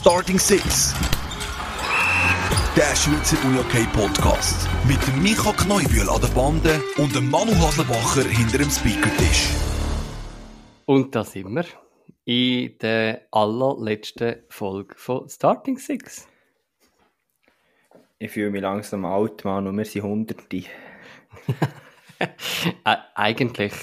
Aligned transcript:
Starting 0.00 0.38
Six. 0.38 0.94
Der 2.76 2.94
Schweizer 2.94 3.36
UniOK 3.44 3.92
Podcast. 3.92 4.68
Mit 4.86 5.04
dem 5.08 5.20
Micha 5.24 5.52
Kneubühl 5.52 6.08
an 6.08 6.20
der 6.20 6.28
Bande 6.28 6.80
und 6.98 7.16
dem 7.16 7.28
Manu 7.28 7.50
Haslebacher 7.56 8.22
hinter 8.22 8.58
dem 8.58 8.70
Speakertisch. 8.70 9.48
Und 10.86 11.16
da 11.16 11.24
sind 11.24 11.52
wir 11.52 11.64
in 12.24 12.78
der 12.78 13.26
allerletzten 13.32 14.44
Folge 14.48 14.94
von 14.96 15.28
Starting 15.28 15.78
Six. 15.78 16.28
Ich 18.20 18.30
fühle 18.30 18.50
mich 18.50 18.62
langsam 18.62 19.04
alt, 19.04 19.44
Mann, 19.44 19.66
und 19.66 19.76
wir 19.76 19.84
sind 19.84 20.04
Hunderte. 20.04 20.62
Eigentlich, 23.16 23.74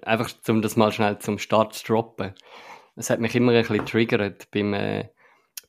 einfach 0.00 0.30
um 0.46 0.62
das 0.62 0.76
mal 0.76 0.92
schnell 0.92 1.18
zum 1.18 1.40
Start 1.40 1.74
zu 1.74 1.86
droppen. 1.86 2.34
Es 2.94 3.10
hat 3.10 3.18
mich 3.18 3.34
immer 3.34 3.50
ein 3.50 3.66
bisschen 3.66 3.84
triggert 3.84 4.48
beim 4.52 4.72
äh, 4.72 5.08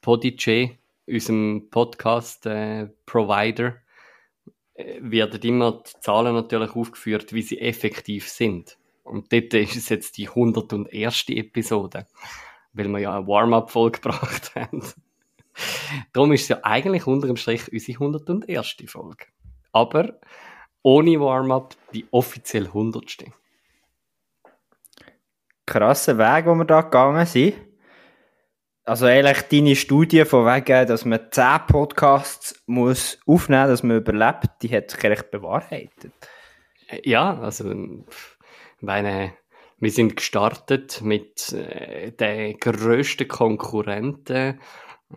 Podigy, 0.01 0.77
unserem 1.07 1.69
Podcast-Provider, 1.69 3.75
äh, 4.73 4.99
werden 5.01 5.41
immer 5.41 5.83
die 5.83 5.99
Zahlen 6.01 6.35
natürlich 6.35 6.75
aufgeführt, 6.75 7.33
wie 7.33 7.41
sie 7.41 7.59
effektiv 7.59 8.29
sind. 8.29 8.77
Und 9.03 9.31
dort 9.31 9.53
ist 9.53 9.75
es 9.75 9.89
jetzt 9.89 10.17
die 10.17 10.29
101. 10.29 11.29
Episode, 11.29 12.07
weil 12.73 12.87
wir 12.89 12.99
ja 12.99 13.17
eine 13.17 13.27
Warm-up-Folge 13.27 13.99
gebracht 14.01 14.55
haben. 14.55 14.83
Darum 16.13 16.31
ist 16.33 16.43
es 16.43 16.49
ja 16.49 16.59
eigentlich 16.63 17.07
unter 17.07 17.27
dem 17.27 17.37
Strich 17.37 17.71
unsere 17.71 17.99
101. 17.99 18.75
Folge. 18.87 19.25
Aber 19.71 20.19
ohne 20.83 21.19
Warm-up 21.19 21.75
die 21.93 22.05
offiziell 22.11 22.67
100. 22.67 23.25
Krasser 25.65 26.17
Weg, 26.17 26.45
wo 26.45 26.55
wir 26.55 26.65
da 26.65 26.81
gegangen 26.81 27.25
sind. 27.25 27.55
Also 28.87 29.05
eigentlich 29.05 29.41
deine 29.49 29.75
Studie 29.75 30.23
von 30.23 30.45
wegen, 30.45 30.87
dass 30.87 31.03
man 31.03 31.19
10 31.29 31.67
Podcasts 31.67 32.63
muss 32.67 33.19
aufnehmen 33.27 33.63
muss, 33.63 33.69
dass 33.69 33.83
man 33.83 33.97
überlebt, 33.97 34.47
die 34.61 34.69
hat 34.73 34.91
sich 34.91 35.03
recht 35.03 35.29
bewahrheitet. 35.29 36.13
Ja, 37.03 37.37
also 37.37 37.69
meine, 38.79 39.33
wir 39.77 39.91
sind 39.91 40.15
gestartet 40.15 41.01
mit 41.01 41.51
äh, 41.51 42.13
den 42.13 42.57
grössten 42.59 43.27
Konkurrenten 43.27 44.61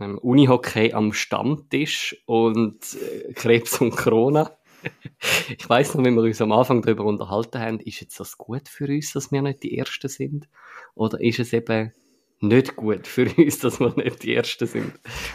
ähm, 0.01 0.19
Unihockey 0.19 0.93
am 0.93 1.13
Stammtisch 1.13 2.21
und 2.27 2.81
äh, 2.95 3.33
Krebs 3.35 3.81
und 3.81 3.93
Corona. 3.93 4.51
ich 5.57 5.69
weiß 5.69 5.95
noch, 5.95 6.05
wenn 6.05 6.17
wir 6.17 6.23
uns 6.23 6.43
am 6.43 6.51
Anfang 6.51 6.83
darüber 6.83 7.05
unterhalten 7.05 7.61
haben, 7.61 7.79
ist 7.79 8.01
jetzt 8.01 8.19
das 8.19 8.37
gut 8.37 8.69
für 8.69 8.89
uns, 8.89 9.13
dass 9.13 9.31
wir 9.31 9.43
nicht 9.43 9.63
die 9.63 9.79
Ersten 9.79 10.09
sind? 10.09 10.49
Oder 10.97 11.21
ist 11.21 11.39
es 11.39 11.53
eben 11.53 11.93
nicht 12.43 12.75
gut 12.75 13.07
für 13.07 13.27
uns, 13.37 13.59
dass 13.59 13.81
wir 13.81 13.93
nicht 13.97 14.23
die 14.23 14.35
Ersten 14.35 14.67
sind. 14.67 14.93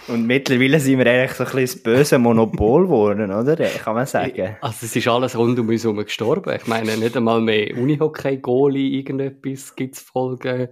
Und 0.07 0.25
mittlerweile 0.25 0.79
sind 0.79 0.97
wir 0.97 1.05
eigentlich 1.05 1.33
so 1.33 1.43
ein 1.43 1.51
bisschen 1.51 1.83
das 1.83 1.83
böse 1.83 2.19
Monopol 2.19 2.83
geworden, 2.83 3.31
oder? 3.31 3.55
Kann 3.55 3.95
man 3.95 4.07
sagen. 4.07 4.57
Also 4.61 4.85
es 4.85 4.95
ist 4.95 5.07
alles 5.07 5.37
rund 5.37 5.59
um 5.59 5.69
uns 5.69 5.83
herum 5.83 5.97
gestorben. 5.97 6.55
Ich 6.55 6.65
meine, 6.67 6.97
nicht 6.97 7.15
einmal 7.15 7.41
mehr 7.41 7.77
Unihockey-Goalie 7.77 8.97
irgendetwas 8.97 9.75
gibt's 9.75 10.01
Folgen. 10.01 10.69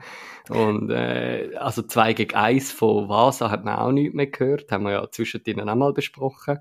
Und 0.50 0.90
äh, 0.90 1.52
also 1.56 1.84
2 1.84 2.14
gegen 2.14 2.36
1 2.36 2.72
von 2.72 3.08
Vasa 3.08 3.52
hat 3.52 3.64
man 3.64 3.76
auch 3.76 3.92
nicht 3.92 4.16
mehr 4.16 4.28
gehört. 4.28 4.72
Haben 4.72 4.86
wir 4.86 4.92
ja 4.92 5.12
zwischendrin 5.12 5.62
auch 5.70 5.76
mal 5.76 5.94
besprochen. 5.94 6.60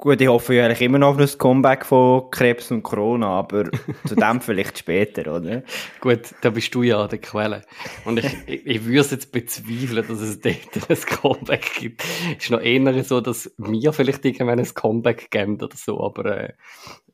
Gut, 0.00 0.20
ich 0.20 0.28
hoffe 0.28 0.54
ja 0.54 0.64
eigentlich 0.64 0.82
immer 0.82 0.98
noch 0.98 1.08
auf 1.08 1.16
das 1.16 1.38
Comeback 1.38 1.84
von 1.84 2.30
Krebs 2.30 2.70
und 2.70 2.84
Corona, 2.84 3.40
aber 3.40 3.64
zu 4.06 4.14
dem 4.14 4.40
vielleicht 4.40 4.78
später, 4.78 5.34
oder? 5.34 5.64
Gut, 6.00 6.36
da 6.40 6.50
bist 6.50 6.72
du 6.72 6.84
ja 6.84 7.02
an 7.02 7.08
der 7.08 7.18
Quelle. 7.18 7.62
Und 8.04 8.20
ich, 8.20 8.32
ich, 8.46 8.64
ich 8.64 8.84
würde 8.84 9.00
es 9.00 9.10
jetzt 9.10 9.32
bezweifeln, 9.32 10.06
dass 10.06 10.20
es 10.20 10.40
dort 10.40 10.88
ein 10.88 11.00
Comeback 11.00 11.74
gibt. 11.80 12.04
Es 12.36 12.44
ist 12.44 12.50
noch 12.50 12.60
eher 12.60 13.02
so, 13.02 13.20
dass 13.20 13.52
wir 13.58 13.92
vielleicht 13.92 14.24
irgendwann 14.24 14.60
ein 14.60 14.72
Comeback 14.72 15.32
geben 15.32 15.60
oder 15.60 15.76
so, 15.76 16.00
aber 16.00 16.26
äh, 16.26 16.52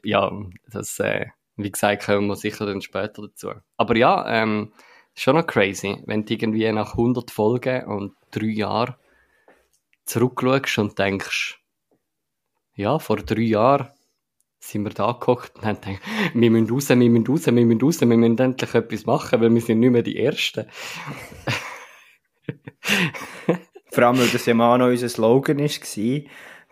ja, 0.02 0.30
das, 0.70 0.98
äh, 0.98 1.28
wie 1.56 1.70
gesagt, 1.70 2.04
kommen 2.04 2.26
wir 2.26 2.36
sicher 2.36 2.66
dann 2.66 2.82
später 2.82 3.22
dazu. 3.22 3.52
Aber 3.78 3.96
ja, 3.96 4.26
ähm, 4.28 4.74
schon 5.14 5.36
noch 5.36 5.46
crazy, 5.46 6.02
wenn 6.04 6.26
du 6.26 6.34
irgendwie 6.34 6.70
nach 6.70 6.90
100 6.90 7.30
Folgen 7.30 7.86
und 7.86 8.12
drei 8.30 8.48
Jahren 8.48 8.94
zurückschaust 10.04 10.76
und 10.76 10.98
denkst, 10.98 11.63
ja, 12.74 12.98
vor 12.98 13.16
drei 13.16 13.42
Jahren 13.42 13.88
sind 14.58 14.84
wir 14.84 14.90
da 14.90 15.12
gekocht 15.12 15.54
und 15.56 15.64
haben 15.64 15.80
gedacht, 15.80 16.00
wir 16.32 16.50
müssen 16.50 16.70
raus, 16.70 16.88
wir 16.88 16.96
müssen 16.96 17.26
raus, 17.26 17.46
wir 17.46 17.52
müssen 17.52 17.80
raus, 17.80 18.00
wir 18.00 18.06
müssen 18.08 18.38
endlich 18.38 18.74
etwas 18.74 19.06
machen, 19.06 19.40
weil 19.40 19.54
wir 19.54 19.60
sind 19.60 19.80
nicht 19.80 19.90
mehr 19.90 20.02
die 20.02 20.18
Ersten. 20.18 20.66
Vor 23.90 24.04
allem, 24.04 24.18
weil 24.18 24.28
das 24.28 24.46
ja 24.46 24.54
mal 24.54 24.78
noch 24.78 24.86
unser 24.86 25.08
Slogan 25.08 25.58
war, 25.58 26.22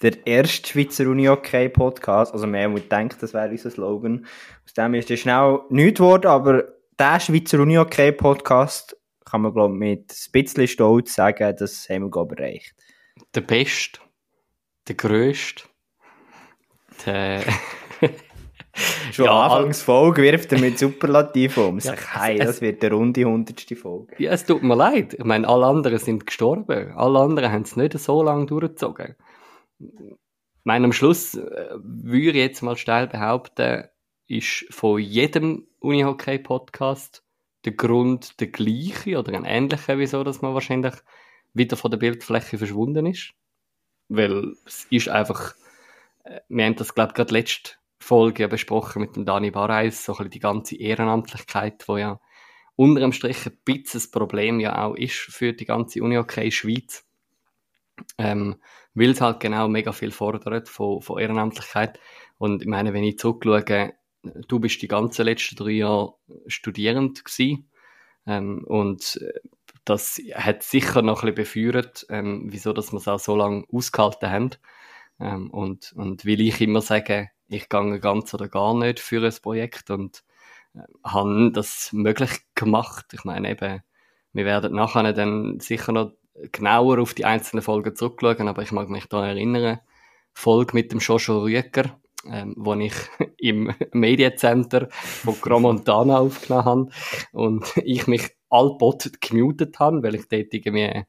der 0.02 0.26
erste 0.26 0.68
Schweizer 0.68 1.06
Uni-Hockey-Podcast, 1.08 2.32
also 2.32 2.46
wir 2.48 2.62
haben 2.62 2.74
gedacht, 2.74 3.22
das 3.22 3.32
wäre 3.32 3.50
unser 3.50 3.70
Slogan. 3.70 4.26
Aus 4.64 4.74
dem 4.74 4.94
ist 4.94 5.10
es 5.10 5.20
schnell 5.20 5.60
nichts 5.68 5.98
geworden, 5.98 6.26
aber 6.26 6.64
der 6.98 7.20
Schweizer 7.20 7.60
Uni-Hockey-Podcast 7.60 8.96
kann 9.24 9.42
man, 9.42 9.52
glaube 9.52 9.74
ich, 9.74 9.78
mit 9.78 10.10
ein 10.10 10.32
bisschen 10.32 10.66
Stolz 10.66 11.14
sagen, 11.14 11.54
das 11.56 11.88
haben 11.88 12.02
wir, 12.02 12.10
glaube 12.10 12.34
ich, 12.34 12.40
erreicht. 12.40 12.74
Der 13.34 13.42
Beste, 13.42 14.00
der 14.88 14.96
Größte, 17.02 17.44
der... 18.00 18.10
Schon 19.12 19.26
ja, 19.26 19.42
Anfangsfolge 19.42 20.22
wirft 20.22 20.50
er 20.52 20.58
mit 20.58 20.78
Superlativ 20.78 21.58
um. 21.58 21.78
Ja, 21.78 21.94
hey, 22.14 22.38
das 22.38 22.62
wird 22.62 22.82
der 22.82 22.92
runde 22.92 23.24
hundertste 23.24 23.76
Folge. 23.76 24.14
Ja, 24.16 24.32
es 24.32 24.46
tut 24.46 24.62
mir 24.62 24.74
leid. 24.74 25.12
Ich 25.12 25.24
meine, 25.24 25.46
alle 25.46 25.66
anderen 25.66 25.98
sind 25.98 26.26
gestorben. 26.26 26.92
Alle 26.96 27.18
anderen 27.18 27.52
haben 27.52 27.62
es 27.62 27.76
nicht 27.76 27.98
so 27.98 28.22
lange 28.22 28.46
durchgezogen. 28.46 29.14
Ich 29.78 30.64
meine, 30.64 30.86
am 30.86 30.94
Schluss 30.94 31.34
äh, 31.34 31.68
würde 31.82 32.38
ich 32.38 32.44
jetzt 32.44 32.62
mal 32.62 32.78
steil 32.78 33.08
behaupten, 33.08 33.84
ist 34.26 34.64
von 34.70 34.98
jedem 34.98 35.66
Unihockey-Podcast 35.80 37.22
der 37.66 37.72
Grund 37.72 38.40
der 38.40 38.46
gleiche 38.46 39.18
oder 39.18 39.34
ein 39.34 39.44
ähnlicher, 39.44 39.98
wieso 39.98 40.24
dass 40.24 40.40
man 40.40 40.54
wahrscheinlich 40.54 40.94
wieder 41.52 41.76
von 41.76 41.90
der 41.90 41.98
Bildfläche 41.98 42.56
verschwunden 42.56 43.04
ist. 43.04 43.34
Weil 44.08 44.54
es 44.64 44.86
ist 44.88 45.10
einfach, 45.10 45.54
äh, 45.54 45.62
wir 46.48 46.64
haben 46.64 46.76
das, 46.76 46.94
glaube 46.94 47.10
ich, 47.10 47.14
gerade 47.14 47.32
letzte 47.32 47.72
Folge 47.98 48.48
besprochen 48.48 49.02
mit 49.02 49.16
dem 49.16 49.24
Dani 49.24 49.50
Barreis, 49.50 50.04
so 50.04 50.12
ein 50.12 50.16
bisschen 50.16 50.30
die 50.30 50.40
ganze 50.40 50.76
Ehrenamtlichkeit, 50.76 51.84
wo 51.88 51.96
ja 51.96 52.20
unter 52.76 53.00
dem 53.00 53.12
Strich 53.12 53.46
ein 53.46 53.58
bisschen 53.64 54.00
das 54.00 54.10
Problem 54.10 54.60
ja 54.60 54.84
auch 54.84 54.94
ist 54.94 55.16
für 55.16 55.52
die 55.52 55.64
ganze 55.64 56.02
Unihockey 56.02 56.50
Schweiz. 56.50 57.04
Ähm, 58.18 58.56
weil 58.94 59.10
es 59.10 59.20
halt 59.20 59.40
genau 59.40 59.68
mega 59.68 59.92
viel 59.92 60.10
fordert 60.10 60.68
von, 60.68 61.00
von 61.00 61.18
Ehrenamtlichkeit. 61.18 61.98
Und 62.38 62.62
ich 62.62 62.68
meine, 62.68 62.92
wenn 62.92 63.04
ich 63.04 63.18
zurückschaue, 63.18 63.94
du 64.22 64.60
bist 64.60 64.82
die 64.82 64.88
ganzen 64.88 65.24
letzten 65.24 65.56
drei 65.56 65.70
Jahre 65.70 66.14
Studierend 66.46 67.24
gewesen. 67.24 67.70
Ähm, 68.26 68.64
und 68.64 69.20
äh, 69.22 69.40
das 69.84 70.20
hat 70.34 70.62
sicher 70.62 71.02
noch 71.02 71.22
ein 71.22 71.34
bisschen 71.34 71.72
befeuert, 71.72 72.06
ähm, 72.08 72.46
wieso 72.50 72.72
dass 72.72 72.92
wir 72.92 72.98
es 72.98 73.08
auch 73.08 73.18
so 73.18 73.36
lange 73.36 73.64
ausgehalten 73.72 74.30
haben. 74.30 74.50
Ähm, 75.22 75.50
und, 75.50 75.92
und 75.92 76.24
will 76.24 76.40
ich 76.40 76.60
immer 76.60 76.80
sagen, 76.80 77.30
ich 77.48 77.68
gehe 77.68 78.00
ganz 78.00 78.34
oder 78.34 78.48
gar 78.48 78.74
nicht 78.74 78.98
für 78.98 79.24
ein 79.24 79.34
Projekt 79.40 79.90
und 79.90 80.24
äh, 80.74 80.80
habe 81.04 81.52
das 81.52 81.92
möglich 81.92 82.30
gemacht. 82.54 83.06
Ich 83.12 83.24
meine 83.24 83.50
eben, 83.50 83.82
wir 84.32 84.44
werden 84.44 84.74
nachher 84.74 85.12
dann 85.12 85.60
sicher 85.60 85.92
noch 85.92 86.12
genauer 86.50 86.98
auf 86.98 87.14
die 87.14 87.24
einzelnen 87.24 87.62
Folgen 87.62 87.94
zurückschauen, 87.94 88.48
aber 88.48 88.62
ich 88.62 88.72
mag 88.72 88.88
mich 88.88 89.06
da 89.06 89.26
erinnern, 89.26 89.80
Folge 90.32 90.74
mit 90.74 90.90
dem 90.90 90.98
Joshua 90.98 91.42
Rüeger, 91.42 92.00
ähm, 92.26 92.54
wo 92.56 92.74
ich 92.74 92.94
im 93.36 93.72
Mediencenter 93.92 94.88
von 94.90 95.34
Gromontana 95.40 96.18
aufgenommen 96.18 96.64
habe 96.64 96.88
und 97.32 97.76
ich 97.84 98.06
mich 98.08 98.30
allbot 98.48 99.20
gemutet 99.20 99.78
habe, 99.78 100.02
weil 100.02 100.16
ich 100.16 100.28
dort 100.28 100.52
irgendwie 100.52 101.04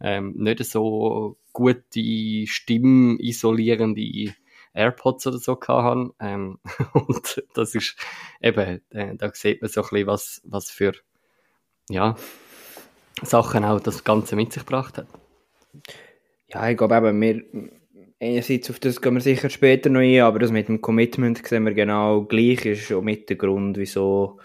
ähm, 0.00 0.34
nicht 0.36 0.64
so 0.64 1.36
gute 1.52 2.46
stimmisolierende 2.46 4.34
AirPods 4.74 5.26
oder 5.26 5.38
so 5.38 5.58
hatte. 5.60 6.10
Ähm, 6.20 6.58
und 6.92 7.44
das 7.54 7.74
ist 7.74 7.96
eben, 8.40 8.80
äh, 8.90 9.16
da 9.16 9.30
sieht 9.32 9.62
man 9.62 9.70
so 9.70 9.82
ein 9.82 9.88
bisschen, 9.90 10.06
was, 10.06 10.40
was 10.44 10.70
für 10.70 10.92
ja, 11.88 12.16
Sachen 13.22 13.64
auch 13.64 13.80
das 13.80 14.04
Ganze 14.04 14.36
mit 14.36 14.52
sich 14.52 14.64
gebracht 14.64 14.98
hat. 14.98 15.06
Ja, 16.48 16.68
ich 16.68 16.76
glaube 16.76 16.96
eben, 16.96 17.20
wir, 17.20 17.42
einerseits 18.20 18.70
auf 18.70 18.78
das 18.80 19.00
gehen 19.00 19.14
wir 19.14 19.20
sicher 19.20 19.50
später 19.50 19.90
noch 19.90 20.00
ein, 20.00 20.20
aber 20.20 20.38
das 20.38 20.52
mit 20.52 20.68
dem 20.68 20.80
Commitment 20.80 21.46
sehen 21.46 21.64
wir 21.64 21.74
genau 21.74 22.22
gleich, 22.22 22.64
ist 22.64 22.86
schon 22.86 23.04
mit 23.04 23.28
der 23.28 23.36
Grund, 23.36 23.76
wieso 23.76 24.38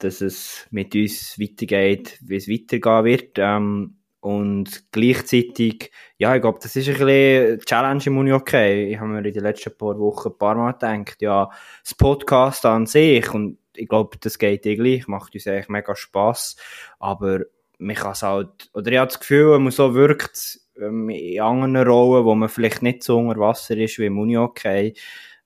dass 0.00 0.22
es 0.22 0.66
mit 0.70 0.94
uns 0.94 1.38
weitergeht, 1.38 2.18
wie 2.22 2.36
es 2.36 2.48
weitergehen 2.48 3.04
wird. 3.04 3.32
Ähm, 3.36 3.99
und 4.20 4.92
gleichzeitig, 4.92 5.90
ja, 6.18 6.34
ich 6.34 6.42
glaube, 6.42 6.58
das 6.62 6.76
ist 6.76 6.88
ein 6.88 6.94
bisschen 6.94 7.60
Challenge 7.60 8.02
im 8.06 8.18
Uni 8.18 8.32
okay. 8.32 8.92
Ich 8.92 8.98
habe 8.98 9.08
mir 9.08 9.24
in 9.26 9.32
den 9.32 9.42
letzten 9.42 9.76
paar 9.76 9.98
Wochen 9.98 10.28
ein 10.28 10.38
paar 10.38 10.54
Mal 10.54 10.72
gedacht, 10.72 11.22
ja, 11.22 11.50
das 11.82 11.94
Podcast 11.94 12.66
an 12.66 12.86
sich, 12.86 13.32
und 13.32 13.58
ich 13.74 13.88
glaube, 13.88 14.18
das 14.20 14.38
geht 14.38 14.66
eh 14.66 15.02
macht 15.06 15.34
uns 15.34 15.46
eigentlich 15.46 15.68
mega 15.68 15.96
Spass, 15.96 16.56
aber 16.98 17.40
mich 17.78 17.98
kann 17.98 18.12
es 18.12 18.22
halt, 18.22 18.70
oder 18.74 18.92
ich 18.92 18.98
habe 18.98 19.08
das 19.08 19.20
Gefühl, 19.20 19.58
man 19.58 19.72
so 19.72 19.94
wirkt, 19.94 20.60
ähm, 20.78 21.08
in 21.08 21.40
anderen 21.40 21.76
Rollen, 21.76 22.24
wo 22.24 22.34
man 22.34 22.48
vielleicht 22.48 22.82
nicht 22.82 23.02
so 23.02 23.18
unter 23.18 23.40
Wasser 23.40 23.76
ist 23.76 23.98
wie 23.98 24.06
im 24.06 24.18
Unihockey, 24.18 24.94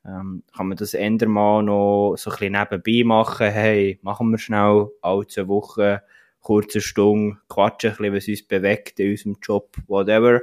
ähm, 0.04 0.42
kann 0.54 0.68
man 0.68 0.76
das 0.76 0.94
ändern 0.94 1.30
mal 1.30 1.62
noch 1.62 2.16
so 2.16 2.30
ein 2.30 2.36
bisschen 2.36 2.52
nebenbei 2.52 3.06
machen. 3.06 3.50
Hey, 3.50 3.98
machen 4.02 4.30
wir 4.30 4.38
schnell 4.38 4.88
alle 5.00 5.26
zwei 5.26 5.48
Wochen 5.48 5.98
kurze 6.44 6.80
Stunde, 6.80 7.38
quatschen 7.48 7.90
ein 7.90 7.96
bisschen, 7.96 8.14
was 8.14 8.28
uns 8.28 8.46
bewegt 8.46 9.00
in 9.00 9.10
unserem 9.10 9.36
Job, 9.42 9.76
whatever. 9.88 10.42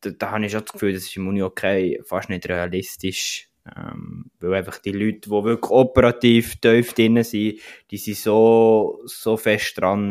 Da, 0.00 0.10
da 0.10 0.30
habe 0.32 0.44
ich 0.44 0.52
schon 0.52 0.64
das 0.64 0.72
Gefühl, 0.72 0.92
das 0.92 1.04
ist 1.04 1.16
im 1.16 1.28
Unihockey 1.28 2.02
fast 2.04 2.28
nicht 2.28 2.46
realistisch 2.46 3.48
ähm, 3.76 4.30
weil 4.40 4.54
einfach 4.54 4.78
die 4.78 4.92
Leute, 4.92 5.20
die 5.20 5.30
wirklich 5.30 5.70
operativ 5.70 6.56
tief 6.56 6.94
drin 6.94 7.22
sind, 7.22 7.60
die 7.90 7.96
sind 7.96 8.16
so, 8.16 9.00
so 9.04 9.36
fest 9.36 9.78
dran, 9.78 10.10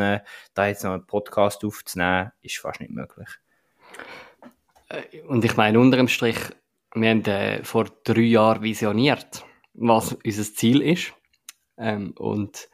da 0.54 0.68
jetzt 0.68 0.84
noch 0.84 0.94
einen 0.94 1.06
Podcast 1.06 1.66
aufzunehmen, 1.66 2.32
ist 2.42 2.58
fast 2.58 2.80
nicht 2.80 2.92
möglich. 2.92 3.28
Äh, 4.90 5.22
und 5.28 5.44
ich 5.44 5.58
meine, 5.58 5.80
unter 5.80 5.98
dem 5.98 6.08
Strich, 6.08 6.38
wir 6.94 7.10
haben 7.10 7.26
äh, 7.26 7.64
vor 7.64 7.86
drei 8.04 8.22
Jahren 8.22 8.64
visioniert, 8.64 9.46
was 9.74 10.14
unser 10.14 10.44
Ziel 10.44 10.82
ist. 10.82 11.14
Ähm, 11.78 12.14
und 12.18 12.70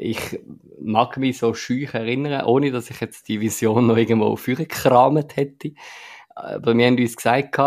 ich 0.00 0.40
mag 0.80 1.16
mich 1.16 1.38
so 1.38 1.54
schüch 1.54 1.94
erinnern, 1.94 2.44
ohne 2.44 2.70
dass 2.70 2.90
ich 2.90 3.00
jetzt 3.00 3.28
die 3.28 3.40
Vision 3.40 3.86
noch 3.86 3.96
irgendwo 3.96 4.36
vorgekramt 4.36 5.36
hätte. 5.36 5.72
Aber 6.34 6.76
wir 6.76 6.86
haben 6.86 6.98
uns 6.98 7.16
gesagt, 7.16 7.58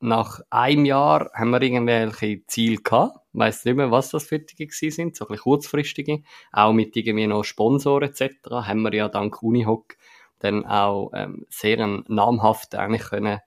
nach 0.00 0.40
einem 0.50 0.84
Jahr 0.84 1.30
haben 1.34 1.50
wir 1.50 1.60
irgendwelche 1.60 2.46
Ziele 2.46 2.78
gehabt. 2.78 3.16
Ich 3.32 3.38
weiss 3.38 3.64
nicht 3.64 3.76
mehr, 3.76 3.90
was 3.90 4.10
das 4.10 4.24
für 4.24 4.38
die 4.38 4.68
sind, 4.70 5.16
so 5.16 5.24
ein 5.24 5.28
bisschen 5.28 5.42
kurzfristige. 5.42 6.22
Auch 6.52 6.72
mit 6.72 6.96
irgendwie 6.96 7.26
noch 7.26 7.44
Sponsoren 7.44 8.08
etc. 8.08 8.50
haben 8.50 8.82
wir 8.82 8.94
ja 8.94 9.08
dank 9.08 9.42
Unihoc 9.42 9.96
dann 10.38 10.64
auch 10.66 11.10
ähm, 11.14 11.46
sehr 11.48 11.84
namhaft 12.06 12.74
eigentlich 12.74 13.02
können, 13.02 13.40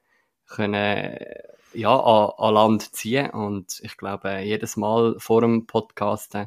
können 0.45 1.25
ja, 1.73 1.97
an, 1.97 2.31
an 2.37 2.53
Land 2.53 2.95
ziehen. 2.95 3.29
Und 3.29 3.79
ich 3.81 3.97
glaube, 3.97 4.39
jedes 4.39 4.77
Mal 4.77 5.15
vor 5.17 5.41
dem 5.41 5.67
Podcast 5.67 6.37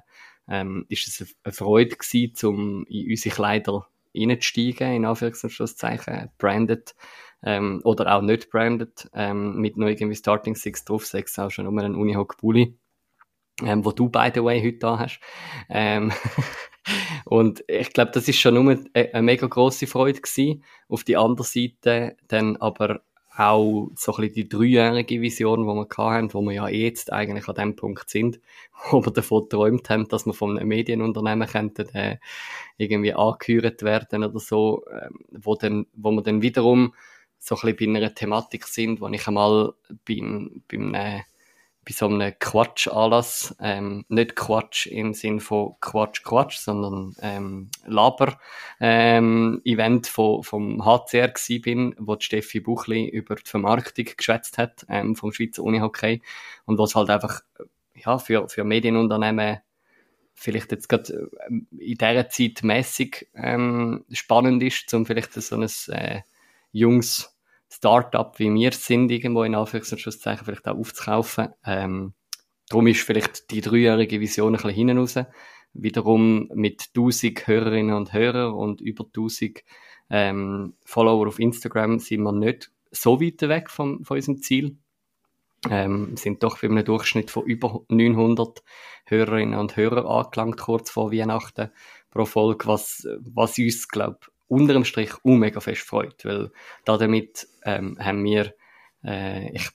ähm, 0.48 0.86
ist 0.88 1.08
es 1.08 1.34
eine 1.42 1.52
Freude 1.52 1.96
gewesen, 1.96 2.46
um 2.46 2.84
in 2.86 3.10
unsere 3.10 3.34
Kleider 3.34 3.86
reinzusteigen, 4.14 4.92
in 4.92 5.06
Anführungs- 5.06 5.44
und 5.44 5.50
Schlusszeichen, 5.50 6.30
branded 6.38 6.94
ähm, 7.42 7.80
oder 7.84 8.14
auch 8.14 8.22
nicht 8.22 8.50
branded, 8.50 9.08
ähm, 9.12 9.56
mit 9.56 9.76
noch 9.76 9.88
irgendwie 9.88 10.16
Starting 10.16 10.54
Six 10.54 10.84
drauf, 10.84 11.06
sechs 11.06 11.38
auch 11.38 11.50
schon 11.50 11.66
um 11.66 11.78
einen 11.78 11.94
Unihock 11.94 12.36
Bully, 12.38 12.78
ähm, 13.62 13.84
wo 13.84 13.92
du, 13.92 14.08
by 14.08 14.30
the 14.34 14.42
way, 14.42 14.60
heute 14.62 14.78
da 14.78 14.98
hast. 14.98 15.20
Ähm, 15.68 16.12
und 17.24 17.64
ich 17.68 17.92
glaube, 17.92 18.12
das 18.12 18.28
ist 18.28 18.38
schon 18.38 18.54
nur 18.54 18.72
eine, 18.72 19.14
eine 19.14 19.22
mega 19.22 19.46
grosse 19.46 19.86
Freude 19.86 20.20
gewesen. 20.20 20.64
Auf 20.88 21.04
die 21.04 21.16
andere 21.16 21.46
Seite 21.46 22.16
dann 22.28 22.56
aber 22.56 23.02
auch 23.36 23.90
so 23.96 24.14
ein 24.14 24.20
bisschen 24.20 24.34
die 24.34 24.48
dreijährige 24.48 25.20
Vision, 25.20 25.62
die 25.62 25.66
wir 25.66 25.88
hatten, 25.96 26.32
wo 26.34 26.42
wir 26.42 26.52
ja 26.52 26.68
jetzt 26.68 27.12
eigentlich 27.12 27.48
an 27.48 27.54
dem 27.54 27.76
Punkt 27.76 28.08
sind, 28.08 28.40
wo 28.90 29.04
wir 29.04 29.12
davon 29.12 29.42
geträumt 29.42 29.90
haben, 29.90 30.08
dass 30.08 30.26
wir 30.26 30.34
von 30.34 30.56
einem 30.56 30.68
Medienunternehmen 30.68 31.48
könnten, 31.48 31.88
äh, 31.94 32.18
irgendwie 32.76 33.12
angehört 33.12 33.82
werden 33.82 34.24
oder 34.24 34.38
so, 34.38 34.84
äh, 34.86 35.08
wo 35.32 35.56
dann, 35.56 35.86
wo 35.94 36.12
wir 36.12 36.22
dann 36.22 36.42
wiederum 36.42 36.94
so 37.38 37.56
ein 37.56 37.72
bisschen 37.72 37.92
bei 37.92 37.98
einer 37.98 38.14
Thematik 38.14 38.66
sind, 38.66 39.00
wo 39.00 39.08
ich 39.08 39.26
einmal 39.26 39.74
beim, 40.06 40.62
beim, 40.68 40.94
äh, 40.94 41.20
bei 41.84 41.92
so 41.92 42.06
einem 42.06 42.32
Quatsch-Anlass, 42.38 43.56
ähm, 43.60 44.04
nicht 44.08 44.36
Quatsch 44.36 44.86
im 44.86 45.14
Sinn 45.14 45.40
von 45.40 45.74
Quatsch, 45.80 46.22
Quatsch, 46.22 46.58
sondern 46.58 47.14
ähm, 47.20 47.70
Laber-Event 47.86 49.60
ähm, 49.60 50.04
von, 50.04 50.42
vom 50.42 50.84
HCR 50.84 51.28
gsi 51.28 51.58
bin, 51.58 51.94
wo 51.98 52.16
Steffi 52.18 52.60
Buchli 52.60 53.08
über 53.08 53.34
die 53.34 53.48
Vermarktung 53.48 54.06
geschwätzt 54.16 54.58
hat 54.58 54.86
ähm, 54.88 55.16
vom 55.16 55.32
Schweizer 55.32 55.62
Unihockey. 55.62 56.22
Und 56.64 56.78
was 56.78 56.94
halt 56.94 57.10
einfach 57.10 57.42
ja, 57.94 58.18
für, 58.18 58.48
für 58.48 58.64
Medienunternehmen 58.64 59.58
vielleicht 60.34 60.72
jetzt 60.72 60.88
gerade 60.88 61.30
äh, 61.48 61.54
in 61.78 61.98
dieser 61.98 62.28
Zeit 62.28 62.62
mäßig 62.62 63.28
ähm, 63.34 64.04
spannend 64.12 64.62
ist, 64.62 64.92
um 64.94 65.06
vielleicht 65.06 65.32
so 65.32 65.56
ein 65.56 65.68
äh, 65.88 66.22
junges 66.72 67.33
Startup 67.76 68.38
wie 68.38 68.52
wir 68.52 68.72
sind, 68.72 69.10
irgendwo 69.10 69.42
in 69.42 69.54
Anführungs- 69.54 69.92
und 69.92 69.98
Schlusszeichen 69.98 70.44
vielleicht 70.44 70.68
auch 70.68 70.76
aufzukaufen. 70.76 71.48
Ähm, 71.64 72.14
darum 72.68 72.86
ist 72.86 73.00
vielleicht 73.00 73.50
die 73.50 73.60
dreijährige 73.60 74.20
Vision 74.20 74.54
ein 74.54 74.62
bisschen 74.62 74.70
hinten 74.70 74.98
raus. 74.98 75.18
Wiederum 75.72 76.48
mit 76.54 76.90
1000 76.94 77.46
Hörerinnen 77.46 77.96
und 77.96 78.12
Hörern 78.12 78.52
und 78.52 78.80
über 78.80 79.04
1000 79.04 79.64
ähm, 80.10 80.74
Follower 80.84 81.26
auf 81.26 81.40
Instagram 81.40 81.98
sind 81.98 82.22
wir 82.22 82.32
nicht 82.32 82.70
so 82.92 83.20
weit 83.20 83.42
weg 83.42 83.70
vom, 83.70 84.04
von 84.04 84.16
unserem 84.16 84.40
Ziel. 84.40 84.76
Ähm, 85.68 86.16
sind 86.16 86.42
doch 86.42 86.58
für 86.58 86.66
einen 86.66 86.84
Durchschnitt 86.84 87.30
von 87.30 87.44
über 87.44 87.80
900 87.88 88.62
Hörerinnen 89.06 89.58
und 89.58 89.76
Hörern 89.76 90.06
angelangt, 90.06 90.58
kurz 90.58 90.90
vor 90.90 91.10
Weihnachten 91.10 91.70
pro 92.10 92.24
Folge, 92.26 92.66
was, 92.66 93.08
was 93.20 93.58
uns, 93.58 93.88
glaube 93.88 94.18
unter 94.54 94.72
dem 94.72 94.84
Strich 94.84 95.12
auch 95.14 95.36
mega 95.36 95.60
fest 95.60 95.82
freut, 95.82 96.24
weil 96.24 96.50
damit 96.84 97.46
ähm, 97.64 97.98
haben 98.00 98.24
wir, 98.24 98.54
äh, 99.04 99.50
ich 99.52 99.70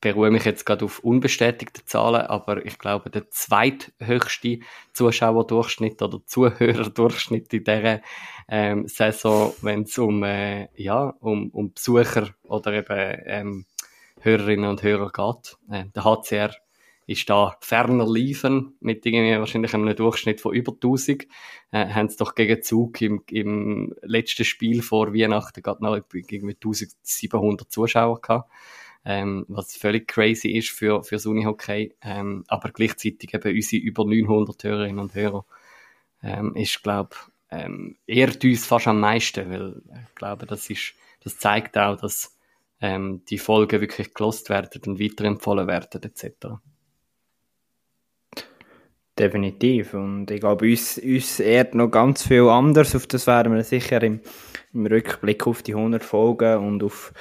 beruhe 0.00 0.30
mich 0.30 0.44
jetzt 0.44 0.64
gerade 0.64 0.84
auf 0.84 1.00
unbestätigte 1.00 1.84
Zahlen, 1.84 2.22
aber 2.22 2.64
ich 2.64 2.78
glaube, 2.78 3.10
der 3.10 3.30
zweithöchste 3.30 4.60
Zuschauerdurchschnitt 4.94 6.00
oder 6.00 6.24
Zuhörerdurchschnitt 6.24 7.52
in 7.52 7.64
dieser 7.64 8.00
ähm, 8.48 8.88
Saison, 8.88 9.52
wenn 9.62 9.82
es 9.82 9.98
um, 9.98 10.22
äh, 10.24 10.68
ja, 10.74 11.14
um, 11.20 11.50
um 11.50 11.72
Besucher 11.72 12.30
oder 12.44 12.72
eben 12.72 13.22
ähm, 13.26 13.66
Hörerinnen 14.20 14.68
und 14.70 14.82
Hörer 14.82 15.10
geht. 15.10 15.56
Äh, 15.70 15.84
der 15.94 16.04
HCR 16.04 16.54
ist 17.10 17.28
da 17.28 17.56
ferner 17.60 18.08
liefen 18.08 18.76
mit 18.78 19.04
irgendwie 19.04 19.36
wahrscheinlich 19.36 19.74
einem 19.74 19.96
Durchschnitt 19.96 20.40
von 20.40 20.54
über 20.54 20.72
1000. 20.72 21.26
Äh, 21.72 21.86
haben 21.88 22.06
es 22.06 22.16
doch 22.16 22.36
gegen 22.36 22.62
Zug 22.62 23.02
im, 23.02 23.24
im 23.30 23.94
letzten 24.02 24.44
Spiel 24.44 24.80
vor 24.80 25.12
Weihnachten 25.12 25.60
gerade 25.60 25.82
noch 25.82 25.96
irgendwie 25.96 26.54
1700 26.54 27.70
Zuschauer 27.70 28.20
gehabt. 28.20 28.50
Ähm, 29.04 29.44
was 29.48 29.76
völlig 29.76 30.06
crazy 30.06 30.50
ist 30.50 30.70
für, 30.70 31.02
für 31.02 31.16
das 31.16 31.26
Unihockey. 31.26 31.96
Ähm, 32.00 32.44
aber 32.46 32.70
gleichzeitig 32.70 33.34
eben 33.34 33.56
unsere 33.56 33.82
über 33.82 34.04
900 34.04 34.62
Hörerinnen 34.62 35.00
und 35.00 35.14
Hörer 35.14 35.44
ähm, 36.22 36.54
ist, 36.54 36.80
glaube 36.82 37.16
ähm, 37.50 37.96
ehrt 38.06 38.44
uns 38.44 38.66
fast 38.66 38.86
am 38.86 39.00
meisten, 39.00 39.50
weil 39.50 39.82
ich 40.08 40.14
glaube, 40.14 40.46
das 40.46 40.70
ist, 40.70 40.94
das 41.24 41.38
zeigt 41.38 41.76
auch, 41.76 41.96
dass 41.96 42.38
ähm, 42.80 43.24
die 43.28 43.38
Folgen 43.38 43.80
wirklich 43.80 44.14
gelost 44.14 44.48
werden 44.48 44.80
und 44.86 45.00
weiterempfohlen 45.00 45.66
werden, 45.66 46.02
etc. 46.02 46.60
Definitiv. 49.20 49.92
Und 49.92 50.30
ich 50.30 50.40
glaube, 50.40 50.64
uns, 50.64 50.96
uns 50.96 51.40
ehrt 51.40 51.74
noch 51.74 51.90
ganz 51.90 52.26
viel 52.26 52.48
anders. 52.48 52.96
Auf 52.96 53.06
das 53.06 53.26
werden 53.26 53.54
wir 53.54 53.62
sicher 53.64 54.02
im, 54.02 54.20
im 54.72 54.86
Rückblick 54.86 55.46
auf 55.46 55.62
die 55.62 55.74
100 55.74 56.02
Folgen 56.02 56.56
und 56.56 56.82
auf, 56.82 57.12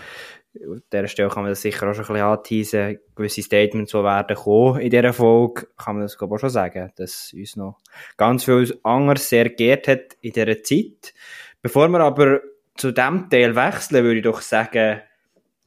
dieser 0.92 1.08
Stelle 1.08 1.30
kann 1.30 1.44
man 1.44 1.52
das 1.52 1.62
sicher 1.62 1.90
auch 1.90 1.94
schon 1.94 2.06
ein 2.06 2.14
bisschen 2.14 2.26
anteasen. 2.26 3.00
Gewisse 3.16 3.44
Statements, 3.44 3.92
die 3.92 3.98
werden 3.98 4.36
kommen 4.36 4.80
in 4.80 4.90
dieser 4.90 5.14
Folge, 5.14 5.68
kann 5.78 5.96
man 5.96 6.04
das 6.04 6.18
glaube 6.18 6.36
ich 6.36 6.38
auch 6.38 6.42
schon 6.42 6.50
sagen, 6.50 6.92
dass 6.96 7.34
uns 7.34 7.56
noch 7.56 7.78
ganz 8.18 8.46
viel 8.46 8.80
anderes 8.84 9.30
sehr 9.30 9.50
geehrt 9.50 9.88
hat 9.88 10.18
in 10.22 10.32
dieser 10.32 10.64
Zeit. 10.64 11.14
Bevor 11.62 11.90
wir 11.90 12.00
aber 12.00 12.40
zu 12.76 12.92
dem 12.92 13.30
Teil 13.30 13.56
wechseln, 13.56 14.04
würde 14.06 14.20
ich 14.20 14.24
doch 14.24 14.42
sagen, 14.42 15.02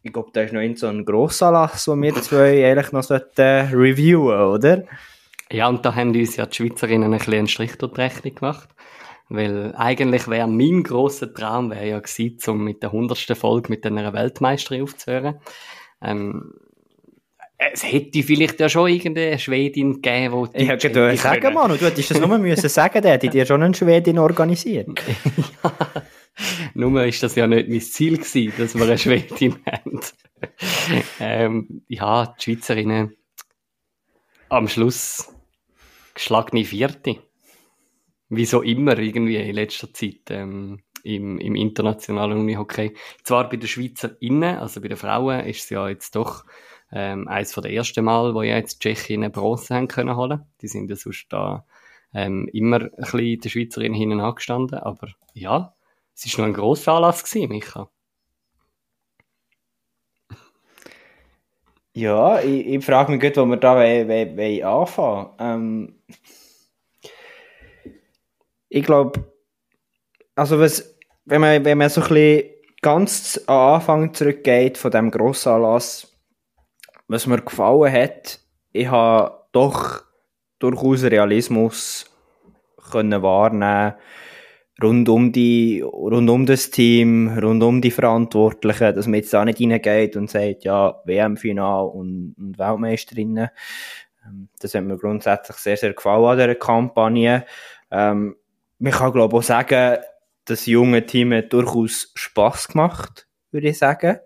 ich 0.03 0.13
glaube, 0.13 0.31
da 0.33 0.41
ist 0.41 0.53
noch 0.53 0.77
so 0.77 0.89
ein 0.89 1.05
Grossanlass, 1.05 1.85
den 1.85 2.03
wir 2.03 2.15
zwei 2.15 2.69
eigentlich 2.69 2.91
noch 2.91 3.05
sollten 3.05 3.69
reviewen, 3.73 4.41
oder? 4.41 4.85
Ja, 5.53 5.69
und 5.69 5.85
da 5.85 5.95
haben 5.95 6.15
uns 6.15 6.37
ja 6.37 6.47
die 6.47 6.57
Schweizerinnen 6.57 7.13
ein 7.13 7.19
bisschen 7.19 7.35
einen 7.35 7.49
Strich 7.49 7.77
durch 7.77 7.93
die 7.93 8.01
Rechnung 8.01 8.35
gemacht. 8.35 8.69
Weil 9.29 9.75
eigentlich 9.77 10.29
wäre 10.29 10.49
mein 10.49 10.83
grosser 10.83 11.33
Traum 11.33 11.71
wäre 11.71 11.89
ja 11.89 11.99
gewesen, 12.01 12.39
um 12.51 12.65
mit 12.65 12.83
der 12.83 12.93
hundertsten 12.93 13.37
Folge 13.37 13.71
mit 13.71 13.87
einer 13.87 14.13
Weltmeisterin 14.13 14.83
aufzuhören. 14.83 15.41
Ähm, 16.03 16.53
es 17.57 17.85
hätte 17.85 18.23
vielleicht 18.23 18.59
ja 18.61 18.69
schon 18.69 18.91
irgendeine 18.91 19.39
Schwedin 19.39 20.03
gegeben, 20.03 20.49
die... 20.55 20.63
Ich 20.63 20.69
hätte 20.69 20.89
gedacht, 20.89 21.19
sagen, 21.19 21.55
Manu, 21.55 21.77
du 21.77 21.87
hättest 21.87 22.11
das 22.11 22.21
nur 22.21 22.37
müssen 22.39 22.69
sagen, 22.69 23.01
der 23.01 23.13
hätte 23.13 23.29
dir 23.29 23.47
schon 23.47 23.63
eine 23.63 23.75
Schwedin 23.75 24.19
organisiert. 24.19 24.89
ja. 25.63 25.73
Nur 26.75 27.05
ist 27.05 27.23
das 27.23 27.35
ja 27.35 27.47
nicht 27.47 27.69
mein 27.69 27.81
Ziel 27.81 28.17
gewesen, 28.17 28.53
dass 28.57 28.75
wir 28.75 28.85
eine 28.85 28.99
Schwedin 28.99 29.57
haben. 29.67 30.01
ähm, 31.21 31.83
ja, 31.89 32.35
die 32.39 32.43
Schweizerinnen 32.43 33.17
am 34.49 34.67
Schluss 34.69 35.33
geschlagene 36.15 36.65
Vierte. 36.65 37.19
Wie 38.29 38.47
so 38.47 38.63
immer 38.63 38.99
irgendwie 38.99 39.37
in 39.37 39.55
letzter 39.55 39.93
Zeit 39.93 40.31
ähm, 40.31 40.83
im, 41.03 41.39
im 41.39 41.55
internationalen 41.55 42.39
Unihockey. 42.39 42.97
Zwar 43.25 43.49
bei 43.49 43.57
den 43.57 43.69
Schweizer 43.69 44.17
innen, 44.21 44.59
also 44.59 44.81
bei 44.81 44.89
den 44.89 44.97
Frauen, 44.97 45.41
ist 45.41 45.65
es 45.65 45.71
ja 45.71 45.89
jetzt 45.89 46.17
doch 46.17 46.45
ähm, 46.93 47.29
eines 47.29 47.53
der 47.53 47.73
ersten 47.73 48.05
Mal, 48.05 48.35
wo 48.35 48.43
ja 48.43 48.57
jetzt 48.57 48.81
Tschechien 48.81 49.31
Bronze 49.33 49.75
haben 49.75 49.89
können 49.89 50.17
holen. 50.17 50.45
Die 50.61 50.69
sind 50.69 50.89
ja 50.91 50.97
sonst 50.97 51.27
da 51.31 51.67
ähm, 52.15 52.49
immer 52.53 52.81
ein 52.81 52.91
bisschen 52.97 53.41
der 53.41 53.49
Schweizerinnen 53.49 53.95
hinten 53.95 54.21
angestanden. 54.21 54.79
Aber 54.79 55.09
ja, 55.35 55.75
es 56.15 56.27
ist 56.27 56.39
noch 56.39 56.45
ein 56.45 56.55
grosser 56.55 56.93
Anlass 56.93 57.25
gewesen, 57.25 57.49
Micha. 57.49 57.91
Ja, 61.95 62.41
ich, 62.41 62.67
ich 62.67 62.85
frage 62.85 63.13
mich 63.13 63.21
gut, 63.21 63.37
wo 63.37 63.45
wir 63.47 63.57
da 63.59 63.77
wollen, 63.77 64.09
wollen, 64.09 64.37
wollen 64.37 64.63
anfangen. 64.65 65.31
Ähm, 65.39 66.03
Ich 68.75 68.85
glaube, 68.85 69.23
also 70.35 70.59
was, 70.59 70.97
wenn 71.27 71.43
man, 71.43 71.63
wenn 71.67 71.77
man 71.77 71.91
so 71.91 72.01
ein 72.01 72.09
bisschen 72.09 72.51
ganz 72.81 73.39
am 73.47 73.75
Anfang 73.75 74.15
zurückgeht 74.15 74.79
von 74.79 74.91
dem 74.91 75.11
Grossanlass, 75.11 76.11
was 77.07 77.27
mir 77.27 77.43
gefallen 77.43 77.93
hat, 77.93 78.41
ich 78.73 78.87
habe 78.87 79.45
doch 79.53 80.05
durchaus 80.59 81.03
Realismus 81.05 82.07
können 82.91 83.23
wahrnehmen 83.23 83.93
rund 84.81 85.09
um 85.09 85.33
die, 85.33 85.83
rund 85.83 86.31
um 86.31 86.47
das 86.47 86.71
Team, 86.71 87.29
rund 87.39 87.63
um 87.63 87.81
die 87.83 87.91
Verantwortlichen, 87.91 88.95
dass 88.95 89.07
man 89.07 89.15
jetzt 89.15 89.33
da 89.33 89.45
nicht 89.45 89.61
reingeht 89.61 90.17
und 90.17 90.31
sagt, 90.31 90.65
ja, 90.65 91.01
WM-Final 91.05 91.87
und, 91.87 92.35
und 92.39 92.59
Weltmeisterinnen. 92.59 93.51
Ähm, 94.25 94.49
das 94.61 94.75
hat 94.75 94.85
mir 94.85 94.97
grundsätzlich 94.97 95.57
sehr, 95.59 95.77
sehr 95.77 95.93
gefallen 95.93 96.25
an 96.25 96.39
dieser 96.39 96.55
Kampagne. 96.55 97.45
Ähm, 97.91 98.37
man 98.79 98.93
kann, 98.93 99.13
glaube 99.13 99.37
ich, 99.37 99.39
auch 99.39 99.43
sagen, 99.43 100.03
das 100.45 100.67
junge 100.67 101.07
Team 101.07 101.33
hat 101.33 101.53
durchaus 101.53 102.11
Spass 102.15 102.69
gemacht, 102.69 103.29
würde 103.51 103.69
ich 103.69 103.79
sagen. 103.79 104.19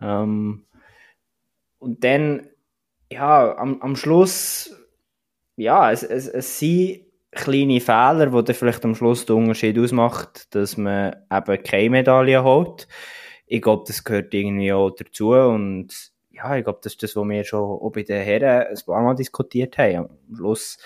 Ähm, 0.00 0.66
und 1.78 2.04
dann, 2.04 2.48
ja, 3.10 3.56
am, 3.56 3.80
am 3.80 3.96
Schluss, 3.96 4.74
ja, 5.56 5.90
es, 5.90 6.02
es, 6.02 6.28
es 6.28 6.58
sind 6.58 7.05
kleine 7.36 7.80
Fehler, 7.80 8.26
die 8.26 8.44
dann 8.44 8.54
vielleicht 8.54 8.84
am 8.84 8.94
Schluss 8.94 9.26
den 9.26 9.36
Unterschied 9.36 9.78
ausmacht, 9.78 10.54
dass 10.54 10.76
man 10.76 11.14
eben 11.32 11.62
keine 11.62 11.90
Medaille 11.90 12.42
holt. 12.42 12.88
Ich 13.46 13.62
glaube, 13.62 13.84
das 13.86 14.02
gehört 14.02 14.34
irgendwie 14.34 14.72
auch 14.72 14.90
dazu 14.90 15.30
und 15.30 15.94
ja, 16.30 16.56
ich 16.56 16.64
glaube, 16.64 16.80
das 16.82 16.94
ist 16.94 17.02
das, 17.02 17.16
was 17.16 17.28
wir 17.28 17.44
schon 17.44 17.60
auch 17.60 17.90
bei 17.90 18.02
den 18.02 18.22
Herren 18.22 18.66
ein 18.66 18.78
paar 18.84 19.02
Mal 19.02 19.14
diskutiert 19.14 19.78
haben. 19.78 20.10
Am 20.28 20.36
Schluss 20.36 20.78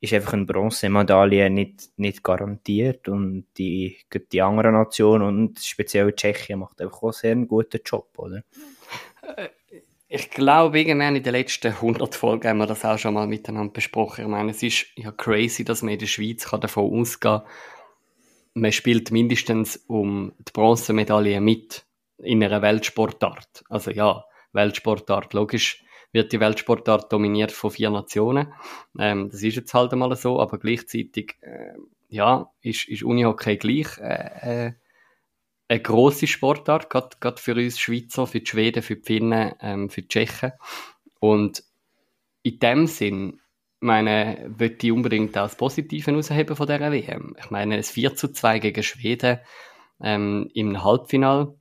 ist 0.00 0.12
einfach 0.12 0.32
eine 0.32 0.44
Bronzemedaille 0.44 1.48
nicht, 1.48 1.90
nicht 1.96 2.24
garantiert 2.24 3.08
und 3.08 3.46
die, 3.56 3.98
die 4.32 4.42
anderen 4.42 4.74
Nationen 4.74 5.22
und 5.22 5.60
speziell 5.60 6.12
Tschechien 6.12 6.58
macht 6.58 6.80
einfach 6.80 7.02
auch 7.02 7.12
sehr 7.12 7.32
einen 7.32 7.46
guten 7.46 7.80
Job, 7.84 8.18
oder? 8.18 8.42
Ich 10.14 10.28
glaube, 10.28 10.78
irgendwann 10.78 11.16
in 11.16 11.22
den 11.22 11.32
letzten 11.32 11.68
100 11.72 12.14
Folgen 12.14 12.46
haben 12.46 12.58
wir 12.58 12.66
das 12.66 12.84
auch 12.84 12.98
schon 12.98 13.14
mal 13.14 13.26
miteinander 13.26 13.72
besprochen. 13.72 14.26
Ich 14.26 14.30
meine, 14.30 14.50
es 14.50 14.62
ist 14.62 14.88
ja 14.94 15.10
crazy, 15.10 15.64
dass 15.64 15.80
man 15.80 15.94
in 15.94 16.00
der 16.00 16.06
Schweiz 16.06 16.44
kann 16.44 16.60
davon 16.60 17.00
ausgehen 17.00 17.40
kann, 17.40 17.48
man 18.52 18.72
spielt 18.72 19.10
mindestens 19.10 19.78
um 19.86 20.34
die 20.38 20.52
Bronzemedaille 20.52 21.40
mit 21.40 21.86
in 22.18 22.44
einer 22.44 22.60
Weltsportart. 22.60 23.64
Also 23.70 23.90
ja, 23.90 24.22
Weltsportart, 24.52 25.32
logisch 25.32 25.82
wird 26.12 26.30
die 26.34 26.40
Weltsportart 26.40 27.10
dominiert 27.10 27.50
von 27.50 27.70
vier 27.70 27.88
Nationen. 27.88 28.52
Ähm, 28.98 29.30
das 29.30 29.42
ist 29.42 29.56
jetzt 29.56 29.72
halt 29.72 29.94
einmal 29.94 30.14
so, 30.14 30.38
aber 30.40 30.58
gleichzeitig, 30.58 31.36
äh, 31.40 31.72
ja, 32.10 32.52
ist, 32.60 32.86
ist 32.86 33.02
Unihockey 33.02 33.56
gleich 33.56 33.96
äh, 33.96 34.66
äh, 34.66 34.72
eine 35.72 35.82
grosse 35.82 36.26
Sportart, 36.26 36.90
gerade 36.90 37.40
für 37.40 37.54
uns 37.54 37.80
Schweizer, 37.80 38.26
für 38.26 38.40
die 38.40 38.46
Schweden, 38.46 38.82
für 38.82 38.96
die 38.96 39.02
Finnen, 39.02 39.54
ähm, 39.60 39.88
für 39.88 40.02
die 40.02 40.08
Tschechen. 40.08 40.52
Und 41.18 41.64
in 42.42 42.58
dem 42.58 42.86
Sinn, 42.86 43.40
meine, 43.80 44.44
würde 44.46 44.76
ich 44.80 44.92
unbedingt 44.92 45.36
auch 45.38 45.44
das 45.44 45.56
Positive 45.56 46.10
herausheben 46.10 46.56
von 46.56 46.66
dieser 46.66 46.92
WM. 46.92 47.34
Ich 47.38 47.50
meine, 47.50 47.78
es 47.78 47.90
4 47.90 48.14
zu 48.14 48.28
2 48.28 48.58
gegen 48.58 48.82
Schweden 48.82 49.40
ähm, 50.00 50.50
im 50.52 50.84
Halbfinale. 50.84 51.54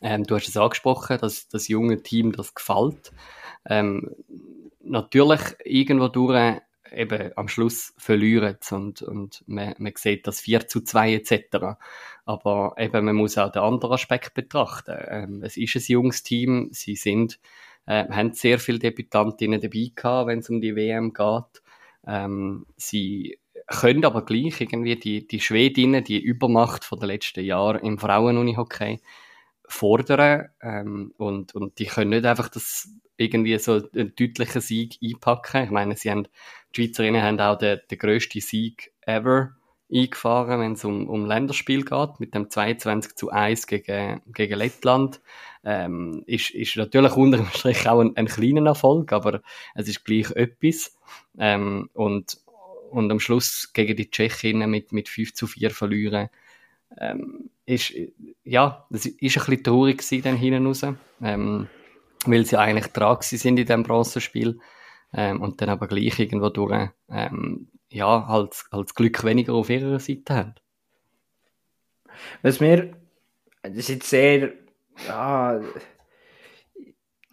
Ähm, 0.00 0.24
du 0.24 0.36
hast 0.36 0.48
es 0.48 0.56
angesprochen, 0.56 1.18
dass 1.18 1.48
das 1.48 1.68
junge 1.68 2.02
Team 2.02 2.32
das 2.32 2.54
gefällt. 2.54 3.12
Ähm, 3.68 4.10
natürlich 4.80 5.40
irgendwo 5.64 6.08
durch 6.08 6.60
eben 6.92 7.32
am 7.36 7.48
Schluss 7.48 7.92
verlieren 7.98 8.56
und, 8.70 9.02
und 9.02 9.44
man, 9.46 9.74
man 9.78 9.92
sieht 9.96 10.26
das 10.26 10.40
4 10.40 10.66
zu 10.66 10.80
2 10.80 11.14
etc. 11.14 11.78
Aber 12.28 12.74
eben, 12.76 13.06
man 13.06 13.16
muss 13.16 13.38
auch 13.38 13.50
den 13.50 13.62
anderen 13.62 13.94
Aspekt 13.94 14.34
betrachten. 14.34 14.94
Ähm, 15.08 15.42
es 15.42 15.56
ist 15.56 15.76
ein 15.76 15.82
junges 15.88 16.22
Team, 16.22 16.68
sie 16.72 16.94
sind, 16.94 17.40
äh, 17.86 18.06
haben 18.06 18.34
sehr 18.34 18.58
viele 18.58 18.78
Debütantinnen 18.78 19.62
dabei 19.62 19.92
gehabt, 19.94 20.28
wenn 20.28 20.40
es 20.40 20.50
um 20.50 20.60
die 20.60 20.76
WM 20.76 21.14
geht. 21.14 21.62
Ähm, 22.06 22.66
sie 22.76 23.38
können 23.66 24.04
aber 24.04 24.26
gleich 24.26 24.60
irgendwie 24.60 24.96
die, 24.96 25.26
die 25.26 25.40
Schwedinnen, 25.40 26.04
die 26.04 26.20
Übermacht 26.20 26.84
von 26.84 27.00
den 27.00 27.08
letzten 27.08 27.42
Jahren 27.42 27.80
im 27.80 27.96
Frauenunihockey 27.96 29.00
fordern 29.66 30.50
ähm, 30.60 31.14
und, 31.16 31.54
und 31.54 31.78
die 31.78 31.86
können 31.86 32.10
nicht 32.10 32.26
einfach 32.26 32.50
das 32.50 32.90
irgendwie 33.16 33.56
so 33.58 33.80
einen 33.94 34.14
deutlichen 34.14 34.60
Sieg 34.60 34.98
einpacken. 35.02 35.64
Ich 35.64 35.70
meine, 35.70 35.96
sie 35.96 36.10
haben, 36.10 36.28
die 36.76 36.82
Schweizerinnen 36.82 37.22
haben 37.22 37.40
auch 37.40 37.56
den, 37.56 37.80
den 37.90 37.98
grössten 37.98 38.42
Sieg 38.42 38.92
ever 39.00 39.54
eingefahren, 39.92 40.60
wenn 40.60 40.72
es 40.72 40.84
um, 40.84 41.08
um 41.08 41.26
Länderspiel 41.26 41.84
geht, 41.84 42.20
mit 42.20 42.34
dem 42.34 42.50
22 42.50 43.14
zu 43.16 43.30
1 43.30 43.66
gegen, 43.66 44.20
gegen 44.26 44.58
Lettland. 44.58 45.20
Ähm, 45.64 46.22
ist, 46.26 46.50
ist 46.50 46.76
natürlich 46.76 47.12
unter 47.16 47.38
dem 47.38 47.46
Strich 47.48 47.88
auch 47.88 48.00
ein, 48.00 48.16
ein 48.16 48.26
kleiner 48.26 48.66
Erfolg, 48.66 49.12
aber 49.12 49.42
es 49.74 49.88
ist 49.88 50.04
gleich 50.04 50.30
etwas. 50.32 50.96
Ähm, 51.38 51.90
und, 51.94 52.38
und 52.90 53.10
am 53.10 53.20
Schluss 53.20 53.72
gegen 53.72 53.96
die 53.96 54.10
Tschechinnen 54.10 54.70
mit, 54.70 54.92
mit 54.92 55.08
5 55.08 55.34
zu 55.34 55.46
4 55.46 55.70
verlieren, 55.70 56.28
ähm, 56.98 57.50
ist, 57.66 57.92
ja, 58.44 58.86
das 58.90 59.06
ist 59.06 59.36
ein 59.36 59.44
bisschen 59.44 59.62
traurig 59.62 59.98
gewesen, 59.98 60.22
dann 60.22 60.36
hinten 60.36 60.66
raus. 60.66 60.86
Ähm, 61.22 61.68
weil 62.24 62.44
sie 62.44 62.58
eigentlich 62.58 62.88
dran 62.88 63.18
sind 63.20 63.58
in 63.58 63.66
diesem 63.66 63.82
Bronzespiel. 63.82 64.58
Ähm, 65.12 65.40
und 65.40 65.60
dann 65.60 65.70
aber 65.70 65.88
gleich 65.88 66.18
irgendwo 66.18 66.50
durch, 66.50 66.90
ähm, 67.10 67.68
ja, 67.90 68.26
halt, 68.28 68.64
halt 68.72 68.88
das 68.88 68.94
Glück 68.94 69.24
weniger 69.24 69.54
auf 69.54 69.70
ihrer 69.70 69.98
Seite 69.98 70.34
haben. 70.34 70.54
Was 72.42 72.60
mir, 72.60 72.96
das 73.62 73.74
ist 73.74 73.88
jetzt 73.88 74.10
sehr, 74.10 74.52
ja, 75.06 75.60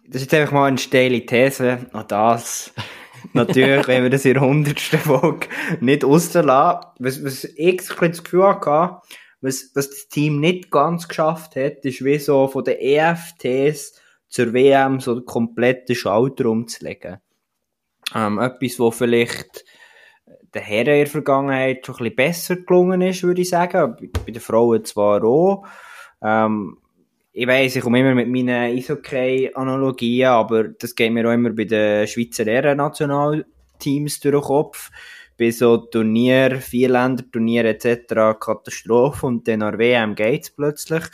das 0.08 0.22
ist 0.22 0.32
jetzt 0.32 0.34
einfach 0.34 0.52
mal 0.52 0.66
eine 0.66 0.78
steile 0.78 1.24
These 1.24 1.86
an 1.92 2.04
das. 2.08 2.72
Natürlich, 3.32 3.88
wenn 3.88 4.04
wir 4.04 4.10
das 4.10 4.24
in 4.24 4.34
der 4.34 4.42
hundertsten 4.42 5.00
Folge 5.00 5.48
nicht 5.80 6.04
rauslassen. 6.04 6.86
Was, 6.98 7.24
was 7.24 7.44
ich 7.44 7.76
das 7.76 8.22
Gefühl 8.22 8.46
hatte, 8.46 9.00
was, 9.40 9.70
was 9.74 9.90
das 9.90 10.08
Team 10.08 10.40
nicht 10.40 10.70
ganz 10.70 11.08
geschafft 11.08 11.56
hat, 11.56 11.84
ist 11.84 12.04
wie 12.04 12.18
so 12.18 12.46
von 12.46 12.64
den 12.64 12.78
EFTs 12.78 14.00
zur 14.28 14.52
WM 14.52 15.00
so 15.00 15.14
den 15.14 15.24
kompletten 15.24 15.94
Schalter 15.94 16.46
umzulegen. 16.46 17.18
Ähm, 18.14 18.38
etwas, 18.38 18.78
wo 18.78 18.90
vielleicht 18.90 19.64
der 20.56 20.64
Herren 20.64 20.94
in 20.94 21.04
der 21.04 21.06
Vergangenheit 21.06 21.86
schon 21.86 21.94
ein 21.96 21.98
bisschen 21.98 22.16
besser 22.16 22.56
gelungen 22.56 23.02
ist, 23.02 23.22
würde 23.22 23.42
ich 23.42 23.48
sagen. 23.48 23.96
Bei 24.24 24.32
den 24.32 24.40
Frauen 24.40 24.84
zwar 24.84 25.22
auch. 25.24 25.64
Ähm, 26.22 26.78
ich 27.32 27.46
weiss, 27.46 27.76
ich 27.76 27.82
komme 27.82 28.00
immer 28.00 28.14
mit 28.14 28.28
meinen 28.28 28.76
Eishockey-Analogien, 28.76 30.28
aber 30.28 30.64
das 30.64 30.94
geht 30.94 31.12
mir 31.12 31.28
auch 31.28 31.34
immer 31.34 31.50
bei 31.50 31.64
den 31.64 32.06
Schweizer 32.06 32.44
Herren-Nationalteams 32.44 34.20
durch 34.20 34.34
den 34.34 34.40
Kopf. 34.40 34.90
Bei 35.38 35.50
so 35.50 35.76
Turnier, 35.76 36.60
Vierländer-Turnier 36.60 37.66
etc. 37.66 38.38
Katastrophe 38.40 39.26
und 39.26 39.46
dann 39.46 39.62
an 39.62 39.78
WM 39.78 40.14
geht's 40.14 40.50
plötzlich 40.50 41.04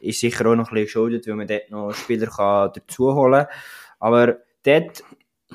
ist 0.00 0.20
sicher 0.20 0.46
auch 0.46 0.54
noch 0.54 0.68
ein 0.68 0.74
bisschen 0.74 0.84
geschuldet, 0.84 1.26
weil 1.26 1.34
man 1.34 1.46
dort 1.46 1.70
noch 1.70 1.92
Spieler 1.92 2.26
kann 2.26 2.70
dazu 2.74 3.14
holen 3.14 3.46
kann. 3.46 3.56
Aber 3.98 4.38
dort 4.64 5.02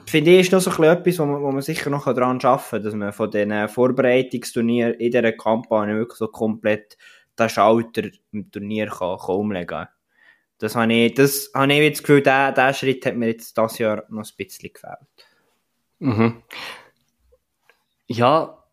finde 0.05 0.31
ich, 0.31 0.41
ist 0.41 0.51
noch 0.51 0.61
so 0.61 0.71
etwas, 0.83 1.19
wo 1.19 1.25
man, 1.25 1.41
wo 1.41 1.51
man 1.51 1.61
sicher 1.61 1.89
noch 1.89 2.05
daran 2.05 2.39
arbeiten 2.41 2.69
kann, 2.69 2.83
dass 2.83 2.93
man 2.93 3.13
von 3.13 3.31
diesen 3.31 3.69
Vorbereitungsturnieren 3.69 4.95
in 4.95 5.11
dieser 5.11 5.31
Kampagne 5.33 5.95
wirklich 5.95 6.17
so 6.17 6.27
komplett 6.27 6.97
den 7.37 7.49
Schalter 7.49 8.03
im 8.31 8.51
Turnier 8.51 8.87
kann, 8.87 9.17
kann 9.17 9.35
umlegen 9.35 9.67
kann. 9.67 9.87
Das 10.59 10.75
habe 10.75 10.93
ich, 10.93 11.13
das 11.13 11.51
habe 11.53 11.73
ich 11.73 11.91
das 11.91 12.03
Gefühl, 12.03 12.21
der, 12.21 12.51
der 12.51 12.73
Schritt 12.73 13.05
hat 13.05 13.15
mir 13.15 13.27
jetzt 13.27 13.57
dieses 13.57 13.77
Jahr 13.79 14.03
noch 14.09 14.23
ein 14.23 14.35
bisschen 14.37 14.71
gefällt. 14.71 15.27
Mhm. 15.99 16.43
Ja, 18.07 18.63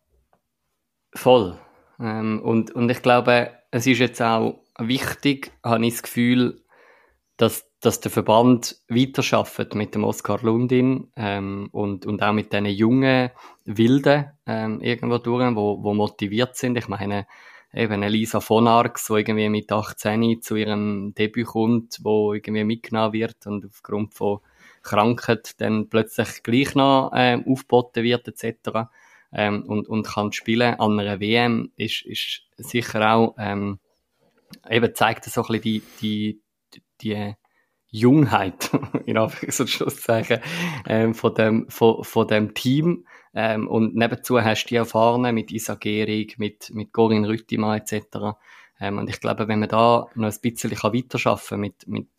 voll. 1.13 1.57
Ähm, 1.99 2.41
und, 2.43 2.71
und 2.71 2.89
ich 2.89 3.01
glaube, 3.01 3.51
es 3.71 3.87
ist 3.87 3.99
jetzt 3.99 4.21
auch 4.21 4.63
wichtig, 4.77 5.51
habe 5.63 5.85
ich 5.85 5.93
das 5.93 6.03
Gefühl, 6.03 6.61
dass, 7.37 7.70
dass 7.81 7.99
der 7.99 8.11
Verband 8.11 8.77
weiterarbeitet 8.87 9.73
mit 9.73 9.95
dem 9.95 10.03
Oskar 10.03 10.39
Lundin 10.43 11.11
ähm, 11.15 11.67
und, 11.71 12.05
und 12.05 12.21
auch 12.21 12.31
mit 12.31 12.53
diesen 12.53 12.67
jungen 12.67 13.31
Wilden 13.65 14.31
ähm, 14.45 14.81
irgendwo 14.81 15.17
durch, 15.17 15.55
wo, 15.55 15.83
wo 15.83 15.93
motiviert 15.95 16.55
sind. 16.55 16.77
Ich 16.77 16.87
meine, 16.87 17.25
eben 17.73 18.03
Elisa 18.03 18.39
von 18.39 18.67
Arx, 18.67 19.07
die 19.07 19.13
irgendwie 19.13 19.49
mit 19.49 19.71
18 19.71 20.41
zu 20.43 20.55
ihrem 20.55 21.15
Debüt 21.15 21.47
kommt, 21.47 21.99
wo 22.03 22.33
irgendwie 22.33 22.63
mitgenommen 22.63 23.13
wird 23.13 23.47
und 23.47 23.65
aufgrund 23.65 24.13
von 24.13 24.39
Krankheit 24.83 25.59
dann 25.59 25.89
plötzlich 25.89 26.43
gleich 26.43 26.75
noch 26.75 27.11
ähm, 27.15 27.45
aufgeboten 27.47 28.03
wird 28.03 28.27
etc. 28.27 28.89
Ähm, 29.33 29.63
und, 29.63 29.87
und 29.87 30.05
kann 30.05 30.31
spielen 30.33 30.79
an 30.79 30.99
einer 30.99 31.19
WM, 31.19 31.71
ist, 31.77 32.03
ist 32.03 32.43
sicher 32.57 33.15
auch 33.15 33.35
ähm, 33.39 33.79
eben 34.69 34.93
zeigt 34.93 35.25
so 35.25 35.41
ein 35.41 35.47
bisschen 35.47 35.61
die, 35.63 35.81
die, 36.01 36.41
die 37.01 37.35
Jungheit, 37.91 38.71
in 39.05 39.17
Anführungs- 39.17 39.61
und 39.61 39.69
Schlusszeichen, 39.69 40.39
ähm, 40.87 41.13
von, 41.13 41.35
dem, 41.35 41.69
von, 41.69 42.03
von 42.03 42.27
dem 42.27 42.53
Team. 42.53 43.05
Ähm, 43.33 43.67
und 43.67 43.95
nebenzu 43.95 44.41
hast 44.41 44.65
du 44.65 44.69
die 44.69 44.75
Erfahrenen 44.75 45.35
mit 45.35 45.51
Isa 45.51 45.75
Gehrig, 45.75 46.39
mit, 46.39 46.73
mit 46.73 46.91
Corinne 46.91 47.27
Rüttimann 47.27 47.79
etc. 47.79 48.37
Ähm, 48.79 48.97
und 48.97 49.09
ich 49.09 49.19
glaube, 49.19 49.47
wenn 49.47 49.59
man 49.59 49.69
da 49.69 50.07
noch 50.15 50.31
ein 50.31 50.41
bisschen 50.41 50.71
weiterarbeiten 50.71 51.21
kann 51.21 51.59
mit, 51.59 51.87
mit, 51.87 52.09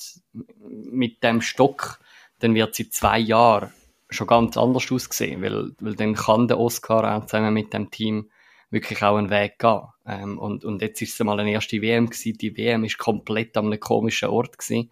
mit 0.63 1.23
dem 1.23 1.41
Stock, 1.41 1.99
dann 2.39 2.55
wird 2.55 2.75
sie 2.75 2.89
zwei 2.91 3.19
Jahre 3.19 3.73
schon 4.11 4.27
ganz 4.27 4.57
anders 4.57 4.91
aussehen, 4.91 5.43
weil, 5.43 5.73
weil 5.81 5.95
dann 5.95 6.15
kann 6.15 6.49
der 6.49 6.59
Oscar 6.59 7.17
auch 7.17 7.27
zusammen 7.27 7.55
mit 7.55 7.73
dem 7.73 7.91
Team 7.91 8.31
wirklich 8.71 9.03
auch 9.03 9.17
einen 9.17 9.31
Weg 9.31 9.59
gehen. 9.59 9.83
Ähm, 10.07 10.39
und, 10.39 10.65
und 10.65 10.83
jetzt 10.83 11.01
ist 11.03 11.15
es 11.15 11.25
mal 11.25 11.39
eine 11.39 11.53
erste 11.53 11.81
WM 11.81 12.07
gewesen. 12.07 12.39
Die 12.39 12.57
WM 12.57 12.85
ist 12.85 12.99
komplett 12.99 13.57
an 13.57 13.67
einem 13.67 13.81
komischen 13.81 14.31
Ort 14.31 14.59
gewesen. 14.59 14.91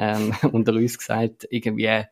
Ähm, 0.00 0.34
unter 0.52 0.72
uns 0.72 0.96
gesagt, 0.96 1.46
irgendwie, 1.50 2.04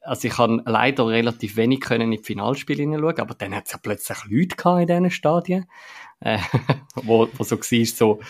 also 0.00 0.26
ich 0.26 0.34
kann 0.34 0.62
leider 0.64 1.06
relativ 1.06 1.56
wenig 1.56 1.80
können 1.80 2.12
in 2.12 2.18
die 2.18 2.24
Finalspiele 2.24 2.82
hineinschauen, 2.82 3.20
aber 3.20 3.34
dann 3.34 3.54
hat 3.54 3.66
es 3.66 3.72
ja 3.72 3.78
plötzlich 3.82 4.18
Leute 4.24 4.56
gehabt 4.56 4.80
in 4.80 4.86
diesen 4.86 5.10
Stadien, 5.10 5.66
äh, 6.20 6.38
wo, 6.94 7.28
wo 7.36 7.44
so 7.44 7.58
war, 7.58 7.84
so 7.84 8.20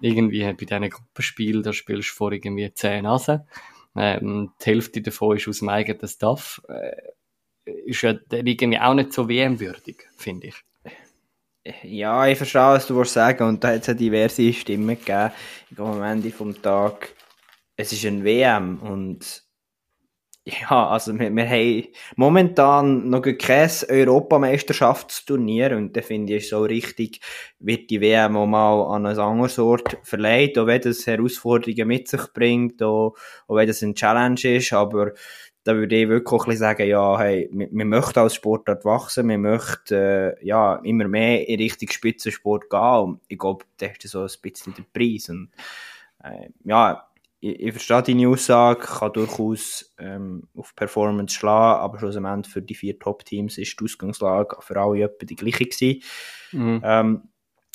irgendwie 0.00 0.44
bei 0.44 0.52
diesen 0.54 0.88
Gruppenspielen, 0.88 1.62
da 1.62 1.74
spielst 1.74 2.10
du 2.10 2.14
vor 2.14 2.32
irgendwie 2.32 2.72
zehn 2.72 3.04
Nasen. 3.04 3.42
Ähm, 3.94 4.52
die 4.60 4.64
Hälfte 4.64 5.02
davon 5.02 5.36
ist 5.36 5.48
aus 5.48 5.58
dem 5.58 5.68
eigenen 5.68 6.08
Staff. 6.08 6.62
Äh, 6.68 6.96
ist 7.84 8.02
ja 8.02 8.14
dann 8.14 8.46
irgendwie 8.46 8.78
auch 8.78 8.94
nicht 8.94 9.12
so 9.12 9.28
WM-würdig, 9.28 10.08
finde 10.16 10.48
ich. 10.48 10.54
Ja, 11.82 12.26
ich 12.28 12.38
verstehe, 12.38 12.60
was 12.62 12.86
du 12.86 13.02
sagen 13.04 13.48
und 13.48 13.64
da 13.64 13.68
hat 13.68 13.80
es 13.80 13.88
ja 13.88 13.94
diverse 13.94 14.52
Stimmen 14.52 14.96
gegeben. 14.96 15.32
Am 15.76 16.02
Ende 16.02 16.30
vom 16.30 16.60
Tag, 16.62 17.15
es 17.76 17.92
ist 17.92 18.04
ein 18.04 18.24
WM 18.24 18.78
und 18.80 19.46
ja, 20.48 20.88
also 20.90 21.18
wir, 21.18 21.34
wir 21.34 21.48
haben 21.48 21.88
momentan 22.14 23.10
noch 23.10 23.22
kein 23.22 23.68
Europameisterschaftsturnier 23.88 25.76
und 25.76 25.96
da 25.96 26.02
finde 26.02 26.36
ich 26.36 26.44
es 26.44 26.50
so 26.50 26.62
richtig, 26.62 27.20
wird 27.58 27.90
die 27.90 28.00
WM 28.00 28.36
auch 28.36 28.46
mal 28.46 28.94
an 28.94 29.06
einen 29.06 29.18
anderen 29.18 29.64
Ort 29.64 29.98
verleiht, 30.04 30.56
auch 30.56 30.68
wenn 30.68 30.80
das 30.80 31.04
Herausforderungen 31.04 31.88
mit 31.88 32.06
sich 32.06 32.32
bringt, 32.32 32.80
auch, 32.80 33.16
auch 33.48 33.56
wenn 33.56 33.66
das 33.66 33.82
ein 33.82 33.96
Challenge 33.96 34.40
ist, 34.44 34.72
aber 34.72 35.14
da 35.64 35.74
würde 35.74 35.96
ich 35.96 36.08
wirklich 36.08 36.40
auch 36.40 36.46
ein 36.46 36.56
sagen, 36.56 36.86
ja, 36.86 37.18
hey, 37.18 37.50
wir, 37.52 37.68
wir 37.72 37.84
möchten 37.84 38.20
als 38.20 38.36
Sportart 38.36 38.84
wachsen, 38.84 39.28
wir 39.28 39.38
möchten 39.38 39.94
äh, 39.94 40.44
ja, 40.46 40.76
immer 40.84 41.08
mehr 41.08 41.48
in 41.48 41.58
Richtung 41.58 41.90
Spitzensport 41.90 42.70
gehen 42.70 43.00
und 43.00 43.20
ich 43.26 43.36
glaube, 43.36 43.64
das 43.78 43.90
ist 44.00 44.12
so 44.12 44.20
ein 44.20 44.30
bisschen 44.42 44.74
der 44.74 44.84
Preis 44.94 45.28
und 45.28 45.50
äh, 46.22 46.50
ja, 46.64 47.08
ich, 47.50 47.60
ich 47.60 47.72
verstehe 47.72 48.02
deine 48.02 48.28
Aussage, 48.28 48.80
kann 48.80 49.12
durchaus 49.12 49.94
ähm, 49.98 50.48
auf 50.56 50.74
Performance 50.74 51.34
schlagen, 51.34 51.80
aber 51.80 51.98
schlussendlich 51.98 52.52
für 52.52 52.62
die 52.62 52.74
vier 52.74 52.98
Top-Teams 52.98 53.58
ist 53.58 53.78
die 53.78 53.84
Ausgangslage 53.84 54.56
für 54.60 54.80
alle 54.80 55.04
etwa 55.04 55.26
die 55.26 55.36
gleiche 55.36 55.66
gewesen. 55.66 56.02
Mhm. 56.52 56.80
Ähm, 56.84 57.22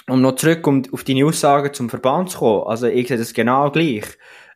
um 0.08 0.22
noch 0.22 0.36
zurück 0.36 0.66
um, 0.68 0.84
auf 0.92 1.04
deine 1.04 1.26
Aussagen 1.26 1.74
zum 1.74 1.90
Verband 1.90 2.32
zu 2.32 2.40
kommen, 2.40 2.68
also 2.68 2.88
ich 2.88 3.08
sehe 3.08 3.18
das 3.18 3.34
genau 3.34 3.72
gleich. 3.72 4.06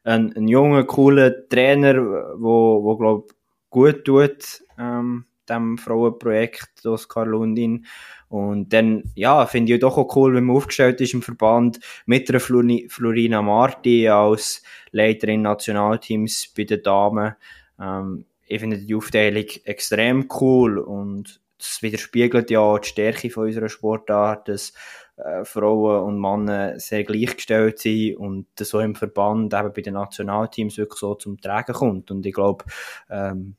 Ein, 0.03 0.33
ein 0.35 0.47
junger, 0.47 0.83
cooler 0.83 1.47
Trainer, 1.49 1.95
wo, 2.37 2.83
wo 2.83 2.97
glaub, 2.97 3.31
gut 3.69 4.05
tut, 4.05 4.63
ähm, 4.77 5.25
dem 5.49 5.77
Frauenprojekt 5.77 6.85
Oskar 6.85 7.25
Lundin. 7.25 7.85
Und 8.29 8.73
dann, 8.73 9.03
ja, 9.15 9.45
finde 9.45 9.73
ich 9.73 9.79
doch 9.79 9.97
auch 9.97 10.15
cool, 10.15 10.35
wenn 10.35 10.45
man 10.45 10.57
aufgestellt 10.57 10.99
ist 11.01 11.13
im 11.13 11.21
Verband 11.21 11.79
mit 12.05 12.27
der 12.29 12.39
Florina 12.39 13.41
Marti 13.41 14.09
als 14.09 14.63
Leiterin 14.91 15.43
Nationalteams 15.43 16.53
bei 16.55 16.63
den 16.63 16.81
Damen. 16.83 17.35
Ähm, 17.79 18.25
ich 18.47 18.59
finde 18.59 18.77
die 18.77 18.95
Aufteilung 18.95 19.45
extrem 19.63 20.27
cool 20.39 20.77
und 20.77 21.41
das 21.57 21.81
widerspiegelt 21.81 22.51
ja 22.51 22.77
die 22.77 22.87
Stärke 22.87 23.29
von 23.29 23.45
unserer 23.45 23.69
Sportart, 23.69 24.47
dass 24.49 24.73
äh, 25.17 25.45
Frauen 25.45 26.03
und 26.03 26.19
Männer 26.19 26.79
sehr 26.79 27.03
gleichgestellt 27.03 27.79
sind 27.79 28.17
und 28.17 28.47
das 28.55 28.69
so 28.69 28.79
im 28.79 28.95
Verband 28.95 29.53
eben 29.53 29.73
bei 29.73 29.81
den 29.81 29.93
Nationalteams 29.93 30.77
wirklich 30.77 30.99
so 30.99 31.15
zum 31.15 31.39
Tragen 31.39 31.73
kommt. 31.73 32.11
Und 32.11 32.25
ich 32.25 32.33
glaube, 32.33 32.65
ähm, 33.09 33.55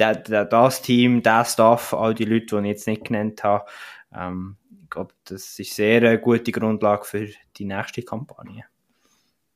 der, 0.00 0.16
der, 0.16 0.44
das 0.46 0.82
Team, 0.82 1.22
der 1.22 1.44
Staff, 1.44 1.94
all 1.94 2.14
die 2.14 2.24
Leute, 2.24 2.56
die 2.56 2.62
ich 2.62 2.66
jetzt 2.68 2.86
nicht 2.86 3.04
genannt 3.04 3.44
habe, 3.44 3.66
ähm, 4.14 4.56
ich 4.82 4.90
glaube, 4.90 5.14
das 5.24 5.58
ist 5.58 5.76
sehr 5.76 5.98
eine 5.98 6.18
gute 6.18 6.50
Grundlage 6.50 7.04
für 7.04 7.28
die 7.56 7.64
nächste 7.64 8.02
Kampagne. 8.02 8.64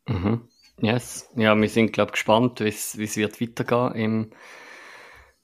Mhm. 0.06 0.48
Yes. 0.80 1.28
Ja, 1.34 1.56
wir 1.56 1.68
sind, 1.68 1.92
glaube 1.92 2.10
ich, 2.10 2.12
gespannt, 2.12 2.60
wie 2.60 2.68
es 2.68 3.16
wird 3.16 3.40
weitergehen 3.40 3.94
im, 3.94 4.30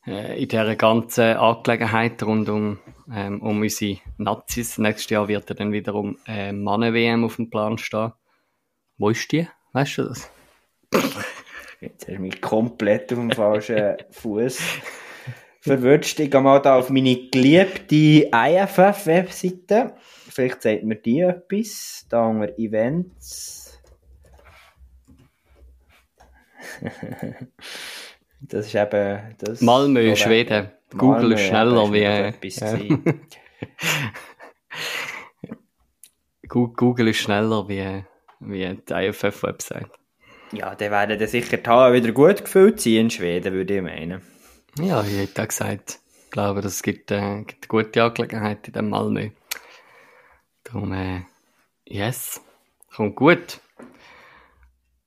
äh, 0.07 0.41
in 0.41 0.49
dieser 0.49 0.77
ganzen 0.77 1.37
Angelegenheit 1.37 2.23
rund 2.23 2.49
um, 2.49 2.79
ähm, 3.13 3.41
um 3.41 3.61
unsere 3.61 3.99
Nazis. 4.19 4.79
Nächstes 4.79 5.11
Jahr 5.11 5.29
wird 5.29 5.49
ja 5.49 5.57
dann 5.57 5.73
wiederum 5.73 6.19
äh, 6.27 6.53
Mannen-WM 6.53 7.25
auf 7.25 7.37
dem 7.37 7.51
Plan 7.51 7.79
stehen. 7.79 8.13
Wo 8.99 9.11
ist 9.11 9.33
die? 9.33 9.49
Weißt 9.73 9.99
du 9.99 10.05
das? 10.05 10.31
Jetzt 11.81 12.09
hast 12.09 12.17
du 12.17 12.21
mich 12.21 12.43
komplett 12.43 13.11
auf 13.13 13.19
dem 13.19 13.31
falschen 13.31 13.97
Fuß 14.11 14.59
verwünscht. 15.61 16.21
Ich 16.21 16.31
gehe 16.31 16.41
mal 16.41 16.61
da 16.61 16.77
auf 16.79 16.91
meine 16.91 17.29
geliebte 17.31 18.29
IFF-Webseite. 18.33 19.95
Vielleicht 20.29 20.63
sagt 20.63 20.85
mir 20.85 20.97
die 20.97 21.21
etwas. 21.21 22.07
Da 22.11 22.27
unter 22.27 22.59
Events. 22.59 23.81
das 28.41 28.67
ist 28.67 28.75
eben 28.75 29.37
das. 29.39 29.63
Malmö, 29.63 30.15
Schweden. 30.17 30.71
Google 30.97 31.33
ist 31.33 31.47
schneller 31.47 31.93
wie. 31.93 32.03
Ja. 32.03 32.33
Google 36.49 37.09
ist 37.09 37.19
schneller 37.19 37.69
wie, 37.69 38.05
wie 38.41 38.77
die 38.77 38.93
IFF-Website. 38.93 40.00
Ja, 40.53 40.75
dann 40.75 40.91
werden 40.91 41.19
dann 41.19 41.29
sicher 41.29 41.57
die 41.57 41.69
Hallen 41.71 41.95
wieder 41.95 42.13
gut 42.13 42.45
gefüllt 42.45 42.81
sein 42.81 42.95
in 42.95 43.11
Schweden, 43.11 43.53
würde 43.53 43.77
ich 43.77 43.83
meinen. 43.83 44.23
Ja, 44.79 45.03
ich 45.03 45.17
hätte 45.17 45.43
auch 45.43 45.49
gesagt, 45.49 46.01
ich 46.25 46.31
glaube, 46.31 46.61
es 46.61 46.83
gibt, 46.83 47.11
äh, 47.11 47.43
gibt 47.43 47.71
eine 47.71 47.85
gute 47.85 48.03
Angelegenheit 48.03 48.67
in 48.67 48.73
dem 48.73 48.89
Malmö. 48.91 49.31
Darum, 50.65 50.93
äh, 50.93 51.23
yes, 51.85 52.41
kommt 52.95 53.17
gut. 53.17 53.61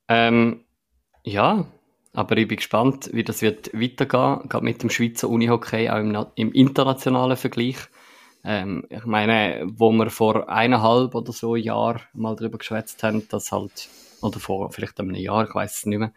Ähm, 0.08 0.63
ja, 1.23 1.65
aber 2.13 2.38
ich 2.38 2.47
bin 2.47 2.58
gespannt, 2.58 3.10
wie 3.13 3.23
das 3.23 3.41
wird 3.41 3.73
weitergehen, 3.73 4.47
gerade 4.47 4.63
mit 4.63 4.82
dem 4.82 4.89
Schweizer 4.89 5.29
Unihockey, 5.29 5.89
auch 5.89 5.97
im, 5.97 6.25
im 6.36 6.51
internationalen 6.53 7.38
Vergleich. 7.38 7.77
Ähm, 8.45 8.86
ich 8.89 9.06
meine, 9.06 9.65
wo 9.65 9.91
wir 9.91 10.10
vor 10.10 10.49
eineinhalb 10.49 11.15
oder 11.15 11.32
so 11.32 11.56
Jahren 11.56 12.01
mal 12.13 12.36
darüber 12.36 12.58
geschwätzt 12.58 13.01
haben, 13.03 13.27
dass 13.29 13.51
halt 13.51 13.89
oder 14.23 14.39
vor 14.39 14.71
vielleicht 14.71 14.99
einem 14.99 15.15
Jahr, 15.15 15.47
ich 15.47 15.55
weiß 15.55 15.77
es 15.79 15.86
nicht 15.86 15.99
mehr, 15.99 16.13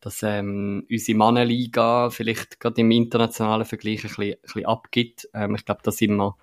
dass 0.00 0.22
ähm, 0.22 0.86
unsere 0.90 1.18
Mannenliga 1.18 2.10
vielleicht 2.10 2.58
gerade 2.60 2.80
im 2.80 2.90
internationalen 2.90 3.66
Vergleich 3.66 4.04
ein 4.04 4.08
bisschen, 4.08 4.32
ein 4.32 4.40
bisschen 4.42 4.66
abgibt. 4.66 5.28
Ähm, 5.34 5.54
ich 5.54 5.64
glaube, 5.64 5.80
da 5.82 5.90
sind 5.90 6.16
wir 6.16 6.36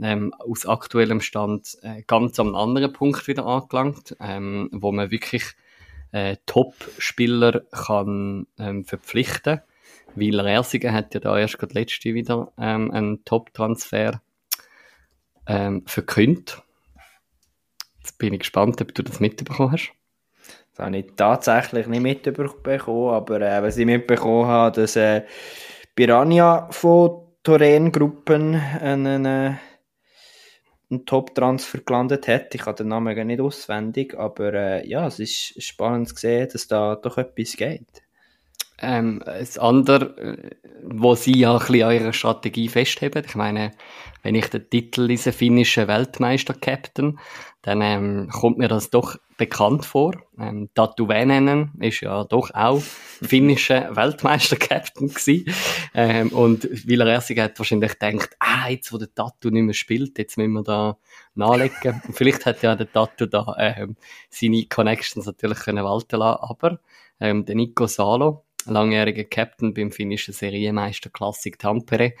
ähm, 0.00 0.34
aus 0.34 0.66
aktuellem 0.66 1.20
Stand 1.20 1.78
äh, 1.82 2.02
ganz 2.06 2.38
am 2.38 2.54
anderen 2.54 2.92
Punkt 2.92 3.26
wieder 3.26 3.46
angelangt, 3.46 4.16
ähm, 4.20 4.68
wo 4.72 4.92
man 4.92 5.10
wirklich 5.10 5.44
äh, 6.12 6.36
Top-Spieler 6.46 7.60
kann 7.72 8.46
ähm, 8.58 8.84
verpflichten. 8.84 9.60
Weil 10.14 10.40
Ersigen 10.40 10.92
hat 10.92 11.14
ja 11.14 11.20
da 11.20 11.38
erst 11.38 11.58
gerade 11.58 11.74
letzte 11.74 12.14
wieder 12.14 12.52
ähm, 12.58 12.90
einen 12.90 13.24
Top-Transfer 13.24 14.20
ähm, 15.46 15.84
verkündet. 15.86 16.62
Jetzt 17.98 18.18
bin 18.18 18.32
ich 18.32 18.40
gespannt, 18.40 18.80
ob 18.80 18.94
du 18.94 19.02
das 19.02 19.20
mitbekommen 19.20 19.72
hast. 19.72 19.92
Das 20.78 20.86
habe 20.86 20.96
ich 20.98 21.06
tatsächlich 21.16 21.88
nicht 21.88 22.02
mitbekommen, 22.02 23.12
aber 23.12 23.40
äh, 23.40 23.60
was 23.60 23.76
ich 23.78 23.84
mitbekommen 23.84 24.46
habe, 24.46 24.80
dass 24.80 24.94
äh, 24.94 25.22
Piranha 25.96 26.68
von 26.70 27.26
Toren-Gruppen 27.42 28.54
einen, 28.54 29.24
äh, 29.26 29.54
einen 30.88 31.04
Top-Transfer 31.04 31.78
gelandet 31.78 32.28
hat. 32.28 32.54
Ich 32.54 32.64
habe 32.64 32.76
den 32.76 32.88
Namen 32.88 33.26
nicht 33.26 33.40
auswendig, 33.40 34.16
aber 34.16 34.54
äh, 34.54 34.88
ja, 34.88 35.04
es 35.08 35.18
ist 35.18 35.60
spannend 35.60 36.10
zu 36.10 36.14
sehen, 36.14 36.48
dass 36.52 36.68
da 36.68 36.94
doch 36.94 37.18
etwas 37.18 37.56
geht. 37.56 38.04
Ähm, 38.80 39.22
das 39.24 39.58
andere, 39.58 40.16
äh, 40.16 40.50
wo 40.84 41.14
sie 41.14 41.38
ja 41.38 41.52
ein 41.52 41.58
bisschen 41.58 41.82
an 41.82 41.94
ihrer 41.94 42.12
Strategie 42.12 42.68
festheben. 42.68 43.24
Ich 43.26 43.34
meine, 43.34 43.72
wenn 44.22 44.34
ich 44.34 44.46
den 44.48 44.68
Titel 44.68 45.02
lese, 45.02 45.32
finnische 45.32 45.88
Weltmeister-Captain, 45.88 47.18
dann 47.62 47.82
ähm, 47.82 48.28
kommt 48.30 48.58
mir 48.58 48.68
das 48.68 48.90
doch 48.90 49.16
bekannt 49.36 49.84
vor. 49.84 50.14
Ähm, 50.38 50.68
Tatu 50.74 51.08
Väänänen 51.08 51.72
ist 51.80 52.00
ja 52.00 52.24
doch 52.24 52.50
auch 52.54 52.80
finnische 52.80 53.88
Weltmeister-Captain 53.92 55.08
gewesen. 55.08 55.44
Ähm, 55.94 56.28
und 56.28 56.68
Villa 56.86 57.06
Ersig 57.06 57.38
hat 57.40 57.58
wahrscheinlich 57.58 57.98
gedacht, 57.98 58.36
ah, 58.38 58.68
jetzt 58.68 58.92
wo 58.92 58.98
der 58.98 59.12
Tatu 59.14 59.50
nicht 59.50 59.62
mehr 59.62 59.74
spielt, 59.74 60.18
jetzt 60.18 60.36
müssen 60.36 60.52
wir 60.52 60.62
da 60.62 60.98
nachlegen. 61.34 62.00
Und 62.06 62.14
vielleicht 62.14 62.46
hat 62.46 62.62
ja 62.62 62.76
der 62.76 62.90
Tatu 62.92 63.26
da 63.26 63.54
ähm, 63.58 63.96
seine 64.30 64.66
Connections 64.66 65.26
natürlich 65.26 65.58
können 65.60 65.84
walten 65.84 66.18
lassen, 66.18 66.42
aber 66.42 66.80
ähm, 67.20 67.44
der 67.44 67.54
Nico 67.54 67.86
Salo, 67.86 68.44
langjähriger 68.66 69.24
Captain 69.24 69.74
beim 69.74 69.90
finnischen 69.90 70.34
Serienmeister 70.34 71.10
Klassik 71.10 71.58
Tampere, 71.58 72.14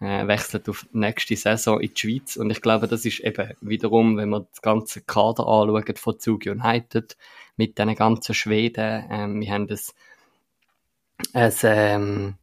äh, 0.00 0.26
wechselt 0.26 0.68
auf 0.68 0.86
nächste 0.92 1.36
Saison 1.36 1.80
in 1.80 1.92
die 1.94 2.00
Schweiz. 2.00 2.36
Und 2.36 2.50
ich 2.50 2.60
glaube, 2.60 2.88
das 2.88 3.04
ist 3.04 3.20
eben 3.20 3.52
wiederum, 3.60 4.16
wenn 4.16 4.28
man 4.28 4.46
das 4.50 4.62
ganze 4.62 5.00
Kader 5.02 5.46
anschaut 5.46 5.98
von 5.98 6.18
Zug 6.18 6.46
United, 6.46 7.16
mit 7.56 7.78
diesen 7.78 7.94
ganzen 7.94 8.34
Schweden, 8.34 9.04
ähm, 9.10 9.40
wir 9.40 9.50
haben 9.52 9.66
das, 9.66 9.94
ein, 11.32 11.54
ähm, 11.62 12.34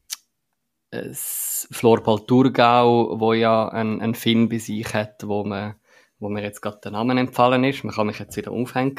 Florbal 1.72 2.20
Thurgau, 2.26 3.20
wo 3.20 3.34
ja 3.34 3.68
ein, 3.70 4.02
ein 4.02 4.16
Finn 4.16 4.50
bei 4.50 4.58
sich 4.58 4.94
hat, 4.94 5.26
wo 5.26 5.44
man 5.44 5.76
wo 6.22 6.30
mir 6.30 6.44
jetzt 6.44 6.62
gerade 6.62 6.80
der 6.84 6.92
Name 6.92 7.20
empfallen 7.20 7.64
ist. 7.64 7.84
Man 7.84 7.96
kann 7.96 8.08
mich 8.08 8.20
jetzt 8.20 8.38
wieder 8.38 8.52
aufhängen 8.52 8.96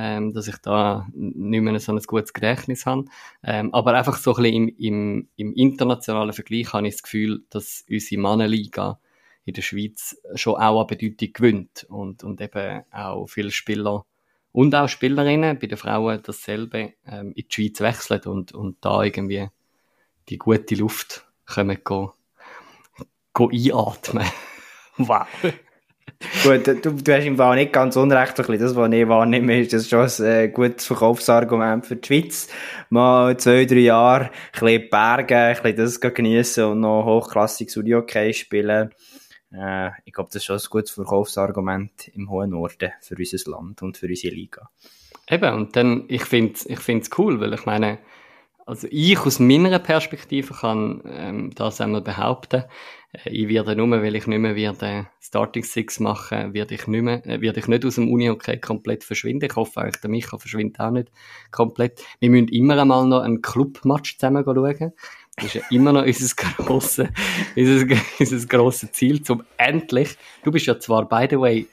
ähm, 0.00 0.32
dass 0.32 0.46
ich 0.46 0.58
da 0.58 1.08
nicht 1.12 1.60
mehr 1.60 1.80
so 1.80 1.92
ein 1.92 1.98
gutes 1.98 2.32
Gedächtnis 2.32 2.86
habe. 2.86 3.06
Ähm, 3.42 3.74
aber 3.74 3.94
einfach 3.94 4.16
so 4.16 4.32
ein 4.36 4.42
bisschen 4.42 4.68
im, 4.68 4.76
im, 4.78 5.28
im 5.36 5.54
internationalen 5.54 6.32
Vergleich 6.32 6.72
habe 6.72 6.86
ich 6.86 6.94
das 6.94 7.02
Gefühl, 7.02 7.42
dass 7.50 7.84
unsere 7.90 8.20
Mannenliga 8.20 9.00
in 9.44 9.54
der 9.54 9.62
Schweiz 9.62 10.16
schon 10.36 10.54
auch 10.54 10.80
an 10.80 10.86
Bedeutung 10.86 11.32
gewinnt 11.32 11.84
und, 11.88 12.22
und 12.22 12.40
eben 12.40 12.84
auch 12.92 13.26
viele 13.26 13.50
Spieler 13.50 14.04
und 14.52 14.74
auch 14.76 14.88
Spielerinnen 14.88 15.58
bei 15.58 15.66
den 15.66 15.78
Frauen 15.78 16.20
dasselbe 16.22 16.92
ähm, 17.04 17.32
in 17.34 17.46
die 17.48 17.52
Schweiz 17.52 17.80
wechseln 17.80 18.20
und, 18.26 18.52
und 18.52 18.76
da 18.80 19.02
irgendwie 19.02 19.48
die 20.28 20.38
gute 20.38 20.76
Luft 20.76 21.26
können 21.44 21.78
go, 21.82 22.12
go 23.32 23.48
einatmen. 23.48 24.28
wow. 24.98 25.26
Gut, 26.42 26.66
du, 26.66 26.92
du 26.92 27.12
hast 27.12 27.24
im 27.24 27.36
Fall 27.36 27.56
nicht 27.56 27.72
ganz 27.72 27.96
unrecht, 27.96 28.38
das, 28.38 28.48
was 28.48 28.92
ich 28.92 29.08
wahrnehme, 29.08 29.60
ist 29.60 29.72
das 29.72 29.88
schon 29.88 30.26
ein 30.26 30.32
äh, 30.32 30.48
gutes 30.48 30.86
Verkaufsargument 30.86 31.86
für 31.86 31.96
die 31.96 32.06
Schweiz. 32.06 32.48
Mal 32.90 33.36
zwei, 33.36 33.64
drei 33.64 33.76
Jahre 33.76 34.24
ein 34.24 34.30
bisschen 34.52 34.90
Berge, 34.90 35.36
ein 35.36 35.62
bisschen 35.62 35.76
das 35.76 36.00
geniessen 36.00 36.64
und 36.64 36.80
noch 36.80 37.04
hochklassiges 37.04 37.76
Unihockey 37.76 38.32
spielen. 38.32 38.90
Äh, 39.52 39.90
ich 40.04 40.12
glaube, 40.12 40.30
das 40.32 40.36
ist 40.36 40.44
schon 40.44 40.56
ein 40.56 40.70
gutes 40.70 40.90
Verkaufsargument 40.90 42.08
im 42.14 42.30
hohen 42.30 42.50
Norden 42.50 42.92
für 43.00 43.16
unser 43.16 43.50
Land 43.50 43.82
und 43.82 43.96
für 43.96 44.06
unsere 44.06 44.34
Liga. 44.34 44.70
Eben, 45.30 45.54
und 45.54 45.76
dann, 45.76 46.04
ich 46.08 46.24
finde 46.24 46.54
es 46.54 46.66
ich 46.66 47.18
cool, 47.18 47.40
weil 47.40 47.52
ich 47.52 47.66
meine, 47.66 47.98
also 48.68 48.86
ich 48.90 49.18
aus 49.20 49.38
meiner 49.38 49.78
Perspektive 49.78 50.52
kann 50.52 51.02
ähm, 51.06 51.50
das 51.54 51.80
einmal 51.80 52.02
behaupten. 52.02 52.64
Äh, 53.12 53.30
ich 53.30 53.48
werde 53.48 53.74
nur, 53.74 53.90
weil 53.90 54.14
ich 54.14 54.26
nicht 54.26 54.38
mehr 54.38 54.54
werde 54.54 55.06
Starting 55.20 55.64
Six 55.64 56.00
machen, 56.00 56.52
werde 56.52 56.74
ich 56.74 56.86
nicht 56.86 57.02
mehr, 57.02 57.26
äh, 57.26 57.40
werde 57.40 57.60
ich 57.60 57.66
nicht 57.66 57.86
aus 57.86 57.94
dem 57.94 58.12
Uni 58.12 58.28
okay 58.28 58.58
komplett 58.58 59.04
verschwinden. 59.04 59.46
Ich 59.46 59.56
hoffe 59.56 59.80
eigentlich, 59.80 60.02
der 60.02 60.10
Micha 60.10 60.36
verschwindet 60.36 60.80
auch 60.80 60.90
nicht 60.90 61.10
komplett. 61.50 62.04
Wir 62.20 62.28
müssen 62.28 62.48
immer 62.48 62.78
einmal 62.78 63.06
noch 63.06 63.22
einen 63.22 63.40
Clubmatch 63.40 64.18
zusammen 64.18 64.44
schauen. 64.44 64.92
Das 65.36 65.46
ist 65.46 65.54
ja 65.54 65.62
immer 65.70 65.92
noch 65.92 66.02
unser 66.06 66.34
grosses, 66.36 67.08
unser, 67.56 67.96
unser 68.20 68.46
grosses 68.46 68.92
Ziel, 68.92 69.22
zum 69.22 69.44
endlich, 69.56 70.18
du 70.44 70.50
bist 70.50 70.66
ja 70.66 70.78
zwar, 70.78 71.08
by 71.08 71.26
the 71.30 71.40
way, 71.40 71.66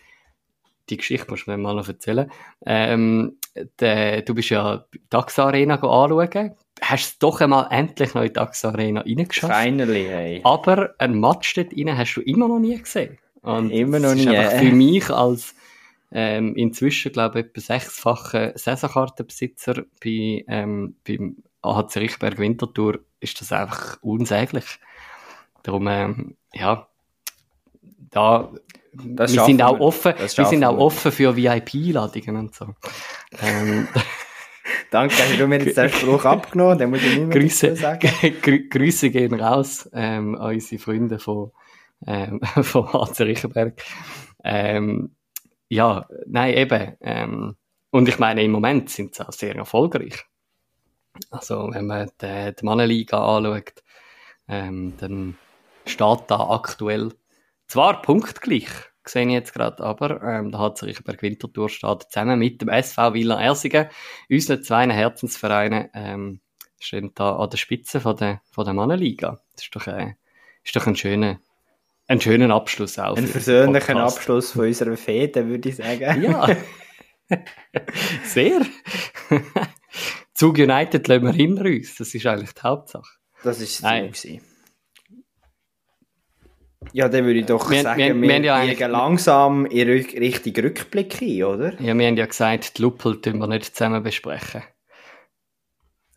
die 0.89 0.97
Geschichte 0.97 1.29
musst 1.29 1.45
du 1.45 1.51
mir 1.51 1.57
mal 1.57 1.75
noch 1.75 1.89
erzählen. 1.89 2.31
Ähm, 2.65 3.37
de, 3.81 4.21
du 4.21 4.33
bist 4.33 4.49
ja 4.49 4.85
die 4.93 5.01
DAX 5.09 5.39
Arena 5.39 5.75
anschauen. 5.75 6.55
Hast 6.81 7.05
es 7.05 7.19
doch 7.19 7.41
einmal 7.41 7.67
endlich 7.71 8.13
noch 8.13 8.21
in 8.21 8.27
die 8.27 8.33
DAX 8.33 8.65
Arena 8.65 9.01
reingeschafft. 9.01 9.53
Finally, 9.53 10.05
hey. 10.05 10.41
Aber 10.43 10.93
ein 10.97 11.19
Match 11.19 11.53
dort 11.53 11.73
rein 11.75 11.97
hast 11.97 12.15
du 12.15 12.21
immer 12.21 12.47
noch 12.47 12.59
nie 12.59 12.77
gesehen. 12.77 13.17
Und 13.41 13.69
immer 13.71 13.99
noch 13.99 14.13
nie. 14.13 14.25
Für 14.25 14.71
mich 14.71 15.09
als 15.09 15.55
ähm, 16.11 16.55
inzwischen, 16.55 17.11
glaube 17.11 17.39
ich, 17.39 17.45
etwa 17.47 17.61
sechsfacher 17.61 18.57
Saisonkartenbesitzer 18.57 19.83
bei, 20.03 20.43
ähm, 20.47 20.95
beim 21.07 21.37
AHC 21.61 21.97
Richtberg 21.97 22.37
Winterthur 22.37 22.99
ist 23.19 23.41
das 23.41 23.51
einfach 23.51 23.97
unsäglich. 24.01 24.65
Darum, 25.63 25.87
ähm, 25.87 26.37
ja, 26.53 26.87
da 28.11 28.51
das 28.93 29.33
wir 29.33 29.43
sind 29.43 29.61
auch 29.61 29.79
offen, 29.79 30.13
wir 30.17 30.45
sind 30.45 30.63
auch 30.63 30.77
offen 30.77 31.11
für 31.11 31.35
VIP-Ladungen 31.35 32.37
und 32.37 32.55
so. 32.55 32.67
Ähm, 33.41 33.87
Danke, 34.91 35.15
hast 35.17 35.39
du 35.39 35.47
mir 35.47 35.63
jetzt 35.63 35.77
den 35.77 35.89
Spruch 35.89 36.25
abgenommen, 36.25 36.77
den 36.77 36.89
muss 36.89 37.03
ich 37.03 37.17
nicht 37.17 37.27
mehr 37.27 37.39
Grüße, 37.39 37.75
sagen. 37.75 38.09
Grüße 38.69 39.09
gehen 39.09 39.33
raus 39.33 39.89
ähm, 39.93 40.35
an 40.35 40.53
unsere 40.53 40.81
Freunde 40.81 41.19
von, 41.19 41.51
ähm, 42.05 42.39
von 42.61 42.91
HC 42.91 43.23
Riechenberg. 43.23 43.81
Ähm, 44.43 45.15
ja, 45.67 46.07
nein, 46.27 46.53
eben. 46.53 46.97
Ähm, 47.01 47.55
und 47.91 48.07
ich 48.07 48.19
meine, 48.19 48.43
im 48.43 48.51
Moment 48.51 48.89
sind 48.89 49.15
sie 49.15 49.27
auch 49.27 49.31
sehr 49.31 49.55
erfolgreich. 49.55 50.25
Also, 51.31 51.69
wenn 51.71 51.87
man 51.87 52.11
die, 52.21 52.53
die 52.59 52.65
Mannenliga 52.65 53.37
anschaut, 53.37 53.83
ähm, 54.47 54.93
dann 54.97 55.37
steht 55.85 56.23
da 56.27 56.49
aktuell 56.49 57.13
zwar 57.67 58.01
punktgleich, 58.01 58.67
sehe 59.09 59.25
ich 59.25 59.31
jetzt 59.31 59.53
gerade, 59.53 59.83
aber 59.83 60.21
ähm, 60.23 60.51
da 60.51 60.59
hat 60.59 60.77
sich 60.77 61.03
Berg 61.03 61.21
Winterthur 61.21 61.69
steht 61.69 62.03
zusammen 62.09 62.39
mit 62.39 62.61
dem 62.61 62.69
SV 62.69 63.13
Villa 63.13 63.41
Ersingen, 63.41 63.87
unseren 64.29 64.63
zwei 64.63 64.87
Herzensvereinen, 64.89 65.89
ähm, 65.93 66.39
stehen 66.79 67.11
da 67.15 67.35
an 67.35 67.49
der 67.49 67.57
Spitze 67.57 67.99
von 67.99 68.15
der, 68.17 68.41
von 68.51 68.65
der 68.65 68.73
Mannenliga. 68.73 69.41
Das 69.55 69.65
ist 69.65 69.75
doch, 69.75 69.87
äh, 69.87 70.15
ist 70.63 70.75
doch 70.75 70.87
ein 70.87 70.95
schöner, 70.95 71.39
ein 72.07 72.21
schöner 72.21 72.53
Abschluss 72.53 72.99
auch. 72.99 73.17
Ein 73.17 73.29
persönlicher 73.29 73.95
Abschluss 73.95 74.51
von 74.51 74.65
unserer 74.65 74.97
Fete, 74.97 75.47
würde 75.47 75.69
ich 75.69 75.75
sagen. 75.77 76.21
Ja. 76.21 76.55
Sehr. 78.23 78.61
Zug 80.33 80.57
United 80.57 81.07
lassen 81.07 81.23
wir 81.23 81.33
hinter 81.33 81.65
uns. 81.65 81.95
Das 81.95 82.13
ist 82.13 82.25
eigentlich 82.25 82.53
die 82.53 82.61
Hauptsache. 82.61 83.09
Das 83.43 83.61
ist 83.61 83.83
das 83.83 84.11
Ziel. 84.13 84.41
Ja, 86.93 87.09
dann 87.09 87.25
würde 87.25 87.39
ich 87.39 87.45
doch 87.45 87.69
wir, 87.69 87.81
sagen, 87.81 87.99
wir, 87.99 88.15
wir, 88.15 88.43
wir 88.43 88.73
ja 88.73 88.87
langsam 88.87 89.65
in 89.65 89.89
Richtung 89.89 90.53
Rückblick 90.55 91.21
ein, 91.21 91.43
oder? 91.43 91.73
Ja, 91.81 91.97
wir 91.97 92.07
haben 92.07 92.17
ja 92.17 92.25
gesagt, 92.25 92.77
die 92.77 92.81
Luppel 92.81 93.19
tun 93.21 93.39
wir 93.39 93.47
nicht 93.47 93.75
zusammen 93.75 94.03
besprechen. 94.03 94.63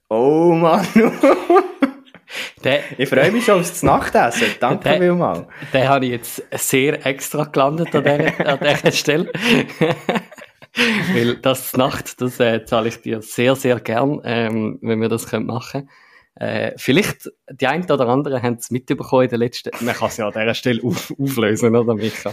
Oh 0.08 0.52
Mann. 0.54 0.86
Der, 2.64 2.80
ich 2.98 3.08
freue 3.08 3.30
mich 3.30 3.44
schon 3.44 3.60
aufs 3.60 3.82
Nachtessen. 3.82 4.48
Danke 4.60 4.84
der, 4.84 4.98
vielmals. 4.98 5.46
Den 5.72 5.88
habe 5.88 6.06
ich 6.06 6.10
jetzt 6.12 6.42
sehr 6.52 7.06
extra 7.06 7.44
gelandet 7.44 7.94
an 7.94 8.04
dieser, 8.04 8.46
an 8.46 8.58
dieser 8.60 8.92
Stelle. 8.92 9.32
Weil 11.14 11.36
das 11.36 11.76
Nacht, 11.76 12.20
das 12.20 12.38
äh, 12.40 12.64
zahle 12.64 12.88
ich 12.88 13.00
dir 13.00 13.22
sehr, 13.22 13.54
sehr 13.56 13.80
gern, 13.80 14.20
ähm, 14.24 14.78
wenn 14.82 15.00
wir 15.00 15.08
das 15.08 15.30
machen 15.32 15.70
können. 15.72 15.90
Äh, 16.40 16.74
vielleicht, 16.76 17.32
die 17.50 17.66
einen 17.66 17.90
oder 17.90 18.06
anderen 18.06 18.40
haben 18.40 18.54
es 18.54 18.70
mitbekommen 18.70 19.24
in 19.24 19.30
der 19.30 19.38
letzten, 19.40 19.70
man 19.84 19.92
kann 19.92 20.08
es 20.08 20.18
ja 20.18 20.28
an 20.28 20.32
dieser 20.32 20.54
Stelle 20.54 20.80
auf, 20.84 21.12
auflösen, 21.18 21.74
oder 21.74 21.94
Micha? 21.94 22.32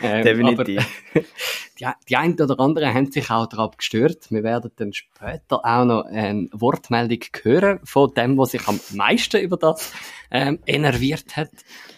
Ähm, 0.00 0.24
Definitiv. 0.24 0.86
Aber, 1.12 1.24
die, 1.80 1.86
die 2.08 2.16
einen 2.16 2.40
oder 2.40 2.60
anderen 2.60 2.94
haben 2.94 3.10
sich 3.10 3.28
auch 3.28 3.48
darauf 3.48 3.76
gestört. 3.76 4.30
Wir 4.30 4.44
werden 4.44 4.70
dann 4.76 4.92
später 4.92 5.64
auch 5.64 5.84
noch 5.84 6.04
eine 6.04 6.48
Wortmeldung 6.52 7.18
hören 7.42 7.80
von 7.82 8.14
dem, 8.14 8.38
was 8.38 8.52
sich 8.52 8.68
am 8.68 8.78
meisten 8.94 9.40
über 9.40 9.56
das 9.56 9.92
ähm, 10.30 10.60
enerviert 10.64 11.36
hat. 11.36 11.50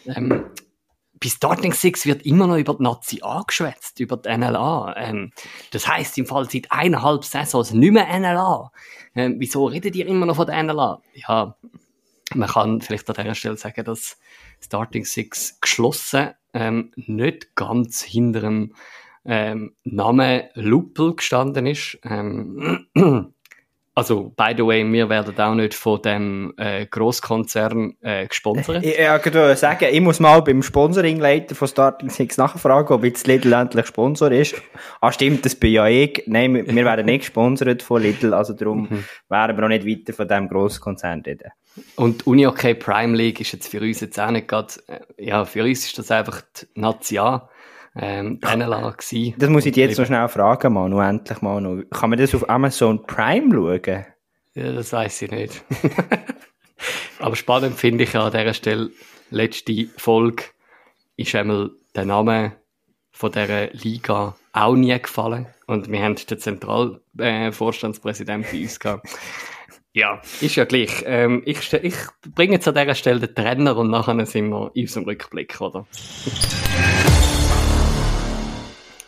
Ähm, 0.07 0.47
bei 1.23 1.29
Starting 1.29 1.73
Six 1.73 2.07
wird 2.07 2.23
immer 2.23 2.47
noch 2.47 2.57
über 2.57 2.75
die 2.75 2.83
Nazi 2.83 3.21
angeschwätzt, 3.23 4.01
über 4.01 4.17
die 4.17 4.37
NLA. 4.37 4.95
Ähm, 4.97 5.33
das 5.71 5.87
heißt 5.87 6.19
im 6.19 6.27
Fall 6.27 6.49
seit 6.51 6.73
eineinhalb 6.73 7.25
Saisons 7.25 7.73
nicht 7.73 7.93
mehr 7.93 8.07
NLA. 8.19 8.73
Ähm, 9.15 9.37
wieso 9.39 9.67
redet 9.67 9.95
ihr 9.97 10.07
immer 10.07 10.27
noch 10.27 10.37
von 10.37 10.47
der 10.47 10.63
NLA? 10.63 11.03
Ja, 11.15 11.57
man 12.35 12.49
kann 12.49 12.81
vielleicht 12.81 13.09
an 13.11 13.17
dieser 13.17 13.35
Stelle 13.35 13.57
sagen, 13.57 13.85
dass 13.85 14.19
Starting 14.61 15.05
Six 15.05 15.61
geschlossen 15.61 16.31
ähm, 16.55 16.93
nicht 16.97 17.55
ganz 17.55 18.03
hinter 18.03 18.41
dem 18.41 18.75
ähm, 19.25 19.75
Namen 19.85 20.43
Luppel 20.55 21.17
gestanden 21.17 21.67
ist. 21.67 21.99
Ähm, 22.05 22.87
Also, 23.95 24.33
by 24.35 24.55
the 24.57 24.65
way, 24.65 24.91
wir 24.91 25.11
werden 25.11 25.39
auch 25.39 25.55
nicht 25.55 25.75
von 25.75 26.01
dem 26.01 26.55
äh, 26.57 26.87
Grosskonzern 26.87 27.95
äh, 28.01 28.27
gesponsert. 28.27 28.83
Ich, 28.83 28.99
ich 28.99 29.07
wollte 29.07 29.55
sagen, 29.57 29.89
ich 29.91 30.01
muss 30.01 30.19
mal 30.19 30.41
beim 30.41 30.63
Sponsoringleiter 30.63 31.55
von 31.55 31.69
Starting 31.69 32.09
Six 32.09 32.39
nachfragen, 32.39 32.95
ob 32.95 33.05
jetzt 33.05 33.27
Lidl 33.27 33.53
endlich 33.53 33.87
Sponsor 33.87 34.33
ist. 34.33 34.55
Ah, 35.03 35.13
stimmt, 35.13 35.45
das 35.45 35.57
bin 35.57 35.73
ja 35.73 35.87
ich. 35.89 36.23
Nein, 36.27 36.55
wir, 36.55 36.67
wir 36.67 36.85
werden 36.87 37.05
nicht 37.05 37.21
gesponsert 37.21 37.83
von 37.83 38.01
Lidl, 38.01 38.33
also 38.33 38.55
darum 38.55 38.89
mhm. 38.89 39.05
werden 39.29 39.57
wir 39.59 39.65
auch 39.65 39.69
nicht 39.69 39.87
weiter 39.87 40.15
von 40.15 40.27
diesem 40.27 40.49
Grosskonzern 40.49 41.21
reden. 41.21 41.51
Und 41.97 42.27
Uni 42.27 42.47
OK 42.47 42.79
Prime 42.79 43.15
League 43.15 43.41
ist 43.41 43.53
jetzt 43.53 43.69
für 43.69 43.81
uns 43.81 44.01
jetzt 44.01 44.19
auch 44.19 44.31
nicht 44.31 44.49
gerade, 44.49 44.73
äh, 44.87 45.01
ja, 45.19 45.45
für 45.45 45.65
uns 45.65 45.85
ist 45.85 45.99
das 45.99 46.11
einfach 46.11 46.41
die 46.41 46.81
Nazi 46.81 47.19
ähm, 47.97 48.41
gewesen. 48.41 49.35
Das 49.39 49.51
muss 49.51 49.67
ich 49.67 49.73
dir 49.73 49.87
jetzt 49.87 49.99
noch 49.99 50.07
schnell 50.07 50.29
fragen, 50.29 50.73
Manu, 50.73 51.01
endlich 51.01 51.43
mal 51.43 51.61
noch. 51.61 51.83
Kann 51.91 52.11
man 52.11 52.19
das 52.19 52.35
auf 52.35 52.49
Amazon 52.49 53.07
Prime 53.07 53.53
schauen? 53.53 54.07
Ja, 54.55 54.73
das 54.73 54.93
weiß 54.93 55.23
ich 55.23 55.31
nicht. 55.31 55.65
Aber 57.19 57.37
spannend 57.37 57.79
finde 57.79 58.05
ich 58.05 58.17
an 58.17 58.33
dieser 58.33 58.55
Stelle, 58.55 58.91
letzte 59.31 59.89
Folge 59.97 60.45
ist 61.17 61.35
einmal 61.35 61.71
der 61.95 62.05
Name 62.05 62.53
von 63.13 63.31
dieser 63.31 63.69
Liga 63.73 64.35
auch 64.53 64.75
nie 64.75 64.99
gefallen. 64.99 65.47
Und 65.67 65.91
wir 65.91 66.03
haben 66.03 66.17
den 66.17 66.39
Zentralvorstandspräsidenten 66.39 68.51
äh, 68.51 68.53
bei 68.53 68.63
uns 68.63 68.81
gehabt. 68.81 69.09
Ja, 69.95 70.23
ist 70.41 70.57
ja 70.57 70.65
gleich. 70.65 71.05
Ähm, 71.07 71.43
ich, 71.45 71.73
ich 71.73 71.95
bringe 72.35 72.55
jetzt 72.55 72.67
an 72.67 72.75
dieser 72.75 72.95
Stelle 72.95 73.21
den 73.21 73.35
Trainer 73.35 73.77
und 73.77 73.91
nachher 73.91 74.25
sind 74.27 74.49
wir 74.49 74.71
in 74.75 74.83
unserem 74.83 75.05
Rückblick, 75.05 75.61
oder? 75.61 75.87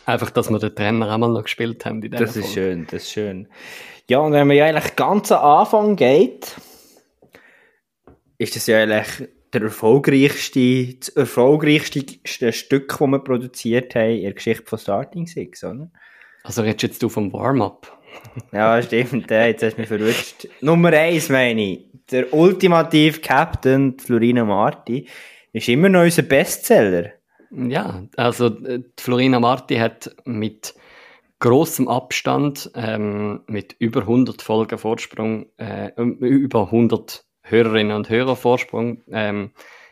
Einfach, 0.05 0.29
dass 0.29 0.49
wir 0.49 0.59
den 0.59 0.75
Trainer 0.75 1.11
einmal 1.11 1.31
noch 1.31 1.43
gespielt 1.43 1.85
haben. 1.85 2.01
In 2.03 2.11
das 2.11 2.35
ist 2.35 2.45
Folge. 2.45 2.53
schön, 2.53 2.87
das 2.89 3.03
ist 3.03 3.11
schön. 3.11 3.47
Ja, 4.07 4.19
und 4.19 4.33
wenn 4.33 4.47
man 4.47 4.55
ja 4.55 4.65
eigentlich 4.65 4.95
ganz 4.95 5.31
am 5.31 5.43
Anfang 5.43 5.95
geht, 5.95 6.55
ist 8.37 8.55
das 8.55 8.67
ja 8.67 8.81
eigentlich 8.81 9.29
der 9.51 9.63
erfolgreichste, 9.63 10.95
das 10.99 11.09
erfolgreichste 11.09 12.53
Stück, 12.53 12.89
das 12.89 12.99
wir 12.99 13.19
produziert 13.19 13.95
haben 13.95 14.11
in 14.11 14.23
der 14.23 14.33
Geschichte 14.33 14.65
von 14.65 14.77
Starting 14.77 15.27
Six, 15.27 15.63
oder? 15.63 15.89
Also 16.43 16.61
redest 16.61 16.83
jetzt 16.83 17.03
du 17.03 17.09
vom 17.09 17.33
Warm-up? 17.33 17.91
ja, 18.51 18.81
stimmt, 18.81 19.31
jetzt 19.31 19.63
hast 19.63 19.75
du 19.75 19.81
mich 19.81 19.87
verrutscht. 19.87 20.47
Nummer 20.61 20.93
eins 20.93 21.29
meine 21.29 21.61
ich, 21.61 21.85
der 22.11 22.31
ultimative 22.33 23.19
Captain, 23.21 23.97
Florina 23.97 24.45
Marti, 24.45 25.07
ist 25.53 25.69
immer 25.69 25.89
noch 25.89 26.03
unser 26.03 26.21
Bestseller. 26.21 27.13
Ja, 27.55 28.03
also 28.17 28.47
äh, 28.47 28.83
Florina 28.99 29.39
Marti 29.39 29.77
hat 29.77 30.13
mit 30.25 30.75
großem 31.39 31.87
Abstand, 31.87 32.71
ähm, 32.75 33.41
mit 33.47 33.75
über 33.79 34.01
100 34.01 34.41
Folgen 34.41 34.77
Vorsprung, 34.77 35.47
äh, 35.57 35.91
über 35.95 36.71
100 36.71 37.25
Hörerinnen 37.43 37.95
und 37.95 38.09
Hörer 38.09 38.35
Vorsprung, 38.35 39.03
ähm, 39.11 39.51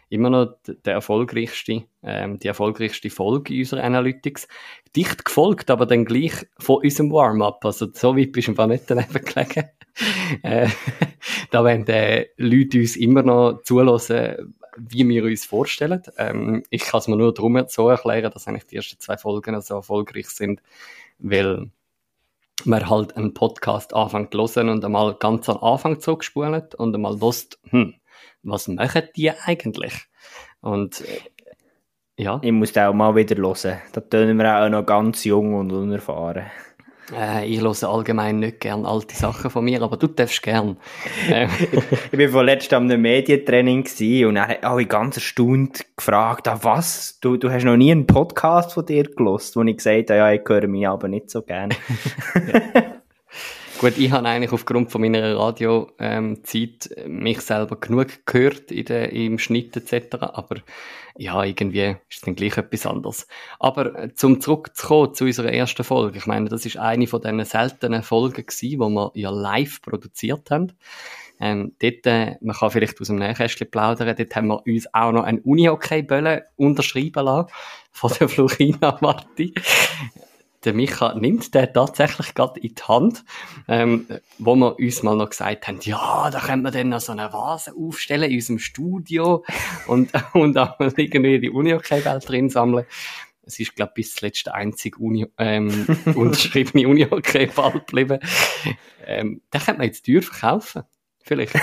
immer 0.10 0.30
noch 0.30 0.58
der 0.66 0.94
erfolgreichste, 0.94 1.84
ähm, 2.04 2.40
die 2.40 2.48
erfolgreichste 2.48 3.10
Folge 3.10 3.58
unserer 3.58 3.84
Analytics. 3.84 4.48
Dicht 4.96 5.26
gefolgt, 5.26 5.72
aber 5.72 5.86
dann 5.86 6.06
gleich 6.06 6.34
von 6.60 6.78
unserem 6.84 7.12
Warm-up. 7.12 7.66
Also 7.66 7.88
so 7.94 8.16
weit 8.16 8.32
bist 8.32 8.48
du 8.48 8.52
einfach 8.52 8.68
nicht 8.68 8.84
daneben 8.88 9.26
gelegen. 9.26 9.70
äh, 10.44 10.68
da 11.52 11.64
werden 11.64 11.86
die 11.86 12.26
Leute 12.38 12.80
uns 12.80 12.96
immer 12.96 13.24
noch 13.24 13.62
zulassen, 13.64 14.56
wie 14.78 15.08
wir 15.08 15.24
uns 15.24 15.46
vorstellen. 15.46 16.02
Ähm, 16.18 16.64
ich 16.70 16.84
kann 16.84 17.00
es 17.00 17.08
mir 17.08 17.16
nur 17.16 17.34
darum 17.34 17.64
so 17.68 17.90
erklären, 17.90 18.32
dass 18.32 18.48
eigentlich 18.48 18.68
die 18.68 18.78
ersten 18.78 19.00
zwei 19.00 19.18
Folgen 19.18 19.60
so 19.62 19.76
erfolgreich 19.76 20.30
sind, 20.30 20.62
weil 21.20 21.70
man 22.66 22.90
halt 22.90 23.18
einen 23.18 23.34
Podcast 23.34 23.94
anfängt 23.94 24.32
zu 24.32 24.48
hören 24.56 24.70
und 24.70 24.86
einmal 24.86 25.16
ganz 25.16 25.50
am 25.50 25.58
Anfang 25.58 26.00
zurückspult 26.00 26.76
und 26.76 26.96
einmal 26.96 27.20
wusst, 27.22 27.60
hm, 27.70 27.96
was 28.44 28.68
machen 28.68 29.04
die 29.16 29.32
eigentlich? 29.32 29.94
Und 30.62 31.02
äh, 31.02 31.20
ja. 32.16 32.40
Ich 32.44 32.52
muss 32.52 32.78
auch 32.78 32.94
mal 32.94 33.16
wieder 33.16 33.36
hören. 33.36 33.82
Da 33.92 34.02
tönen 34.02 34.38
wir 34.38 34.64
auch 34.64 34.70
noch 34.70 34.86
ganz 34.86 35.24
jung 35.24 35.56
und 35.56 35.72
unerfahren. 35.72 36.46
Äh, 37.12 37.48
ich 37.48 37.62
höre 37.62 37.84
allgemein 37.84 38.40
nicht 38.40 38.62
gern 38.62 38.86
alte 38.86 39.16
Sachen 39.16 39.50
von 39.50 39.66
mir, 39.66 39.82
aber 39.82 39.98
du 39.98 40.08
darfst 40.08 40.42
gern. 40.42 40.78
Äh. 41.30 41.48
ich 42.12 42.20
war 42.20 42.30
vorletzt 42.30 42.74
am 42.74 42.88
Medientraining 42.88 43.86
und 44.26 44.40
hat 44.40 44.64
alle 44.64 44.86
ganz 44.86 45.18
erstaunt 45.18 45.86
gefragt, 45.98 46.48
ah, 46.48 46.60
was? 46.62 47.20
Du, 47.20 47.38
du 47.38 47.52
hast 47.52 47.66
noch 47.66 47.78
nie 47.78 47.92
einen 47.92 48.08
Podcast 48.08 48.74
von 48.74 48.86
dir 48.86 49.04
gelost, 49.04 49.56
wo 49.56 49.64
ich 49.64 49.78
gesagt 49.78 50.10
habe, 50.10 50.20
ja, 50.20 50.32
ich 50.32 50.42
höre 50.48 50.68
mich 50.68 50.88
aber 50.88 51.08
nicht 51.08 51.30
so 51.30 51.42
gerne. 51.42 51.76
Gut, 53.80 53.98
ich 53.98 54.12
habe 54.12 54.28
eigentlich 54.28 54.52
aufgrund 54.52 54.92
von 54.92 55.02
meiner 55.02 55.36
Radiozeit 55.36 55.90
ähm, 56.00 56.38
mich 57.08 57.42
selber 57.42 57.76
genug 57.76 58.26
gehört 58.26 58.72
in 58.72 58.86
der, 58.86 59.12
im 59.12 59.40
Schnitt 59.40 59.76
etc., 59.76 60.16
aber 60.20 60.58
ja, 61.16 61.44
irgendwie 61.44 61.98
ist 62.10 62.18
es 62.18 62.22
dann 62.22 62.36
gleich 62.36 62.58
etwas 62.58 62.86
anderes. 62.86 63.28
Aber 63.60 63.96
äh, 63.96 64.14
zum 64.14 64.42
zurückzukommen 64.42 65.14
zu 65.14 65.26
unserer 65.26 65.52
ersten 65.52 65.84
Folge, 65.84 66.18
ich 66.18 66.26
meine, 66.26 66.50
das 66.50 66.66
ist 66.66 66.78
eine 66.78 67.08
von 67.08 67.22
diesen 67.22 67.44
seltenen 67.46 68.04
Folgen 68.04 68.46
gewesen, 68.46 68.70
die 68.70 68.78
wir 68.78 69.12
ja 69.16 69.30
live 69.30 69.82
produziert 69.82 70.50
haben. 70.50 70.74
Ähm, 71.40 71.76
dort, 71.82 72.06
äh, 72.06 72.36
man 72.42 72.56
kann 72.56 72.72
vielleicht 72.72 73.02
aus 73.02 73.08
dem 73.08 73.18
Nähkästchen 73.18 73.70
plaudern, 73.70 74.16
dort 74.16 74.36
haben 74.36 74.48
wir 74.48 74.66
uns 74.66 74.94
auch 74.94 75.12
noch 75.12 75.24
ein 75.24 75.40
Uni-Hockey-Bölle 75.40 76.46
unterschreiben 76.56 77.26
lassen 77.26 77.50
von 77.92 78.12
der 78.20 78.30
Florina 78.30 78.98
Marti 79.02 79.54
der 80.66 80.74
Micha 80.74 81.14
nimmt 81.16 81.54
den 81.54 81.74
tatsächlich 81.74 82.34
gerade 82.34 82.60
in 82.60 82.76
die 82.76 82.82
Hand, 82.84 83.24
ähm, 83.68 84.08
wo 84.38 84.56
wir 84.56 84.80
uns 84.80 85.04
mal 85.04 85.16
noch 85.16 85.30
gesagt 85.30 85.68
haben, 85.68 85.80
ja, 85.82 86.30
da 86.32 86.40
können 86.40 86.64
wir 86.64 86.72
dann 86.72 86.90
noch 86.90 87.02
so 87.02 87.12
eine 87.12 87.32
Vase 87.34 87.74
aufstellen 87.76 88.30
in 88.30 88.38
unserem 88.38 88.60
Studio 88.60 89.44
und, 89.88 90.12
und 90.34 90.58
auch 90.58 90.80
irgendwie 90.80 91.40
die 91.40 91.50
Uni-Hockey-Welt 91.50 92.28
drin 92.28 92.50
sammeln. 92.50 92.86
Es 93.46 93.60
ist, 93.60 93.76
glaube 93.76 93.92
ich, 93.92 94.06
bis 94.06 94.16
zuletzt 94.16 94.46
der 94.46 94.56
einzige 94.56 94.98
Uni, 95.00 95.28
ähm, 95.38 95.86
unterschriebene 96.16 96.88
Uni-Hockey-Ball 96.88 97.74
geblieben. 97.74 98.20
Ähm, 99.06 99.42
den 99.54 99.62
könnte 99.62 99.80
man 99.80 99.88
jetzt 99.88 100.06
teuer 100.06 100.22
verkaufen. 100.22 100.84
Vielleicht. 101.24 101.54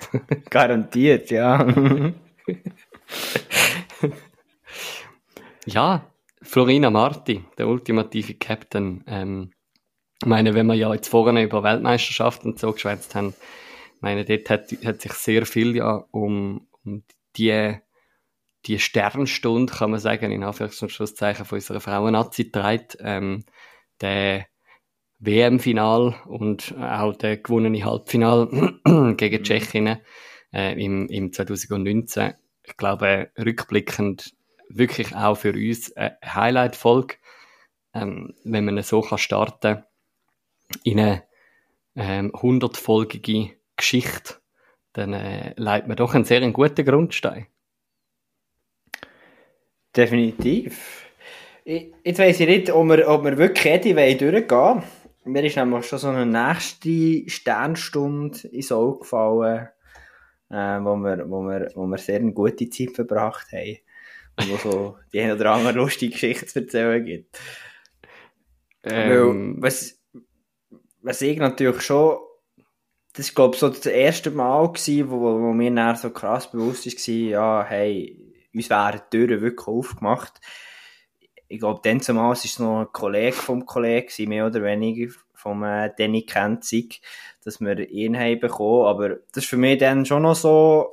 Garantiert, 0.50 1.30
ja. 1.30 1.66
ja, 5.66 6.09
Florina 6.42 6.90
Marti, 6.90 7.44
der 7.58 7.68
ultimative 7.68 8.34
Captain. 8.34 9.04
Ähm, 9.06 9.52
ich 10.22 10.28
meine, 10.28 10.54
wenn 10.54 10.66
wir 10.66 10.74
ja 10.74 10.92
jetzt 10.92 11.08
vorne 11.08 11.42
über 11.42 11.62
Weltmeisterschaft 11.62 12.44
und 12.44 12.58
so 12.58 12.72
geschwätzt 12.72 13.14
haben, 13.14 13.34
ich 13.96 14.02
meine, 14.02 14.24
dort 14.24 14.48
hat, 14.48 14.72
hat 14.84 15.00
sich 15.02 15.12
sehr 15.12 15.44
viel 15.46 15.76
ja 15.76 16.04
um, 16.10 16.66
um 16.84 17.04
die, 17.36 17.74
die 18.66 18.78
Sternstunde, 18.78 19.72
kann 19.72 19.90
man 19.90 20.00
sagen, 20.00 20.32
in 20.32 20.44
Anführungs- 20.44 20.82
und 20.82 20.90
Schlusszeichen 20.90 21.44
von 21.44 21.56
unserer 21.56 21.80
Frauen-Nazi 21.80 22.44
gedreht. 22.44 22.96
Ähm, 23.00 23.44
der 24.00 24.46
WM-Final 25.18 26.14
und 26.26 26.74
auch 26.78 27.14
der 27.14 27.36
gewonnene 27.36 27.84
Halbfinal 27.84 28.48
gegen 29.16 29.38
mhm. 29.38 29.44
Tschechien 29.44 29.98
äh, 30.52 30.82
im, 30.82 31.06
im 31.08 31.32
2019. 31.32 32.32
Ich 32.62 32.76
glaube, 32.76 33.30
rückblickend 33.38 34.34
wirklich 34.76 35.14
auch 35.14 35.36
für 35.36 35.52
uns 35.52 35.94
eine 35.96 36.16
Highlight-Folge, 36.24 37.16
ähm, 37.94 38.34
wenn 38.44 38.64
man 38.64 38.82
so 38.82 39.00
kann 39.02 39.18
starten 39.18 39.84
in 40.84 41.00
eine 41.00 41.24
ähm, 41.96 42.32
100-folgige 42.32 43.50
Geschichte, 43.76 44.34
dann 44.92 45.12
äh, 45.12 45.54
leitet 45.56 45.88
man 45.88 45.96
doch 45.96 46.14
einen 46.14 46.24
sehr 46.24 46.48
guten 46.52 46.84
Grundstein. 46.84 47.46
Definitiv. 49.96 51.06
Ich, 51.64 51.92
jetzt 52.04 52.18
weiss 52.20 52.40
ich 52.40 52.46
nicht, 52.46 52.70
ob 52.70 52.86
wir, 52.88 53.08
ob 53.08 53.24
wir 53.24 53.36
wirklich 53.36 53.64
jede 53.84 54.16
durchgehen 54.16 54.82
Mir 55.24 55.44
ist 55.44 55.56
nämlich 55.56 55.86
schon 55.86 55.98
so 55.98 56.08
eine 56.08 56.26
nächste 56.26 57.28
Sternstunde 57.28 58.48
ins 58.48 58.70
Auge 58.70 59.00
gefallen, 59.00 59.68
äh, 60.48 60.78
wo, 60.80 60.96
wir, 60.96 61.28
wo, 61.28 61.42
wir, 61.42 61.70
wo 61.74 61.86
wir 61.86 61.98
sehr 61.98 62.20
eine 62.20 62.32
gute 62.32 62.70
Zeit 62.70 62.92
verbracht 62.92 63.52
haben 63.52 63.78
wo 64.48 64.56
so 64.56 64.98
die 65.12 65.20
eine 65.20 65.34
oder 65.34 65.52
andere 65.52 65.72
lustige 65.74 66.12
Geschichte 66.12 66.46
zu 66.46 66.60
erzählen 66.60 67.04
gibt. 67.04 67.38
Ähm, 68.84 69.56
Weil, 69.56 69.62
was, 69.62 70.00
was 71.02 71.22
ich 71.22 71.38
natürlich 71.38 71.82
schon, 71.82 72.18
das 73.12 73.26
ist 73.26 73.34
glaube 73.34 73.54
ich 73.54 73.60
so 73.60 73.68
das 73.68 73.86
erste 73.86 74.30
Mal 74.30 74.68
gewesen, 74.68 75.10
wo, 75.10 75.20
wo 75.20 75.52
mir 75.52 75.74
dann 75.74 75.96
so 75.96 76.10
krass 76.10 76.50
bewusst 76.50 76.86
war, 76.86 77.14
ja, 77.14 77.64
hey, 77.68 78.30
uns 78.54 78.70
wären 78.70 79.00
die 79.12 79.16
Türen 79.16 79.40
wirklich 79.40 79.66
aufgemacht. 79.66 80.40
Ich 81.48 81.58
glaube, 81.58 81.80
dann 81.82 82.00
zumal 82.00 82.26
war 82.26 82.32
es 82.32 82.58
noch 82.58 82.80
ein 82.80 82.92
Kollege 82.92 83.36
vom 83.36 83.66
Kollegen, 83.66 84.28
mehr 84.28 84.46
oder 84.46 84.62
weniger, 84.62 85.12
vom 85.34 85.64
äh, 85.64 85.90
Danny 85.96 86.22
Kenzig, 86.22 87.00
dass 87.42 87.60
wir 87.60 87.78
ihn 87.88 88.18
haben 88.18 88.40
bekommen. 88.40 88.86
Aber 88.86 89.08
das 89.32 89.44
ist 89.44 89.46
für 89.46 89.56
mich 89.56 89.78
dann 89.78 90.06
schon 90.06 90.22
noch 90.22 90.36
so, 90.36 90.92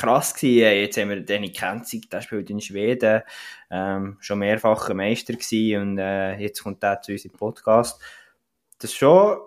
krass 0.00 0.34
gewesen. 0.34 0.80
Jetzt 0.80 0.96
haben 0.96 1.10
wir 1.10 1.20
Danny 1.20 1.52
Kenzig, 1.52 2.08
der 2.10 2.22
spielt 2.22 2.48
in 2.48 2.60
Schweden, 2.60 3.22
ähm, 3.70 4.16
schon 4.20 4.38
mehrfacher 4.38 4.94
Meister 4.94 5.34
gewesen 5.34 5.82
und 5.82 5.98
äh, 5.98 6.36
jetzt 6.38 6.62
kommt 6.62 6.82
er 6.82 7.02
zu 7.02 7.12
unserem 7.12 7.32
Podcast. 7.32 8.00
Das 8.78 8.90
ist 8.90 8.96
schon 8.96 9.38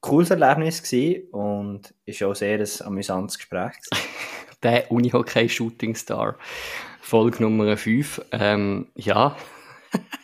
cooles 0.00 0.30
Erlebnis 0.30 0.82
gewesen 0.82 1.28
und 1.30 1.94
ist 2.04 2.22
auch 2.22 2.34
sehr 2.34 2.58
ein 2.58 2.86
amüsantes 2.86 3.38
Gespräch. 3.38 3.72
Der 4.62 4.90
Unihockey 4.90 5.48
Shooting 5.48 5.94
Star, 5.94 6.36
Folge 7.00 7.42
Nummer 7.42 7.76
5. 7.76 8.22
Ähm, 8.32 8.88
ja, 8.94 9.36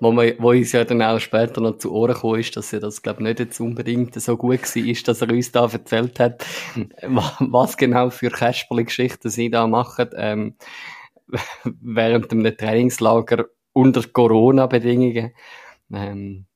wo, 0.00 0.12
man, 0.12 0.34
wo 0.38 0.50
uns 0.50 0.72
ja 0.72 0.84
dann 0.84 1.02
auch 1.02 1.18
später 1.18 1.60
noch 1.60 1.78
zu 1.78 1.92
Ohren 1.92 2.14
gekommen 2.14 2.40
ist, 2.40 2.56
dass 2.56 2.72
er 2.72 2.80
das, 2.80 3.02
glaube 3.02 3.20
ich, 3.20 3.28
nicht 3.28 3.40
jetzt 3.40 3.60
unbedingt 3.60 4.14
so 4.20 4.36
gut 4.36 4.62
war, 4.62 4.84
ist, 4.84 5.08
dass 5.08 5.22
er 5.22 5.30
uns 5.30 5.52
da 5.52 5.64
erzählt 5.70 6.20
hat, 6.20 6.46
was 7.02 7.76
genau 7.76 8.10
für 8.10 8.30
Kasperli-Geschichten 8.30 9.30
sie 9.30 9.50
da 9.50 9.66
machen, 9.66 10.10
ähm, 10.16 10.56
während 11.64 12.32
einem 12.32 12.56
Trainingslager 12.56 13.46
unter 13.72 14.02
Corona-Bedingungen. 14.02 15.32
Ähm, 15.92 16.46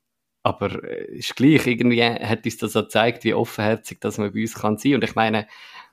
aber 0.42 0.82
äh, 0.84 1.16
ist 1.16 1.36
gleich, 1.36 1.66
irgendwie 1.66 2.02
hat 2.02 2.44
uns 2.44 2.56
das 2.56 2.72
so 2.72 2.82
gezeigt, 2.82 3.24
wie 3.24 3.34
offenherzig 3.34 4.00
dass 4.00 4.18
man 4.18 4.32
bei 4.32 4.40
uns 4.42 4.54
kann 4.54 4.78
sein. 4.78 4.94
Und 4.94 5.04
ich 5.04 5.14
meine, 5.14 5.46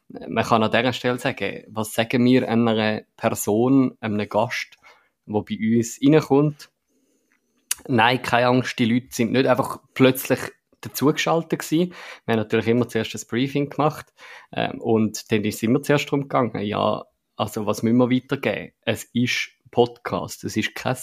man 0.07 0.43
kann 0.43 0.63
an 0.63 0.71
dieser 0.71 0.93
Stelle 0.93 1.19
sagen, 1.19 1.63
was 1.67 1.93
sagen 1.93 2.23
wir 2.23 2.47
einer 2.47 3.01
Person, 3.17 3.97
einem 3.99 4.29
Gast, 4.29 4.77
der 5.25 5.41
bei 5.41 5.57
uns 5.77 5.99
reinkommt? 6.01 6.69
Nein, 7.87 8.21
keine 8.21 8.47
Angst, 8.47 8.79
die 8.79 8.85
Leute 8.85 9.07
sind 9.11 9.31
nicht 9.31 9.47
einfach 9.47 9.79
plötzlich 9.93 10.39
dazugeschaltet 10.81 11.59
gewesen. 11.59 11.93
Wir 12.25 12.33
haben 12.33 12.39
natürlich 12.39 12.67
immer 12.67 12.87
zuerst 12.87 13.13
das 13.13 13.25
Briefing 13.25 13.69
gemacht 13.69 14.13
ähm, 14.51 14.79
und 14.81 15.31
dann 15.31 15.43
ist 15.43 15.55
es 15.55 15.63
immer 15.63 15.81
zuerst 15.81 16.07
darum 16.07 16.23
gegangen, 16.23 16.61
ja, 16.61 17.03
also 17.35 17.65
was 17.65 17.83
müssen 17.83 17.97
wir 17.97 18.09
weitergeben? 18.09 18.73
Es 18.81 19.03
ist 19.13 19.51
Podcast, 19.71 20.43
es 20.43 20.55
ist 20.55 20.73
kein 20.75 20.97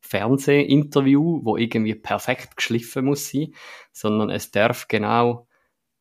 Fernsehinterview, 0.00 1.40
wo 1.44 1.56
irgendwie 1.56 1.94
perfekt 1.94 2.56
geschliffen 2.56 3.06
muss 3.06 3.30
sein, 3.30 3.54
sondern 3.92 4.30
es 4.30 4.50
darf 4.50 4.86
genau 4.88 5.47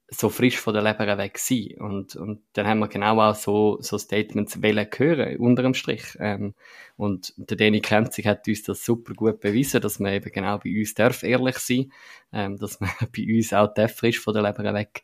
so 0.09 0.29
frisch 0.29 0.57
von 0.57 0.73
der 0.73 0.83
Leber 0.83 1.17
weg 1.17 1.37
sein. 1.37 1.75
Und, 1.79 2.15
und 2.15 2.41
dann 2.53 2.65
haben 2.65 2.79
wir 2.79 2.87
genau 2.87 3.19
auch 3.19 3.35
so, 3.35 3.77
so 3.81 3.97
Statements 3.97 4.61
wollen 4.61 4.87
hören, 4.95 5.37
unterm 5.37 5.73
Strich. 5.73 6.17
Ähm, 6.19 6.53
und 6.95 7.33
der 7.37 7.57
Danny 7.57 7.81
Krenzig 7.81 8.25
hat 8.25 8.47
uns 8.47 8.63
das 8.63 8.85
super 8.85 9.13
gut 9.13 9.41
bewiesen, 9.41 9.81
dass 9.81 9.99
man 9.99 10.13
eben 10.13 10.31
genau 10.31 10.59
bei 10.59 10.79
uns 10.79 10.93
darf 10.93 11.23
ehrlich 11.23 11.57
sein, 11.57 11.91
ähm, 12.31 12.57
dass 12.57 12.79
man 12.79 12.89
bei 13.15 13.35
uns 13.35 13.53
auch 13.53 13.73
darf 13.73 13.95
frisch 13.95 14.19
von 14.19 14.33
der 14.33 14.43
Leber 14.43 14.73
weg 14.73 15.03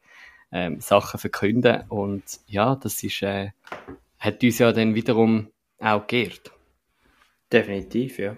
ähm, 0.51 0.79
Sachen 0.79 1.19
verkünden. 1.19 1.83
Und 1.89 2.23
ja, 2.47 2.75
das 2.75 3.03
ist, 3.03 3.21
äh, 3.23 3.49
hat 4.19 4.41
uns 4.41 4.59
ja 4.59 4.71
dann 4.71 4.95
wiederum 4.95 5.49
auch 5.79 6.07
geehrt. 6.07 6.51
Definitiv, 7.51 8.19
ja. 8.19 8.37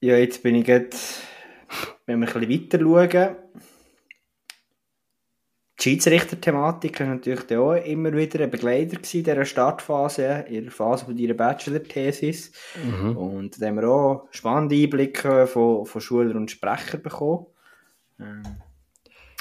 Ja, 0.00 0.16
jetzt 0.16 0.42
bin 0.42 0.54
ich 0.56 0.66
jetzt, 0.66 1.22
wenn 2.06 2.20
wir 2.20 2.26
ein 2.26 2.48
bisschen 2.48 2.72
weiter 2.72 2.80
schauen, 2.80 3.36
die 5.80 5.90
Schiedsrichter-Thematik 5.90 7.00
war 7.00 7.06
natürlich 7.06 7.56
auch 7.56 7.72
immer 7.72 8.12
wieder 8.12 8.40
ein 8.40 8.50
Begleiter 8.50 8.96
in 8.96 9.02
dieser 9.02 9.44
Startphase, 9.44 10.44
in 10.48 10.64
der 10.64 10.72
Phase 10.72 11.06
von 11.06 11.16
deiner 11.16 11.34
Bachelor-Thesis. 11.34 12.52
Mhm. 12.84 13.16
Und 13.16 13.62
da 13.62 13.66
haben 13.66 13.80
wir 13.80 13.88
auch 13.88 14.28
spannende 14.30 14.76
Einblicke 14.76 15.46
von, 15.46 15.86
von 15.86 16.00
Schülern 16.00 16.36
und 16.36 16.50
Sprechern 16.50 17.02
bekommen. 17.02 17.46
Ähm, 18.20 18.42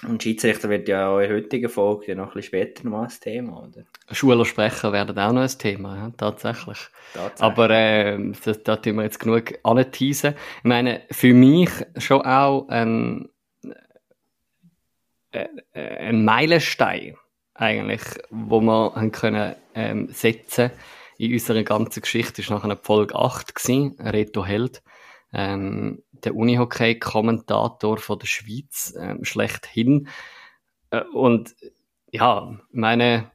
und 0.08 0.24
Schiedsrichter 0.24 0.70
wird 0.70 0.88
ja 0.88 1.10
auch 1.10 1.20
in 1.20 1.28
der 1.28 1.38
heutigen 1.38 1.70
Folge 1.70 2.16
noch 2.16 2.28
ein 2.28 2.34
bisschen 2.36 2.44
später 2.44 2.88
noch 2.88 3.04
ein 3.04 3.10
Thema, 3.20 3.64
oder? 3.64 3.84
Schüler 4.12 4.46
sprechen 4.46 4.94
werden 4.94 5.18
auch 5.18 5.34
noch 5.34 5.42
ein 5.42 5.58
Thema, 5.58 5.98
ja, 5.98 6.12
tatsächlich. 6.16 6.78
tatsächlich. 7.14 7.44
Aber 7.44 7.70
äh, 7.70 8.32
das, 8.46 8.64
da 8.64 8.78
tun 8.78 8.96
wir 8.96 9.04
jetzt 9.04 9.20
genug 9.20 9.56
anteasen. 9.64 10.36
Ich 10.60 10.64
meine, 10.64 11.02
für 11.12 11.34
mich 11.34 11.70
schon 11.98 12.22
auch 12.22 12.70
ein, 12.70 13.26
äh, 13.26 13.28
ein 15.74 16.26
Meilenstein, 16.26 17.16
eigentlich, 17.54 18.02
wo 18.30 18.62
wir 18.62 18.94
haben 18.96 19.12
können, 19.12 19.56
ähm, 19.76 20.08
setzen 20.12 20.72
in 21.18 21.34
unserer 21.34 21.64
ganzen 21.64 22.02
Geschichte, 22.02 22.42
ist 22.42 22.50
nachher 22.50 22.78
Folge 22.82 23.16
8 23.16 23.54
gewesen, 23.54 23.96
Reto 24.00 24.46
Held 24.46 24.82
ähm, 25.34 26.02
der 26.12 26.36
Unihockey-Kommentator 26.36 27.98
von 27.98 28.20
der 28.20 28.28
Schweiz 28.28 28.94
ähm, 29.00 29.24
schlechthin. 29.24 30.08
Äh, 30.90 31.04
und 31.14 31.56
ja, 32.12 32.58
meine, 32.72 33.32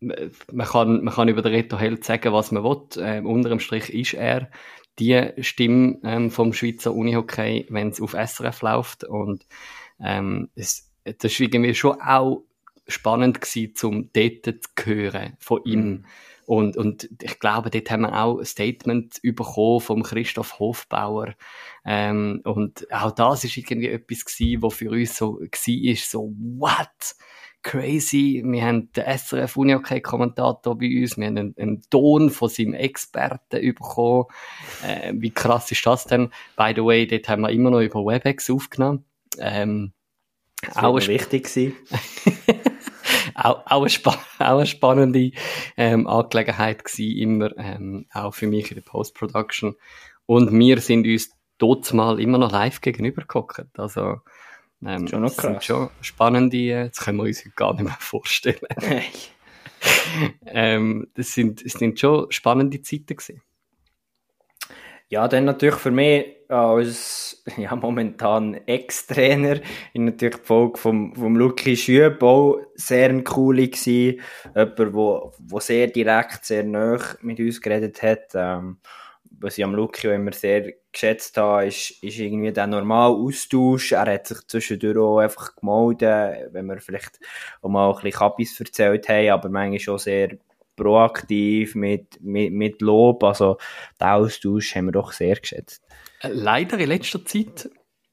man 0.00 0.66
kann, 0.66 1.04
man 1.04 1.14
kann 1.14 1.28
über 1.28 1.42
den 1.42 1.52
Reto 1.52 1.78
Held 1.78 2.04
sagen, 2.04 2.32
was 2.32 2.52
man 2.52 2.62
will. 2.62 2.82
Ähm, 2.98 3.26
unterm 3.26 3.60
Strich 3.60 3.92
ist 3.92 4.14
er 4.14 4.50
die 4.98 5.32
Stimme 5.40 5.98
ähm, 6.04 6.30
vom 6.30 6.52
Schweizer 6.52 6.94
Unihockey, 6.94 7.66
wenn 7.70 7.88
es 7.88 8.00
auf 8.00 8.12
SRF 8.12 8.62
läuft. 8.62 9.04
Und 9.04 9.46
ähm, 10.00 10.48
es, 10.54 10.90
das 11.04 11.32
ist 11.32 11.40
irgendwie 11.40 11.74
schon 11.74 12.00
auch 12.00 12.44
spannend 12.86 13.40
gewesen, 13.40 13.74
zum 13.74 14.10
dort 14.12 14.44
zu 14.44 14.86
hören 14.86 15.36
von 15.38 15.60
ihm. 15.64 15.80
Mhm 15.80 16.04
und, 16.46 16.76
und 16.76 17.08
ich 17.22 17.38
glaube, 17.38 17.70
dort 17.70 17.90
haben 17.90 18.02
wir 18.02 18.22
auch 18.22 18.38
ein 18.38 18.44
Statement 18.44 19.20
bekommen 19.22 19.80
vom 19.80 20.02
Christoph 20.02 20.58
Hofbauer. 20.58 21.34
Ähm, 21.84 22.40
und 22.44 22.86
auch 22.92 23.12
das 23.12 23.44
ist 23.44 23.56
irgendwie 23.56 23.88
etwas 23.88 24.24
gewesen, 24.24 24.62
was 24.62 24.74
für 24.74 24.90
uns 24.90 25.16
so 25.16 25.40
war, 25.40 25.96
so, 25.96 26.34
what? 26.58 27.14
Crazy. 27.62 28.42
Wir 28.44 28.62
haben 28.62 28.92
den 28.92 29.04
SRF 29.04 29.56
Unihockey-Kommentator 29.56 30.76
bei 30.76 31.00
uns. 31.00 31.16
Wir 31.16 31.28
haben 31.28 31.38
einen, 31.38 31.54
einen, 31.58 31.82
Ton 31.88 32.28
von 32.28 32.50
seinem 32.50 32.74
Experten 32.74 33.74
bekommen. 33.74 34.26
Äh, 34.86 35.14
wie 35.16 35.30
krass 35.30 35.72
ist 35.72 35.86
das 35.86 36.04
denn? 36.04 36.28
By 36.56 36.74
the 36.76 36.84
way, 36.84 37.06
dort 37.06 37.26
haben 37.26 37.40
wir 37.40 37.48
immer 37.48 37.70
noch 37.70 37.80
über 37.80 38.00
WebEx 38.00 38.50
aufgenommen. 38.50 39.06
Ähm, 39.38 39.92
auch 40.74 40.96
wichtig 40.96 41.44
gewesen. 41.44 41.76
auch, 43.34 43.66
auch, 43.66 43.80
eine, 43.80 43.90
spa 43.90 44.18
auch 44.38 44.58
eine 44.58 44.66
spannende 44.66 45.32
ähm, 45.76 46.06
Angelegenheit 46.06 46.84
gewesen, 46.84 47.16
immer, 47.18 47.56
ähm, 47.58 48.06
auch 48.12 48.34
für 48.34 48.46
mich 48.46 48.70
in 48.70 48.76
der 48.76 48.82
Post-Production. 48.82 49.76
Und 50.26 50.52
wir 50.52 50.80
sind 50.80 51.06
uns 51.06 51.30
dort 51.58 51.92
mal 51.92 52.20
immer 52.20 52.38
noch 52.38 52.52
live 52.52 52.80
gegenüber 52.80 53.22
geguckt. 53.22 53.64
Also, 53.76 54.20
ähm, 54.84 55.08
schon 55.08 55.22
noch 55.22 55.34
krass. 55.34 55.42
sind 55.42 55.64
schon 55.64 55.90
spannende, 56.00 56.56
äh, 56.56 56.88
das 56.88 57.00
können 57.00 57.18
wir 57.18 57.24
uns 57.24 57.44
gar 57.56 57.74
nicht 57.74 57.84
mehr 57.84 57.96
vorstellen. 57.98 58.58
ähm, 60.46 61.08
das 61.14 61.32
sind, 61.32 61.64
das 61.64 61.72
sind 61.72 61.98
schon 61.98 62.30
spannende 62.30 62.82
Zeiten 62.82 63.16
gewesen. 63.16 63.42
Ja, 65.08 65.28
dann 65.28 65.44
natürlich 65.44 65.76
für 65.76 65.90
mich 65.90 66.26
als 66.48 67.33
ja, 67.58 67.74
momentan 67.76 68.54
Ex-Trainer 68.66 69.60
in 69.92 70.06
natürlich 70.06 70.36
die 70.36 70.46
Folge 70.46 70.78
vom, 70.78 71.14
vom 71.14 71.36
Lucky 71.36 71.76
Schüb 71.76 72.22
auch 72.22 72.58
sehr 72.74 73.10
ein 73.10 73.24
coole 73.24 73.68
gewesen. 73.68 74.20
Jemand, 74.54 74.78
der 74.78 74.92
wo 74.94 75.60
sehr 75.60 75.88
direkt, 75.88 76.44
sehr 76.44 76.64
nah 76.64 76.98
mit 77.20 77.38
uns 77.38 77.60
geredet 77.60 78.02
hat. 78.02 78.30
Ähm, 78.34 78.78
was 79.40 79.58
ich 79.58 79.64
am 79.64 79.74
Lucky 79.74 80.08
immer 80.08 80.32
sehr 80.32 80.72
geschätzt 80.90 81.36
habe, 81.36 81.66
ist, 81.66 82.02
ist 82.02 82.18
irgendwie 82.18 82.52
der 82.52 82.66
normale 82.66 83.14
Austausch. 83.14 83.92
Er 83.92 84.06
hat 84.06 84.26
sich 84.26 84.38
zwischendurch 84.46 84.96
auch 84.96 85.18
einfach 85.18 85.54
gemeldet, 85.56 86.48
wenn 86.52 86.66
wir 86.66 86.80
vielleicht 86.80 87.18
auch 87.60 87.68
mal 87.68 87.90
ein 87.90 87.94
bisschen 87.94 88.18
Kappis 88.18 88.58
erzählt 88.58 89.08
haben, 89.08 89.28
aber 89.30 89.48
manchmal 89.50 89.80
schon 89.80 89.98
sehr 89.98 90.38
proaktiv, 90.76 91.74
mit, 91.74 92.20
mit, 92.20 92.52
mit 92.52 92.82
Lob. 92.82 93.22
Also, 93.24 93.58
den 94.00 94.08
Austausch 94.08 94.74
haben 94.74 94.86
wir 94.86 94.92
doch 94.92 95.12
sehr 95.12 95.36
geschätzt. 95.36 95.82
Äh, 96.20 96.28
leider 96.28 96.78
in 96.78 96.88
letzter 96.88 97.24
Zeit 97.24 97.70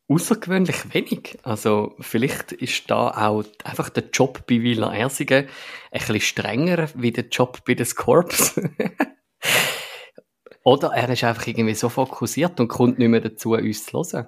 außergewöhnlich 0.08 0.94
wenig. 0.94 1.38
Also, 1.44 1.96
vielleicht 2.00 2.52
ist 2.52 2.90
da 2.90 3.10
auch 3.10 3.44
einfach 3.64 3.90
der 3.90 4.06
Job 4.12 4.46
bei 4.48 4.62
Villa 4.62 4.94
Ersingen 4.94 5.48
ein 5.92 6.00
bisschen 6.00 6.22
strenger 6.22 6.90
wie 6.96 7.12
der 7.12 7.28
Job 7.30 7.64
bei 7.66 7.74
den 7.74 7.86
Scorps. 7.86 8.60
Oder 10.64 10.90
er 10.90 11.10
ist 11.10 11.24
einfach 11.24 11.48
irgendwie 11.48 11.74
so 11.74 11.90
fokussiert 11.90 12.60
und 12.60 12.68
kommt 12.68 13.00
nicht 13.00 13.08
mehr 13.08 13.22
dazu, 13.22 13.54
uns 13.54 13.86
zu 13.86 14.04
hören. 14.04 14.28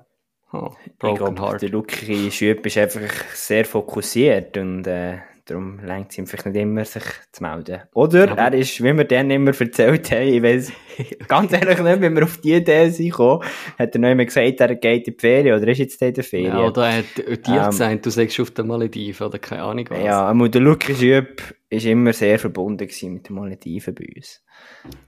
Oh, 0.52 0.72
broken 1.00 1.13
ich 1.13 1.17
glaub, 1.17 1.39
Heart. 1.39 1.62
Der 1.63 1.69
Luki 1.69 2.32
Schüpp 2.32 2.65
ist 2.65 2.78
einfach 2.78 3.12
sehr 3.34 3.65
fokussiert 3.65 4.56
und 4.58 4.86
äh, 4.86 5.17
Darum 5.45 5.79
längt 5.79 6.12
es 6.12 6.17
ihm 6.17 6.25
vielleicht 6.25 6.45
nicht 6.45 6.62
immer, 6.62 6.86
sich 6.86 7.03
zu 7.34 7.43
melden. 7.43 7.82
Oder 7.93 8.27
ja, 8.27 8.34
er 8.34 8.53
ist, 8.53 8.82
wie 8.82 8.95
wir 8.95 9.03
dann 9.03 9.29
immer 9.29 9.51
erzählt 9.60 10.10
haben, 10.12 10.27
ich 10.27 10.41
weiss 10.41 10.71
ganz 11.27 11.51
ehrlich 11.51 11.79
nicht, 11.79 12.01
wenn 12.01 12.15
wir 12.15 12.23
auf 12.23 12.38
die 12.38 12.53
Idee 12.53 12.89
sind 12.89 13.10
gekommen, 13.10 13.43
hat 13.77 13.93
er 13.93 13.99
noch 13.99 14.10
immer 14.10 14.23
gesagt, 14.23 14.62
er 14.62 14.75
geht 14.75 15.08
in 15.08 15.13
die 15.15 15.19
Ferien, 15.19 15.58
oder 15.60 15.67
ist 15.67 15.79
jetzt 15.79 16.01
in 16.01 16.13
der 16.13 16.23
Ferien? 16.23 16.58
Ja, 16.58 16.67
oder 16.67 16.88
er 16.88 16.97
hat 16.99 17.45
dir 17.45 17.62
ähm, 17.62 17.65
gesagt, 17.65 18.06
du 18.06 18.10
sagst 18.10 18.39
auf 18.39 18.51
der 18.51 18.63
Malediven, 18.63 19.27
oder 19.27 19.38
keine 19.38 19.63
Ahnung 19.63 19.86
was. 19.89 19.99
Ja, 19.99 20.21
aber 20.21 20.47
der 20.47 20.62
Lukas 20.62 21.01
Jüb 21.01 21.41
ist 21.69 21.86
immer 21.86 22.13
sehr 22.13 22.39
verbunden 22.39 22.88
mit 22.88 23.27
den 23.27 23.36
Malediven 23.36 23.95
bei 23.95 24.06
uns. 24.15 24.41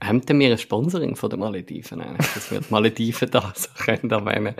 Haben 0.02 0.22
wir 0.28 0.50
ein 0.50 0.58
Sponsoring 0.58 1.16
von 1.16 1.30
den 1.30 1.40
Malediven 1.40 2.02
eigentlich, 2.02 2.32
dass 2.34 2.50
wir 2.50 2.60
die 2.60 2.66
Malediven 2.68 3.30
da 3.30 3.52
so 3.54 3.68
können 3.84 4.10
erwähnen 4.10 4.54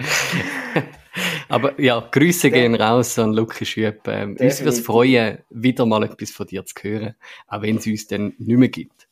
Aber 1.48 1.80
ja, 1.80 2.00
Grüße 2.10 2.50
gehen 2.50 2.74
raus 2.74 3.18
an 3.18 3.32
Lukas 3.32 3.68
Schüpp. 3.68 4.06
Ähm, 4.08 4.36
uns 4.38 4.60
würde 4.60 4.70
es 4.70 4.80
freuen, 4.80 5.38
wieder 5.50 5.86
mal 5.86 6.02
etwas 6.04 6.30
von 6.30 6.46
dir 6.46 6.64
zu 6.64 6.74
hören, 6.82 7.14
auch 7.48 7.62
wenn 7.62 7.76
es 7.76 7.86
uns 7.86 8.06
dann 8.06 8.34
nicht 8.38 8.58
mehr 8.58 8.68
gibt. 8.68 9.08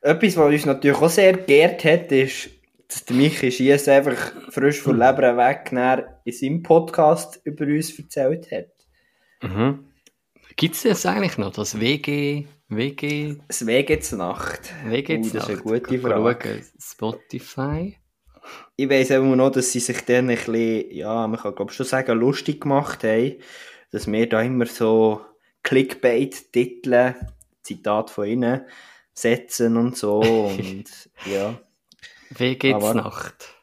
Etwas, 0.00 0.36
was 0.36 0.52
uns 0.52 0.66
natürlich 0.66 0.98
auch 0.98 1.10
sehr 1.10 1.36
geehrt 1.36 1.84
hat, 1.84 2.10
ist 2.12 2.50
dass 2.90 3.04
der 3.04 3.16
Michi 3.16 3.52
Schiess 3.52 3.86
einfach 3.88 4.32
frisch 4.50 4.80
von 4.80 4.98
Leber 4.98 5.36
weg 5.36 5.70
in 6.24 6.32
seinem 6.32 6.62
Podcast 6.62 7.40
über 7.44 7.64
uns 7.64 7.96
erzählt 7.96 8.50
hat. 8.50 8.70
Mhm. 9.42 9.84
Gibt 10.56 10.74
es 10.74 10.82
das 10.82 11.06
eigentlich 11.06 11.38
noch, 11.38 11.52
das 11.52 11.78
WG... 11.78 12.46
WG... 12.68 13.36
Das 13.48 13.66
WG 13.66 14.00
zur 14.00 14.18
Nacht. 14.18 14.72
WG 14.84 15.18
Oh, 15.18 15.22
zur 15.22 15.32
das 15.32 15.48
ist 15.48 15.48
eine 15.48 15.56
Nacht. 15.56 15.86
gute 15.86 15.98
Frage. 15.98 16.38
schauen. 16.42 16.64
Spotify. 16.78 17.96
Ich 18.80 18.88
weiss 18.88 19.10
immer 19.10 19.36
noch, 19.36 19.50
dass 19.50 19.72
sie 19.72 19.78
sich 19.78 20.00
dann 20.06 20.30
ein 20.30 20.36
bisschen, 20.36 20.90
ja, 20.90 21.26
man 21.26 21.38
kann 21.38 21.54
glaube 21.54 21.70
schon 21.70 21.84
sagen, 21.84 22.18
lustig 22.18 22.62
gemacht 22.62 23.04
haben, 23.04 23.34
dass 23.90 24.10
wir 24.10 24.26
da 24.26 24.40
immer 24.40 24.64
so 24.64 25.20
Clickbait-Titel, 25.64 27.14
Zitat 27.62 28.08
von 28.08 28.24
ihnen, 28.26 28.62
setzen 29.12 29.76
und 29.76 29.98
so 29.98 30.20
und 30.20 30.84
ja. 31.26 31.60
Wie 32.30 32.56
geht's 32.56 32.82
Aber- 32.82 32.94
Nacht? 32.94 33.54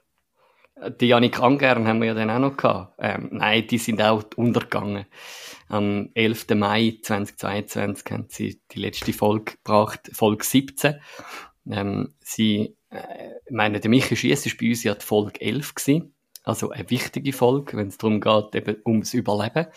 Die 1.02 1.08
Janik 1.08 1.40
Angern 1.40 1.88
haben 1.88 2.00
wir 2.02 2.10
ja 2.10 2.14
dann 2.14 2.30
auch 2.30 2.38
noch 2.38 2.56
gehabt. 2.56 2.94
Ähm, 3.00 3.30
nein, 3.32 3.66
die 3.66 3.80
sind 3.80 4.00
auch 4.00 4.24
untergegangen. 4.36 5.08
Am 5.68 6.12
11. 6.14 6.50
Mai 6.54 7.00
2022 7.02 8.12
haben 8.12 8.26
sie 8.30 8.62
die 8.72 8.80
letzte 8.82 9.14
Folge 9.14 9.54
gebracht, 9.54 10.12
Folge 10.14 10.46
17. 10.46 11.02
Ähm, 11.72 12.14
sie, 12.20 12.78
äh, 12.90 13.36
ich 13.46 13.52
meine, 13.52 13.80
der 13.80 13.90
Michi 13.90 14.16
Schiess 14.16 14.46
ist 14.46 14.58
bei 14.58 14.70
uns 14.70 14.84
ja 14.84 14.96
die 14.96 15.06
Folge 15.06 15.42
11 15.42 15.76
gewesen. 15.76 16.14
Also 16.44 16.70
eine 16.70 16.90
wichtige 16.90 17.34
Folge, 17.34 17.78
wenn 17.78 17.88
es 17.88 17.98
darum 17.98 18.22
geht, 18.22 18.56
eben 18.56 18.78
ums 18.86 19.14
Überleben. 19.14 19.68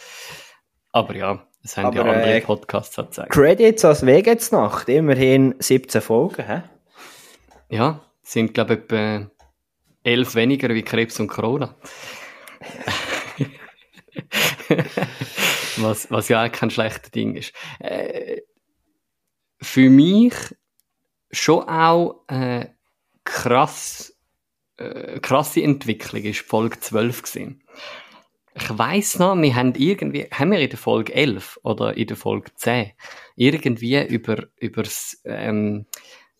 Aber 0.93 1.17
ja, 1.17 1.47
es 1.63 1.77
haben 1.77 1.95
ja 1.95 2.03
Aber, 2.03 2.13
andere 2.13 2.35
äh, 2.35 2.41
Podcasts 2.41 2.97
gezeigt. 2.97 3.31
Credits 3.33 3.85
als 3.85 4.07
WG 4.07 4.37
zur 4.39 4.63
Nacht, 4.63 4.89
immerhin 4.89 5.55
17 5.59 6.01
Folgen, 6.01 6.47
hä? 6.47 6.63
Ja, 7.69 8.01
sind, 8.23 8.55
glaube 8.55 8.75
ich, 8.75 8.81
etwa 8.81 9.31
elf 10.03 10.35
weniger 10.35 10.69
wie 10.71 10.83
Krebs 10.83 11.21
und 11.21 11.29
Corona. 11.29 11.75
was, 15.77 16.11
was 16.11 16.29
ja 16.29 16.45
auch 16.45 16.53
kein 16.53 16.71
schlechtes 16.71 17.11
Ding 17.11 17.37
ist. 17.37 17.53
Äh, 17.79 18.43
für 19.61 19.91
mich 19.91 20.35
schon 21.31 21.69
auch 21.69 22.25
äh, 22.29 22.67
krass, 23.33 24.17
äh, 24.77 25.21
krasse 25.21 25.63
Entwicklung 25.63 26.23
ist 26.23 26.41
Folge 26.41 26.81
12 26.81 27.23
gewesen. 27.23 27.63
Ich 28.55 28.79
weiss 28.79 29.19
noch, 29.19 29.37
wir 29.41 29.55
haben 29.55 29.75
irgendwie, 29.77 30.27
haben 30.33 30.51
wir 30.51 30.59
in 30.59 30.69
der 30.71 30.79
Folge 30.79 31.15
11 31.15 31.61
oder 31.63 31.97
in 31.97 32.07
der 32.09 32.17
Folge 32.17 32.51
10 32.57 32.93
irgendwie 33.37 34.03
über, 34.07 34.49
übers, 34.59 35.21
ähm, 35.25 35.87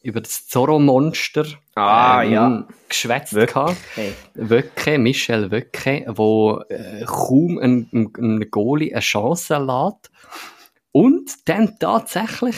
über 0.03 0.21
das 0.21 0.47
Zorro-Monster 0.49 1.47
Ah, 1.77 2.25
ähm, 2.25 2.33
ja. 2.33 2.69
geschwätzt 2.89 3.35
Wöck. 3.35 3.51
gehabt. 3.55 3.77
Hey. 3.95 4.13
Wöcke, 4.35 4.99
Michel 4.99 5.51
Wöcke, 5.53 6.05
wo 6.09 6.61
äh, 6.69 7.05
kaum 7.07 7.59
ein, 7.59 7.89
ein, 7.93 8.13
ein 8.19 8.51
Goalie 8.51 8.93
eine 8.93 9.01
Chance 9.01 9.57
lässt 9.59 10.11
und 10.93 11.49
dann 11.49 11.79
tatsächlich 11.79 12.57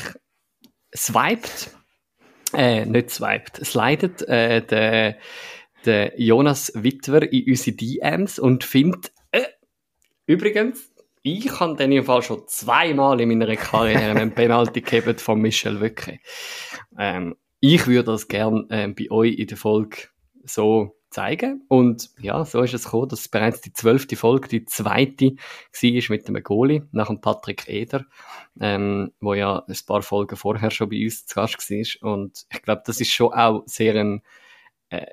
swiped, 0.96 1.70
äh, 2.54 2.84
nicht 2.84 3.10
swiped, 3.10 3.64
slidet 3.64 4.22
äh, 4.28 4.64
der, 4.64 5.18
der 5.84 6.20
Jonas 6.20 6.72
Wittwer 6.74 7.30
in 7.32 7.50
unsere 7.50 7.76
DMs 7.76 8.38
und 8.38 8.64
findet, 8.64 9.12
äh, 9.30 9.44
übrigens, 10.26 10.92
ich 11.22 11.60
habe 11.60 11.76
dann 11.76 11.92
im 11.92 12.04
Fall 12.04 12.22
schon 12.22 12.42
zweimal 12.48 13.20
in 13.20 13.28
meiner 13.28 13.56
Karriere 13.56 14.10
einen 14.10 14.32
Penalty 14.32 14.80
gegeben 14.80 15.18
von 15.18 15.40
Michel 15.40 15.80
Wöcke. 15.80 16.18
Ähm, 16.98 17.36
ich 17.60 17.86
würde 17.86 18.12
das 18.12 18.26
gern 18.26 18.66
ähm, 18.70 18.94
bei 18.94 19.10
euch 19.10 19.38
in 19.38 19.46
der 19.46 19.56
Folge 19.56 20.08
so 20.44 20.96
zeigen. 21.12 21.64
Und 21.68 22.10
ja, 22.18 22.44
so 22.44 22.62
ist 22.62 22.74
es 22.74 22.84
gekommen, 22.84 23.08
dass 23.08 23.28
bereits 23.28 23.60
die 23.60 23.72
zwölfte 23.72 24.16
Folge, 24.16 24.48
die 24.48 24.64
zweite, 24.64 25.36
war 25.36 26.16
mit 26.16 26.28
dem 26.28 26.42
Goalie, 26.42 26.88
nach 26.92 27.08
dem 27.08 27.20
Patrick 27.20 27.68
Eder, 27.68 28.04
ähm, 28.60 29.12
wo 29.20 29.34
ja 29.34 29.64
ein 29.66 29.76
paar 29.86 30.02
Folgen 30.02 30.36
vorher 30.36 30.70
schon 30.70 30.88
bei 30.88 31.04
uns 31.04 31.26
zu 31.26 31.34
Gast 31.34 31.70
war. 31.70 32.12
Und 32.12 32.46
ich 32.52 32.62
glaube, 32.62 32.82
das 32.84 33.00
ist 33.00 33.12
schon 33.12 33.32
auch 33.32 33.62
sehr 33.66 33.94
ein, 33.94 34.22
äh, 34.90 35.06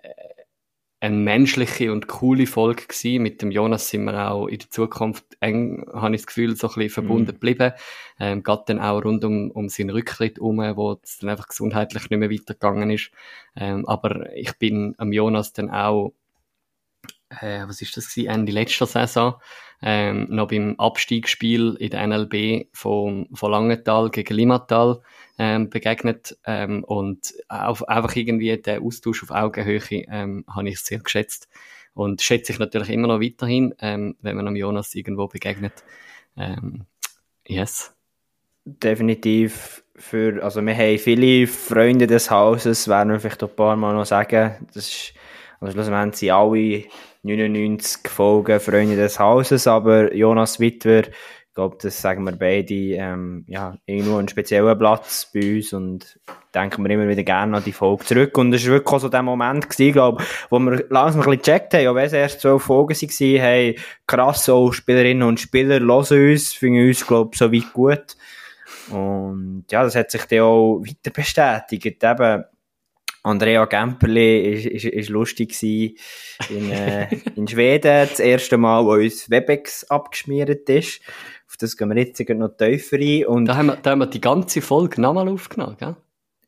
eine 1.02 1.16
menschliche 1.16 1.92
und 1.94 2.08
coole 2.08 2.46
Folge 2.46 2.84
gewesen. 2.88 3.24
Mit 3.24 3.42
dem 3.42 3.52
Jonas 3.52 3.88
sind 3.90 4.04
wir 4.04 4.32
auch 4.32 4.48
in 4.48 4.60
der 4.60 4.70
Zukunft 4.70 5.26
eng, 5.40 5.86
habe 5.94 6.14
ich 6.16 6.22
das 6.22 6.28
Gefühl, 6.28 6.56
so 6.56 6.68
ein 6.68 6.74
bisschen 6.76 6.90
verbunden 6.90 7.24
Mhm. 7.32 7.34
geblieben. 7.34 7.72
Ähm, 8.20 8.44
geht 8.44 8.60
dann 8.68 8.80
auch 8.80 9.04
rund 9.04 9.24
um, 9.24 9.50
um 9.52 9.70
seinen 9.70 9.92
Rücktritt 9.92 10.40
um, 10.40 10.58
wo 10.58 11.00
es 11.02 11.20
dann 11.20 11.30
einfach 11.30 11.48
gesundheitlich 11.48 12.10
nicht 12.10 12.20
mehr 12.20 12.30
weitergegangen 12.30 12.90
ist. 12.92 13.12
Ähm, 13.56 13.88
aber 13.88 14.34
ich 14.36 14.58
bin 14.58 14.94
am 14.98 15.14
Jonas 15.14 15.54
dann 15.54 15.70
auch, 15.70 16.14
äh, 17.30 17.68
was 17.68 17.82
ist 17.82 17.96
das 17.98 18.10
gewesen, 18.10 18.30
Ende 18.30 18.52
letzter 18.52 18.86
Saison, 18.86 19.36
ähm, 19.82 20.28
noch 20.30 20.50
beim 20.50 20.76
Abstiegsspiel 20.78 21.76
in 21.80 21.90
der 21.90 22.06
NLB 22.06 22.68
von, 22.74 23.30
von 23.34 23.52
Langenthal 23.52 24.10
gegen 24.10 24.34
Limmatal 24.34 25.02
ähm, 25.38 25.70
begegnet 25.70 26.38
ähm, 26.46 26.84
und 26.84 27.34
auf, 27.48 27.88
einfach 27.88 28.16
irgendwie 28.16 28.58
der 28.58 28.82
Austausch 28.82 29.24
auf 29.24 29.32
Augenhöhe 29.32 29.82
ähm, 29.90 30.44
habe 30.50 30.70
ich 30.70 30.80
sehr 30.80 31.00
geschätzt 31.00 31.48
und 31.94 32.22
schätze 32.22 32.52
ich 32.52 32.60
natürlich 32.60 32.90
immer 32.90 33.08
noch 33.08 33.22
weiterhin, 33.22 33.74
ähm, 33.80 34.16
wenn 34.22 34.36
man 34.36 34.48
am 34.48 34.56
Jonas 34.56 34.96
irgendwo 34.96 35.28
begegnet. 35.28 35.84
Ähm, 36.36 36.86
yes. 37.48 37.94
definitiv 38.66 39.84
für, 39.96 40.44
also 40.44 40.62
wir 40.62 40.76
haben 40.76 40.98
viele 40.98 41.48
Freunde 41.48 42.08
des 42.08 42.32
Hauses, 42.32 42.88
werden 42.88 43.12
wir 43.12 43.20
vielleicht 43.20 43.44
ein 43.44 43.50
paar 43.50 43.76
Mal 43.76 43.94
noch 43.94 44.06
sagen. 44.06 44.68
Das 44.74 44.88
ist, 44.88 45.14
also 45.60 45.74
schlussendlich 45.74 46.20
sind 46.20 46.32
alle 46.32 46.84
99 47.24 48.10
Folgen 48.10 48.60
Freunde 48.60 48.96
des 48.96 49.20
Hauses, 49.20 49.68
aber 49.68 50.14
Jonas 50.14 50.60
Wittwer, 50.60 51.08
ich 51.50 51.56
glaube, 51.56 51.78
das 51.82 52.02
sagen 52.02 52.24
wir 52.24 52.32
beide, 52.34 52.74
ähm, 52.74 53.44
ja, 53.48 53.76
irgendwo 53.86 54.18
einen 54.18 54.30
speziellen 54.30 54.78
Platz 54.78 55.30
bei 55.34 55.56
uns 55.56 55.74
und 55.74 56.20
denken 56.56 56.84
wir 56.84 56.92
immer 56.92 57.10
wieder 57.10 57.24
gerne 57.24 57.58
an 57.58 57.64
die 57.64 57.74
Folge 57.74 58.06
zurück. 58.06 58.38
Und 58.38 58.54
es 58.54 58.66
war 58.66 58.74
wirklich 58.74 58.94
auch 58.94 59.00
so 59.00 59.10
der 59.10 59.24
Moment, 59.24 59.70
gewesen, 59.70 59.94
glaube 59.94 60.24
wo 60.50 60.60
wir 60.60 60.86
langsam 60.90 61.22
ein 61.22 61.26
bisschen 61.26 61.42
gecheckt 61.42 61.74
haben, 61.74 61.88
auch 61.88 61.96
wenn 61.96 62.06
es 62.06 62.14
erst 62.14 62.42
zwölf 62.42 62.64
Folgen 62.64 62.96
waren, 62.96 63.42
hey, 63.42 63.80
krass, 64.08 64.48
auch 64.48 64.72
Spielerinnen 64.72 65.28
und 65.28 65.40
Spieler 65.40 65.80
hören 65.80 66.32
uns, 66.32 66.54
finden 66.54 66.88
uns, 66.88 67.06
glaube 67.06 67.32
ich, 67.34 67.40
so 67.40 67.52
weit 67.52 67.74
gut. 67.74 68.16
Und 68.92 69.66
ja, 69.70 69.84
das 69.84 69.96
hat 69.96 70.12
sich 70.12 70.26
dann 70.26 70.40
auch 70.40 70.80
weiter 70.80 71.12
bestätigt. 71.12 72.04
Eben, 72.04 72.44
Andrea 73.24 73.66
Gemperli 73.66 74.54
ist, 74.54 74.66
ist, 74.66 74.86
ist 74.86 75.10
lustig 75.10 75.50
gewesen 75.50 75.98
in, 76.50 76.72
äh, 76.72 77.08
in 77.36 77.48
Schweden. 77.48 78.08
Das 78.10 78.20
erste 78.20 78.58
Mal, 78.58 78.86
wo 78.86 78.94
uns 78.94 79.30
Webex 79.30 79.84
abgeschmiert 79.90 80.70
ist. 80.70 81.02
Auf 81.48 81.58
das 81.58 81.76
gehen 81.76 81.90
wir 81.90 81.98
jetzt 81.98 82.20
noch 82.30 82.50
tiefer 82.50 82.98
ein. 82.98 83.26
Und 83.26 83.46
Da 83.46 83.58
haben 83.58 83.68
wir, 83.68 83.76
da 83.76 83.92
haben 83.92 84.00
wir 84.00 84.08
die 84.08 84.22
ganze 84.22 84.62
Folge 84.62 85.02
nochmal 85.02 85.28
aufgenommen, 85.28 85.76
gell? 85.78 85.96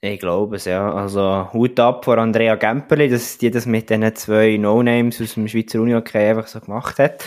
ich 0.01 0.19
glaube 0.19 0.55
es, 0.55 0.65
ja. 0.65 0.91
Also, 0.91 1.53
Hut 1.53 1.80
ab 1.80 2.03
vor 2.05 2.17
Andrea 2.17 2.55
Gemperli, 2.55 3.07
dass 3.07 3.38
die 3.38 3.51
das 3.51 3.67
mit 3.67 3.89
diesen 3.89 4.15
zwei 4.15 4.57
No-Names 4.57 5.22
aus 5.22 5.36
dem 5.36 5.47
Schweizer 5.47 5.80
Uni-Hockey 5.80 6.17
einfach 6.17 6.47
so 6.47 6.59
gemacht 6.59 6.97
hat. 6.97 7.24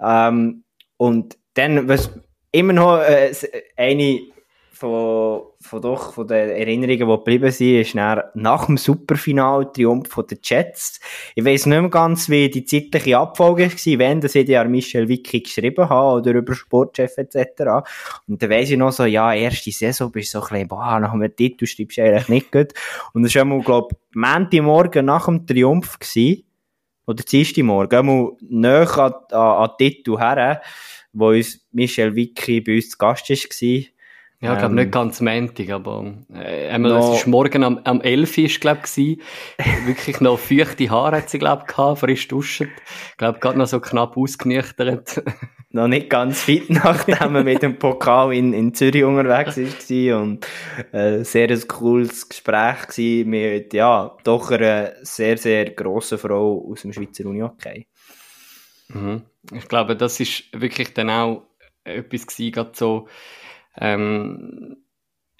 Ähm, 0.00 0.64
und 0.98 1.38
dann, 1.54 1.88
was 1.88 2.10
immer 2.52 2.74
noch 2.74 2.98
äh, 2.98 3.32
eine 3.76 4.20
von, 4.78 5.42
von 5.60 5.82
doch, 5.82 6.12
von 6.12 6.28
den 6.28 6.50
Erinnerungen, 6.50 7.08
die 7.08 7.16
geblieben 7.16 7.50
sind, 7.50 7.80
ist 7.80 7.94
nach 7.96 8.66
dem 8.66 8.76
Superfinal-Triumph 8.76 10.08
von 10.08 10.26
den 10.28 10.38
Jets. 10.40 11.00
Ich 11.34 11.44
weiss 11.44 11.66
nicht 11.66 11.80
mehr 11.80 11.90
ganz, 11.90 12.28
wie 12.28 12.48
die 12.48 12.64
zeitliche 12.64 13.18
Abfolge 13.18 13.64
war, 13.64 13.98
wenn 13.98 14.20
das 14.20 14.36
ich 14.36 14.48
ja 14.48 14.62
Michel 14.62 15.08
Wicki 15.08 15.40
geschrieben 15.40 15.88
habe, 15.88 16.20
oder 16.20 16.30
über 16.32 16.54
Sportchef 16.54 17.18
etc. 17.18 17.84
Und 18.28 18.40
dann 18.40 18.50
weiss 18.50 18.70
ich 18.70 18.76
noch 18.76 18.92
so, 18.92 19.04
ja, 19.04 19.34
erste 19.34 19.72
Saison 19.72 20.12
bist 20.12 20.32
du 20.32 20.38
so 20.38 20.44
ein 20.44 20.50
bisschen, 20.50 20.68
boah, 20.68 21.00
nach 21.00 21.12
einem 21.12 21.34
Titel 21.34 21.66
schreibst 21.66 21.98
du 21.98 22.02
eigentlich 22.02 22.28
nicht 22.28 22.52
gut. 22.52 22.72
Und 23.14 23.24
das 23.24 23.34
war 23.34 23.42
einmal, 23.42 23.62
glaub 23.62 23.90
ich, 23.92 23.98
Montagmorgen 24.14 25.06
nach 25.06 25.26
dem 25.26 25.44
Triumph 25.44 25.98
gewesen, 25.98 26.44
oder 27.04 27.24
Dienstagmorgen, 27.24 27.98
einmal 27.98 28.32
näher 28.40 28.98
an, 28.98 29.12
an, 29.32 29.40
an 29.40 29.70
den 29.80 29.90
Titel 29.90 30.18
her, 30.18 30.62
wo 31.12 31.30
uns 31.30 31.66
Michel 31.72 32.14
Wicki 32.14 32.60
bei 32.60 32.76
uns 32.76 32.90
zu 32.90 32.98
Gast 32.98 33.28
war. 33.28 33.97
Ja, 34.40 34.52
ich 34.52 34.58
glaube 34.60 34.72
Ähm, 34.72 34.74
nicht 34.76 34.92
ganz 34.92 35.20
Montag, 35.20 35.70
aber 35.70 36.14
äh, 36.32 36.68
einmal, 36.68 36.92
No. 36.92 37.12
es 37.12 37.20
ist 37.20 37.26
morgen 37.26 37.64
am, 37.64 37.80
am 37.82 38.00
11 38.00 38.38
Uhr, 38.38 38.46
glaube 38.60 38.82
ich, 38.96 39.18
Wirklich 39.86 40.20
noch 40.20 40.38
feuchte 40.38 40.88
Haare 40.90 41.16
hat 41.16 41.30
sie, 41.30 41.40
glaube 41.40 41.64
ich, 41.66 41.98
frisch 41.98 42.28
duschen. 42.28 42.70
Ich 43.10 43.16
glaube, 43.16 43.40
gerade 43.40 43.58
noch 43.58 43.66
so 43.66 43.80
knapp 43.80 44.16
ausgenüchtert. 44.16 45.24
noch 45.70 45.88
nicht 45.88 46.08
ganz 46.08 46.42
fit, 46.42 46.70
nachdem 46.70 47.34
er 47.34 47.42
mit 47.44 47.62
dem 47.62 47.78
Pokal 47.80 48.32
in, 48.32 48.52
in 48.52 48.74
Zürich 48.74 49.02
unterwegs 49.02 49.56
war 49.56 50.22
und 50.22 50.46
äh, 50.92 51.24
sehr 51.24 51.50
ein 51.50 51.68
cooles 51.68 52.28
Gespräch 52.28 52.86
gewesen 52.86 53.30
mit, 53.30 53.74
ja, 53.74 54.16
doch 54.22 54.52
einer 54.52 54.92
sehr, 55.02 55.36
sehr 55.36 55.70
grossen 55.70 56.16
Frau 56.16 56.64
aus 56.70 56.82
dem 56.82 56.92
Schweizer 56.92 57.26
Uni-Hockey. 57.26 57.88
Mhm. 58.88 59.22
Ich 59.52 59.66
glaube, 59.68 59.96
das 59.96 60.20
ist 60.20 60.44
wirklich 60.52 60.94
dann 60.94 61.10
auch 61.10 61.42
etwas 61.84 62.26
gewesen, 62.26 62.52
gerade 62.52 62.72
so, 62.74 63.08
ähm, 63.76 64.76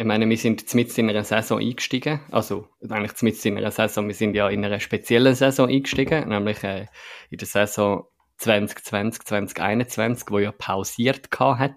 ich 0.00 0.06
meine, 0.06 0.28
wir 0.28 0.36
sind 0.36 0.72
mit 0.74 0.96
in 0.96 1.10
einer 1.10 1.24
Saison 1.24 1.58
eingestiegen, 1.58 2.20
also 2.30 2.68
eigentlich 2.88 3.20
mit 3.22 3.44
in 3.44 3.58
einer 3.58 3.72
Saison, 3.72 4.06
wir 4.06 4.14
sind 4.14 4.34
ja 4.34 4.48
in 4.48 4.64
einer 4.64 4.78
speziellen 4.78 5.34
Saison 5.34 5.68
eingestiegen, 5.68 6.28
nämlich 6.28 6.62
äh, 6.62 6.86
in 7.30 7.38
der 7.38 7.48
Saison 7.48 8.04
2020, 8.36 9.24
2021, 9.24 10.30
wo 10.30 10.38
ja 10.38 10.52
pausiert 10.52 11.28
hat. 11.40 11.74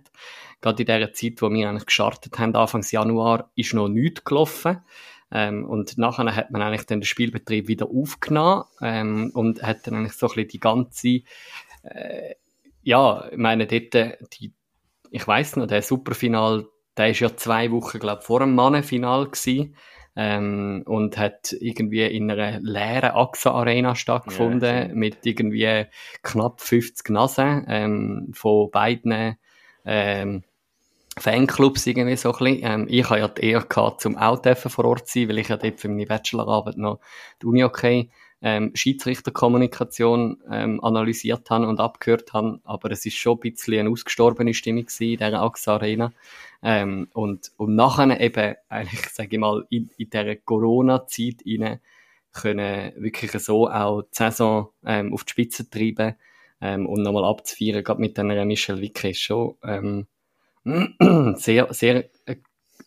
Gerade 0.62 0.84
in 0.84 0.86
der 0.86 1.14
Zeit, 1.14 1.42
wo 1.42 1.50
wir 1.50 1.68
eigentlich 1.68 1.88
gestartet 1.88 2.38
haben, 2.38 2.56
Anfang 2.56 2.86
Januar, 2.88 3.50
ist 3.56 3.74
noch 3.74 3.88
nichts 3.88 4.24
gelaufen. 4.24 4.82
Ähm, 5.32 5.66
und 5.66 5.98
nachher 5.98 6.36
hat 6.36 6.52
man 6.52 6.62
eigentlich 6.62 6.86
dann 6.86 7.00
den 7.00 7.06
Spielbetrieb 7.06 7.68
wieder 7.68 7.88
aufgenommen 7.88 8.66
ähm, 8.82 9.32
und 9.34 9.64
hat 9.64 9.88
dann 9.88 9.96
eigentlich 9.96 10.14
so 10.14 10.28
ein 10.28 10.36
bisschen 10.36 10.50
die 10.50 10.60
ganze, 10.60 11.08
äh, 11.84 12.36
ja, 12.84 13.28
ich 13.32 13.38
meine, 13.38 13.66
dort, 13.66 14.20
die, 14.34 14.54
ich 15.12 15.28
weiß 15.28 15.58
noch, 15.58 15.68
der 15.68 15.84
Superfinal 15.84 16.66
der 16.98 17.12
ist 17.12 17.20
ja 17.20 17.36
zwei 17.36 17.72
Wochen, 17.72 18.00
glaube 18.00 18.22
vor 18.22 18.40
dem 18.40 18.56
Mannenfinal 18.56 19.26
gewesen. 19.26 19.76
Ähm, 20.14 20.84
und 20.88 21.18
hat 21.18 21.56
irgendwie 21.62 22.04
in 22.04 22.30
einer 22.30 22.60
leeren 22.60 23.12
AXA 23.12 23.52
Arena 23.52 23.96
stattgefunden 23.96 24.90
ja, 24.90 24.94
mit 24.94 25.26
irgendwie 25.26 25.86
knapp 26.22 26.60
50 26.60 27.10
Nasen 27.12 27.66
ähm, 27.70 28.32
von 28.34 28.70
beiden 28.72 29.38
ähm, 29.86 30.44
Fanclubs 31.18 31.88
irgendwie 31.88 32.18
so 32.18 32.34
ein 32.34 32.40
bisschen. 32.40 32.60
Ähm, 32.62 32.88
ich 32.90 33.10
habe 33.10 33.22
ja 33.22 33.30
die 33.30 33.52
Ehre 33.52 33.66
gehabt, 33.66 34.02
zum 34.02 34.18
auch 34.18 34.42
vor 34.44 34.84
Ort 34.84 35.08
zu 35.08 35.20
sein, 35.20 35.30
weil 35.30 35.38
ich 35.38 35.48
ja 35.48 35.56
dort 35.56 35.80
für 35.80 35.88
meine 35.88 36.06
Bachelorarbeit 36.06 36.76
noch 36.76 37.00
die 37.42 37.46
Uni 37.46 37.64
okay 37.64 38.10
ähm, 38.42 38.72
Schiedsrichterkommunikation 38.74 40.42
ähm, 40.50 40.84
analysiert 40.84 41.50
habe 41.50 41.68
und 41.68 41.80
abgehört 41.80 42.34
habe, 42.34 42.60
aber 42.64 42.92
es 42.92 43.06
ist 43.06 43.18
schon 43.18 43.38
ein 43.38 43.40
bisschen 43.40 43.80
eine 43.80 43.90
ausgestorbene 43.90 44.54
Stimmung 44.54 44.86
gewesen 44.86 45.04
in 45.04 45.18
dieser 45.18 45.42
AXA 45.42 45.76
Arena. 45.76 46.12
Ähm, 46.64 47.08
und, 47.14 47.52
und 47.58 47.76
nachher 47.76 48.20
eben, 48.20 48.56
eigentlich, 48.70 49.10
sage 49.10 49.30
ich 49.32 49.40
mal, 49.40 49.66
in, 49.70 49.90
in 49.98 50.10
dieser 50.10 50.36
Corona-Zeit 50.36 51.44
rein, 51.46 51.80
können 52.34 52.94
wirklich 52.96 53.32
so 53.32 53.70
auch 53.70 54.04
die 54.04 54.08
Saison 54.12 54.70
ähm, 54.86 55.14
auf 55.14 55.24
die 55.24 55.32
Spitze 55.32 55.70
treiben 55.70 56.16
ähm, 56.62 56.86
und 56.88 57.04
nochmal 57.04 57.26
abzufeiern, 57.26 57.84
gerade 57.84 58.00
mit 58.00 58.18
einer 58.18 58.46
Michel 58.46 58.82
Wicke 58.82 59.10
ist 59.10 59.20
schon 59.20 59.56
ähm, 59.64 60.08
sehr, 61.36 61.74
sehr 61.74 62.06
äh, 62.26 62.36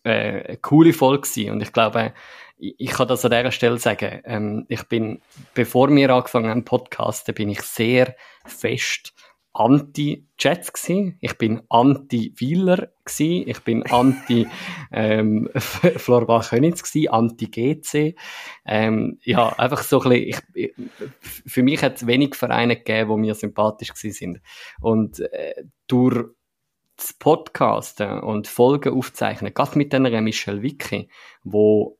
äh, 0.04 0.56
coole 0.58 0.92
Folge 0.92 1.28
gewesen. 1.28 1.50
Und 1.50 1.62
ich 1.62 1.72
glaube, 1.72 2.12
ich, 2.56 2.74
ich 2.78 2.90
kann 2.90 3.08
das 3.08 3.24
an 3.24 3.32
dieser 3.32 3.50
Stelle 3.50 3.78
sagen. 3.78 4.20
Ähm, 4.24 4.66
ich 4.68 4.84
bin, 4.84 5.20
bevor 5.54 5.90
wir 5.94 6.10
angefangen 6.10 6.50
haben, 6.50 6.64
Podcasten, 6.64 7.34
bin 7.34 7.48
ich 7.48 7.62
sehr 7.62 8.14
fest 8.46 9.12
anti-Jets 9.54 10.72
gsi. 10.72 11.16
Ich 11.20 11.38
bin 11.38 11.62
anti-Wieler 11.68 12.88
gsi. 13.04 13.44
Ich 13.46 13.60
bin 13.60 13.84
anti 13.84 14.48
ähm, 14.92 15.48
Florbach 15.54 16.50
Könitz 16.50 16.82
gsi, 16.82 17.08
anti-GC. 17.08 18.16
Ähm, 18.66 19.18
ja, 19.22 19.50
einfach 19.50 19.82
so 19.82 20.00
ein 20.02 20.10
bisschen, 20.10 20.42
ich, 20.54 20.74
für 21.46 21.62
mich 21.62 21.82
hat 21.82 21.96
es 21.96 22.06
wenig 22.06 22.34
Vereine 22.34 22.76
gegeben, 22.76 23.14
die 23.14 23.20
mir 23.20 23.34
sympathisch 23.34 23.94
gsi 23.94 24.10
sind. 24.10 24.40
Und 24.80 25.20
äh, 25.20 25.64
durch 25.86 26.26
das 26.96 27.12
Podcasten 27.12 28.20
und 28.20 28.46
Folgen 28.46 28.94
aufzeichnen, 28.94 29.52
gerade 29.52 29.78
mit 29.78 29.94
einer 29.94 30.20
Michelle 30.20 30.62
Wicki, 30.62 31.08
wo 31.42 31.98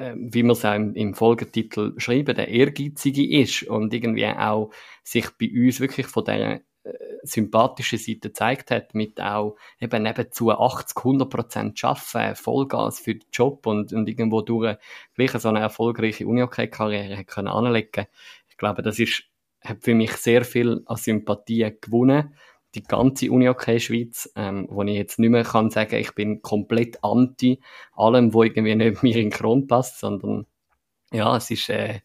äh, 0.00 0.14
wie 0.16 0.42
wir 0.42 0.52
es 0.52 0.64
auch 0.64 0.74
im, 0.74 0.94
im 0.94 1.14
Folgetitel 1.14 1.94
schreiben, 1.98 2.34
der 2.34 2.48
Ehrgeizige 2.48 3.40
ist 3.40 3.64
und 3.64 3.92
irgendwie 3.92 4.26
auch 4.26 4.70
sich 5.04 5.26
bei 5.38 5.50
uns 5.52 5.80
wirklich 5.80 6.06
von 6.06 6.24
dieser 6.24 6.60
äh, 6.82 6.92
sympathische 7.22 7.98
Seite 7.98 8.20
gezeigt 8.20 8.70
hat, 8.70 8.94
mit 8.94 9.20
auch 9.20 9.56
eben 9.78 10.02
nebenzu 10.02 10.50
80, 10.50 10.96
100 10.96 11.28
Prozent 11.28 11.84
arbeiten, 11.84 12.36
Vollgas 12.36 13.00
für 13.00 13.14
den 13.14 13.28
Job 13.30 13.66
und, 13.66 13.92
und 13.92 14.08
irgendwo 14.08 14.40
durch 14.40 14.78
gleich 15.14 15.32
so 15.32 15.50
eine 15.50 15.60
erfolgreiche 15.60 16.26
Uni-Karriere 16.26 17.24
können 17.24 17.48
anlegen. 17.48 18.06
Ich 18.48 18.56
glaube, 18.56 18.82
das 18.82 18.98
ist, 18.98 19.24
hat 19.60 19.82
für 19.82 19.94
mich 19.94 20.12
sehr 20.12 20.44
viel 20.44 20.82
an 20.86 20.96
Sympathie 20.96 21.76
gewonnen. 21.78 22.34
Die 22.74 22.82
ganze 22.82 23.30
uni 23.30 23.52
Schweiz, 23.80 24.30
ähm, 24.36 24.66
wo 24.70 24.82
ich 24.82 24.94
jetzt 24.94 25.18
nicht 25.18 25.30
mehr 25.30 25.44
kann 25.44 25.70
sagen, 25.70 25.96
ich 25.96 26.14
bin 26.14 26.40
komplett 26.42 27.02
anti 27.02 27.60
allem, 27.94 28.32
wo 28.32 28.42
irgendwie 28.42 28.74
nicht 28.74 29.02
mir 29.02 29.16
in 29.16 29.30
den 29.30 29.30
Kron 29.30 29.66
passt, 29.66 29.98
sondern 29.98 30.46
ja, 31.12 31.36
es 31.36 31.50
ist, 31.50 31.68
äh, 31.68 32.00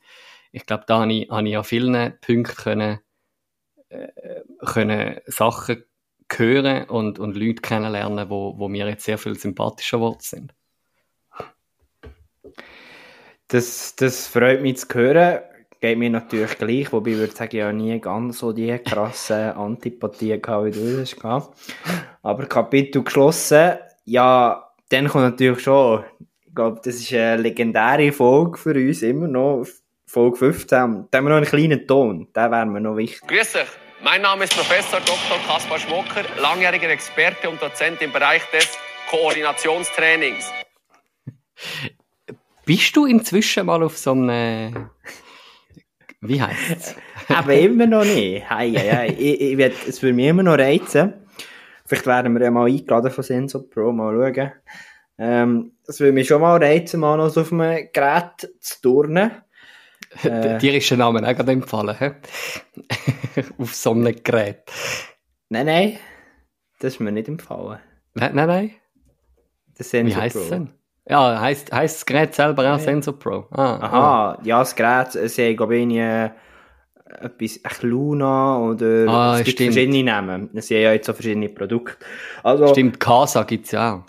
ich 0.52 0.66
glaube, 0.66 0.86
da 0.88 1.02
habe 1.02 1.14
ich, 1.14 1.30
habe 1.30 1.48
ich 1.48 1.58
an 1.58 1.64
vielen 1.64 2.20
Punkten 2.22 2.44
können 2.44 3.00
äh, 3.90 4.08
können 4.66 5.20
Sachen 5.28 5.84
hören 6.32 6.90
und, 6.90 7.20
und 7.20 7.36
Leute 7.36 7.62
kennenlernen, 7.62 8.30
wo, 8.30 8.58
wo 8.58 8.68
mir 8.68 8.88
jetzt 8.88 9.06
sehr 9.06 9.18
viel 9.18 9.38
sympathischer 9.38 9.98
geworden 9.98 10.20
sind. 10.22 10.54
Das, 13.48 13.96
das 13.96 14.28
freut 14.28 14.62
mich 14.62 14.78
zu 14.78 14.88
hören. 14.94 15.42
Geht 15.82 15.98
mir 15.98 16.10
natürlich 16.10 16.58
gleich, 16.58 16.92
wobei 16.92 17.12
ich 17.12 17.18
würde 17.18 17.36
sagen, 17.36 17.56
ich 17.56 17.64
habe 17.64 17.74
nie 17.74 18.00
ganz 18.00 18.40
so 18.40 18.52
die 18.52 18.78
krasse 18.80 19.56
Antipathie 19.56 20.40
gehabt, 20.42 20.66
wie 20.66 20.72
du 20.72 20.98
das 20.98 21.16
gehabt. 21.16 21.58
Aber 22.24 22.46
Kapitel 22.46 23.04
geschlossen, 23.04 23.78
ja, 24.06 24.72
dann 24.90 25.08
kommt 25.08 25.26
natürlich 25.26 25.62
schon, 25.62 26.04
ich 26.48 26.56
glaube, 26.56 26.80
das 26.84 26.96
ist 26.96 27.14
eine 27.14 27.38
legendäre 27.38 28.12
Folge 28.12 28.58
für 28.58 28.74
uns 28.74 29.02
immer 29.02 29.28
noch, 29.28 29.66
Folge 30.08 30.38
15. 30.38 31.08
Da 31.12 31.18
haben 31.18 31.26
wir 31.26 31.30
noch 31.30 31.38
einen 31.38 31.46
kleinen 31.46 31.86
Ton, 31.88 32.28
der 32.34 32.52
wäre 32.52 32.66
mir 32.66 32.80
noch 32.80 32.96
wichtig. 32.96 33.28
Grüß 33.28 33.54
dich. 33.54 33.68
Mein 34.04 34.22
Name 34.22 34.44
ist 34.44 34.56
Professor 34.56 35.00
Dr. 35.00 35.38
Kaspar 35.48 35.80
Schmocker, 35.80 36.24
langjähriger 36.40 36.90
Experte 36.90 37.50
und 37.50 37.62
Dozent 37.62 38.02
im 38.02 38.12
Bereich 38.12 38.44
des 38.52 38.78
Koordinationstrainings. 39.10 40.52
Bist 42.66 42.96
du 42.96 43.06
inzwischen 43.06 43.66
mal 43.66 43.82
auf 43.84 43.98
so 43.98 44.12
einem. 44.12 44.90
Wie 46.22 46.42
heißt 46.42 46.76
es? 46.76 46.96
Aber 47.36 47.54
immer 47.54 47.86
noch 47.86 48.04
nicht. 48.04 48.50
Hey, 48.50 48.72
hey, 48.72 48.90
hey. 48.90 49.12
Ich, 49.12 49.42
ich, 49.42 49.60
ich, 49.60 49.88
es 49.88 50.02
würde 50.02 50.14
mich 50.14 50.28
immer 50.28 50.44
noch 50.44 50.58
reizen. 50.58 51.14
Vielleicht 51.86 52.08
werden 52.08 52.34
wir 52.34 52.44
ja 52.44 52.52
mal 52.52 52.68
eingeladen 52.68 53.12
von 53.12 53.24
Sensor 53.24 53.70
Pro, 53.70 53.92
mal 53.92 54.34
schauen. 54.34 54.52
Ähm, 55.18 55.72
es 55.88 56.00
würde 56.00 56.14
mich 56.14 56.28
schon 56.28 56.42
mal 56.42 56.58
reizen, 56.62 57.00
mal 57.00 57.18
noch 57.18 57.30
so 57.30 57.42
auf 57.42 57.52
einem 57.54 57.88
Gerät 57.94 58.52
zu 58.60 58.82
turnen. 58.82 59.32
Äh, 60.24 60.60
Dir 60.60 60.74
ist 60.76 60.90
der 60.90 60.98
Name 60.98 61.28
auch 61.28 61.36
gerade 61.36 61.52
empfallen? 61.52 62.16
Auf 63.58 63.76
so 63.76 63.92
einem 63.92 64.16
Gerät. 64.24 64.60
Nein, 65.50 65.66
nein. 65.66 65.98
Das 66.80 66.94
ist 66.94 67.00
mir 67.02 67.12
nicht 67.12 67.28
empfallen. 67.28 67.80
Nein, 68.14 68.34
nein, 68.34 68.48
nein. 68.48 68.72
Wie 70.06 70.16
heisst 70.16 70.38
es 70.38 70.50
denn? 70.50 70.70
Ja, 71.08 71.40
heisst, 71.40 71.72
heisst 71.72 71.98
das 71.98 72.06
Gerät 72.06 72.34
selber 72.34 72.64
auch 72.64 72.78
ja. 72.78 72.80
Sensor 72.80 73.18
Pro? 73.18 73.46
Ah, 73.52 73.76
Aha, 73.76 74.32
ah. 74.32 74.42
ja, 74.44 74.60
das 74.60 74.76
Gerät, 74.76 75.12
sie 75.12 75.56
glaube 75.56 75.78
ich, 75.78 75.98
etwas, 77.22 77.60
echt 77.64 77.84
Luna 77.84 78.60
oder 78.60 79.08
ah, 79.08 79.38
es 79.38 79.46
gibt 79.46 79.58
stimmt. 79.58 79.74
verschiedene 79.74 80.04
Namen. 80.04 80.50
Es 80.54 80.68
sind 80.68 80.82
ja 80.82 80.92
jetzt 80.94 81.06
so 81.06 81.14
verschiedene 81.14 81.50
Produkte. 81.50 81.96
Also, 82.44 82.68
stimmt, 82.68 83.00
Casa 83.00 83.44
gibt 83.44 83.66
es 83.66 83.72
ja 83.72 83.96
auch. 83.96 84.04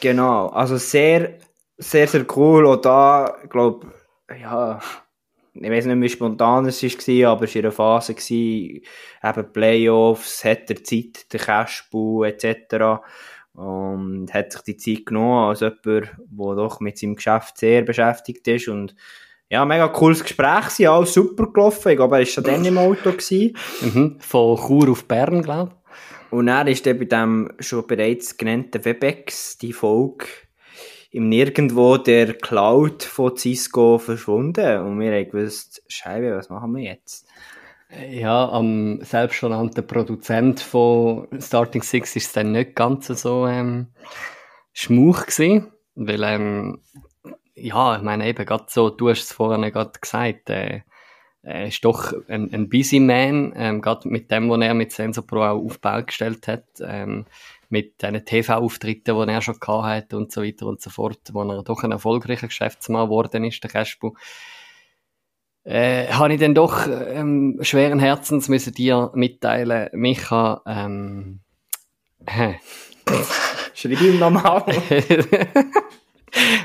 Genau, 0.00 0.48
also 0.48 0.76
sehr, 0.76 1.38
sehr, 1.78 2.08
sehr 2.08 2.26
cool. 2.36 2.66
Und 2.66 2.84
da, 2.84 3.36
glaube 3.48 3.86
ja, 4.40 4.80
ich 5.54 5.70
weiß 5.70 5.86
nicht, 5.86 6.00
wie 6.00 6.08
spontan 6.08 6.66
es 6.66 6.82
war, 6.82 7.30
aber 7.30 7.44
es 7.44 7.54
war 7.54 7.60
in 7.60 7.64
einer 7.66 7.72
Phase, 7.72 8.14
gewesen, 8.14 8.82
eben 9.22 9.52
Playoffs, 9.52 10.44
hat 10.44 10.70
er 10.70 10.82
Zeit, 10.82 11.32
der 11.32 11.40
Cashpool 11.40 12.26
etc. 12.26 13.02
Und 13.54 14.32
hat 14.32 14.52
sich 14.52 14.62
die 14.62 14.76
Zeit 14.76 15.06
genommen 15.06 15.48
als 15.48 15.60
jemand, 15.60 15.84
der 15.84 16.54
doch 16.56 16.80
mit 16.80 16.98
seinem 16.98 17.16
Geschäft 17.16 17.58
sehr 17.58 17.82
beschäftigt 17.82 18.48
ist 18.48 18.68
und 18.68 18.94
ja, 19.50 19.66
mega 19.66 19.88
cooles 19.88 20.22
Gespräch, 20.22 20.70
sie 20.70 20.88
alles 20.88 21.12
super 21.12 21.52
gelaufen. 21.52 21.90
Ich 21.90 21.96
glaube, 21.96 22.16
er 22.16 22.20
war 22.20 22.26
schon 22.26 22.44
dann 22.44 22.64
im 22.64 22.78
Auto. 22.78 23.12
Mhm, 23.82 24.16
von 24.18 24.56
Chur 24.56 24.90
auf 24.90 25.04
Bern, 25.04 25.42
glaube 25.42 25.72
ich. 25.74 26.32
Und 26.32 26.48
er 26.48 26.66
ist 26.66 26.86
dann 26.86 26.98
bei 26.98 27.04
dem 27.04 27.52
schon 27.58 27.86
bereits 27.86 28.38
genannten 28.38 28.82
Webex, 28.82 29.58
die 29.58 29.74
Folge 29.74 30.24
im 31.10 31.28
Nirgendwo 31.28 31.98
der 31.98 32.32
Cloud 32.32 33.02
von 33.02 33.36
Cisco 33.36 33.98
verschwunden 33.98 34.80
und 34.80 34.98
wir 34.98 35.12
haben 35.12 35.30
gewusst, 35.30 35.82
Scheibe, 35.86 36.34
was 36.34 36.48
machen 36.48 36.74
wir 36.74 36.84
jetzt? 36.84 37.28
Ja, 38.10 38.48
am 38.48 39.02
selbsternannten 39.02 39.86
Produzent 39.86 40.60
von 40.60 41.28
Starting 41.38 41.82
Six 41.82 42.16
ist 42.16 42.26
es 42.26 42.32
dann 42.32 42.52
nicht 42.52 42.74
ganz 42.74 43.08
so 43.08 43.46
ähm, 43.46 43.88
schmuch 44.72 45.26
gewesen, 45.26 45.72
weil 45.94 46.22
ähm, 46.22 46.80
ja, 47.54 47.96
ich 47.96 48.02
meine 48.02 48.26
eben 48.26 48.46
gerade 48.46 48.64
so, 48.68 48.88
du 48.88 49.10
hast 49.10 49.24
es 49.24 49.32
vorhin 49.32 49.70
gerade 49.70 49.92
gesagt, 50.00 50.48
äh, 50.48 50.80
er 51.42 51.66
ist 51.66 51.84
doch 51.84 52.14
ein, 52.28 52.54
ein 52.54 52.68
busy 52.68 53.00
man, 53.00 53.52
ähm, 53.56 53.82
gerade 53.82 54.08
mit 54.08 54.30
dem, 54.30 54.48
was 54.48 54.60
er 54.60 54.74
mit 54.74 54.92
Sensor 54.92 55.26
Pro 55.26 55.42
auch 55.42 55.62
aufgestellt 55.62 56.46
hat. 56.48 56.64
Ähm, 56.80 57.26
mit 57.68 58.02
diesen 58.02 58.24
TV-Auftritten, 58.24 59.16
die 59.18 59.32
er 59.32 59.40
schon 59.40 59.58
gehabt 59.58 59.86
hat 59.86 60.14
und 60.14 60.30
so 60.30 60.42
weiter 60.42 60.66
und 60.66 60.80
so 60.80 60.90
fort, 60.90 61.20
wo 61.32 61.42
er 61.42 61.62
doch 61.62 61.82
ein 61.82 61.90
erfolgreicher 61.90 62.46
Geschäftsmann 62.46 63.06
geworden 63.06 63.44
ist, 63.44 63.62
der 63.64 63.70
Cashbu, 63.70 64.12
äh, 65.64 66.08
habe 66.08 66.34
ich 66.34 66.40
dann 66.40 66.54
doch 66.54 66.86
ähm, 66.86 67.58
schweren 67.62 67.98
Herzens 67.98 68.48
müssen 68.48 68.74
dir 68.74 69.10
mitteilen, 69.14 69.88
Micha, 69.92 70.62
ähm, 70.66 71.40
Hä? 72.28 72.56
Schreib 73.74 74.00
ihm 74.00 74.18
nochmal. 74.18 74.64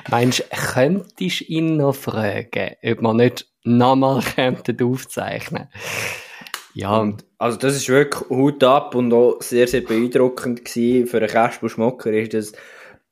Meinst 0.10 0.40
du, 0.40 0.44
könntest 0.74 1.42
ihn 1.42 1.78
noch 1.78 1.96
fragen, 1.96 2.76
ob 2.84 3.02
wir 3.02 3.14
nicht 3.14 3.48
nochmal 3.64 4.24
aufzeichnen? 4.82 5.68
Ja, 6.74 7.00
Und, 7.00 7.26
also 7.40 7.58
das 7.58 7.76
ist 7.76 7.90
wirklich 7.90 8.30
Hut 8.30 8.64
ab 8.64 8.94
und 8.94 9.12
auch 9.12 9.42
sehr, 9.42 9.68
sehr 9.68 9.82
beeindruckend 9.82 10.64
gewesen. 10.64 11.08
Für 11.08 11.18
einen 11.18 11.28
Kasper 11.28 11.70
Schmocker 11.70 12.12
ist 12.14 12.34
das 12.34 12.54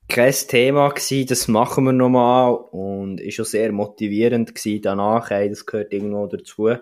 kein 0.08 0.34
Thema 0.34 0.90
gewesen, 0.90 1.28
das 1.28 1.48
machen 1.48 1.86
wir 1.86 1.92
nochmal 1.92 2.54
und 2.54 3.20
ist 3.20 3.40
auch 3.40 3.46
sehr 3.46 3.72
motivierend 3.72 4.54
gewesen 4.54 4.82
danach, 4.82 5.32
ey, 5.32 5.50
das 5.50 5.66
gehört 5.66 5.94
irgendwo 5.94 6.28
dazu. 6.28 6.76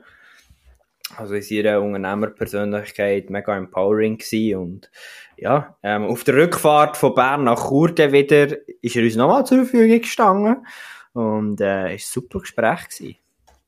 Also 1.16 1.36
in 1.36 1.42
seiner 1.42 1.82
Unternehmerpersönlichkeit 1.82 3.30
mega 3.30 3.56
empowering 3.56 4.18
gewesen 4.18 4.58
und 4.58 4.92
ja, 5.38 5.78
ähm, 5.84 6.06
auf 6.06 6.24
der 6.24 6.36
Rückfahrt 6.36 6.98
von 6.98 7.14
Bern 7.14 7.44
nach 7.44 7.70
Chur 7.70 7.96
wieder 7.96 8.58
ist 8.82 8.96
er 8.96 9.04
uns 9.04 9.16
nochmal 9.16 9.46
zur 9.46 9.66
Verfügung 9.66 10.02
gestanden 10.02 10.66
und 11.14 11.62
äh, 11.62 11.96
ist 11.96 12.10
ein 12.10 12.14
super 12.14 12.40
Gespräch 12.40 12.90
gewesen. 12.90 13.16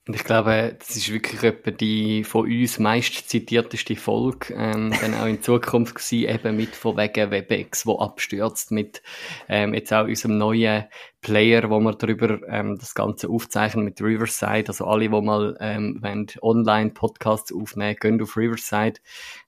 Und 0.08 0.16
ich 0.16 0.24
glaube, 0.24 0.76
das 0.78 0.95
ist 0.95 1.12
wirklich 1.12 1.41
etwa 1.41 1.72
die 1.72 2.24
von 2.24 2.45
uns 2.45 2.78
meist 2.78 3.28
zitierteste 3.28 3.95
Folge, 3.95 4.53
ähm, 4.53 4.91
dann 5.01 5.16
auch 5.16 5.26
in 5.26 5.41
Zukunft 5.41 5.95
gewesen, 5.95 6.30
eben 6.30 6.56
mit 6.58 6.76
von 6.76 6.95
wegen 6.95 7.32
WebEx, 7.32 7.88
wo 7.88 7.97
abstürzt, 7.97 8.70
mit 8.70 9.01
ähm, 9.49 9.74
jetzt 9.74 9.91
auch 9.91 10.06
unserem 10.06 10.38
neuen 10.38 10.86
Player, 11.22 11.72
wo 11.72 11.80
wir 11.80 11.93
darüber 11.93 12.39
ähm, 12.47 12.78
das 12.78 12.93
Ganze 12.93 13.30
aufzeichnen 13.30 13.84
mit 13.84 13.99
Riverside. 13.99 14.66
Also 14.68 14.86
alle, 14.86 15.10
die 15.10 15.22
mal 15.22 15.58
ähm, 15.60 15.97
wollen, 16.03 16.28
Online-Podcasts 16.39 17.51
aufnehmen, 17.51 17.95
gehen 17.99 18.22
auf 18.22 18.38
Riverside. 18.38 18.99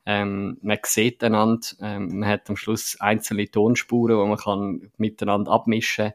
Ähm, 0.08 0.58
man 0.64 0.80
sieht 0.84 1.24
einander, 1.24 1.68
ähm, 1.82 2.18
man 2.20 2.30
hat 2.30 2.50
am 2.50 2.58
Schluss 2.58 2.98
einzelne 3.00 3.48
Tonspuren, 3.52 4.20
die 4.20 4.28
man 4.28 4.38
kann 4.40 4.92
miteinander 4.98 5.52
abmischen 5.52 6.14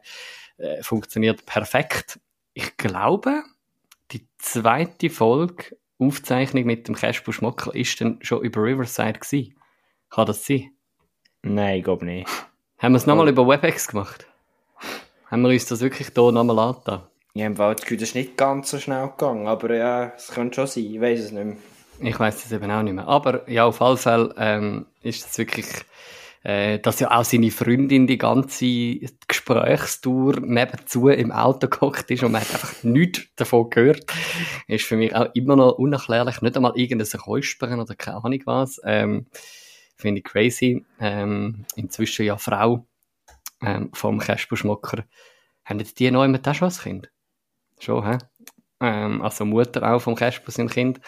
äh, 0.57 0.83
funktioniert 0.83 1.45
perfekt. 1.45 2.19
Ich 2.53 2.75
glaube, 2.75 3.43
die 4.11 4.27
zweite 4.37 5.09
Folge 5.09 5.77
Aufzeichnung 5.99 6.65
mit 6.65 6.87
dem 6.87 6.95
Casper 6.95 7.33
Schmocker 7.33 7.73
ist 7.73 7.99
dann 8.01 8.19
schon 8.21 8.41
über 8.41 8.61
Riverside 8.61 9.19
gewesen. 9.19 9.55
Kann 10.09 10.25
das 10.25 10.45
sein? 10.45 10.71
Nein, 11.41 11.79
ich 11.79 11.83
glaube 11.83 12.05
nicht. 12.05 12.29
Haben 12.77 12.93
wir 12.93 12.97
es 12.97 13.05
nochmal 13.05 13.29
über 13.29 13.47
WebEx 13.47 13.87
gemacht? 13.87 14.27
Haben 15.31 15.41
wir 15.43 15.49
uns 15.49 15.65
das 15.65 15.81
wirklich 15.81 16.09
hier 16.13 16.31
nochmal 16.31 16.59
angetan? 16.59 17.03
Ich 17.33 17.43
habe 17.43 17.55
das 17.55 17.81
Gefühl, 17.81 17.97
das 17.97 18.09
ist 18.09 18.15
nicht 18.15 18.37
ganz 18.37 18.69
so 18.69 18.77
schnell 18.77 19.07
gegangen, 19.07 19.47
aber 19.47 19.73
ja, 19.73 20.13
es 20.15 20.27
könnte 20.27 20.55
schon 20.55 20.67
sein, 20.67 20.93
ich 20.93 21.01
weiß 21.01 21.19
es 21.19 21.31
nicht 21.31 21.45
mehr. 21.45 21.57
Ich 21.99 22.19
weiß 22.19 22.43
das 22.43 22.51
eben 22.51 22.69
auch 22.69 22.83
nicht 22.83 22.93
mehr. 22.93 23.07
Aber 23.07 23.49
ja, 23.49 23.65
auf 23.65 23.81
alle 23.81 23.97
Fälle 23.97 24.35
ähm, 24.37 24.85
ist 25.01 25.25
es 25.25 25.37
wirklich, 25.37 25.65
äh, 26.43 26.79
dass 26.79 26.99
ja 26.99 27.11
auch 27.11 27.23
seine 27.23 27.51
Freundin 27.51 28.05
die 28.05 28.17
ganze 28.17 28.99
Gesprächstour 29.27 30.41
nebenzu 30.41 31.07
im 31.07 31.31
Auto 31.31 31.67
gehockt 31.67 32.11
ist 32.11 32.23
und 32.23 32.33
man 32.33 32.41
hat 32.41 32.51
einfach 32.53 32.83
nichts 32.83 33.27
davon 33.35 33.69
gehört, 33.69 34.05
ist 34.67 34.85
für 34.85 34.97
mich 34.97 35.15
auch 35.15 35.33
immer 35.33 35.55
noch 35.55 35.77
unerklärlich. 35.77 36.41
Nicht 36.41 36.57
einmal 36.57 36.73
irgendein 36.75 37.19
Räuspern 37.21 37.79
oder 37.79 37.95
keine 37.95 38.23
Ahnung 38.23 38.41
was. 38.45 38.81
Ähm, 38.83 39.27
Finde 39.95 40.19
ich 40.19 40.25
crazy. 40.25 40.85
Ähm, 40.99 41.65
inzwischen 41.75 42.25
ja 42.25 42.37
Frau 42.37 42.85
ähm, 43.61 43.91
vom 43.93 44.19
Kasper 44.19 44.57
Schmocker. 44.57 45.05
Haben 45.63 45.83
die 45.97 46.11
neu 46.11 46.27
mit 46.27 46.47
auch 46.47 46.53
schon 46.53 46.69
ein 46.69 46.77
Kind? 46.77 47.11
Schon, 47.79 48.05
hä? 48.05 48.17
Ähm, 48.81 49.21
also 49.21 49.45
Mutter 49.45 49.93
auch 49.93 49.99
vom 49.99 50.15
Kasper 50.15 50.51
sein 50.51 50.67
Kind. 50.67 50.99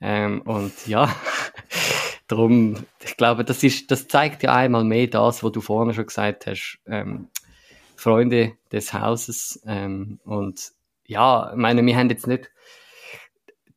Ähm, 0.00 0.40
und 0.42 0.86
ja, 0.86 1.14
darum, 2.30 2.76
ich 3.02 3.16
glaube, 3.16 3.44
das 3.44 3.62
ist, 3.62 3.90
das 3.90 4.08
zeigt 4.08 4.42
ja 4.42 4.54
einmal 4.54 4.84
mehr 4.84 5.06
das, 5.06 5.42
was 5.42 5.52
du 5.52 5.60
vorne 5.60 5.94
schon 5.94 6.06
gesagt 6.06 6.46
hast. 6.46 6.78
Ähm, 6.86 7.28
Freunde 7.96 8.56
des 8.72 8.92
Hauses. 8.94 9.60
Ähm, 9.66 10.20
und 10.24 10.72
ja, 11.06 11.50
ich 11.50 11.56
meine, 11.56 11.84
wir 11.84 11.96
haben 11.96 12.08
jetzt 12.08 12.26
nicht 12.26 12.50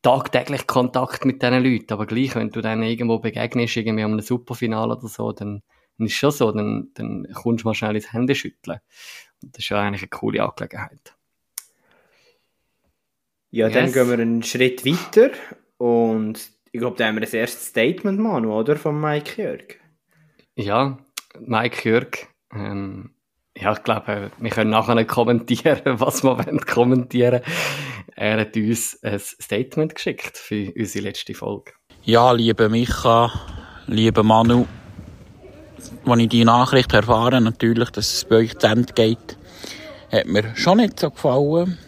tagtäglich 0.02 0.66
Kontakt 0.66 1.24
mit 1.24 1.42
diesen 1.42 1.62
Leuten, 1.64 1.92
aber 1.92 2.06
gleich, 2.06 2.34
wenn 2.34 2.50
du 2.50 2.60
dann 2.60 2.82
irgendwo 2.82 3.18
begegnest, 3.18 3.76
irgendwie 3.76 4.04
am 4.04 4.12
einem 4.12 4.20
Superfinale 4.20 4.96
oder 4.96 5.08
so, 5.08 5.32
dann, 5.32 5.62
dann 5.98 6.06
ist 6.06 6.14
schon 6.14 6.30
so, 6.30 6.52
dann, 6.52 6.90
dann 6.94 7.26
kommst 7.34 7.64
du 7.64 7.68
mal 7.68 7.74
schnell 7.74 7.96
ins 7.96 8.12
Hände 8.12 8.34
schütteln. 8.34 8.80
Und 9.42 9.56
das 9.56 9.64
ist 9.64 9.68
ja 9.70 9.80
eigentlich 9.80 10.02
eine 10.02 10.08
coole 10.08 10.42
Angelegenheit. 10.42 11.14
Ja, 13.50 13.68
dann 13.68 13.84
Yes. 13.84 13.94
gehen 13.94 14.08
wir 14.08 14.18
einen 14.18 14.42
Schritt 14.42 14.84
weiter 14.84 15.30
und 15.78 16.53
ich 16.74 16.80
glaube, 16.80 16.96
da 16.96 17.06
haben 17.06 17.14
wir 17.14 17.20
das 17.20 17.32
erste 17.32 17.62
Statement, 17.62 18.18
Manu, 18.18 18.52
oder? 18.52 18.74
Von 18.74 19.00
Mike 19.00 19.40
Jörg. 19.40 19.76
Ja, 20.56 20.98
Mike 21.38 21.88
Jörg, 21.88 22.26
ähm, 22.52 23.10
ja, 23.56 23.74
ich 23.74 23.82
glaube, 23.84 24.32
wir 24.36 24.50
können 24.50 24.70
nachher 24.70 24.96
nicht 24.96 25.06
kommentieren, 25.06 25.82
was 26.00 26.24
wir 26.24 26.36
wollen 26.36 26.58
kommentieren. 26.58 27.42
Er 28.16 28.40
hat 28.40 28.56
uns 28.56 28.98
ein 29.04 29.20
Statement 29.20 29.94
geschickt 29.94 30.36
für 30.36 30.72
unsere 30.76 31.04
letzte 31.04 31.32
Folge. 31.34 31.70
Ja, 32.02 32.32
liebe 32.32 32.68
Micha, 32.68 33.30
liebe 33.86 34.24
Manu, 34.24 34.66
als 36.04 36.20
ich 36.20 36.28
die 36.28 36.44
Nachricht 36.44 36.92
erfahren 36.92 37.44
natürlich, 37.44 37.90
dass 37.90 38.14
es 38.14 38.24
bei 38.24 38.38
euch 38.38 38.58
zu 38.58 38.66
Ende 38.66 38.92
geht, 38.92 39.38
hat 40.10 40.26
mir 40.26 40.56
schon 40.56 40.78
nicht 40.78 40.98
so 40.98 41.12
gefallen. 41.12 41.78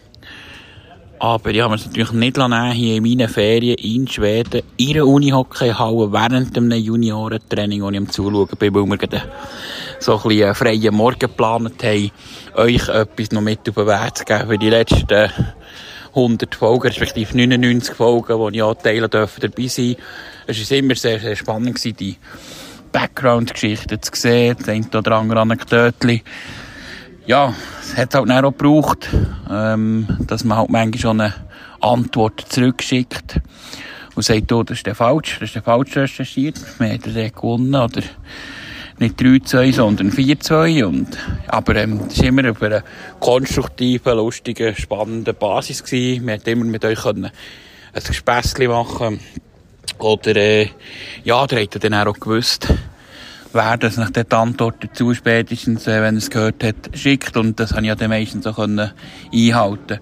Aber 1.19 1.49
ich 1.49 1.61
habe 1.61 1.75
es 1.75 1.85
natürlich 1.85 2.11
nicht 2.11 2.37
lassen, 2.37 2.71
hier 2.71 2.97
in 2.97 3.03
meinen 3.03 3.27
Ferien 3.27 3.75
in 3.77 4.07
Schweden, 4.07 4.61
in 4.77 4.95
einer 4.95 5.07
Unihockeyhalle, 5.07 6.11
während 6.11 6.55
einem 6.55 6.71
Juniorentraining, 6.71 7.81
wo 7.81 7.89
ich 7.89 7.97
am 7.97 8.09
Zuschauen 8.09 8.47
bin, 8.59 8.75
weil 8.75 8.85
wir 8.85 8.97
gerade 8.97 9.23
so 9.99 10.17
ein 10.17 10.27
bisschen 10.27 10.55
freien 10.55 10.93
Morgen 10.93 11.19
geplant 11.19 11.83
haben, 11.83 12.11
euch 12.55 12.87
etwas 12.87 13.31
noch 13.31 13.41
mit 13.41 13.67
auf 13.67 13.75
den 13.75 13.87
Weg 13.87 14.17
zu 14.17 14.25
geben 14.25 14.47
für 14.47 14.57
die 14.59 14.69
letzten 14.69 15.31
100 16.09 16.55
Folgen, 16.55 16.87
respektive 16.87 17.35
99 17.35 17.95
Folgen, 17.95 18.37
wo 18.37 18.49
ich 18.49 18.61
auch 18.61 18.75
teilen 18.75 19.09
durfte, 19.09 19.49
dabei 19.49 19.67
sein. 19.67 19.95
Es 20.45 20.71
war 20.71 20.77
immer 20.77 20.95
sehr, 20.95 21.19
sehr 21.19 21.35
spannend, 21.35 21.83
die 21.99 22.17
Background-Geschichten 22.91 24.01
zu 24.01 24.11
sehen, 24.13 24.55
das 24.59 24.69
eine 24.69 24.87
oder 24.95 25.13
andere 25.13 25.41
Anekdötchen. 25.41 26.21
Ja, 27.27 27.53
es 27.81 27.97
hat 27.97 28.15
halt 28.15 28.31
auch 28.31 28.51
gebraucht, 28.57 29.09
ähm, 29.51 30.07
dass 30.27 30.45
man 30.45 30.59
halt 30.59 30.69
manchmal 30.69 30.97
schon 31.01 31.19
eine 31.19 31.33
Antwort 31.81 32.45
zurückschickt 32.47 33.41
und 34.15 34.23
sagt, 34.23 34.49
oh, 34.53 34.63
das 34.63 34.77
ist 34.77 34.85
der 34.85 34.95
falsch, 34.95 35.33
das 35.37 35.49
ist 35.49 35.55
der 35.55 35.63
falsch 35.63 35.97
recherchiert, 35.97 36.57
wir 36.79 36.87
haben 36.87 37.01
den 37.01 37.31
gewonnen, 37.33 37.75
oder 37.75 38.01
nicht 38.99 39.19
3-2, 39.19 39.73
sondern 39.73 40.09
4-2 40.09 40.85
und, 40.85 41.17
aber, 41.47 41.75
ähm, 41.75 41.99
das 42.07 42.17
war 42.19 42.25
immer 42.27 42.49
auf 42.49 42.61
einer 42.61 42.83
konstruktiven, 43.19 44.15
lustigen, 44.15 44.73
spannenden 44.73 45.35
Basis 45.35 45.83
gewesen. 45.83 46.25
Wir 46.25 46.35
konnten 46.35 46.49
immer 46.49 46.65
mit 46.65 46.85
euch 46.85 47.01
können 47.01 47.25
ein 47.25 48.03
Gespässchen 48.03 48.67
machen. 48.69 49.19
Oder, 49.99 50.35
äh, 50.37 50.69
ja, 51.25 51.45
der 51.45 51.63
hat 51.63 51.83
dann 51.83 51.93
auch 51.93 52.13
gewusst, 52.13 52.73
wer 53.53 53.77
das 53.77 53.97
nach 53.97 54.09
der 54.09 54.31
Antwort 54.33 54.75
dazu 54.81 55.13
spätestens, 55.13 55.87
äh, 55.87 56.01
wenn 56.01 56.15
er 56.15 56.19
es 56.19 56.29
gehört 56.29 56.63
hat, 56.63 56.75
schickt. 56.93 57.37
Und 57.37 57.59
das 57.59 57.71
habe 57.71 57.81
ich 57.81 57.87
ja 57.87 57.95
dann 57.95 58.09
meistens 58.09 58.45
auch 58.47 58.55
können 58.55 58.91
einhalten 59.33 59.99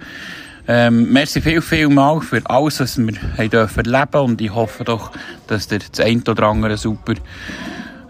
ähm, 0.67 1.11
merci 1.13 1.41
viel, 1.41 1.61
viel 1.61 1.89
mal 1.89 2.21
für 2.21 2.41
alles, 2.45 2.79
was 2.79 2.97
wir 2.97 3.13
haben 3.37 3.49
dürfen 3.51 3.85
erleben 3.85 4.21
und 4.21 4.41
ich 4.41 4.53
hoffe 4.53 4.83
doch, 4.83 5.11
dass 5.45 5.71
ihr 5.71 5.77
das 5.79 5.99
eine 5.99 6.23
oder 6.27 6.43
andere 6.47 6.75
super 6.75 7.13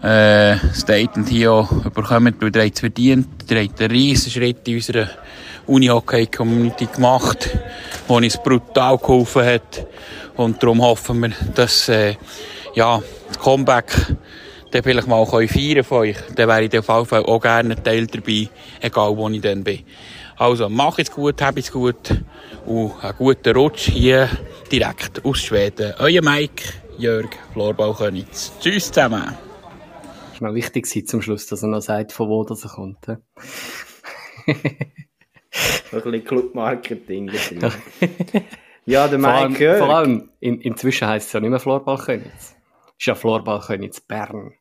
äh, 0.02 0.56
Statement 0.72 1.28
hier 1.28 1.52
auch 1.52 1.70
bekommt, 1.90 2.40
weil 2.40 2.56
ihr 2.56 2.62
habt 2.62 2.74
es 2.74 2.80
verdient. 2.80 3.28
Ihr 3.50 3.62
habt 3.62 3.80
einen 3.80 3.90
riesen 3.90 4.30
Schritt 4.30 4.66
in 4.68 4.76
unserer 4.76 5.08
Uni-Hockey-Community 5.66 6.86
gemacht, 6.86 7.50
wo 8.08 8.16
uns 8.16 8.42
brutal 8.42 8.96
geholfen 8.98 9.44
hat. 9.44 9.86
Und 10.36 10.62
darum 10.62 10.80
hoffen 10.80 11.20
wir, 11.22 11.32
dass 11.54 11.88
äh, 11.88 12.14
ja, 12.74 13.02
das 13.28 13.38
Comeback 13.38 13.92
dann 14.76 14.82
vielleicht 14.84 15.08
mal 15.08 15.26
feiern 15.26 15.84
von 15.84 15.98
euch. 15.98 16.16
Dann 16.34 16.48
wäre 16.48 16.64
ich 16.64 16.78
auf 16.78 16.88
jeden 16.88 17.06
Fall 17.06 17.24
auch 17.24 17.40
gerne 17.40 17.74
ein 17.76 17.82
Teil 17.82 18.06
dabei, 18.06 18.48
egal 18.80 19.16
wo 19.16 19.28
ich 19.28 19.40
dann 19.40 19.64
bin. 19.64 19.80
Also, 20.36 20.68
mach 20.68 20.98
es 20.98 21.10
gut, 21.10 21.40
hab 21.40 21.56
es 21.56 21.72
gut 21.72 22.10
und 22.66 22.92
einen 23.02 23.16
guten 23.16 23.56
Rutsch 23.56 23.88
hier 23.90 24.28
direkt 24.70 25.24
aus 25.24 25.38
Schweden. 25.38 25.94
Euer 25.98 26.22
Mike, 26.22 26.64
Jörg, 26.98 27.30
Florbaukönigs. 27.52 28.52
Tschüss 28.60 28.92
zusammen. 28.92 29.34
Ist 30.34 30.42
mir 30.42 30.54
wichtig 30.54 30.86
zum 31.08 31.22
Schluss, 31.22 31.46
dass 31.46 31.62
er 31.62 31.68
noch 31.68 31.80
sagt, 31.80 32.12
von 32.12 32.28
wo 32.28 32.44
das 32.44 32.64
er 32.64 32.70
kommt. 32.70 33.08
Ein 33.08 33.18
bisschen 35.90 36.24
Club-Marketing 36.24 37.30
ja, 38.84 39.08
der 39.08 39.18
Vor 39.18 39.30
allem, 39.30 39.52
Mike 39.52 39.64
Jörg. 39.64 39.78
vor 39.78 39.88
allem 39.88 40.28
in, 40.40 40.60
inzwischen 40.60 41.08
heisst 41.08 41.28
es 41.28 41.32
ja 41.32 41.40
nicht 41.40 41.48
mehr 41.48 41.60
Florballkönigs. 41.60 42.54
Ist 42.98 43.06
ja 43.06 43.14
Florballkönigs 43.14 44.02
Bern. 44.02 44.52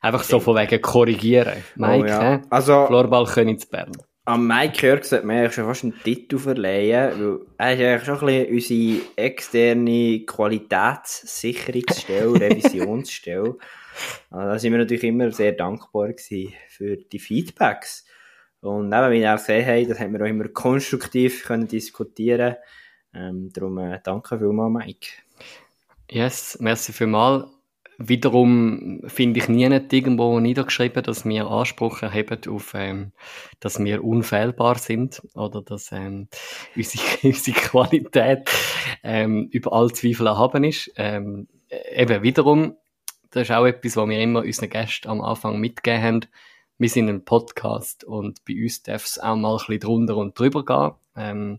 Einfach 0.00 0.22
so 0.22 0.38
von 0.40 0.56
wegen 0.56 0.80
korrigieren. 0.82 1.62
Mike, 1.76 2.04
Oh, 2.04 2.06
ja. 2.06 2.42
Also- 2.50 2.86
Florballkönigs 2.86 3.66
Bern. 3.66 3.92
Am 4.28 4.44
Mike 4.48 4.84
Jörg 4.84 5.04
sollte 5.04 5.24
man 5.24 5.36
eigentlich 5.36 5.54
schon 5.54 5.66
fast 5.66 5.84
einen 5.84 5.94
Titel 6.02 6.38
verleihen, 6.38 7.12
weil 7.20 7.38
er 7.58 7.74
ist 7.74 7.80
eigentlich 7.80 8.04
schon 8.04 8.18
ein 8.28 8.46
bisschen 8.48 8.54
unsere 8.54 9.00
externe 9.14 10.24
Qualitätssicherungsstelle, 10.26 12.34
Revisionsstelle. 12.40 13.56
Also 14.30 14.48
da 14.48 14.58
sind 14.58 14.72
wir 14.72 14.78
natürlich 14.78 15.04
immer 15.04 15.30
sehr 15.30 15.52
dankbar 15.52 16.08
gewesen 16.08 16.52
für 16.68 16.96
die 16.96 17.18
Feedbacks. 17.20 18.04
Und 18.60 18.92
eben, 18.92 19.10
wie 19.12 19.20
ihr 19.20 19.32
auch 19.32 19.36
gesehen 19.38 19.64
habt, 19.66 19.90
das 19.90 20.00
haben 20.00 20.12
wir 20.12 20.22
auch 20.22 20.26
immer 20.28 20.48
konstruktiv 20.48 21.44
können 21.44 21.68
diskutieren 21.68 22.56
ähm, 23.14 23.50
Darum 23.52 23.78
äh, 23.78 24.00
danke 24.02 24.38
vielmals, 24.38 24.72
Mike. 24.72 25.06
Yes, 26.10 26.56
merci 26.60 26.92
vielmals. 26.92 27.44
Wiederum 27.98 29.00
finde 29.06 29.40
ich 29.40 29.48
nie 29.48 29.68
nicht 29.68 29.92
irgendwo 29.92 30.38
niedergeschrieben, 30.38 31.02
dass 31.02 31.24
wir 31.24 31.46
Anspruch 31.46 32.02
erheben 32.02 32.38
auf, 32.48 32.74
ähm, 32.74 33.12
dass 33.58 33.78
wir 33.78 34.04
unfehlbar 34.04 34.76
sind 34.78 35.22
oder 35.34 35.62
dass 35.62 35.92
ähm, 35.92 36.28
unsere, 36.76 37.04
unsere 37.22 37.56
Qualität 37.56 38.50
ähm, 39.02 39.48
über 39.50 39.72
all 39.72 39.92
Zweifel 39.92 40.26
erhaben 40.26 40.64
ist. 40.64 40.92
Ähm, 40.96 41.48
eben 41.94 42.22
wiederum, 42.22 42.76
das 43.30 43.44
ist 43.44 43.52
auch 43.52 43.64
etwas, 43.64 43.96
was 43.96 44.08
wir 44.08 44.20
immer 44.20 44.42
unseren 44.42 44.68
Gästen 44.70 45.08
am 45.08 45.22
Anfang 45.22 45.58
mitgegeben 45.58 46.02
haben. 46.02 46.20
Wir 46.78 46.90
sind 46.90 47.08
ein 47.08 47.24
Podcast 47.24 48.04
und 48.04 48.44
bei 48.44 48.62
uns 48.62 48.82
darf 48.82 49.06
es 49.06 49.18
auch 49.18 49.36
mal 49.36 49.52
ein 49.52 49.58
bisschen 49.58 49.80
drunter 49.80 50.16
und 50.18 50.38
drüber 50.38 50.64
gehen. 50.64 50.92
Ähm, 51.16 51.58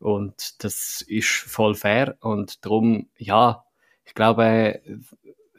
und 0.00 0.64
das 0.64 1.04
ist 1.06 1.28
voll 1.28 1.74
fair 1.76 2.16
und 2.20 2.64
darum, 2.64 3.08
ja, 3.16 3.64
ich 4.04 4.14
glaube, 4.14 4.80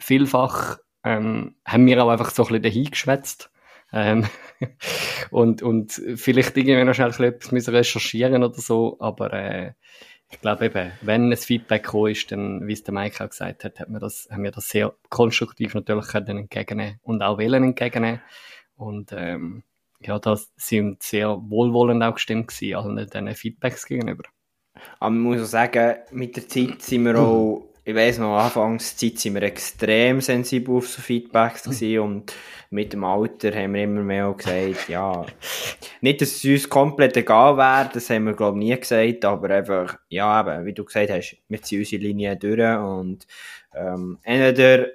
vielfach 0.01 0.79
ähm, 1.03 1.55
haben 1.65 1.85
wir 1.85 2.03
auch 2.03 2.09
einfach 2.09 2.31
so 2.31 2.43
ein 2.43 2.47
bisschen 2.47 2.63
dahingeschwätzt. 2.63 3.51
Ähm, 3.93 4.25
und, 5.31 5.61
und 5.61 5.93
vielleicht 6.15 6.55
irgendwie 6.55 6.83
noch 6.83 6.93
schnell 6.93 7.09
etwas 7.09 7.51
müssen 7.51 7.75
recherchieren 7.75 8.43
oder 8.43 8.59
so, 8.59 8.97
aber 8.99 9.33
äh, 9.33 9.73
ich 10.31 10.39
glaube 10.39 10.65
eben, 10.65 10.91
wenn 11.01 11.31
ein 11.31 11.37
Feedback 11.37 11.83
gekommen 11.83 12.11
ist, 12.11 12.31
dann, 12.31 12.65
wie 12.65 12.73
es 12.73 12.83
der 12.83 12.93
Mike 12.93 13.23
auch 13.23 13.29
gesagt 13.29 13.65
hat, 13.65 13.79
hat 13.79 13.89
wir 13.89 13.99
das, 13.99 14.29
haben 14.31 14.43
wir 14.43 14.51
das 14.51 14.69
sehr 14.69 14.95
konstruktiv 15.09 15.73
natürlich 15.73 16.07
können 16.07 16.37
entgegennehmen 16.37 16.99
und 17.03 17.21
auch 17.21 17.37
wählen 17.37 17.63
entgegennehmen. 17.63 18.21
Und 18.75 19.11
ähm, 19.11 19.63
ja, 19.99 20.17
da 20.19 20.37
sind 20.55 21.03
sehr 21.03 21.29
wohlwollend 21.29 22.01
auch 22.01 22.13
gestimmt 22.13 22.47
gewesen, 22.47 22.75
allen 22.75 22.95
diesen 22.95 23.35
Feedbacks 23.35 23.85
gegenüber. 23.85 24.23
Aber 24.99 25.11
man 25.11 25.19
muss 25.19 25.41
auch 25.41 25.45
sagen, 25.45 25.97
mit 26.11 26.37
der 26.37 26.47
Zeit 26.47 26.81
sind 26.81 27.05
wir 27.05 27.19
auch 27.19 27.70
ich 27.83 27.95
weiss 27.95 28.19
noch, 28.19 28.37
Anfangszeit 28.37 29.17
sind 29.17 29.33
wir 29.33 29.43
extrem 29.43 30.21
sensibel 30.21 30.75
auf 30.75 30.87
so 30.87 31.01
Feedbacks 31.01 31.63
gewesen 31.63 31.99
und 31.99 32.33
mit 32.69 32.93
dem 32.93 33.03
Alter 33.03 33.53
haben 33.55 33.73
wir 33.73 33.83
immer 33.83 34.03
mehr 34.03 34.31
gesagt, 34.33 34.87
ja, 34.87 35.25
nicht, 35.99 36.21
dass 36.21 36.35
es 36.35 36.45
uns 36.45 36.69
komplett 36.69 37.17
egal 37.17 37.57
wäre, 37.57 37.89
das 37.91 38.09
haben 38.11 38.25
wir, 38.25 38.33
glaube 38.33 38.59
ich, 38.59 38.65
nie 38.65 38.79
gesagt, 38.79 39.25
aber 39.25 39.49
einfach, 39.49 39.97
ja, 40.09 40.41
eben, 40.41 40.65
wie 40.65 40.73
du 40.73 40.85
gesagt 40.85 41.09
hast, 41.09 41.37
wir 41.49 41.61
ziehen 41.61 41.79
unsere 41.79 42.03
Linie 42.03 42.37
durch 42.37 42.77
und 42.77 43.25
ähm, 43.73 44.19
entweder 44.23 44.87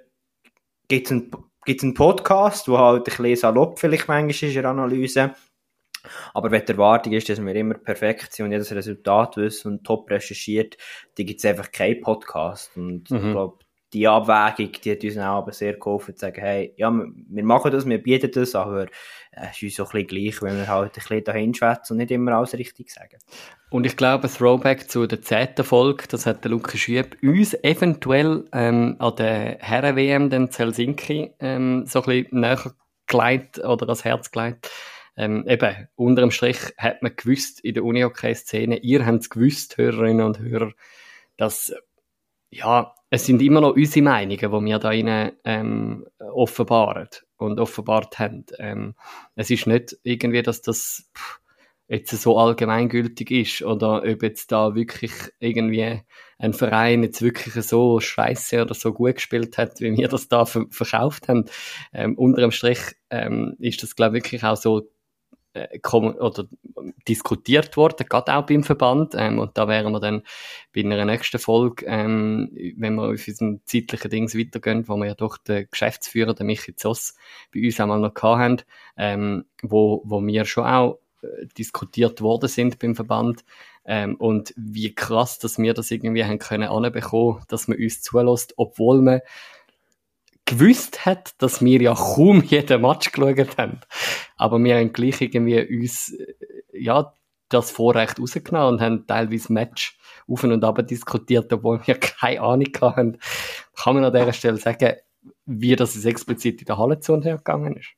gibt 0.87 1.07
es 1.07 1.13
einen, 1.13 1.31
gibt's 1.65 1.83
einen 1.83 1.95
Podcast, 1.95 2.69
wo 2.69 2.79
halt 2.79 3.01
ein 3.01 3.05
bisschen 3.05 3.37
salopp 3.37 3.81
vielleicht 3.81 4.07
manchmal 4.07 4.31
ist 4.31 4.43
in 4.43 4.53
der 4.53 4.67
Analyse, 4.67 5.35
aber 6.35 6.51
wenn 6.51 6.65
die 6.65 6.73
Erwartung 6.73 7.13
ist, 7.13 7.29
dass 7.29 7.45
wir 7.45 7.55
immer 7.55 7.75
perfekt 7.75 8.33
sind 8.33 8.47
und 8.47 8.53
jedes 8.53 8.75
Resultat 8.75 9.37
wissen 9.37 9.73
und 9.73 9.85
top 9.85 10.11
recherchiert, 10.11 10.77
dann 11.17 11.27
gibt 11.27 11.41
es 11.41 11.45
einfach 11.45 11.71
keinen 11.73 12.01
Podcast. 12.01 12.77
Und 12.77 13.11
mhm. 13.11 13.17
ich 13.17 13.33
glaube, 13.33 13.59
die 13.93 14.09
Abwägung, 14.09 14.73
die 14.85 14.93
hat 14.93 15.05
uns 15.05 15.17
auch 15.17 15.39
aber 15.39 15.53
sehr 15.53 15.75
geholfen, 15.75 16.15
zu 16.15 16.21
sagen, 16.21 16.41
hey, 16.41 16.75
ja, 16.77 16.93
wir 16.93 17.45
machen 17.45 17.71
das, 17.71 17.87
wir 17.87 18.03
bieten 18.03 18.31
das, 18.33 18.55
aber 18.55 18.87
es 19.31 19.57
ist 19.57 19.63
uns 19.63 19.77
so 19.77 19.85
ein 19.85 19.91
bisschen 19.91 20.07
gleich, 20.09 20.43
wenn 20.43 20.57
wir 20.57 20.67
halt 20.67 20.91
ein 20.91 20.93
bisschen 20.93 21.25
dahin 21.25 21.55
schwätzen 21.55 21.95
und 21.95 21.99
nicht 21.99 22.11
immer 22.11 22.33
alles 22.33 22.55
richtig 22.55 22.91
sagen. 22.91 23.17
Und 23.71 23.87
ich 23.87 23.97
glaube, 23.97 24.25
ein 24.27 24.35
Throwback 24.35 24.91
zu 24.91 25.07
der 25.07 25.23
zehnten 25.23 25.65
Folge, 25.65 26.05
das 26.09 26.27
hat 26.27 26.45
der 26.45 26.51
Lukas 26.51 26.81
Schüb 26.81 27.17
uns 27.23 27.55
eventuell 27.63 28.45
ähm, 28.53 28.97
an 28.99 29.17
der 29.17 29.59
Herren-WM, 29.61 30.31
den 30.31 30.51
Helsinki, 30.51 31.33
ähm, 31.39 31.87
so 31.87 32.03
ein 32.03 32.07
bisschen 32.07 32.41
näher 32.41 32.73
gelegt 33.07 33.61
oder 33.61 33.87
ans 33.87 34.05
Herz 34.05 34.31
gelegt 34.31 34.71
ähm, 35.17 35.45
eben, 35.49 35.89
unterm 35.97 36.31
Strich 36.31 36.59
hat 36.79 37.03
man 37.03 37.15
gewusst 37.17 37.61
in 37.61 37.75
der 37.75 37.85
Uni-Hockey-Szene, 37.85 38.79
ihr 38.79 39.07
habt 39.07 39.21
es 39.21 39.31
gewusst, 39.31 39.77
Hörerinnen 39.77 40.27
und 40.27 40.39
Hörer, 40.39 40.73
dass, 41.37 41.75
ja, 42.51 42.95
es 43.11 43.25
sind 43.25 43.41
immer 43.41 43.61
noch 43.61 43.77
unsere 43.77 44.05
Meinungen, 44.05 44.39
die 44.39 44.71
wir 44.71 44.79
da 44.79 44.89
rein, 44.89 45.33
ähm, 45.45 46.07
offenbaren 46.19 47.09
und 47.37 47.61
offenbart 47.61 48.19
haben. 48.19 48.45
Ähm, 48.59 48.95
es 49.37 49.51
ist 49.51 49.67
nicht 49.67 49.97
irgendwie, 50.03 50.43
dass 50.43 50.61
das 50.63 51.09
pff, 51.17 51.41
jetzt 51.89 52.11
so 52.11 52.37
allgemeingültig 52.39 53.31
ist 53.31 53.63
oder 53.63 54.03
ob 54.03 54.23
jetzt 54.23 54.51
da 54.51 54.75
wirklich 54.75 55.13
irgendwie 55.39 56.03
ein 56.39 56.53
Verein 56.53 57.05
jetzt 57.05 57.23
wirklich 57.23 57.55
so 57.65 58.01
scheiße 58.01 58.61
oder 58.61 58.75
so 58.75 58.93
gut 58.93 59.15
gespielt 59.15 59.57
hat, 59.57 59.81
wie 59.81 59.97
wir 59.97 60.09
das 60.09 60.29
da 60.29 60.45
verkauft 60.45 61.29
haben. 61.29 61.45
Ähm, 61.93 62.19
unterm 62.19 62.51
Strich 62.51 62.81
ähm, 63.11 63.55
ist 63.61 63.83
das, 63.83 63.95
glaube 63.95 64.19
ich, 64.19 64.25
wirklich 64.25 64.43
auch 64.43 64.57
so 64.57 64.91
oder 65.93 66.47
diskutiert 67.09 67.77
worden, 67.77 68.07
gerade 68.09 68.35
auch 68.35 68.47
beim 68.47 68.63
Verband. 68.63 69.15
Ähm, 69.17 69.39
und 69.39 69.57
da 69.57 69.69
wären 69.69 69.93
wir 69.93 70.01
dann 70.01 70.23
bei 70.75 70.81
einer 70.81 71.05
nächsten 71.05 71.39
Folge, 71.39 71.87
ähm, 71.87 72.51
wenn 72.77 72.95
wir 72.95 73.13
auf 73.13 73.27
unseren 73.27 73.61
zeitlichen 73.65 74.11
Dings 74.11 74.37
weitergehen, 74.37 74.89
wo 74.89 74.97
wir 74.97 75.07
ja 75.07 75.15
doch 75.15 75.39
den 75.39 75.69
Geschäftsführer, 75.71 76.35
den 76.35 76.47
Michi 76.47 76.75
Zoss, 76.75 77.15
bei 77.55 77.65
uns 77.65 77.81
einmal 77.81 78.01
noch 78.01 78.15
gehabt 78.15 78.39
haben, 78.39 78.57
ähm, 78.97 79.45
wo, 79.63 80.03
wo 80.05 80.25
wir 80.25 80.45
schon 80.45 80.65
auch 80.65 80.99
äh, 81.23 81.47
diskutiert 81.59 82.21
worden 82.21 82.49
sind 82.49 82.79
beim 82.79 82.95
Verband. 82.95 83.45
Ähm, 83.85 84.17
und 84.17 84.53
wie 84.57 84.95
krass, 84.95 85.39
dass 85.39 85.59
wir 85.59 85.73
das 85.73 85.91
irgendwie 85.91 86.25
haben 86.25 86.41
können 86.41 86.69
anbekommen, 86.69 87.43
dass 87.49 87.69
man 87.69 87.79
uns 87.79 88.03
zulässt, 88.03 88.55
obwohl 88.57 89.01
man 89.01 89.21
gewusst 90.47 91.05
hat, 91.05 91.35
dass 91.39 91.63
wir 91.63 91.83
ja 91.83 91.95
kaum 91.95 92.43
jeden 92.43 92.81
Match 92.81 93.13
geschaut 93.13 93.59
haben. 93.59 93.81
Aber 94.37 94.59
wir 94.59 94.77
haben 94.77 94.93
gleich 94.93 95.21
irgendwie 95.21 95.61
uns, 95.77 96.13
äh, 96.13 96.35
ja, 96.73 97.13
das 97.49 97.71
Vorrecht 97.71 98.19
rausgenommen 98.19 98.75
und 98.75 98.81
haben 98.81 99.07
teilweise 99.07 99.53
Match 99.53 99.99
auf 100.29 100.43
und 100.43 100.65
ab 100.65 100.87
diskutiert, 100.87 101.53
obwohl 101.53 101.81
wir 101.87 101.95
keine 102.01 102.41
Ahnung 102.41 102.73
hatten. 102.81 103.19
Kann 103.77 103.95
man 103.95 104.05
an 104.05 104.13
dieser 104.13 104.33
Stelle 104.33 104.57
sagen, 104.57 104.95
wie 105.45 105.77
das 105.77 106.05
explizit 106.05 106.61
in 106.61 106.67
der 106.67 106.79
Hallezone 106.79 107.25
hergegangen 107.25 107.77
ist? 107.77 107.91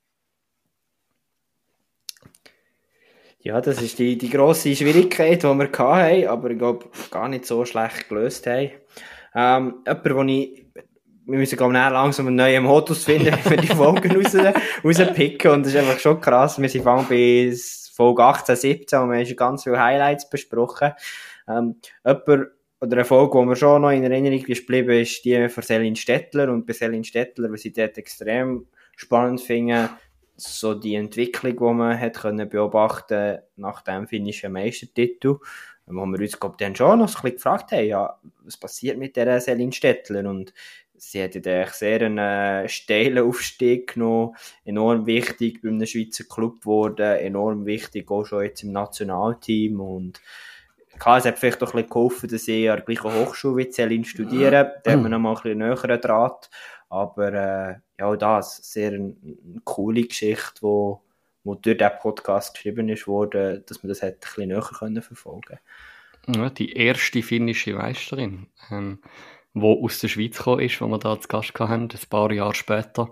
Ja, 3.40 3.61
das 3.61 3.80
ist 3.80 3.99
die, 3.99 4.18
die 4.18 4.30
grosse 4.30 4.74
Schwierigkeit, 4.74 5.42
die 5.42 5.46
wir 5.46 5.72
hatten, 5.72 6.26
aber 6.26 6.51
ich 6.51 6.59
glaube, 6.59 6.86
gar 7.11 7.28
nicht 7.28 7.46
so 7.46 7.64
schlecht 7.64 8.09
gelöst 8.09 8.46
haben. 8.46 8.72
Ähm, 9.34 9.84
jemand, 9.86 10.05
den 10.16 10.28
ich 10.28 10.67
wir 11.28 11.38
müssen 11.38 11.56
glaube 11.56 11.74
ich 11.74 11.78
langsam 11.78 12.26
einen 12.26 12.36
neuen 12.36 12.64
Modus 12.64 13.04
finden, 13.04 13.36
wenn 13.44 13.50
wir 13.50 13.56
die 13.58 13.66
Folgen 13.68 14.10
raus, 14.10 14.34
rauspicken. 14.82 15.50
Und 15.50 15.66
das 15.66 15.74
ist 15.74 15.78
einfach 15.78 15.98
schon 15.98 16.20
krass. 16.20 16.60
Wir 16.60 16.68
sind 16.70 16.84
fangen 16.84 17.06
bis 17.06 17.92
Folge 17.94 18.24
18, 18.24 18.56
17 18.56 18.98
und 18.98 19.10
wir 19.10 19.18
haben 19.18 19.26
schon 19.26 19.36
ganz 19.36 19.62
viele 19.64 19.78
Highlights 19.78 20.30
besprochen. 20.30 20.92
Ähm, 21.46 21.76
jemand, 22.04 22.48
oder 22.80 22.92
eine 22.92 23.04
Folge, 23.04 23.38
die 23.38 23.44
mir 23.44 23.56
schon 23.56 23.82
noch 23.82 23.90
in 23.90 24.04
Erinnerung 24.04 24.38
ist 24.38 24.60
geblieben, 24.60 24.90
ist 24.90 25.24
die 25.24 25.48
von 25.48 25.62
Selin 25.62 25.96
Stettler. 25.96 26.50
Und 26.50 26.66
bei 26.66 26.72
Selin 26.72 27.04
Stettler, 27.04 27.52
was 27.52 27.64
ich 27.64 27.74
dort 27.74 27.98
extrem 27.98 28.66
spannend 28.96 29.42
finde, 29.42 29.90
so 30.36 30.74
die 30.74 30.94
Entwicklung, 30.94 31.56
die 31.56 31.74
man 31.74 32.00
hat 32.00 32.16
können 32.16 32.48
beobachten 32.48 33.38
nach 33.56 33.82
dem 33.82 34.06
finnischen 34.06 34.52
Meistertitel, 34.52 35.38
wo 35.86 36.06
wir 36.06 36.20
uns, 36.20 36.38
glaube 36.38 36.56
ich, 36.58 36.64
dann 36.64 36.76
schon 36.76 37.00
noch 37.00 37.08
ein 37.08 37.12
bisschen 37.12 37.32
gefragt 37.32 37.72
haben, 37.72 37.86
ja, 37.86 38.18
was 38.44 38.56
passiert 38.56 38.96
mit 38.96 39.16
der 39.16 39.40
Selin 39.40 39.72
Stettler? 39.72 40.28
Und 40.30 40.54
sie 40.99 41.22
hat 41.22 41.34
ja 41.34 41.66
sehr 41.66 42.03
einen 42.03 42.18
äh, 42.18 42.68
steilen 42.68 43.26
Aufstieg 43.26 43.94
genommen, 43.94 44.34
enorm 44.64 45.07
wichtig 45.07 45.62
bei 45.62 45.68
einem 45.68 45.86
Schweizer 45.86 46.24
Club 46.24 46.61
geworden, 46.61 47.16
enorm 47.18 47.66
wichtig 47.66 48.11
auch 48.11 48.24
schon 48.24 48.44
jetzt 48.44 48.62
im 48.62 48.72
Nationalteam 48.72 49.80
und 49.80 50.20
klar, 50.99 51.18
es 51.18 51.24
hat 51.24 51.38
vielleicht 51.38 51.62
auch 51.62 51.68
ein 51.68 51.72
bisschen 51.72 51.90
geholfen, 51.90 52.28
dass 52.28 52.49
ich 52.49 52.70
an 52.70 52.76
der 52.76 52.84
gleichen 52.84 53.14
Hochschule 53.14 53.57
wie 53.57 53.70
Celine 53.70 54.05
studiere, 54.05 54.80
da 54.84 54.92
hat 54.92 55.01
man 55.01 55.11
noch 55.11 55.18
mal 55.18 55.30
ein 55.30 55.42
bisschen 55.42 55.59
näheren 55.59 56.01
Draht, 56.01 56.51
aber 56.88 57.28
äh, 57.32 57.74
ja, 57.99 58.07
auch 58.07 58.16
das, 58.16 58.57
sehr 58.59 58.92
eine, 58.92 59.16
eine 59.22 59.61
coole 59.64 60.03
Geschichte, 60.05 60.62
wo, 60.62 61.03
wo 61.44 61.55
durch 61.55 61.76
diesen 61.76 61.99
Podcast 62.01 62.55
geschrieben 62.55 62.88
ist 62.88 63.07
worden, 63.07 63.62
dass 63.66 63.82
man 63.82 63.88
das 63.88 64.03
hätte 64.03 64.16
ein 64.16 64.20
bisschen 64.20 64.49
näher 64.49 64.70
können 64.78 65.03
verfolgen 65.03 65.59
ja, 66.28 66.51
die 66.51 66.72
erste 66.72 67.22
finnische 67.22 67.74
Meisterin. 67.74 68.46
Ähm, 68.70 68.99
wo 69.55 69.84
aus 69.84 70.01
der 70.01 70.09
Schweiz 70.09 70.38
gekommen 70.38 70.61
ist, 70.61 70.80
wo 70.80 70.86
wir 70.88 70.99
da 70.99 71.20
zu 71.20 71.28
Gast 71.28 71.59
hatten, 71.59 71.88
ein 71.90 72.09
paar 72.11 72.32
Jahre 72.32 72.55
später, 72.55 73.11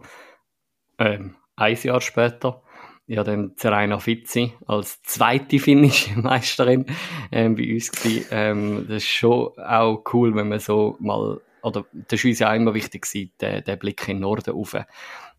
ähm, 0.99 1.37
ein 1.57 1.77
Jahr 1.83 2.01
später. 2.01 2.63
Ja, 3.09 3.23
dann 3.23 3.53
Zeraina 3.57 4.01
Fizzi 4.01 4.55
als 4.67 5.01
zweite 5.03 5.61
finnische 5.61 6.11
Meisterin 6.21 6.87
ähm, 7.31 7.55
bei 7.55 7.73
uns 7.73 7.93
gewesen. 7.93 8.27
Ähm, 8.33 8.87
das 8.89 8.97
ist 9.05 9.09
schon 9.09 9.53
auch 9.59 10.03
cool, 10.13 10.35
wenn 10.35 10.49
man 10.49 10.59
so 10.59 10.97
mal, 10.99 11.41
oder 11.63 11.85
das 11.93 12.25
war 12.25 12.29
uns 12.29 12.39
ja 12.41 12.51
auch 12.51 12.57
immer 12.57 12.75
wichtig 12.75 13.03
gewesen, 13.03 13.33
der, 13.41 13.61
der 13.61 13.77
Blick 13.77 14.09
in 14.09 14.17
den 14.17 14.23
Norden 14.23 14.51
rauf. 14.51 14.77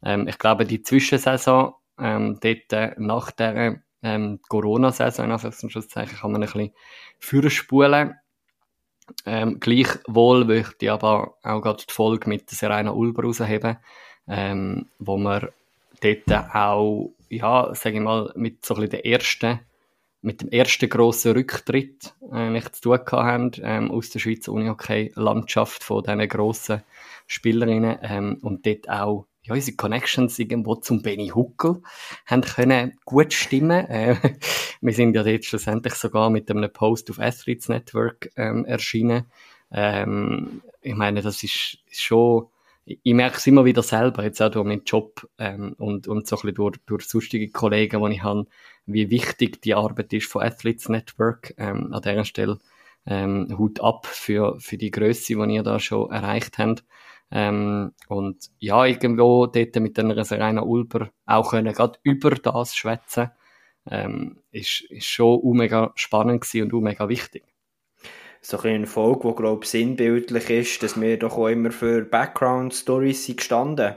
Ähm, 0.02 0.28
ich 0.30 0.40
glaube, 0.40 0.66
die 0.66 0.82
Zwischensaison, 0.82 1.74
ähm, 2.00 2.40
dort 2.42 2.72
äh, 2.72 2.96
nach 2.98 3.32
der 3.32 3.82
ähm, 4.02 4.40
Corona-Saison, 4.48 5.26
in 5.26 5.32
Anführungszeichen, 5.32 6.18
kann 6.20 6.32
man 6.32 6.44
ein 6.44 6.50
bisschen 6.50 6.72
führen 7.20 7.50
ähm, 9.26 9.60
gleichwohl 9.60 10.46
möchte 10.46 10.86
ich 10.86 10.92
aber 10.92 11.36
auch 11.44 11.62
gerade 11.62 11.84
die 11.88 11.94
Folge 11.94 12.30
mit 12.30 12.50
Serena 12.50 12.92
Ulber 12.92 13.24
rausheben, 13.24 13.78
ähm, 14.28 14.88
wo 15.00 15.18
wir 15.18 15.52
dort 16.02 16.56
auch, 16.56 17.12
ja, 17.30 17.74
sage 17.74 17.98
ich 17.98 18.02
mal, 18.02 18.32
mit 18.36 18.66
so 18.66 18.76
ein 18.76 18.82
bisschen 18.82 19.04
ersten, 19.04 19.60
mit 20.22 20.42
dem 20.42 20.50
ersten 20.50 20.90
grossen 20.90 21.34
Rücktritt 21.34 22.14
äh, 22.32 22.62
zu 22.72 22.82
tun 22.82 23.00
haben, 23.12 23.52
ähm, 23.62 23.92
aus 23.92 24.10
der 24.10 24.20
Schweizer 24.20 24.52
Unihockey-Landschaft 24.52 25.84
von 25.84 26.04
diesen 26.04 26.28
grossen 26.28 26.84
Spielerinnen 27.28 28.00
ähm, 28.02 28.38
und 28.42 28.66
dort 28.66 28.90
auch 28.90 29.26
ja, 29.48 29.54
unsere 29.56 29.78
Connections 29.78 30.38
irgendwo 30.40 30.76
zum 30.76 31.02
Benny 31.02 31.30
Huckel 31.30 31.82
haben 32.26 32.42
können 32.42 32.98
gut 33.06 33.34
stimmen. 33.34 33.86
Äh, 33.88 34.16
wir 34.82 34.94
sind 34.94 35.16
ja 35.16 35.24
dort 35.24 35.46
schlussendlich 35.46 35.94
sogar 35.96 36.30
mit 36.30 36.50
einem 36.50 36.72
Post 36.72 37.10
auf 37.10 37.20
Athletes 37.20 37.70
Network 37.70 38.30
ähm, 38.36 38.66
erschienen. 38.66 39.26
Ähm, 39.72 40.62
ich 40.82 40.96
meine, 40.96 41.22
das 41.22 41.44
ist, 41.44 41.78
ist 41.90 42.02
schon, 42.02 42.48
ich 42.86 43.14
merke 43.14 43.38
es 43.38 43.48
immer 43.48 43.66
wieder 43.66 43.84
selber, 43.84 44.24
jetzt 44.24 44.42
auch 44.42 44.52
durch 44.52 44.66
meinen 44.66 44.84
Job 44.86 45.28
ähm, 45.38 45.76
und, 45.78 46.08
und 46.08 46.28
so 46.28 46.38
ein 46.38 46.42
bisschen 46.42 46.56
durch, 46.56 46.78
durch 46.86 47.06
sonstige 47.06 47.50
Kollegen, 47.50 48.04
die 48.04 48.16
ich 48.16 48.24
habe, 48.24 48.48
wie 48.86 49.10
wichtig 49.10 49.62
die 49.62 49.76
Arbeit 49.76 50.14
ist 50.14 50.30
von 50.30 50.44
Athletes 50.44 50.88
Network. 50.88 51.54
Ähm, 51.58 51.94
an 51.94 52.02
dieser 52.02 52.24
Stelle 52.24 52.60
ähm, 53.06 53.54
Hut 53.58 53.82
ab 53.82 54.06
für, 54.06 54.60
für 54.60 54.78
die 54.78 54.92
Größe, 54.92 55.34
die 55.36 55.56
ihr 55.56 55.64
da 55.64 55.80
schon 55.80 56.12
erreicht 56.12 56.58
habt. 56.58 56.84
Ähm, 57.30 57.94
und 58.08 58.50
ja, 58.60 58.86
irgendwo 58.86 59.48
dort 59.48 59.76
mit 59.78 60.00
einer 60.00 60.24
Serena 60.24 60.62
Ulber 60.62 61.10
auch 61.26 61.52
können 61.52 61.74
gerade 61.74 62.00
über 62.04 62.32
das 62.32 62.76
schwätzen, 62.76 63.32
ähm, 63.90 64.38
ist, 64.52 64.82
ist 64.90 65.08
schon 65.08 65.42
mega 65.52 65.92
spannend 65.96 66.46
und 66.56 66.74
mega 66.82 67.10
wichtig. 67.10 67.44
So 68.42 68.58
ein 68.60 68.86
Folge, 68.86 69.26
wo 69.26 69.34
glaube 69.34 69.66
ich 69.66 69.72
sinnbildlich 69.72 70.50
ist, 70.50 70.84
dass 70.84 71.00
wir 71.00 71.18
doch 71.20 71.38
auch 71.38 71.48
immer 71.48 71.72
für 71.72 72.04
Background-Stories 72.04 73.26
sind 73.26 73.38
gestanden. 73.38 73.96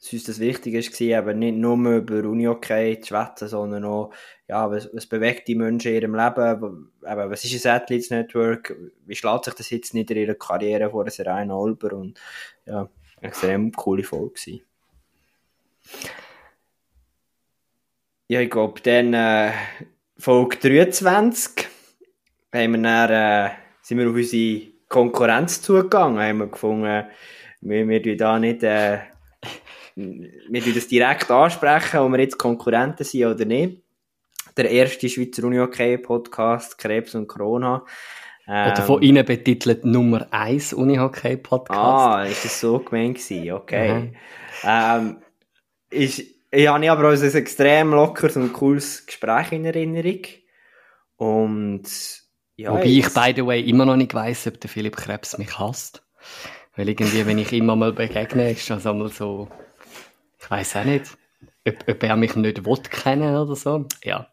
Dass 0.00 0.12
uns 0.12 0.24
das 0.24 0.40
wichtig 0.40 0.74
ist, 0.74 1.00
eben 1.00 1.38
nicht 1.38 1.56
nur 1.56 1.76
über 1.76 2.28
Uni-Okay 2.28 2.98
zu 3.00 3.08
schwätzen, 3.08 3.48
sondern 3.48 3.84
auch, 3.84 4.12
ja, 4.52 4.70
was, 4.70 4.90
was 4.92 5.06
bewegt 5.06 5.48
die 5.48 5.54
Menschen 5.54 5.88
in 5.88 6.02
ihrem 6.02 6.14
Leben, 6.14 6.92
eben, 7.02 7.30
was 7.30 7.42
ist 7.42 7.66
ein 7.66 7.74
Athletes 7.74 8.10
Network, 8.10 8.76
wie 9.06 9.14
schlägt 9.14 9.46
sich 9.46 9.54
das 9.54 9.70
jetzt 9.70 9.94
nicht 9.94 10.10
in 10.10 10.18
ihrer 10.18 10.34
Karriere 10.34 10.90
vor 10.90 11.02
einer 11.02 11.10
Serena 11.10 11.54
Ulber 11.54 11.94
und 11.94 12.20
ja, 12.66 12.86
extrem 13.22 13.72
coole 13.72 14.04
Folge. 14.04 14.60
Ja, 18.28 18.40
ich 18.40 18.50
glaube, 18.50 18.78
dann 18.82 19.14
äh, 19.14 19.52
Folge 20.18 20.58
23 20.58 21.66
haben 22.52 22.72
wir 22.72 22.82
dann, 22.82 23.10
äh, 23.10 23.50
sind 23.80 23.98
wir 23.98 24.10
auf 24.10 24.14
unsere 24.14 24.66
Konkurrenz 24.88 25.62
zugegangen, 25.62 26.20
haben 26.20 26.38
wir 26.38 26.46
gefunden, 26.48 27.06
wir, 27.62 27.88
wir 27.88 28.16
da 28.18 28.38
nicht, 28.38 28.62
äh, 28.64 28.98
wir 29.94 30.74
das 30.74 30.88
direkt 30.88 31.30
ansprechen, 31.30 32.00
ob 32.00 32.12
wir 32.12 32.20
jetzt 32.20 32.38
Konkurrenten 32.38 33.04
sind 33.04 33.24
oder 33.24 33.46
nicht. 33.46 33.81
Der 34.56 34.70
erste 34.70 35.08
Schweizer 35.08 35.44
Uni-Hockey-Podcast, 35.44 36.78
Krebs 36.78 37.14
und 37.14 37.26
Corona, 37.26 37.84
ähm, 38.46 38.72
Oder 38.72 38.82
von 38.82 39.02
Ihnen 39.02 39.24
betitelt 39.24 39.84
Nummer 39.84 40.26
1 40.30 40.72
Unihockey-Podcast. 40.72 41.78
Ah, 41.78 42.24
ist 42.24 42.44
das 42.44 42.60
so 42.60 42.80
gemeint 42.80 43.18
gewesen? 43.18 43.52
Okay. 43.52 43.94
Mhm. 43.94 44.16
Ähm, 44.64 45.16
ist, 45.90 46.22
ich 46.50 46.68
habe 46.68 46.90
aber 46.90 47.08
auch 47.08 47.12
ein 47.12 47.34
extrem 47.34 47.92
lockeres 47.92 48.36
und 48.36 48.52
cooles 48.52 49.06
Gespräch 49.06 49.52
in 49.52 49.64
Erinnerung. 49.64 50.22
Und, 51.16 51.84
ja. 52.56 52.72
Wobei 52.72 52.84
ich, 52.84 53.14
by 53.14 53.32
the 53.34 53.46
way, 53.46 53.60
immer 53.60 53.84
noch 53.84 53.96
nicht 53.96 54.12
weiss, 54.14 54.46
ob 54.46 54.60
der 54.60 54.70
Philipp 54.70 54.96
Krebs 54.96 55.38
mich 55.38 55.58
hasst. 55.58 56.04
Weil 56.74 56.88
irgendwie, 56.88 57.24
wenn 57.26 57.38
ich 57.38 57.52
immer 57.52 57.76
mal 57.76 57.92
begegne, 57.92 58.50
ist 58.50 58.68
das 58.68 58.86
einmal 58.86 59.08
so, 59.08 59.48
ich 60.40 60.50
weiss 60.50 60.74
auch 60.74 60.84
nicht, 60.84 61.16
ob, 61.66 61.76
ob 61.88 62.02
er 62.02 62.16
mich 62.16 62.34
nicht 62.34 62.64
will 62.64 62.82
kennen 62.90 63.36
oder 63.36 63.54
so. 63.54 63.86
Ja, 64.02 64.31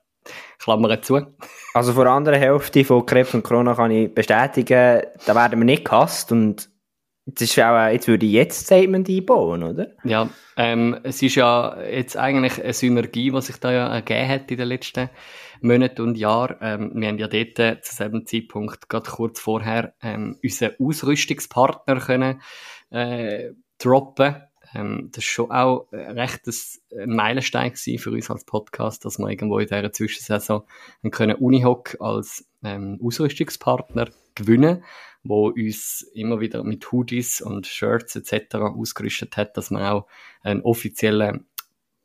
Klammern 0.59 1.01
zu. 1.01 1.21
Also 1.73 1.93
vor 1.93 2.03
der 2.03 2.13
anderen 2.13 2.39
Hälfte 2.39 2.83
von 2.83 3.05
Krebs 3.05 3.33
und 3.33 3.43
Corona 3.43 3.75
kann 3.75 3.91
ich 3.91 4.13
bestätigen, 4.13 5.01
da 5.25 5.35
werden 5.35 5.59
wir 5.59 5.65
nicht 5.65 5.85
gehasst 5.85 6.31
und 6.31 6.69
jetzt, 7.25 7.41
ist 7.41 7.59
auch, 7.59 7.87
jetzt 7.87 8.07
würde 8.07 8.25
ich 8.25 8.33
jetzt 8.33 8.65
Statement 8.65 9.07
einbauen, 9.09 9.63
oder? 9.63 9.87
Ja, 10.03 10.29
ähm, 10.57 10.99
es 11.03 11.21
ist 11.21 11.35
ja 11.35 11.79
jetzt 11.81 12.17
eigentlich 12.17 12.61
eine 12.61 12.73
Synergie, 12.73 13.31
die 13.31 13.41
sich 13.41 13.57
da 13.57 13.71
ja 13.71 13.87
ergeben 13.87 14.27
hat 14.27 14.51
in 14.51 14.57
den 14.57 14.67
letzten 14.67 15.09
Monaten 15.61 16.01
und 16.01 16.17
Jahren. 16.17 16.57
Ähm, 16.61 16.91
wir 16.95 17.07
haben 17.07 17.17
ja 17.17 17.27
dort 17.27 17.59
äh, 17.59 17.81
zu 17.81 17.95
selben 17.95 18.25
Zeitpunkt, 18.25 18.89
gerade 18.89 19.09
kurz 19.09 19.39
vorher, 19.39 19.93
ähm, 20.01 20.37
unseren 20.43 20.73
Ausrüstungspartner 20.79 21.99
können 21.99 22.41
äh, 22.91 23.51
droppen 23.77 24.35
ähm, 24.73 25.09
das 25.11 25.23
ist 25.23 25.29
schon 25.29 25.51
auch 25.51 25.87
recht 25.91 26.41
ein 26.47 27.15
Meilenstein 27.15 27.75
für 27.75 28.11
uns 28.11 28.29
als 28.29 28.45
Podcast, 28.45 29.05
dass 29.05 29.17
wir 29.17 29.29
irgendwo 29.29 29.59
in 29.59 29.67
dieser 29.67 29.91
Zwischensaison 29.91 30.63
können 31.11 31.35
Unihoc 31.37 31.97
als 31.99 32.45
ähm, 32.63 32.99
Ausrüstungspartner 33.03 34.09
gewinnen, 34.35 34.83
wo 35.23 35.49
uns 35.49 36.01
immer 36.13 36.39
wieder 36.39 36.63
mit 36.63 36.91
Hoodies 36.91 37.41
und 37.41 37.67
Shirts 37.67 38.15
etc. 38.15 38.55
ausgerüstet 38.55 39.37
hat, 39.37 39.57
dass 39.57 39.71
wir 39.71 39.91
auch 39.91 40.07
einen 40.43 40.61
offiziellen 40.61 41.45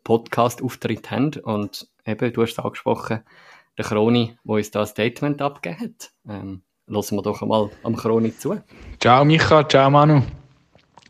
Podcast-Auftritt 0.02 1.10
haben 1.10 1.32
und 1.42 1.88
eben, 2.04 2.32
du 2.32 2.42
hast 2.42 2.52
es 2.52 2.58
angesprochen, 2.58 3.20
der 3.76 3.84
Chroni, 3.84 4.36
wo 4.44 4.56
uns 4.56 4.70
da 4.70 4.80
ein 4.80 4.86
Statement 4.86 5.42
abgegeben 5.42 5.80
hat. 5.80 6.12
Ähm, 6.28 6.62
lassen 6.86 7.16
wir 7.16 7.22
doch 7.22 7.42
einmal 7.42 7.70
am 7.82 7.96
Chroni 7.96 8.36
zu. 8.36 8.60
Ciao 9.00 9.24
Micha, 9.24 9.66
ciao 9.68 9.90
Manu. 9.90 10.22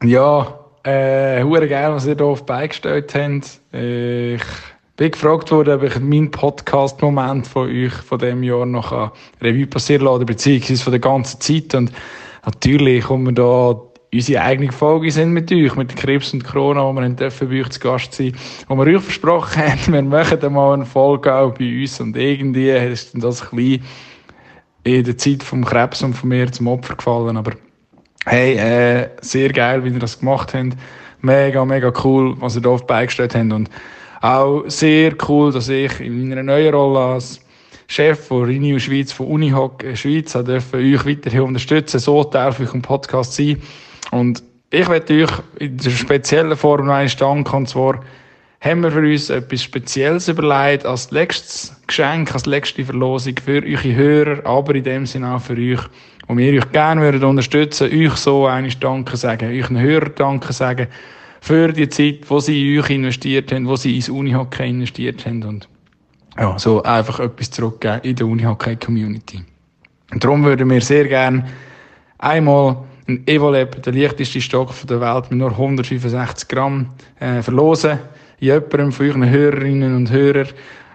Ja, 0.03 0.64
äh, 0.85 1.43
hure 1.43 1.69
geil, 1.69 1.93
was 1.93 2.07
ihr 2.07 2.17
hier 2.17 2.27
auf 2.27 2.47
beigestellt 2.47 3.15
habt. 3.15 3.61
Ich 3.73 4.43
bin 4.97 5.11
gefragt 5.11 5.51
worden, 5.51 5.75
ob 5.75 5.83
ich 5.83 5.99
meinen 5.99 6.31
Podcast-Moment 6.31 7.47
von 7.47 7.69
euch 7.69 7.93
von 7.93 8.19
dem 8.19 8.43
Jahr 8.43 8.67
noch 8.67 9.13
Revue 9.41 9.67
passieren 9.67 10.05
lassen, 10.05 10.27
beziehungsweise 10.27 10.83
von 10.83 10.93
der 10.93 11.01
ganzen 11.01 11.41
Zeit. 11.41 11.75
Und 11.75 11.91
natürlich 12.45 13.05
kommen 13.05 13.27
wir 13.27 13.33
da 13.33 13.81
unsere 14.15 14.43
eigene 14.43 14.71
Folge 14.71 15.11
sind 15.11 15.33
mit 15.33 15.51
euch, 15.51 15.75
mit 15.75 15.97
Krebs 15.97 16.33
und 16.33 16.45
Corona, 16.45 16.85
wo 16.85 16.93
wir 16.93 17.09
dürfen 17.09 17.49
bei 17.49 17.61
euch 17.61 17.71
zu 17.71 17.81
Gast 17.81 18.13
sein, 18.13 18.33
wo 18.69 18.77
wir 18.77 18.97
euch 18.97 19.03
versprochen 19.03 19.63
haben, 19.63 19.81
wir 19.93 20.03
machen 20.03 20.39
dann 20.41 20.53
mal 20.53 20.75
eine 20.75 20.87
Folge 20.87 21.35
auch 21.35 21.55
bei 21.55 21.81
uns 21.81 22.01
und 22.01 22.17
irgendwie 22.17 22.71
ist 22.71 23.13
das 23.15 23.43
ein 23.43 23.57
bisschen 23.57 23.85
in 24.85 25.05
der 25.05 25.19
Zeit 25.19 25.43
vom 25.43 25.65
Krebs 25.65 26.03
und 26.03 26.15
von 26.15 26.29
mir 26.29 26.51
zum 26.53 26.69
Opfer 26.69 26.95
gefallen, 26.95 27.37
aber 27.37 27.53
Hey, 28.27 28.57
äh, 28.57 29.11
sehr 29.21 29.51
geil, 29.53 29.85
wie 29.85 29.91
ihr 29.91 29.99
das 29.99 30.19
gemacht 30.19 30.55
habt. 30.55 30.77
Mega, 31.21 31.63
mega 31.65 31.93
cool, 32.03 32.35
was 32.41 32.57
ihr 32.57 32.63
da 32.63 32.71
auf 32.71 32.87
beigestellt 32.87 33.35
habt. 33.35 33.53
Und 33.53 33.69
auch 34.23 34.65
sehr 34.67 35.15
cool, 35.29 35.53
dass 35.53 35.69
ich 35.69 36.01
in 36.01 36.31
meiner 36.31 36.43
neuen 36.43 36.75
Rolle 36.75 37.01
als 37.01 37.41
Chef 37.87 38.29
von 38.29 38.45
Renew 38.47 38.79
Schweiz, 38.79 39.13
von 39.13 39.27
Unihoc 39.27 39.85
Schweiz, 39.95 40.33
dürfen 40.33 40.81
euch 40.81 41.05
weiterhin 41.05 41.43
unterstützen. 41.43 42.01
So 42.01 42.25
darf 42.25 42.61
ich 42.61 42.73
im 42.73 42.81
Podcast 42.81 43.35
sein. 43.35 43.61
Und 44.11 44.43
ich 44.71 44.89
werde 44.89 45.25
euch 45.25 45.31
in 45.59 45.77
der 45.77 45.91
speziellen 45.91 46.57
Form 46.57 46.87
noch 46.87 46.95
einmal 46.95 47.15
danken. 47.15 47.57
Und 47.57 47.69
zwar 47.69 48.01
haben 48.63 48.83
wir 48.83 48.91
für 48.91 49.01
uns 49.01 49.29
etwas 49.29 49.63
Spezielles 49.63 50.29
überlegt 50.29 50.87
als 50.87 51.11
letztes 51.11 51.77
Geschenk, 51.87 52.33
als 52.33 52.47
letzte 52.47 52.87
Verlosung 52.87 53.35
für 53.45 53.63
eure 53.63 53.95
Hörer, 53.95 54.47
aber 54.47 54.75
in 54.75 54.85
dem 54.85 55.05
Sinne 55.05 55.35
auch 55.35 55.43
für 55.43 55.53
euch 55.53 55.83
und 56.27 56.39
wir 56.39 56.55
euch 56.55 56.73
gerne 56.73 57.01
würden 57.01 57.25
unterstützen, 57.25 57.91
euch 57.93 58.17
so 58.17 58.47
eines 58.47 58.79
Danke 58.79 59.17
sagen, 59.17 59.51
euch 59.51 59.69
einen 59.69 59.81
Hörer 59.81 60.11
Danke 60.11 60.53
sagen 60.53 60.89
für 61.41 61.73
die 61.73 61.89
Zeit, 61.89 62.21
wo 62.29 62.41
sie 62.41 62.75
in 62.75 62.81
euch 62.81 62.91
investiert 62.91 63.53
haben, 63.53 63.67
wo 63.67 63.77
sie 63.77 63.97
ins 63.97 64.09
Unihockey 64.09 64.69
investiert 64.69 65.27
haben 65.27 65.43
und 65.43 65.69
ja, 66.39 66.59
so 66.59 66.83
einfach 66.83 67.21
etwas 67.21 67.51
zurückgeben 67.51 68.01
in 68.03 68.17
der 68.17 68.27
Unihockey-Community. 68.27 69.43
Und 70.13 70.25
darum 70.25 70.45
würden 70.45 70.69
wir 70.71 70.81
sehr 70.81 71.07
gerne 71.07 71.45
einmal 72.19 72.79
ein 73.07 73.23
Evolab, 73.27 73.83
der 73.83 73.93
leichteste 73.93 74.41
Stock 74.41 74.73
der 74.89 75.01
Welt 75.01 75.31
mit 75.31 75.39
nur 75.39 75.51
165 75.51 76.49
Gramm, 76.49 76.91
äh, 77.21 77.43
verlosen. 77.43 77.99
Jemandem 78.41 78.93
von 78.93 79.07
euren 79.07 79.31
Hörerinnen 79.31 79.95
und 79.95 80.11
Hörern 80.11 80.49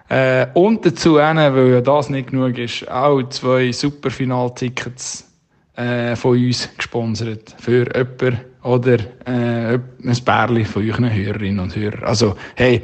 äh, 0.09 0.47
und 0.55 0.85
dazu, 0.85 1.15
weil 1.15 1.69
ja 1.71 1.81
das 1.81 2.09
nicht 2.09 2.31
genug 2.31 2.57
ist, 2.57 2.89
auch 2.89 3.21
zwei 3.29 3.71
Superfinaltickets 3.71 5.29
äh, 5.75 6.15
von 6.15 6.37
uns 6.37 6.69
gesponsert. 6.75 7.55
Für 7.59 7.85
jemanden 7.95 8.39
oder 8.63 8.97
äh, 9.25 9.75
ein 9.75 10.17
Bärli 10.25 10.65
von 10.65 10.87
euren 10.87 11.13
Hörerinnen 11.13 11.59
und 11.59 11.75
Hörern. 11.75 12.03
Also, 12.03 12.35
hey, 12.55 12.81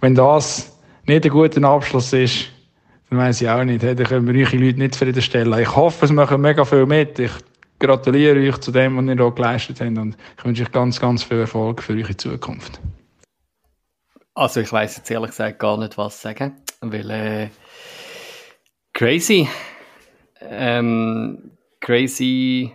wenn 0.00 0.14
das 0.14 0.78
nicht 1.06 1.24
ein 1.24 1.30
guter 1.30 1.64
Abschluss 1.64 2.12
ist, 2.12 2.50
dann 3.10 3.18
weiss 3.18 3.40
ich 3.40 3.48
auch 3.48 3.64
nicht. 3.64 3.82
Hey, 3.82 3.94
dann 3.94 4.06
können 4.06 4.26
wir 4.32 4.46
eure 4.46 4.56
Leute 4.56 4.78
nicht 4.78 4.94
zufriedenstellen. 4.94 5.58
Ich 5.58 5.74
hoffe, 5.74 6.04
es 6.04 6.12
machen 6.12 6.40
mega 6.40 6.64
viel 6.64 6.86
mit. 6.86 7.18
Ich 7.18 7.32
gratuliere 7.78 8.38
euch 8.38 8.58
zu 8.58 8.70
dem, 8.70 8.96
was 8.96 9.04
ihr 9.06 9.14
hier 9.14 9.30
geleistet 9.30 9.80
habt 9.80 9.98
und 9.98 10.16
ich 10.36 10.44
wünsche 10.44 10.62
euch 10.62 10.72
ganz, 10.72 11.00
ganz 11.00 11.22
viel 11.22 11.40
Erfolg 11.40 11.82
für 11.82 11.94
eure 11.94 12.16
Zukunft. 12.16 12.80
Also 14.38 14.60
ich 14.60 14.72
weiß 14.72 14.98
jetzt 14.98 15.10
ehrlich 15.10 15.30
gesagt 15.30 15.58
gar 15.58 15.76
nicht, 15.76 15.98
was 15.98 16.22
sagen, 16.22 16.62
weil 16.80 17.10
äh, 17.10 17.48
crazy, 18.92 19.48
ähm, 20.40 21.50
crazy 21.80 22.72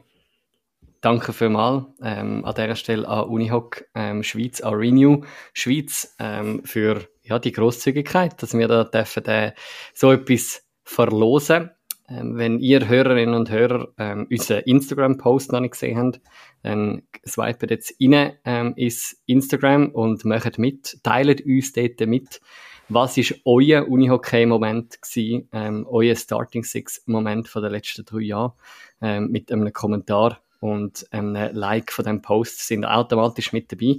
danke 0.99 1.32
vielmals 1.32 1.86
ähm, 2.01 2.43
an 2.43 2.53
dieser 2.53 2.76
Stelle 2.76 3.07
an 3.07 3.30
Unihoc 3.30 3.86
ähm, 3.95 4.24
Schweiz, 4.24 4.59
an 4.59 4.74
Renew 4.74 5.22
Schweiz 5.53 6.14
ähm, 6.20 6.66
für 6.66 7.07
ja, 7.22 7.39
die 7.39 7.53
Großzügigkeit, 7.53 8.43
dass 8.43 8.57
wir 8.57 8.68
da 8.68 8.84
dürfen, 8.84 9.24
äh, 9.28 9.53
so 9.93 10.11
etwas 10.11 10.66
verlosen. 10.84 11.72
Ähm, 12.09 12.36
wenn 12.36 12.59
ihr 12.59 12.89
Hörerinnen 12.89 13.36
und 13.36 13.49
Hörer 13.49 13.88
ähm, 13.97 14.28
unseren 14.30 14.64
Instagram-Post 14.64 15.53
noch 15.53 15.61
nicht 15.61 15.72
gesehen 15.72 15.97
habt, 15.97 16.20
dann 16.64 17.03
swipet 17.28 17.70
jetzt 17.70 17.95
rein 18.01 18.34
ähm, 18.45 18.74
ins 18.76 19.22
Instagram 19.26 19.89
und 19.91 20.26
macht 20.26 20.57
mit, 20.57 20.97
teilt 21.03 21.45
uns 21.45 21.74
dort 21.74 21.99
mit, 22.01 22.41
was 22.89 23.18
ist 23.18 23.36
euer 23.45 23.88
Unihockey-Moment 23.88 25.01
gewesen, 25.01 25.47
ähm, 25.51 25.86
euer 25.89 26.16
Starting 26.16 26.64
Six-Moment 26.64 27.47
von 27.47 27.61
den 27.61 27.72
letzten 27.72 28.05
drei 28.05 28.22
Jahren, 28.22 28.53
ähm, 29.01 29.30
mit 29.30 29.51
einem 29.51 29.72
Kommentar 29.72 30.39
und 30.59 31.05
einem 31.11 31.53
Like 31.53 31.91
von 31.91 32.05
dem 32.05 32.22
Post 32.22 32.66
sind 32.68 32.86
automatisch 32.86 33.51
mit 33.51 33.72
dabei 33.72 33.97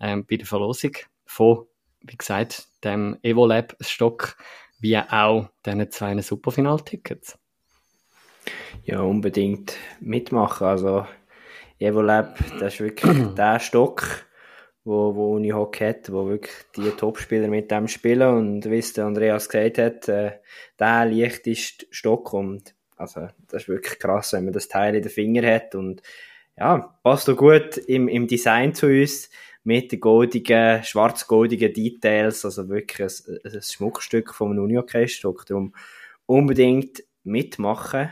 ähm, 0.00 0.26
bei 0.28 0.36
der 0.36 0.46
Verlosung 0.46 0.92
von, 1.24 1.66
wie 2.00 2.16
gesagt, 2.16 2.66
dem 2.82 3.16
Evolab 3.22 3.76
Stock 3.80 4.36
wie 4.80 4.96
auch 4.96 5.48
diesen 5.64 5.90
zwei 5.90 6.20
Superfinal-Tickets. 6.20 7.38
Ja, 8.84 9.02
unbedingt 9.02 9.76
mitmachen. 10.00 10.66
Also, 10.66 11.06
Evolab, 11.80 12.38
das 12.58 12.74
ist 12.74 12.80
wirklich 12.80 13.16
der 13.36 13.58
Stock, 13.58 14.26
wo, 14.84 15.14
wo 15.14 15.34
Unihockey 15.34 15.84
hat, 15.84 16.12
wo 16.12 16.28
wirklich 16.28 16.54
die 16.76 16.90
Topspieler 16.90 17.48
mit 17.48 17.70
dem 17.70 17.88
spielen. 17.88 18.36
Und 18.36 18.70
wie 18.70 18.78
es 18.78 18.92
der 18.92 19.06
Andreas 19.06 19.48
gesagt 19.48 19.78
hat, 19.78 20.08
äh, 20.08 20.32
der 20.78 21.06
leichteste 21.06 21.86
Stock. 21.90 22.32
Und 22.34 22.74
also 22.96 23.28
das 23.48 23.62
ist 23.62 23.68
wirklich 23.68 23.98
krass, 23.98 24.34
wenn 24.34 24.44
man 24.44 24.52
das 24.52 24.68
Teil 24.68 24.94
in 24.94 25.02
den 25.02 25.10
Finger 25.10 25.50
hat. 25.50 25.74
Und 25.74 26.02
ja, 26.56 26.94
passt 27.02 27.24
so 27.24 27.34
gut 27.34 27.78
im, 27.78 28.08
im 28.08 28.26
Design 28.26 28.74
zu 28.74 28.86
uns 28.86 29.30
mit 29.64 29.92
den 29.92 30.00
goldigen, 30.00 30.82
schwarz-goldigen 30.84 31.72
Details, 31.72 32.44
also 32.44 32.68
wirklich 32.68 33.08
ein, 33.26 33.38
ein 33.52 33.62
Schmuckstück 33.62 34.34
vom 34.34 34.58
Unihockey-Stock, 34.58 35.46
darum 35.46 35.74
unbedingt 36.26 37.02
mitmachen. 37.24 38.10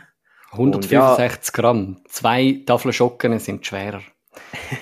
165 0.53 1.55
ja, 1.55 1.61
Gramm, 1.61 1.97
zwei 2.09 2.63
Tafeln 2.65 2.93
Schocken 2.93 3.39
sind 3.39 3.67
schwerer. 3.67 4.03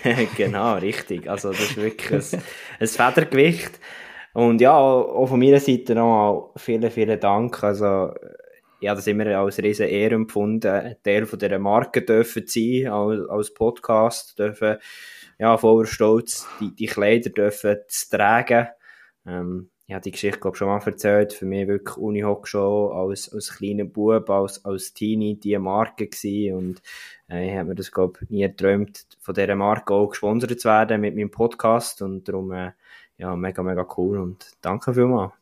genau, 0.36 0.74
richtig. 0.74 1.28
Also 1.28 1.50
das 1.50 1.60
ist 1.60 1.76
wirklich 1.76 2.34
ein, 2.34 2.42
ein 2.80 2.86
Federgewicht. 2.86 3.80
Und 4.32 4.60
ja, 4.60 4.76
auch 4.76 5.26
von 5.26 5.38
meiner 5.38 5.60
Seite 5.60 5.94
nochmal 5.94 6.50
vielen, 6.56 6.90
vielen 6.90 7.18
Dank. 7.18 7.64
Also 7.64 8.12
ja, 8.80 8.94
das 8.94 9.06
immer 9.06 9.26
als 9.26 9.58
riesen 9.58 9.88
Ehre 9.88 10.14
empfunden, 10.14 10.96
Teil 11.02 11.26
von 11.26 11.38
dieser 11.38 11.58
Marke 11.58 12.02
dürfen 12.02 12.46
sein, 12.46 12.88
als, 12.88 13.28
als 13.28 13.54
Podcast, 13.54 14.38
dürfen 14.38 14.76
ja, 15.38 15.56
voller 15.56 15.86
Stolz 15.86 16.46
die, 16.60 16.74
die 16.74 16.86
Kleider 16.86 17.30
dürfen 17.30 17.78
zu 17.88 18.10
tragen. 18.10 18.68
Ähm, 19.26 19.70
ich 19.88 19.94
habe 19.94 20.02
die 20.02 20.10
Geschichte, 20.10 20.40
glaube 20.40 20.56
schon 20.56 20.68
mal 20.68 20.82
erzählt. 20.84 21.32
Für 21.32 21.46
mich 21.46 21.68
wirklich 21.68 21.96
Unihock 21.96 22.48
schon 22.48 22.92
als, 22.92 23.32
als 23.32 23.56
kleiner 23.56 23.84
Bub, 23.84 24.28
als, 24.30 24.64
als 24.64 24.92
Teenie 24.94 25.36
die 25.36 25.56
Marke 25.58 26.08
gewesen. 26.08 26.56
Und 26.56 26.82
äh, 27.30 27.48
ich 27.48 27.56
habe 27.56 27.68
mir 27.68 27.74
das, 27.76 27.92
glaube 27.92 28.18
nie 28.28 28.42
geträumt, 28.42 29.06
von 29.20 29.34
dieser 29.34 29.54
Marke 29.54 29.94
auch 29.94 30.08
gesponsert 30.08 30.58
zu 30.58 30.68
werden 30.68 31.00
mit 31.00 31.14
meinem 31.14 31.30
Podcast. 31.30 32.02
Und 32.02 32.24
darum, 32.28 32.50
äh, 32.52 32.72
ja, 33.18 33.36
mega, 33.36 33.62
mega 33.62 33.86
cool. 33.96 34.18
Und 34.18 34.56
danke 34.60 34.92
vielmals. 34.92 35.32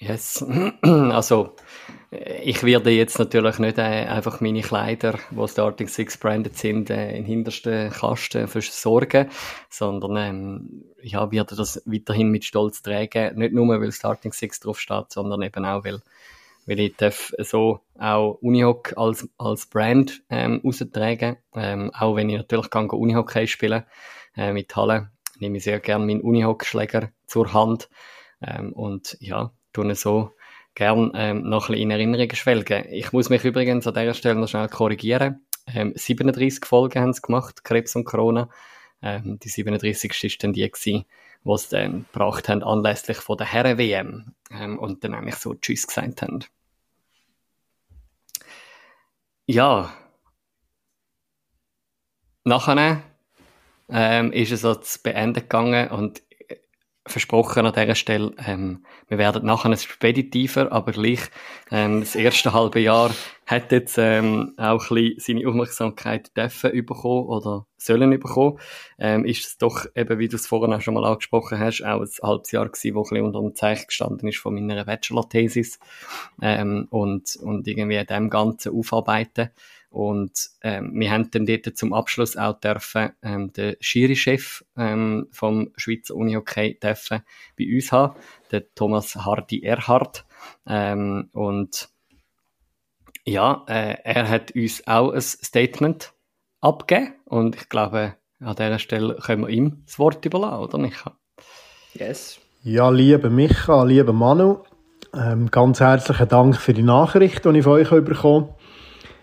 Yes. 0.00 0.42
Also, 0.82 1.54
ich 2.10 2.64
werde 2.64 2.90
jetzt 2.90 3.18
natürlich 3.18 3.58
nicht 3.58 3.76
äh, 3.76 4.06
einfach 4.06 4.40
meine 4.40 4.62
Kleider, 4.62 5.18
die 5.30 5.48
Starting 5.48 5.88
Six 5.88 6.16
branded 6.16 6.56
sind, 6.56 6.88
äh, 6.88 7.14
in 7.16 7.26
hintersten 7.26 7.90
Kasten 7.90 8.48
versorgen, 8.48 9.28
sondern 9.68 10.16
ähm, 10.16 10.84
ja, 11.02 11.30
werde 11.30 11.54
das 11.54 11.82
weiterhin 11.84 12.30
mit 12.30 12.44
Stolz 12.44 12.82
tragen. 12.82 13.38
Nicht 13.38 13.52
nur, 13.52 13.78
weil 13.78 13.92
Starting 13.92 14.32
Six 14.32 14.60
draufsteht, 14.60 15.12
sondern 15.12 15.42
eben 15.42 15.66
auch, 15.66 15.84
weil, 15.84 16.00
weil 16.66 16.80
ich 16.80 16.96
darf 16.96 17.32
so 17.38 17.80
auch 17.98 18.38
Unihock 18.40 18.94
als, 18.96 19.28
als 19.36 19.66
Brand 19.66 20.22
ähm, 20.30 20.62
raustragen. 20.64 21.36
Ähm, 21.54 21.90
auch 21.92 22.16
wenn 22.16 22.30
ich 22.30 22.38
natürlich 22.38 22.70
kann 22.70 22.88
Unihockey 22.88 23.46
spielen 23.46 23.84
äh, 24.34 24.54
mit 24.54 24.74
Halle, 24.74 25.10
nehme 25.40 25.58
ich 25.58 25.64
sehr 25.64 25.78
gerne 25.78 26.06
meinen 26.06 26.22
Unihock-Schläger 26.22 27.10
zur 27.26 27.52
Hand. 27.52 27.90
Ähm, 28.42 28.72
und 28.72 29.18
ja, 29.20 29.52
tun 29.72 29.94
so 29.94 30.34
gern 30.74 31.12
ähm, 31.14 31.48
noch 31.48 31.68
ein 31.68 31.72
bisschen 31.72 31.82
in 31.82 31.90
Erinnerung 31.90 32.34
schwelgen. 32.34 32.84
Ich 32.90 33.12
muss 33.12 33.28
mich 33.28 33.44
übrigens 33.44 33.86
an 33.86 33.94
dieser 33.94 34.14
Stelle 34.14 34.36
noch 34.36 34.48
schnell 34.48 34.68
korrigieren. 34.68 35.44
Ähm, 35.66 35.92
37 35.94 36.64
Folgen 36.64 37.00
haben 37.00 37.12
sie 37.12 37.22
gemacht, 37.22 37.64
Krebs 37.64 37.96
und 37.96 38.04
Corona. 38.04 38.48
Ähm, 39.02 39.38
die 39.38 39.48
37. 39.48 40.10
war 40.10 40.30
dann 40.40 40.52
die 40.52 40.70
gewesen, 40.70 41.04
die 41.44 41.56
sie 41.58 41.68
dann 41.70 42.06
gebracht 42.12 42.48
haben 42.48 42.62
anlässlich 42.62 43.18
von 43.18 43.36
der 43.36 43.46
Herren-WM 43.46 44.34
ähm, 44.50 44.78
und 44.78 45.04
dann 45.04 45.14
eigentlich 45.14 45.36
so 45.36 45.54
Tschüss 45.54 45.86
gesagt 45.86 46.22
haben. 46.22 46.44
Ja. 49.46 49.92
Nachher 52.44 53.02
ähm, 53.88 54.32
ist 54.32 54.52
es 54.52 54.62
so 54.62 54.74
zu 54.74 55.02
beenden 55.02 55.34
gegangen 55.34 55.90
und 55.90 56.22
versprochen 57.12 57.66
an 57.66 57.72
dieser 57.72 57.94
Stelle. 57.94 58.32
Ähm, 58.46 58.84
wir 59.08 59.18
werden 59.18 59.44
nachher 59.44 59.70
ein 59.70 59.76
speditiver, 59.76 60.72
aber 60.72 60.92
gleich 60.92 61.20
ähm, 61.70 62.00
das 62.00 62.14
erste 62.14 62.52
halbe 62.52 62.80
Jahr 62.80 63.10
hat 63.46 63.72
jetzt 63.72 63.98
ähm, 63.98 64.54
auch 64.56 64.90
ein 64.90 64.94
bisschen 64.94 65.14
seine 65.18 65.48
Aufmerksamkeit 65.48 66.36
dürfen 66.36 66.70
bekommen 66.86 67.26
oder 67.26 67.66
sollen 67.76 68.10
bekommen. 68.10 68.58
Ähm, 68.98 69.24
ist 69.24 69.46
es 69.46 69.58
doch 69.58 69.86
eben, 69.94 70.18
wie 70.18 70.28
du 70.28 70.36
es 70.36 70.46
vorhin 70.46 70.72
auch 70.72 70.80
schon 70.80 70.94
mal 70.94 71.04
angesprochen 71.04 71.58
hast, 71.58 71.82
auch 71.82 72.00
ein 72.00 72.08
halbes 72.22 72.50
Jahr 72.52 72.68
gewesen, 72.68 72.94
wo 72.94 73.00
ein 73.00 73.08
bisschen 73.08 73.24
unter 73.26 73.40
dem 73.40 73.54
Zeichen 73.54 73.86
gestanden 73.86 74.28
ist 74.28 74.38
von 74.38 74.54
meiner 74.54 74.84
Bachelor-Thesis 74.84 75.80
ähm, 76.40 76.86
und, 76.90 77.36
und 77.36 77.66
irgendwie 77.66 78.04
dem 78.04 78.30
Ganzen 78.30 78.72
aufarbeiten. 78.76 79.50
Und 79.90 80.50
ähm, 80.62 80.92
wir 80.94 81.10
haben 81.10 81.30
dann 81.32 81.46
dort 81.46 81.76
zum 81.76 81.92
Abschluss 81.92 82.36
auch 82.36 82.58
dürfen, 82.60 83.10
ähm, 83.22 83.52
den 83.52 83.74
Schiri-Chef 83.80 84.64
ähm, 84.76 85.26
vom 85.32 85.72
Schweizer 85.76 86.14
Unihockey 86.14 86.78
dürfen 86.78 87.22
bei 87.58 87.66
uns 87.74 87.90
haben, 87.90 88.14
der 88.52 88.72
Thomas 88.74 89.16
Hardy 89.16 89.62
Erhard. 89.62 90.24
Ähm, 90.64 91.28
und 91.32 91.88
ja, 93.24 93.64
äh, 93.68 93.96
er 94.04 94.28
hat 94.28 94.52
uns 94.52 94.86
auch 94.86 95.12
ein 95.12 95.20
Statement 95.20 96.12
abgegeben 96.60 97.14
und 97.24 97.56
ich 97.56 97.68
glaube, 97.68 98.14
an 98.38 98.56
dieser 98.56 98.78
Stelle 98.78 99.16
können 99.16 99.42
wir 99.42 99.48
ihm 99.48 99.82
das 99.86 99.98
Wort 99.98 100.24
überlassen, 100.24 100.62
oder 100.62 100.78
Micha? 100.78 101.16
Yes. 101.94 102.40
Ja, 102.62 102.90
liebe 102.90 103.28
Micha, 103.28 103.82
liebe 103.84 104.12
Manu, 104.12 104.62
ähm, 105.14 105.50
ganz 105.50 105.80
herzlichen 105.80 106.28
Dank 106.28 106.56
für 106.56 106.74
die 106.74 106.82
Nachricht, 106.82 107.44
die 107.44 107.58
ich 107.58 107.64
von 107.64 107.72
euch 107.72 107.90
bekommen 107.90 108.48
habe. 108.48 108.59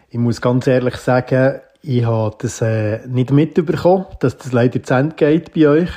Ich 0.10 0.18
muss 0.18 0.40
ganz 0.40 0.66
ehrlich 0.68 0.96
sagen, 0.96 1.60
ich 1.82 2.06
habe 2.06 2.34
das 2.40 2.62
äh, 2.62 3.06
nicht 3.08 3.32
mitbekommen, 3.32 4.06
dass 4.22 4.38
das 4.38 4.54
leider 4.54 4.82
zu 4.82 4.94
Ende 4.94 5.16
geht 5.16 5.54
bei 5.54 5.68
euch. 5.68 5.90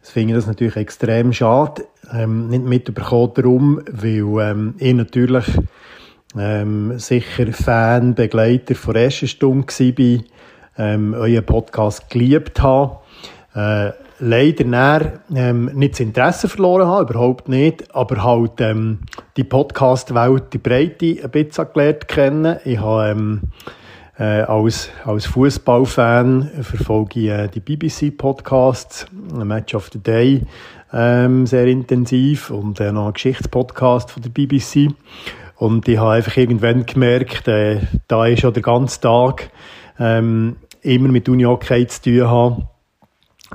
Das 0.00 0.10
finde 0.10 0.34
das 0.34 0.48
natürlich 0.48 0.74
extrem 0.74 1.32
schade. 1.32 1.84
Ähm, 2.12 2.48
nicht 2.48 2.64
mitbekommen 2.64 3.30
darum, 3.34 3.80
weil 3.88 4.40
ähm, 4.40 4.74
ich 4.78 4.94
natürlich 4.94 5.44
ähm, 6.36 6.98
sicher 6.98 7.52
Fan, 7.52 8.16
Begleiter 8.16 8.74
von 8.74 8.96
ersten 8.96 9.28
Stunde 9.28 9.68
war, 9.68 10.24
ähm, 10.78 11.14
euren 11.14 11.46
Podcast 11.46 12.10
geliebt 12.10 12.60
habe. 12.60 12.98
Äh, 13.54 13.92
leider 14.22 14.64
näher, 14.64 15.20
ähm, 15.34 15.64
nicht 15.74 15.94
das 15.94 16.00
Interesse 16.00 16.48
verloren 16.48 16.86
habe, 16.86 17.12
überhaupt 17.12 17.48
nicht, 17.48 17.92
aber 17.94 18.22
halt 18.22 18.60
ähm, 18.60 19.00
die 19.36 19.42
Podcast-Welt, 19.42 20.52
die 20.52 20.58
Breite 20.58 21.18
ein 21.24 21.30
bisschen 21.30 21.66
gelernt 21.74 22.06
kennen. 22.06 22.56
Ich 22.64 22.78
habe 22.78 23.10
ähm, 23.10 23.40
äh, 24.16 24.42
als, 24.42 24.90
als 25.04 25.26
Fußballfan 25.26 26.50
verfolge 26.62 27.20
ich 27.20 27.28
äh, 27.30 27.48
die 27.48 27.58
BBC-Podcasts, 27.58 29.06
Match 29.34 29.74
of 29.74 29.90
the 29.92 29.98
Day, 29.98 30.42
ähm, 30.92 31.44
sehr 31.44 31.66
intensiv 31.66 32.50
und 32.50 32.78
äh, 32.78 32.92
noch 32.92 33.06
einen 33.06 33.14
Geschichtspodcast 33.14 34.12
von 34.12 34.22
der 34.22 34.30
BBC. 34.30 34.94
Und 35.56 35.88
ich 35.88 35.98
habe 35.98 36.12
einfach 36.12 36.36
irgendwann 36.36 36.86
gemerkt, 36.86 37.48
äh, 37.48 37.80
da 38.06 38.26
ist 38.26 38.40
schon 38.40 38.54
der 38.54 38.62
ganze 38.62 39.00
Tag 39.00 39.50
ähm, 39.98 40.58
immer 40.82 41.08
mit 41.08 41.28
Uni 41.28 41.42
Hockey 41.42 41.88
zu 41.88 42.02
tun 42.02 42.28
habe 42.28 42.71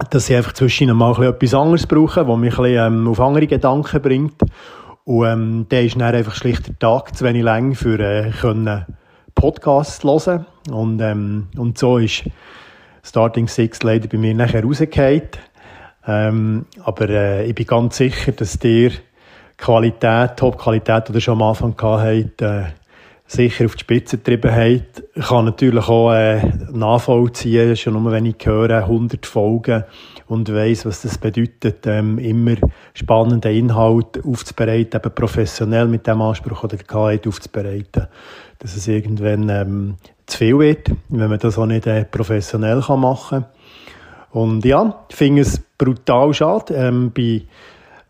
dass 0.10 0.30
ich 0.30 0.36
einfach 0.36 0.54
zwischen 0.54 0.95
mal 0.95 1.22
etwas 1.24 1.54
anderes 1.54 1.88
brauche, 1.88 2.28
was 2.28 2.38
mich 2.38 2.58
ein 2.58 2.64
bisschen, 2.64 2.86
ähm, 2.86 3.08
auf 3.08 3.20
andere 3.20 3.48
Gedanken 3.48 4.02
bringt. 4.02 4.41
Und 5.06 5.26
ähm, 5.26 5.66
der 5.72 5.86
ist 5.86 5.95
dann 5.95 6.14
einfach 6.14 6.36
schlicht 6.36 6.68
der 6.68 6.80
Tag 6.80 7.16
zu 7.16 7.24
wenig 7.24 7.43
lang 7.43 7.76
für 7.76 8.00
äh, 8.00 8.32
können 8.32 8.86
Podcasts 9.36 10.04
hören. 10.04 10.45
Und, 10.70 11.00
ähm, 11.00 11.48
und 11.56 11.78
so 11.78 11.98
ist 11.98 12.26
Starting 13.04 13.48
Six 13.48 13.84
leider 13.84 14.08
bei 14.08 14.18
mir 14.18 14.34
nachher 14.34 14.64
rausgefallen. 14.64 15.30
Ähm, 16.06 16.66
aber 16.84 17.10
äh, 17.10 17.45
ich 17.45 17.56
bin 17.56 17.66
ganz 17.66 17.98
sicher, 17.98 18.32
dass 18.32 18.60
dir 18.60 18.91
Qualität, 19.58 20.38
Top-Qualität, 20.38 21.10
die 21.10 21.14
ihr 21.14 21.22
schon 21.22 21.41
am 21.41 21.50
Anfang 21.50 21.76
gehabt 21.76 22.04
habt, 22.04 22.41
äh, 22.41 22.64
sicher 23.28 23.66
auf 23.66 23.76
die 23.76 23.82
Spitze 23.82 24.18
getrieben 24.18 24.52
hat. 24.52 25.04
Ich 25.14 25.28
kann 25.28 25.46
natürlich 25.46 25.88
auch 25.88 26.14
äh, 26.14 26.42
nachvollziehen, 26.72 27.76
schon 27.76 28.02
nur 28.02 28.12
wenn 28.12 28.26
ich 28.26 28.36
höre, 28.44 28.84
100 28.84 29.26
Folgen 29.26 29.84
und 30.28 30.52
weiss, 30.54 30.86
was 30.86 31.02
das 31.02 31.18
bedeutet, 31.18 31.86
ähm, 31.86 32.18
immer 32.20 32.56
spannende 32.94 33.52
Inhalt 33.52 34.24
aufzubereiten, 34.26 35.02
eben 35.04 35.16
professionell 35.16 35.88
mit 35.88 36.08
dem 36.08 36.22
Anspruch 36.22 36.64
oder 36.64 36.78
Klarheit 36.78 37.28
aufzubereiten, 37.28 38.08
dass 38.60 38.76
es 38.76 38.88
irgendwann 38.88 39.50
ähm, 39.50 39.96
zu 40.26 40.38
viel 40.38 40.60
wird, 40.60 40.92
wenn 41.10 41.30
man 41.30 41.40
das 41.40 41.58
auch 41.58 41.66
nicht 41.66 41.86
äh, 41.86 42.06
professionell 42.06 42.82
kann 42.82 43.02
machen 43.02 43.44
kann. 43.44 43.52
Und 44.32 44.66
ja, 44.66 45.04
ich 45.10 45.16
finde 45.16 45.42
es 45.42 45.60
brutal 45.78 46.34
schade. 46.34 46.74
Ähm, 46.76 47.12
bin 47.12 47.48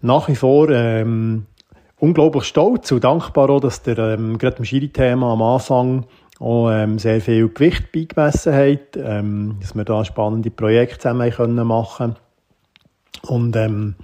nach 0.01 0.27
wie 0.27 0.35
vor 0.35 0.69
ähm, 0.69 1.45
unglaublich 1.99 2.43
stolz 2.43 2.91
und 2.91 3.03
dankbar 3.03 3.49
auch, 3.49 3.59
dass 3.59 3.81
der 3.81 3.97
ähm, 3.97 4.37
gerade 4.37 4.57
im 4.57 4.65
Schiri-Thema 4.65 5.33
am 5.33 5.41
Anfang 5.41 6.05
auch 6.39 6.69
ähm, 6.69 6.99
sehr 6.99 7.19
viel 7.21 7.49
Gewicht 7.49 7.91
beigemessen 7.91 8.53
hat, 8.53 8.95
ähm, 8.97 9.57
dass 9.59 9.75
wir 9.75 9.83
da 9.83 10.05
spannende 10.05 10.51
Projekte 10.51 10.99
zusammen 10.99 11.31
können 11.31 11.67
machen. 11.67 12.15
Und 13.23 13.55
ähm, 13.55 13.95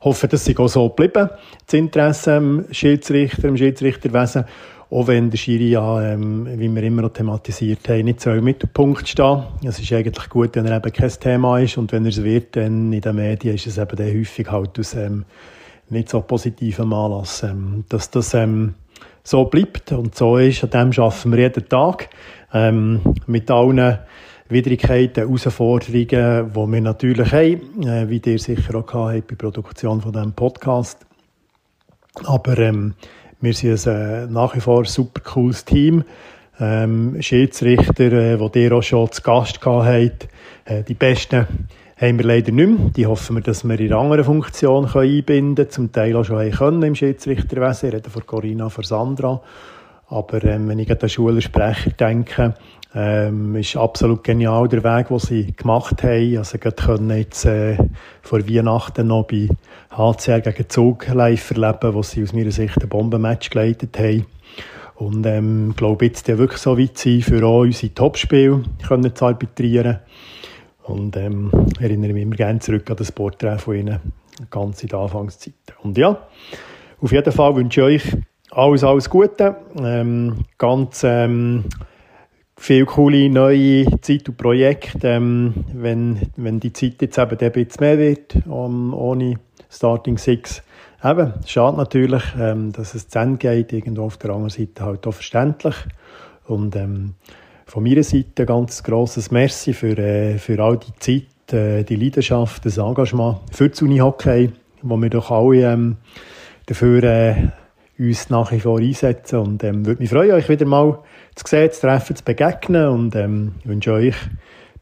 hoffe, 0.00 0.28
dass 0.28 0.44
sie 0.44 0.56
auch 0.56 0.68
so 0.68 0.88
bleiben, 0.88 1.28
das 1.66 1.74
Interesse 1.74 2.34
am 2.34 2.64
Schiedsrichter, 2.70 3.48
im 3.48 3.56
Schiedsrichterwesen, 3.56 4.44
auch 4.90 5.06
wenn 5.06 5.30
der 5.30 5.38
Schiri 5.38 5.70
ja, 5.70 6.02
ähm, 6.02 6.46
wie 6.58 6.68
wir 6.68 6.82
immer 6.82 7.02
noch 7.02 7.12
thematisiert 7.12 7.88
haben, 7.88 8.04
nicht 8.04 8.20
so 8.20 8.30
im 8.30 8.44
Mittelpunkt 8.44 9.08
steht. 9.08 9.38
Es 9.64 9.78
ist 9.78 9.92
eigentlich 9.92 10.28
gut, 10.28 10.56
wenn 10.56 10.66
er 10.66 10.76
eben 10.76 10.92
kein 10.92 11.10
Thema 11.10 11.58
ist. 11.58 11.78
Und 11.78 11.92
wenn 11.92 12.04
er 12.04 12.10
es 12.10 12.22
wird, 12.22 12.56
dann 12.56 12.92
in 12.92 13.00
den 13.00 13.16
Medien 13.16 13.54
ist 13.54 13.66
es 13.66 13.78
eben 13.78 13.96
dann 13.96 14.06
häufig 14.06 14.50
halt 14.50 14.78
aus 14.78 14.94
ähm, 14.94 15.24
nicht 15.88 16.08
so 16.08 16.20
positivem 16.20 16.92
Anlass, 16.92 17.42
ähm, 17.42 17.84
dass 17.88 18.10
das 18.10 18.34
ähm, 18.34 18.74
so 19.24 19.44
bleibt 19.44 19.92
und 19.92 20.14
so 20.14 20.38
ist. 20.38 20.64
An 20.64 20.70
dem 20.70 21.02
arbeiten 21.02 21.32
wir 21.32 21.38
jeden 21.38 21.68
Tag 21.68 22.08
ähm, 22.52 23.00
mit 23.26 23.50
allen 23.50 23.98
Widrigkeiten, 24.48 25.24
Herausforderungen, 25.24 26.52
die 26.52 26.72
wir 26.72 26.80
natürlich 26.80 27.32
haben, 27.32 27.82
äh, 27.86 28.08
wie 28.08 28.20
ihr 28.24 28.38
sicher 28.38 28.74
auch 28.74 28.86
gehabt 28.86 29.14
habt 29.14 29.26
bei 29.28 29.34
der 29.34 29.36
Produktion 29.36 30.00
von 30.00 30.12
diesem 30.12 30.32
Podcast. 30.32 31.06
Aber 32.24 32.58
ähm, 32.58 32.94
wir 33.40 33.54
sind 33.54 33.86
ein 33.86 33.94
äh, 33.94 34.26
nach 34.26 34.54
wie 34.54 34.60
vor 34.60 34.84
super 34.84 35.20
cooles 35.20 35.64
Team. 35.64 36.04
Ähm, 36.60 37.16
Schiedsrichter, 37.20 38.12
äh, 38.12 38.50
die 38.50 38.64
ihr 38.64 38.72
auch 38.72 38.82
schon 38.82 39.10
zu 39.10 39.22
Gast 39.22 39.60
gehabt 39.60 39.86
habt, 39.86 40.28
äh, 40.66 40.82
die 40.82 40.94
besten 40.94 41.46
haben 42.02 42.18
wir 42.18 42.26
leider 42.26 42.50
nicht 42.50 42.66
mehr. 42.66 42.90
Die 42.96 43.06
hoffen 43.06 43.36
wir, 43.36 43.42
dass 43.42 43.62
wir 43.62 43.78
in 43.78 43.92
anderen 43.92 44.24
Funktion 44.24 44.86
einbinden 44.86 45.54
können. 45.54 45.70
Zum 45.70 45.92
Teil 45.92 46.16
auch 46.16 46.24
schon 46.24 46.50
können 46.50 46.82
im 46.82 46.96
Schiedsrichterwesen. 46.96 47.88
Ich 47.88 47.94
rede 47.94 48.10
von 48.10 48.26
Corinna, 48.26 48.68
von 48.68 48.82
Sandra. 48.82 49.40
Aber 50.08 50.42
ähm, 50.44 50.68
wenn 50.68 50.80
ich 50.80 50.90
an 50.90 50.98
den 50.98 51.08
Schülersprecher 51.08 51.90
denke, 51.90 52.54
ähm, 52.94 53.54
ist 53.54 53.76
absolut 53.76 54.24
genial 54.24 54.68
der 54.68 54.82
Weg, 54.82 55.08
den 55.08 55.18
sie 55.20 55.52
gemacht 55.56 56.02
haben. 56.02 56.38
Also 56.38 56.58
gerade 56.58 56.76
können 56.76 57.16
jetzt 57.16 57.44
äh, 57.44 57.78
vor 58.20 58.40
Weihnachten 58.48 59.06
noch 59.06 59.28
bei 59.28 59.48
HCR 59.90 60.40
gegen 60.40 60.68
Zug 60.68 61.06
live 61.08 61.50
erleben, 61.52 61.94
wo 61.94 62.02
sie 62.02 62.24
aus 62.24 62.32
meiner 62.32 62.50
Sicht 62.50 62.82
ein 62.82 62.88
Bombenmatch 62.88 63.50
geleitet 63.50 63.96
haben. 63.98 64.26
Und 64.96 65.24
ähm, 65.24 65.74
glaube 65.76 66.06
jetzt 66.06 66.26
ja 66.26 66.36
wirklich 66.36 66.60
so 66.60 66.76
weit 66.76 66.98
sein, 66.98 67.22
für 67.22 67.44
auch 67.46 67.60
unsere 67.60 67.94
Topspiele 67.94 68.64
zu 69.14 69.24
arbitrieren. 69.24 70.00
Und 70.84 71.16
ähm, 71.16 71.50
erinnere 71.80 72.12
mich 72.12 72.22
immer 72.22 72.36
gerne 72.36 72.58
zurück 72.58 72.90
an 72.90 72.96
das 72.96 73.12
Porträt 73.12 73.58
von 73.58 73.76
Ihnen, 73.76 74.00
ganz 74.50 74.82
in 74.82 74.88
der 74.88 74.98
Anfangszeit. 74.98 75.54
Und 75.82 75.96
ja, 75.96 76.26
auf 77.00 77.12
jeden 77.12 77.32
Fall 77.32 77.54
wünsche 77.54 77.80
ich 77.88 78.04
euch 78.04 78.16
alles, 78.50 78.84
alles 78.84 79.08
Gute, 79.08 79.56
ähm, 79.78 80.44
ganz 80.58 81.02
ähm, 81.04 81.64
viel 82.56 82.84
coole 82.84 83.28
neue 83.30 83.86
Zeit 84.02 84.28
und 84.28 84.36
Projekte, 84.36 85.08
ähm, 85.08 85.54
wenn, 85.72 86.20
wenn 86.36 86.60
die 86.60 86.72
Zeit 86.72 87.00
jetzt 87.00 87.18
eben 87.18 87.38
ein 87.38 87.52
bisschen 87.52 87.80
mehr 87.80 87.98
wird, 87.98 88.36
um, 88.46 88.94
ohne 88.94 89.38
Starting 89.70 90.18
Six. 90.18 90.62
Eben, 91.02 91.32
schade 91.46 91.76
natürlich, 91.76 92.22
ähm, 92.38 92.70
dass 92.72 92.94
es 92.94 93.08
zu 93.08 93.18
Ende 93.18 93.38
geht, 93.38 93.72
irgendwo 93.72 94.04
auf 94.04 94.18
der 94.18 94.30
anderen 94.30 94.50
Seite 94.50 94.84
halt 94.84 95.06
auch 95.06 95.14
verständlich. 95.14 95.74
Und 96.46 96.76
ähm, 96.76 97.14
von 97.66 97.82
meiner 97.82 98.02
Seite 98.02 98.42
ein 98.42 98.46
ganz 98.46 98.82
grosses 98.82 99.30
Merci 99.30 99.72
für, 99.72 99.96
äh, 99.98 100.38
für 100.38 100.62
all 100.62 100.78
die 100.78 100.92
Zeit, 100.98 101.52
äh, 101.52 101.84
die 101.84 101.96
Leidenschaft, 101.96 102.64
das 102.64 102.78
Engagement 102.78 103.38
für 103.50 103.68
das 103.68 103.82
Unihockey, 103.82 104.50
wo 104.82 104.96
wir 104.96 105.10
doch 105.10 105.30
alle 105.30 105.72
ähm, 105.72 105.96
dafür 106.66 107.02
äh, 107.02 107.34
uns 107.98 108.30
nach 108.30 108.52
wie 108.52 108.60
vor 108.60 108.78
einsetzen. 108.78 109.38
Und 109.38 109.64
ähm, 109.64 109.86
würde 109.86 110.00
mich 110.00 110.10
freuen, 110.10 110.32
euch 110.32 110.48
wieder 110.48 110.66
mal 110.66 110.98
zu 111.34 111.44
sehen, 111.46 111.70
zu 111.72 111.80
treffen, 111.82 112.16
zu 112.16 112.24
begegnen 112.24 112.88
und 112.88 113.16
ähm, 113.16 113.54
wünsche 113.64 113.92
euch 113.92 114.16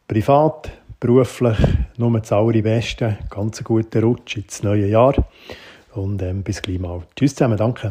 privat, 0.09 0.71
beruflich 0.99 1.57
nur 1.97 2.19
das 2.19 2.33
Allerbeste, 2.33 3.19
ganz 3.31 3.59
einen 3.59 3.65
guten 3.65 4.03
Rutsch 4.03 4.37
ins 4.37 4.63
neue 4.63 4.87
Jahr 4.87 5.15
und 5.95 6.23
ähm, 6.23 6.43
bis 6.43 6.63
gleich 6.63 6.79
mal. 6.79 7.03
Tschüss 7.17 7.35
zusammen, 7.35 7.57
danke. 7.57 7.91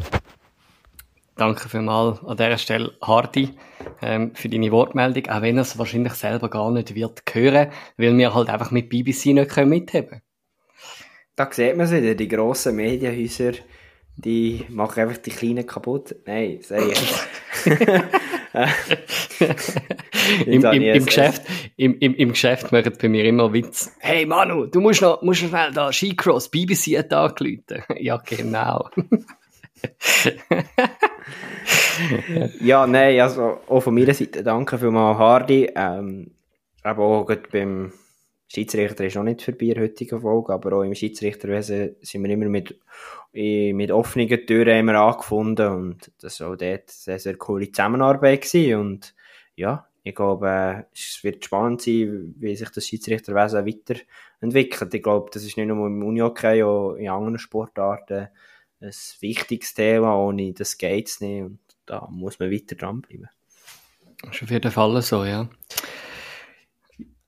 Danke 1.40 1.70
vielmals 1.70 2.22
an 2.22 2.36
dieser 2.36 2.58
Stelle, 2.58 2.92
Hardy, 3.00 3.54
ähm, 4.02 4.34
für 4.34 4.50
deine 4.50 4.70
Wortmeldung, 4.72 5.26
auch 5.30 5.40
wenn 5.40 5.56
er 5.56 5.62
es 5.62 5.78
wahrscheinlich 5.78 6.12
selber 6.12 6.50
gar 6.50 6.70
nicht 6.70 6.94
wird 6.94 7.22
hören, 7.32 7.70
weil 7.96 8.18
wir 8.18 8.34
halt 8.34 8.50
einfach 8.50 8.70
mit 8.72 8.90
BBC 8.90 9.32
nicht 9.32 9.56
mitheben 9.56 10.08
können. 10.10 10.22
Da 11.36 11.50
sieht 11.50 11.78
man 11.78 11.86
es 11.86 11.92
wieder, 11.92 12.14
die 12.14 12.28
grossen 12.28 12.76
Medienhäuser, 12.76 13.52
die 14.16 14.66
machen 14.68 15.00
einfach 15.00 15.16
die 15.16 15.30
Kleinen 15.30 15.66
kaputt. 15.66 16.14
Nein, 16.26 16.58
sag 16.60 16.82
ich. 16.86 17.14
Im, 20.46 20.64
im, 20.64 20.82
im, 20.82 21.06
Geschäft, 21.06 21.42
im, 21.76 21.98
im, 21.98 22.14
Im 22.14 22.28
Geschäft 22.30 22.70
machen 22.72 22.92
bei 23.00 23.08
mir 23.08 23.24
immer 23.24 23.52
Witz. 23.52 23.96
Hey 24.00 24.26
Manu, 24.26 24.66
du 24.66 24.80
musst 24.80 25.00
noch, 25.00 25.22
musst 25.22 25.42
noch 25.42 25.48
schnell 25.48 25.72
da 25.72 25.92
Skicross, 25.92 26.50
BBC 26.50 26.98
hat 26.98 27.12
angerufen. 27.12 27.82
ja, 27.98 28.18
genau. 28.18 28.90
ja, 32.60 32.86
nein, 32.86 33.20
also 33.20 33.60
auch 33.66 33.80
von 33.80 33.94
meiner 33.94 34.14
Seite 34.14 34.42
danke 34.42 34.78
vielmals 34.78 35.18
Hardy. 35.18 35.70
Ähm, 35.74 36.32
aber 36.82 37.04
auch 37.04 37.30
beim 37.52 37.92
Schiedsrichter 38.48 39.04
ist 39.04 39.16
noch 39.16 39.22
nicht 39.22 39.42
vorbei 39.42 39.66
in 39.66 39.74
der 39.74 39.82
heutigen 39.84 40.20
Folge, 40.20 40.52
aber 40.52 40.72
auch 40.72 40.82
im 40.82 40.94
Schiedsrichterwesen 40.94 41.96
sind 42.00 42.24
wir 42.24 42.30
immer 42.30 42.48
mit, 42.48 42.80
mit 43.32 43.92
offenen 43.92 44.28
Türen 44.46 44.78
immer 44.78 44.96
angefunden 44.96 45.68
und 45.68 46.10
das 46.20 46.40
war 46.40 46.48
auch 46.48 46.56
dort 46.56 46.62
eine 46.62 46.82
sehr, 46.86 47.18
sehr 47.18 47.36
coole 47.36 47.70
Zusammenarbeit 47.70 48.42
gewesen. 48.42 48.80
und 48.80 49.14
ja, 49.54 49.86
ich 50.02 50.14
glaube, 50.14 50.86
es 50.92 51.20
wird 51.22 51.44
spannend 51.44 51.82
sein, 51.82 52.34
wie 52.38 52.56
sich 52.56 52.70
das 52.70 52.86
Schiedsrichterwesen 52.86 53.66
weiterentwickelt. 53.66 54.94
Ich 54.94 55.02
glaube, 55.02 55.30
das 55.32 55.44
ist 55.44 55.56
nicht 55.56 55.66
nur 55.66 55.86
im 55.86 56.02
Unihockey, 56.02 56.62
auch 56.62 56.94
in 56.94 57.08
anderen 57.08 57.38
Sportarten 57.38 58.28
ein 58.80 58.92
wichtiges 59.20 59.74
Thema, 59.74 60.16
ohne 60.16 60.52
das 60.52 60.78
geht 60.78 61.08
es 61.08 61.20
nicht 61.20 61.42
und 61.42 61.58
da 61.86 62.06
muss 62.10 62.38
man 62.38 62.50
weiter 62.50 62.76
dranbleiben. 62.76 63.28
Das 64.22 64.36
ist 64.36 64.42
auf 64.42 64.50
jeden 64.50 64.70
Fall 64.70 65.02
so, 65.02 65.24
ja. 65.24 65.48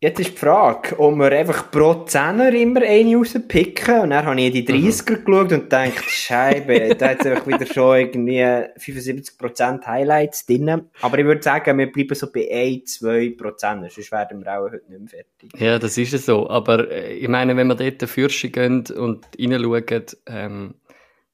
Jetzt 0.03 0.19
ist 0.19 0.33
die 0.33 0.37
Frage, 0.37 0.99
ob 0.99 1.15
wir 1.15 1.31
einfach 1.31 1.71
pro 1.71 2.05
Zehner 2.07 2.53
immer 2.53 2.83
eine 2.83 3.15
rauspicken. 3.15 4.01
Und 4.01 4.11
dann 4.11 4.27
habe 4.27 4.41
ich 4.41 4.47
in 4.49 4.53
die 4.53 4.67
30er 4.67 5.13
mhm. 5.13 5.25
geschaut 5.25 5.53
und 5.53 5.63
gedacht, 5.63 6.05
Scheibe, 6.11 6.95
da 6.99 7.11
hat 7.11 7.25
einfach 7.25 7.47
wieder 7.47 7.67
schon 7.67 7.99
irgendwie 7.99 8.41
75% 8.41 9.87
Highlights 9.87 10.45
drin. 10.45 10.89
Aber 11.03 11.19
ich 11.21 11.25
würde 11.25 11.41
sagen, 11.41 11.79
wir 11.79 11.93
bleiben 11.93 12.17
so 12.17 12.33
bei 12.33 12.49
1, 12.51 13.01
2%, 13.01 13.91
sonst 13.91 14.11
werden 14.11 14.45
wir 14.45 14.59
auch 14.59 14.73
heute 14.73 14.83
nicht 14.89 14.99
mehr 14.99 15.09
fertig. 15.09 15.61
Ja, 15.61 15.79
das 15.79 15.97
ist 15.97 16.13
es 16.13 16.27
so. 16.27 16.51
Aber 16.51 16.91
äh, 16.91 17.15
ich 17.15 17.29
meine, 17.29 17.57
wenn 17.57 17.69
wir 17.69 17.77
dort 17.77 18.03
Fürsche 18.11 18.51
gehen 18.51 18.85
und 18.97 19.25
reinschauen, 19.39 20.07
ähm, 20.27 20.75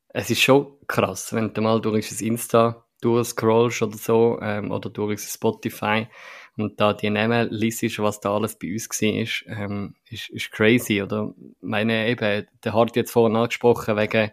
es 0.08 0.30
ist 0.30 0.42
schon 0.42 0.72
krass, 0.86 1.32
wenn 1.32 1.52
du 1.52 1.60
mal 1.60 1.80
durch 1.80 2.08
das 2.08 2.20
Insta 2.20 2.84
durchscrollst 3.00 3.82
oder 3.82 3.96
so, 3.96 4.38
ähm, 4.42 4.70
oder 4.70 4.90
durch 4.90 5.20
Spotify 5.20 6.08
und 6.56 6.80
da 6.80 6.92
die 6.92 7.10
Namen 7.10 7.48
liest, 7.50 7.98
was 8.00 8.20
da 8.20 8.34
alles 8.34 8.58
bei 8.58 8.72
uns 8.72 8.88
war, 8.88 9.14
ist, 9.22 9.44
ähm, 9.46 9.94
ist, 10.10 10.28
ist 10.30 10.50
crazy, 10.50 11.02
oder? 11.02 11.32
Meine, 11.60 12.08
eben, 12.08 12.46
der 12.64 12.74
hat 12.74 12.96
jetzt 12.96 13.12
vorhin 13.12 13.36
angesprochen, 13.36 13.96
wegen, 13.96 14.30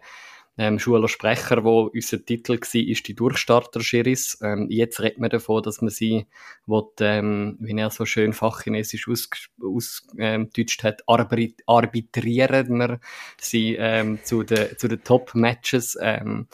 ähm, 0.58 0.78
Schuler 0.78 1.08
Sprecher, 1.08 1.64
wo 1.64 1.90
unser 1.92 2.24
Titel 2.24 2.52
war, 2.54 2.74
ist 2.74 3.08
die 3.08 3.14
Durchstarter-Schiris. 3.14 4.38
Ähm, 4.42 4.66
jetzt 4.70 5.00
redet 5.00 5.18
man 5.18 5.30
davon, 5.30 5.62
dass 5.62 5.82
man 5.82 5.90
sie, 5.90 6.26
will, 6.66 6.84
ähm, 7.00 7.56
wie 7.60 7.78
er 7.78 7.90
so 7.90 8.06
schön 8.06 8.32
fachchinesisch 8.32 9.08
ausgedeutscht 9.08 9.50
aus, 9.62 10.06
ähm, 10.18 10.48
hat, 10.82 11.02
arbit 11.06 11.62
arbitrieren 11.66 12.78
wir 12.78 13.00
sie 13.38 13.76
ähm, 13.76 14.18
zu 14.24 14.42
den 14.42 14.78
zu 14.78 14.88
den 14.88 15.02
Top-Matches. 15.04 15.98
Ähm, 16.00 16.46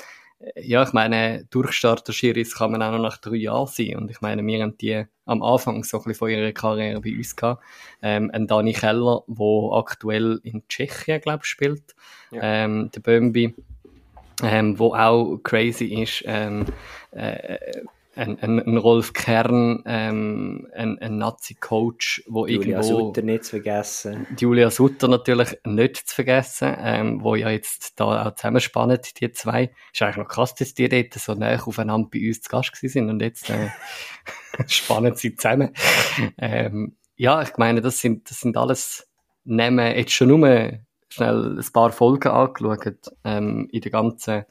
ja, 0.57 0.83
ich 0.83 0.93
meine, 0.93 1.45
Durchstarter-Schiris 1.51 2.57
kann 2.57 2.73
man 2.73 2.83
auch 2.83 2.93
noch 2.93 2.99
nach 2.99 3.19
drei 3.19 3.37
Jahren 3.37 3.69
sein. 3.69 3.97
Und 3.97 4.11
ich 4.11 4.21
meine, 4.21 4.45
wir 4.45 4.63
haben 4.63 4.77
die 4.77 5.05
am 5.25 5.43
Anfang 5.43 5.85
so 5.85 5.99
ein 5.99 6.05
bisschen 6.05 6.19
von 6.19 6.31
ihrer 6.31 6.53
Karriere 6.53 7.01
bei 7.01 7.17
uns 7.17 7.37
gehabt. 7.37 7.63
Ähm, 8.03 8.31
ein 8.33 8.49
Dani 8.49 8.73
Keller, 8.73 9.23
der 9.29 9.71
aktuell 9.73 10.41
in 10.43 10.67
Tschechien, 10.67 11.21
glaube 11.21 11.43
ich, 11.45 11.49
spielt. 11.49 11.95
Ja. 12.33 12.41
Ähm, 12.43 12.91
der 12.93 13.01
Bömbi, 13.01 13.55
ähm, 14.43 14.79
wo 14.79 14.95
auch 14.95 15.39
crazy 15.43 15.87
ist. 16.03 16.23
Ähm, 16.27 16.67
äh, 17.13 17.59
ein, 18.15 18.39
ein, 18.41 18.61
ein 18.61 18.77
Rolf 18.77 19.13
Kern, 19.13 19.83
ähm, 19.87 20.69
ein, 20.75 20.99
ein 20.99 21.17
Nazi-Coach, 21.17 22.25
wo 22.27 22.47
Julia 22.47 22.81
irgendwo... 22.81 23.07
Sutter 23.07 23.23
nicht 23.23 23.45
zu 23.45 23.51
vergessen. 23.51 24.27
Julia 24.39 24.71
Sutter 24.71 25.09
natürlich 25.09 25.57
nicht 25.65 26.09
zu 26.09 26.15
vergessen, 26.15 26.77
ähm, 26.79 27.23
wo 27.23 27.35
ja 27.37 27.51
jetzt 27.51 27.99
da 27.99 28.27
auch 28.27 28.35
zusammenspannen, 28.35 28.99
die 29.19 29.33
zwei. 29.33 29.71
Ist 29.93 30.03
eigentlich 30.03 30.17
noch 30.17 30.29
krass, 30.29 30.55
dass 30.55 30.75
die 30.75 30.89
dort 30.89 31.15
so 31.15 31.35
nah 31.35 31.55
aufeinander 31.55 32.09
bei 32.13 32.27
uns 32.27 32.43
zu 32.43 32.51
Gast 32.51 32.77
sind 32.77 33.09
und 33.09 33.23
jetzt 33.23 33.49
äh, 33.49 33.71
spannen 34.67 35.15
sie 35.15 35.35
zusammen. 35.35 35.73
Ähm, 36.37 36.97
ja, 37.17 37.41
ich 37.43 37.57
meine, 37.57 37.81
das 37.81 38.01
sind, 38.01 38.29
das 38.31 38.41
sind 38.41 38.57
alles 38.57 39.09
Namen, 39.45 39.97
jetzt 39.97 40.13
schon 40.13 40.29
nur 40.29 40.81
schnell 41.13 41.59
ein 41.59 41.73
paar 41.73 41.93
Folgen 41.93 42.29
angeschaut, 42.29 43.11
ähm, 43.25 43.69
in 43.71 43.81
der 43.81 43.91
ganzen, 43.91 44.45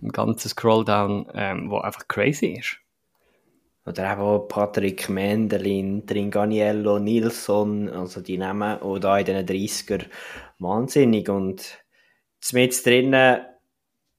im 0.00 0.12
ganzen 0.12 0.48
Scrolldown, 0.48 1.26
ähm, 1.34 1.70
wo 1.70 1.78
einfach 1.78 2.06
crazy 2.08 2.56
ist. 2.58 2.78
Oder 3.84 4.18
auch 4.20 4.46
Patrick 4.46 5.08
Mendelin, 5.08 6.06
Tringaniello, 6.06 7.00
Nilsson, 7.00 7.88
also 7.88 8.20
die 8.20 8.38
Namen, 8.38 8.80
auch 8.80 8.98
da 8.98 9.18
in 9.18 9.26
den 9.26 9.44
30er, 9.44 10.04
wahnsinnig. 10.60 11.28
Und 11.28 11.84
mit 12.52 12.86
drinnen 12.86 13.40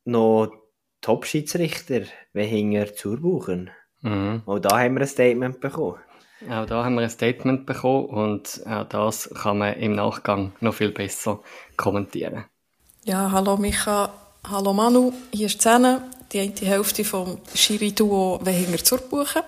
noch 0.04 0.52
Top-Schiedsrichter, 1.00 2.02
wie 2.34 2.44
hinter 2.44 2.94
Zurbuchen. 2.94 3.72
Mhm. 4.02 4.42
Auch 4.46 4.60
da 4.60 4.80
haben 4.80 4.96
wir 4.96 5.02
ein 5.02 5.08
Statement 5.08 5.62
bekommen. 5.62 6.00
Auch 6.50 6.66
da 6.66 6.84
haben 6.84 6.96
wir 6.96 7.02
ein 7.02 7.10
Statement 7.10 7.66
bekommen 7.66 8.06
und 8.06 8.62
auch 8.66 8.88
das 8.88 9.30
kann 9.34 9.60
man 9.60 9.74
im 9.76 9.96
Nachgang 9.96 10.52
noch 10.60 10.74
viel 10.74 10.92
besser 10.92 11.40
kommentieren. 11.78 12.46
Ja, 13.06 13.32
hallo 13.32 13.58
Micha, 13.58 14.14
hallo 14.50 14.74
Manu, 14.74 15.14
hier 15.32 15.48
ist 15.48 15.62
Zene, 15.62 16.02
die 16.32 16.40
eine 16.40 16.54
Hälfte 16.54 17.04
vom 17.06 17.38
Schiri-Duo 17.56 18.40
«Wehinger 18.44 18.78
zur 18.78 19.00
Buche». 19.00 19.44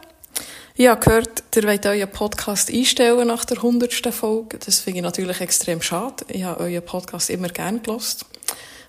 Ich 0.77 0.87
habe 0.87 0.99
gehört, 0.99 1.43
ihr 1.55 1.63
wollt 1.63 1.85
euren 1.85 2.11
Podcast 2.11 2.69
einstellen 2.69 3.27
nach 3.27 3.45
der 3.45 3.57
100. 3.57 4.13
Folge. 4.13 4.57
Das 4.57 4.81
finde 4.81 4.99
ich 4.99 5.03
natürlich 5.03 5.39
extrem 5.39 5.81
schade. 5.81 6.25
Ich 6.27 6.43
habe 6.43 6.59
euren 6.59 6.83
Podcast 6.83 7.29
immer 7.29 7.47
gerne 7.47 7.79
gelost. 7.79 8.25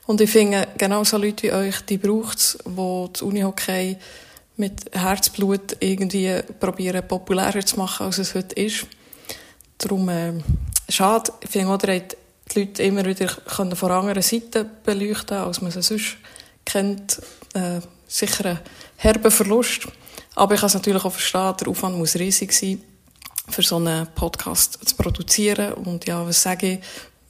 Und 0.07 0.21
ich 0.21 0.31
finde, 0.31 0.67
genauso 0.79 1.17
Leute 1.17 1.45
wie 1.45 1.53
euch, 1.53 1.81
die 1.83 1.99
braucht 1.99 2.39
es, 2.39 2.59
die 2.65 3.09
das 3.13 3.23
Unihockey 3.23 3.97
mit 4.57 4.91
Herzblut 4.93 5.77
irgendwie 5.81 6.43
probieren 6.59 7.07
populärer 7.07 7.65
zu 7.65 7.77
machen, 7.77 8.07
als 8.07 8.19
es 8.19 8.35
heute 8.35 8.55
ist. 8.57 8.87
Darum, 9.79 10.09
äh, 10.09 10.33
schade. 10.89 11.33
Ich 11.41 11.51
finde 11.51 11.69
auch, 11.69 11.79
die 11.79 12.01
Leute 12.55 12.83
immer 12.83 13.05
wieder 13.05 13.27
können 13.27 13.77
von 13.77 13.91
anderen 13.91 14.23
Seiten 14.23 14.71
beleuchten 14.85 15.39
als 15.39 15.61
man 15.61 15.71
sie 15.71 15.83
sonst 15.83 16.17
kennt. 16.65 17.21
Äh, 17.55 17.81
sicher 18.07 18.47
ein 18.47 18.59
herber 18.97 19.31
Verlust. 19.31 19.89
Aber 20.35 20.55
ich 20.55 20.61
kann 20.61 20.69
es 20.69 20.75
natürlich 20.75 21.05
auch 21.05 21.13
verstehen, 21.13 21.55
der 21.61 21.69
Aufwand 21.69 21.97
muss 21.97 22.17
riesig 22.17 22.53
sein, 22.53 22.81
für 23.49 23.63
so 23.63 23.77
einen 23.77 24.07
Podcast 24.15 24.79
zu 24.87 24.97
produzieren. 24.97 25.75
Und 25.75 26.07
ja, 26.07 26.27
was 26.27 26.43
sage 26.43 26.73
ich? 26.73 26.79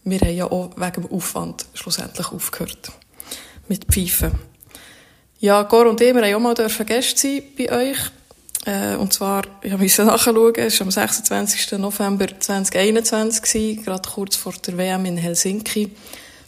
Wir 0.05 0.21
haben 0.21 0.37
ja 0.37 0.45
auch 0.45 0.71
wegen 0.77 1.03
dem 1.03 1.13
Aufwand 1.13 1.67
schlussendlich 1.75 2.31
aufgehört. 2.31 2.93
Mit 3.69 3.85
Pfeifen. 3.87 4.33
Ja, 5.39 5.65
Gor 5.65 5.87
und 5.87 6.01
ich, 6.01 6.15
wir 6.15 6.23
haben 6.23 6.47
auch 6.47 6.57
mal 6.57 6.69
Gäste 6.87 7.19
sein 7.29 7.43
bei 7.59 7.71
euch. 7.71 7.99
Äh, 8.65 8.97
und 8.97 9.13
zwar, 9.13 9.43
ich 9.61 9.77
musste 9.77 10.05
nachschauen, 10.07 10.55
es 10.57 10.81
war 10.81 10.87
am 10.87 10.91
26. 10.91 11.73
November 11.73 12.27
2021, 12.41 13.43
gewesen, 13.43 13.85
gerade 13.85 14.09
kurz 14.09 14.35
vor 14.37 14.55
der 14.67 14.79
WM 14.79 15.05
in 15.05 15.19
Helsinki. 15.19 15.91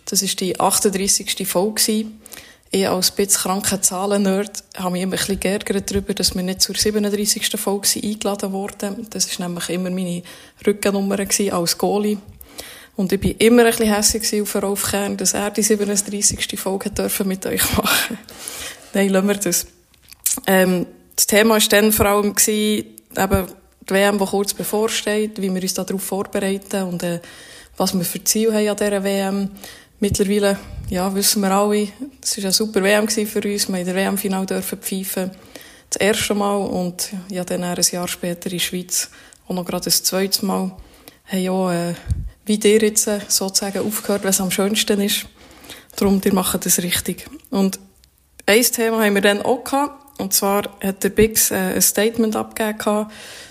Das 0.07 0.23
war 0.23 0.29
die 0.29 0.59
38. 0.59 1.47
Folge. 1.47 2.07
Ich 2.71 2.89
als 2.89 3.11
bisschen 3.11 3.43
kranker 3.43 3.83
Zahlen-Nerd 3.83 4.65
habe 4.79 4.93
mich 4.93 5.03
immer 5.03 5.17
ein 5.29 5.41
geärgert 5.41 5.91
darüber, 5.91 6.15
dass 6.15 6.35
wir 6.35 6.43
nicht 6.43 6.63
zur 6.63 6.75
37. 6.75 7.61
Folge 7.61 7.89
eingeladen 8.03 8.53
wurden. 8.53 9.07
Das 9.11 9.39
war 9.39 9.49
nämlich 9.49 9.69
immer 9.69 9.91
meine 9.91 10.23
Rückennummer 10.67 11.19
als 11.19 11.77
Goalie. 11.77 12.19
Und 12.97 13.13
ich 13.13 13.23
war 13.23 13.31
immer 13.39 13.65
ein 13.65 13.71
bisschen 13.71 13.95
hässlich 13.95 14.43
auf 14.43 14.63
Rolf 14.63 14.91
Kern, 14.91 15.19
dass 15.19 15.35
er 15.35 15.51
die 15.51 15.63
37. 15.63 16.59
Folge 16.59 16.91
mit 17.25 17.45
euch 17.45 17.77
machen 17.77 18.19
Nein, 18.95 19.09
lassen 19.11 19.29
wir 19.29 19.35
das. 19.35 19.67
Ähm, 20.47 20.87
das 21.15 21.27
Thema 21.27 21.55
war 21.55 21.69
dann 21.69 21.93
vor 21.93 22.07
allem, 22.07 22.35
gewesen, 22.35 22.87
eben 23.17 23.47
die 23.89 23.95
WM, 23.95 24.19
die 24.19 24.25
kurz 24.25 24.55
bevorsteht, 24.55 25.41
wie 25.41 25.53
wir 25.53 25.63
uns 25.63 25.75
darauf 25.75 26.03
vorbereiten 26.03 26.83
und 26.85 27.03
äh, 27.03 27.21
was 27.77 27.95
wir 27.95 28.05
für 28.05 28.23
Ziele 28.23 28.53
haben 28.53 28.69
an 28.69 28.77
dieser 28.77 29.05
WM. 29.05 29.51
Mittlerweile, 30.01 30.59
ja, 30.91 31.13
wissen 31.15 31.43
wir 31.43 31.51
alle, 31.51 31.89
es 32.23 32.37
war 32.37 32.45
eine 32.45 32.53
super 32.53 32.83
WM 32.83 33.09
für 33.09 33.43
uns. 33.43 33.69
Wir 33.69 33.79
in 33.79 33.87
der 33.87 33.95
WM-Final 33.95 34.47
pfeifen. 34.47 35.31
Das 35.91 36.01
erste 36.01 36.35
Mal 36.35 36.57
und 36.57 37.11
ja, 37.31 37.45
dann 37.45 37.65
ein 37.65 37.81
Jahr 37.91 38.07
später 38.07 38.47
in 38.47 38.59
der 38.59 38.59
Schweiz 38.59 39.11
auch 39.49 39.55
noch 39.55 39.65
gerade 39.65 39.85
das 39.85 40.03
zweite 40.03 40.45
Mal. 40.45 40.73
Haben 41.27 41.39
ja, 41.39 41.91
äh, 41.91 41.95
wie 42.45 42.59
dir 42.59 42.79
jetzt 42.79 43.07
äh, 43.07 43.21
sozusagen 43.27 43.87
aufgehört, 43.87 44.25
was 44.25 44.41
am 44.41 44.51
schönsten 44.51 45.01
ist. 45.01 45.27
Darum, 45.97 46.21
ihr 46.25 46.35
macht 46.35 46.65
das 46.65 46.79
richtig. 46.83 47.27
Und 47.51 47.81
ein 48.49 48.63
Thema 48.63 49.05
haben 49.05 49.15
wir 49.15 49.23
dann 49.23 49.43
auch 49.43 49.63
gehabt. 49.63 50.21
Und 50.21 50.33
zwar 50.33 50.65
hat 50.83 51.05
der 51.05 51.11
Bix 51.11 51.51
äh, 51.51 51.75
ein 51.75 51.83
Statement 51.83 52.35
abgegeben 52.35 53.07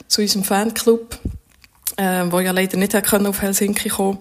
zu 0.08 0.22
unserem 0.22 0.44
Fanclub, 0.44 1.18
äh, 1.96 2.26
wo 2.30 2.40
ja 2.40 2.52
leider 2.52 2.78
nicht 2.78 2.96
auf 2.96 3.42
Helsinki 3.42 3.90
kommen 3.90 4.20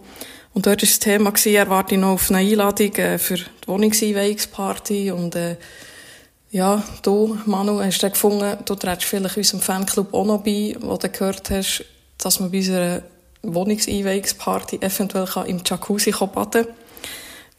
und 0.57 0.65
dort 0.65 0.81
war 0.81 0.87
das 0.87 0.99
Thema, 0.99 1.35
er 1.45 1.69
warte 1.69 1.99
noch 1.99 2.13
auf 2.13 2.31
eine 2.31 2.39
Einladung 2.39 2.95
äh, 2.95 3.19
für 3.19 3.35
die 3.37 3.45
Wohnungseinweihungsparty. 3.67 5.11
Und 5.11 5.37
äh, 5.37 5.59
ja, 6.51 6.83
du, 7.03 7.37
Manu, 7.45 7.79
hast 7.83 8.03
du 8.03 8.09
gefunden, 8.09 8.57
du 8.65 8.75
trägst 8.75 9.05
vielleicht 9.05 9.37
unserem 9.37 9.61
Fanclub 9.61 10.15
auch 10.15 10.25
noch 10.25 10.43
bei, 10.43 10.75
wo 10.81 10.97
du 10.97 11.11
gehört 11.11 11.51
hast, 11.51 11.85
dass 12.17 12.41
man 12.41 12.51
bei 12.51 12.57
unserer 12.57 13.03
Wohnungseinweihungsparty 13.43 14.77
eventuell 14.77 15.27
kann 15.27 15.45
im 15.45 15.61
Jacuzzi 15.63 16.13
baden 16.13 16.65
kann. 16.65 16.67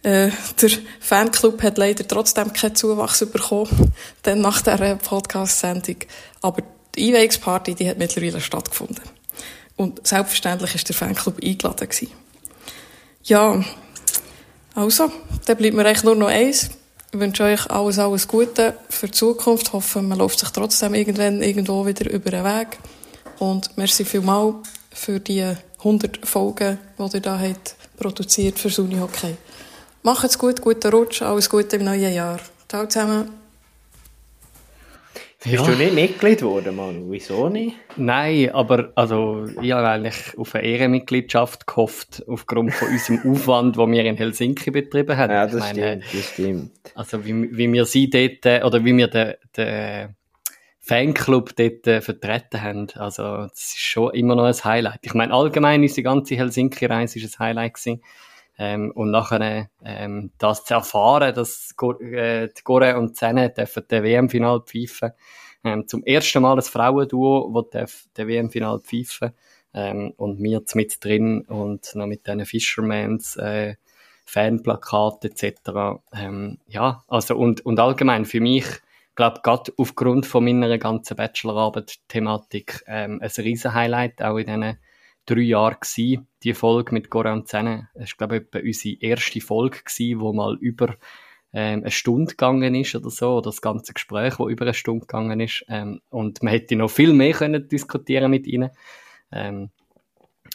Äh, 0.03 0.29
der 0.61 0.69
Fanclub 0.99 1.61
hat 1.63 1.77
leider 1.77 2.07
trotzdem 2.07 2.53
keinen 2.53 2.75
Zuwachs 2.75 3.25
bekommen, 3.25 3.93
dann 4.23 4.41
nach 4.41 4.61
dieser 4.61 4.95
Podcast-Sendung. 4.95 5.97
Aber 6.41 6.63
die 6.95 7.07
Einweihungsparty, 7.07 7.75
die 7.75 7.89
hat 7.89 7.97
mittlerweile 7.97 8.39
stattgefunden. 8.39 9.03
Und 9.75 10.05
selbstverständlich 10.07 10.73
war 10.73 10.81
der 10.81 10.95
Fanclub 10.95 11.43
eingeladen. 11.43 11.89
Gewesen. 11.89 12.11
Ja, 13.23 13.63
also, 14.75 15.11
dann 15.45 15.57
bleibt 15.57 15.75
mir 15.75 15.85
eigentlich 15.85 16.03
nur 16.03 16.15
noch 16.15 16.27
eins. 16.27 16.69
Ich 17.11 17.19
wünsche 17.19 17.43
euch 17.43 17.69
alles, 17.69 17.99
alles 17.99 18.27
Gute 18.27 18.77
für 18.89 19.07
die 19.07 19.13
Zukunft. 19.13 19.67
Ich 19.67 19.73
hoffe, 19.73 20.01
man 20.01 20.17
läuft 20.17 20.39
sich 20.39 20.49
trotzdem 20.49 20.93
irgendwann 20.93 21.41
irgendwo 21.41 21.85
wieder 21.85 22.09
über 22.09 22.31
den 22.31 22.43
Weg. 22.43 22.77
Und 23.39 23.75
merci 23.77 24.05
vielmal 24.05 24.55
für 24.91 25.19
die 25.19 25.53
100 25.79 26.25
Folgen, 26.27 26.77
die 26.97 27.17
ihr 27.17 27.21
da 27.21 27.39
habt 27.39 27.75
produziert 27.97 28.59
für 28.59 28.69
Suni 28.69 28.97
Hockey. 28.97 29.35
Macht's 30.07 30.39
gut, 30.39 30.61
guten 30.61 30.89
Rutsch, 30.89 31.21
alles 31.21 31.49
Gute 31.49 31.75
im 31.75 31.84
neuen 31.84 32.13
Jahr. 32.13 32.39
Ciao 32.69 32.85
zusammen. 32.85 33.29
Ja. 35.43 35.51
Bist 35.51 35.67
du 35.67 35.75
nicht 35.75 35.93
Mitglied 35.95 36.39
geworden, 36.39 36.77
Mann? 36.77 37.11
Wieso 37.11 37.49
nicht? 37.49 37.75
Nein, 37.97 38.49
aber 38.53 38.93
also, 38.95 39.47
ich 39.61 39.73
habe 39.73 39.85
eigentlich 39.85 40.15
auf 40.38 40.55
eine 40.55 40.65
Ehrenmitgliedschaft 40.65 41.67
gehofft, 41.67 42.23
aufgrund 42.25 42.73
von 42.73 42.88
unserem 42.88 43.19
Aufwand, 43.34 43.75
den 43.75 43.91
wir 43.91 44.05
in 44.05 44.15
Helsinki 44.15 44.71
betrieben 44.71 45.17
haben. 45.17 45.34
Ja, 45.34 45.45
das 45.45 45.59
meine, 45.59 46.01
stimmt, 46.01 46.05
das 46.13 46.29
stimmt. 46.31 46.71
Also, 46.95 47.25
wie, 47.25 47.57
wie 47.57 47.73
wir 47.73 47.85
sie 47.85 48.09
dort, 48.09 48.45
äh, 48.45 48.63
oder 48.63 48.85
wie 48.85 48.95
wir 48.95 49.09
den, 49.09 49.34
den 49.57 50.15
Fanclub 50.79 51.53
dort 51.53 51.85
äh, 51.85 51.99
vertreten 51.99 52.61
haben. 52.61 52.88
Also, 52.95 53.23
das 53.23 53.73
ist 53.73 53.79
schon 53.79 54.13
immer 54.13 54.38
noch 54.38 54.45
ein 54.45 54.53
Highlight. 54.53 54.99
Ich 55.01 55.13
meine, 55.13 55.34
allgemein 55.34 55.81
unsere 55.81 56.03
ganze 56.03 56.38
Helsinki-Reise 56.38 57.19
ist 57.19 57.41
ein 57.41 57.45
Highlight 57.45 57.73
gewesen. 57.73 58.01
Ähm, 58.59 58.91
und 58.91 59.11
nachher 59.11 59.69
ähm, 59.85 60.31
das 60.39 60.65
zu 60.65 60.73
erfahren, 60.73 61.34
dass 61.35 61.75
äh, 62.01 62.47
die 62.47 62.63
Gore 62.63 62.97
und 62.97 63.15
Zene 63.15 63.51
dürfen 63.51 63.84
den 63.89 64.03
WM-Final 64.03 64.61
pfeifen. 64.61 65.11
Ähm, 65.63 65.88
zum 65.88 66.03
ersten 66.03 66.41
Mal 66.41 66.57
ein 66.57 66.63
Frauenduo, 66.63 67.63
das 67.71 68.09
den 68.17 68.27
WM-Final 68.27 68.79
pfeifen 68.79 69.34
ähm, 69.73 70.13
und 70.17 70.41
wir 70.41 70.63
mit 70.73 71.03
drin 71.03 71.41
und 71.41 71.93
noch 71.93 72.07
mit 72.07 72.25
diesen 72.25 72.45
Fishermans 72.45 73.35
äh, 73.38 73.75
Fanplakate 74.25 75.29
etc. 75.29 76.01
Ähm, 76.13 76.57
ja, 76.67 77.03
also 77.07 77.38
und, 77.38 77.65
und 77.65 77.79
allgemein 77.79 78.25
für 78.25 78.41
mich, 78.41 78.65
glaube 79.15 79.39
gerade 79.43 79.71
aufgrund 79.77 80.25
von 80.25 80.43
meiner 80.43 80.77
ganzen 80.77 81.15
Bachelorarbeit-Thematik 81.15 82.84
ähm, 82.88 83.21
ein 83.21 83.43
riesen 83.43 83.73
Highlight, 83.73 84.21
auch 84.21 84.38
in 84.38 84.47
diesen 84.47 84.77
drei 85.27 85.41
Jahre 85.41 85.75
gewesen, 85.75 86.27
die 86.43 86.53
Folge 86.53 86.93
mit 86.93 87.11
Goran 87.11 87.45
Zene. 87.45 87.89
Es 87.93 88.19
war, 88.19 88.27
glaube 88.27 88.47
ich, 88.51 88.63
unsere 88.63 89.01
erste 89.01 89.41
Folge 89.41 89.79
gewesen, 89.83 90.19
wo 90.19 90.33
mal 90.33 90.57
über 90.59 90.95
ähm, 91.53 91.81
eine 91.81 91.91
Stunde 91.91 92.31
gegangen 92.31 92.73
ist 92.75 92.95
oder 92.95 93.09
so, 93.09 93.37
oder 93.37 93.49
das 93.49 93.61
ganze 93.61 93.93
Gespräch, 93.93 94.39
wo 94.39 94.49
über 94.49 94.65
eine 94.65 94.73
Stunde 94.73 95.01
gegangen 95.01 95.39
ist. 95.39 95.65
Ähm, 95.69 96.01
und 96.09 96.41
man 96.41 96.51
hätte 96.51 96.75
noch 96.75 96.89
viel 96.89 97.13
mehr 97.13 97.33
können 97.33 97.67
diskutieren 97.67 98.31
mit 98.31 98.47
ihnen. 98.47 98.71
Ähm, 99.31 99.69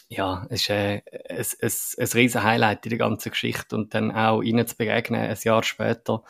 ja, 0.09 0.45
es 0.49 0.61
ist 0.61 0.69
äh, 0.69 1.01
ein, 1.29 1.45
ein, 1.61 1.71
ein 1.97 2.07
riesen 2.13 2.43
Highlight 2.43 2.85
in 2.85 2.89
der 2.89 2.99
ganzen 2.99 3.29
Geschichte 3.29 3.75
und 3.75 3.93
dann 3.93 4.11
auch 4.11 4.41
ihnen 4.41 4.67
zu 4.67 4.75
begegnen, 4.75 5.21
ein 5.21 5.37
Jahr 5.43 5.63
später 5.63 6.23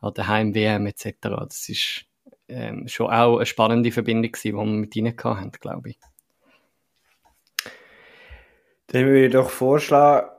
an 0.00 0.14
der 0.14 0.28
Heim-WM 0.28 0.86
etc. 0.86 1.14
Das 1.20 1.68
ist 1.68 2.04
ähm, 2.48 2.88
schon 2.88 3.10
auch 3.10 3.36
eine 3.36 3.46
spannende 3.46 3.92
Verbindung 3.92 4.32
gewesen, 4.32 4.48
die 4.48 4.52
wir 4.54 4.64
mit 4.64 4.96
ihnen 4.96 5.16
hatten, 5.16 5.52
glaube 5.52 5.90
ich. 5.90 5.98
Dann 8.92 9.06
würde 9.06 9.26
ich 9.26 9.32
doch 9.32 9.50
vorschlagen, 9.50 10.30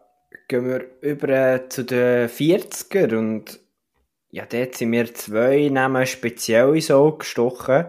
gehen 0.47 0.67
wir 0.67 0.85
über 1.01 1.69
zu 1.69 1.83
den 1.83 2.27
40er 2.27 3.15
und 3.15 3.59
ja, 4.29 4.45
dort 4.45 4.75
sind 4.75 4.89
mir 4.89 5.13
zwei 5.13 5.69
Namen 5.69 6.05
speziell 6.05 6.79
so 6.81 7.13
gestochen. 7.13 7.85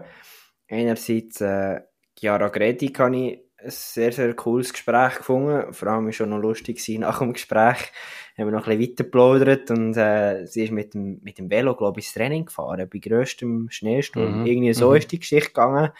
Einerseits 0.69 1.41
äh, 1.41 1.81
Chiara 2.17 2.47
Gredi 2.47 2.87
habe 2.87 3.15
ich 3.15 3.39
ein 3.57 3.69
sehr, 3.69 4.11
sehr 4.13 4.33
cooles 4.35 4.71
Gespräch 4.71 5.15
gefunden. 5.17 5.73
Vor 5.73 5.87
allem 5.89 6.03
war 6.03 6.09
es 6.09 6.15
schon 6.15 6.29
noch 6.29 6.39
lustig 6.39 6.81
nach 6.99 7.19
dem 7.19 7.33
Gespräch. 7.33 7.91
Haben 8.37 8.47
wir 8.47 8.51
noch 8.51 8.67
ein 8.67 8.77
bisschen 8.77 8.91
weiter 8.91 9.03
geplaudert 9.03 9.71
und 9.71 9.97
äh, 9.97 10.45
sie 10.45 10.63
ist 10.63 10.71
mit 10.71 10.93
dem, 10.93 11.19
mit 11.23 11.39
dem 11.39 11.49
Velo, 11.49 11.75
glaube 11.75 11.99
ich, 11.99 12.07
ins 12.07 12.13
Training 12.13 12.45
gefahren, 12.45 12.89
bei 12.91 12.99
grösstem 12.99 13.67
Schneesturm. 13.69 14.41
Mhm. 14.41 14.45
Irgendwie 14.45 14.73
so 14.73 14.91
mhm. 14.91 14.95
ist 14.95 15.11
die 15.11 15.19
Geschichte 15.19 15.49
gegangen. 15.49 15.91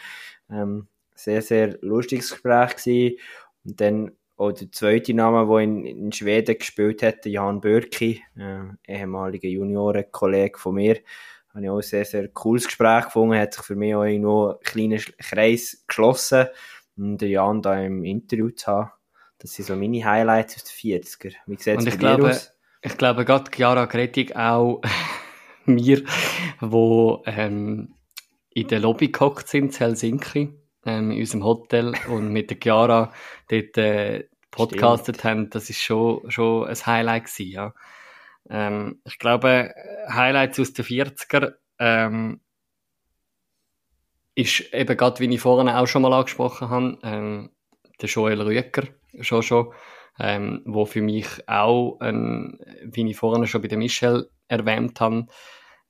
Ähm, 0.50 0.88
sehr, 1.14 1.42
sehr 1.42 1.78
lustiges 1.80 2.30
Gespräch 2.30 2.76
gewesen. 2.76 3.18
Und 3.64 3.80
dann 3.80 4.12
auch 4.36 4.52
der 4.52 4.70
zweite 4.72 5.14
Name, 5.14 5.46
der 5.46 5.58
in, 5.58 5.84
in 5.84 6.12
Schweden 6.12 6.58
gespielt 6.58 7.02
hat, 7.02 7.24
Jan 7.26 7.60
Börki, 7.60 8.22
äh, 8.36 8.92
ehemaliger 8.92 9.48
Juniorenkollege 9.48 10.58
von 10.58 10.74
mir, 10.74 10.98
habe 11.54 11.64
ich 11.64 11.70
auch 11.70 11.76
ein 11.76 11.82
sehr, 11.82 12.04
sehr 12.04 12.28
cooles 12.28 12.66
Gespräch 12.66 13.04
gefunden, 13.04 13.38
hat 13.38 13.54
sich 13.54 13.64
für 13.64 13.76
mich 13.76 13.94
auch 13.94 14.04
irgendwo 14.04 14.48
ein 14.48 14.56
kleiner 14.64 14.98
Kreis 15.18 15.84
geschlossen, 15.86 16.46
um 16.96 17.16
den 17.16 17.30
Jan 17.30 17.62
da 17.62 17.80
im 17.80 18.04
Interview 18.04 18.50
zu 18.50 18.66
haben. 18.66 18.90
Das 19.38 19.52
sind 19.52 19.66
so 19.66 19.76
meine 19.76 20.04
Highlights 20.04 20.56
aus 20.56 20.64
den 20.64 21.02
40er. 21.02 21.34
Wie 21.46 21.56
sieht 21.56 21.78
es 21.78 21.84
bei 21.84 21.96
glaube, 21.96 22.22
dir 22.22 22.28
aus? 22.30 22.52
Ich 22.82 22.96
glaube, 22.96 23.24
gerade 23.24 23.50
Chiara 23.54 23.86
Gretig 23.86 24.34
auch 24.36 24.82
mir, 25.64 26.02
wo 26.60 27.22
ähm, 27.26 27.94
in 28.50 28.68
der 28.68 28.80
Lobby 28.80 29.08
gehockt 29.08 29.48
sind, 29.48 29.72
in 29.72 29.78
Helsinki, 29.78 30.52
ähm, 30.86 31.10
in 31.10 31.20
unserem 31.20 31.44
Hotel 31.44 31.94
und 32.08 32.32
mit 32.32 32.50
der 32.50 32.58
Chiara 32.62 33.12
dort 33.48 33.78
äh, 33.78 34.28
podcastet 34.50 35.16
Stimmt. 35.16 35.24
haben, 35.24 35.50
das 35.50 35.70
ist 35.70 35.82
schon, 35.82 36.30
schon 36.30 36.66
ein 36.66 36.86
Highlight 36.86 37.24
gewesen, 37.24 37.50
ja. 37.50 37.74
Ähm, 38.48 39.00
ich 39.04 39.18
glaube, 39.18 39.74
Highlights 40.08 40.60
aus 40.60 40.72
den 40.74 40.84
40er 40.84 41.54
ähm, 41.78 42.40
ist 44.34 44.72
eben 44.72 44.96
gerade, 44.96 45.20
wie 45.20 45.34
ich 45.34 45.40
vorhin 45.40 45.68
auch 45.68 45.86
schon 45.86 46.02
mal 46.02 46.12
angesprochen 46.12 46.68
habe, 46.68 46.98
ähm, 47.02 47.50
der 48.00 48.08
Joel 48.08 48.40
Rüeger, 48.42 48.84
schon 49.20 49.42
schon, 49.42 49.72
ähm, 50.18 50.62
wo 50.64 50.84
für 50.84 51.02
mich 51.02 51.48
auch, 51.48 51.98
ein, 52.00 52.58
wie 52.82 53.08
ich 53.08 53.16
vorhin 53.16 53.46
schon 53.46 53.62
bei 53.62 53.68
der 53.68 53.78
Michelle 53.78 54.28
erwähnt 54.48 55.00
habe, 55.00 55.26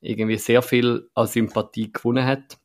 irgendwie 0.01 0.37
sehr 0.37 0.63
viel 0.63 1.09
an 1.15 1.27
Sympathie 1.27 1.93
gewonnen 1.93 2.25
hat. 2.25 2.59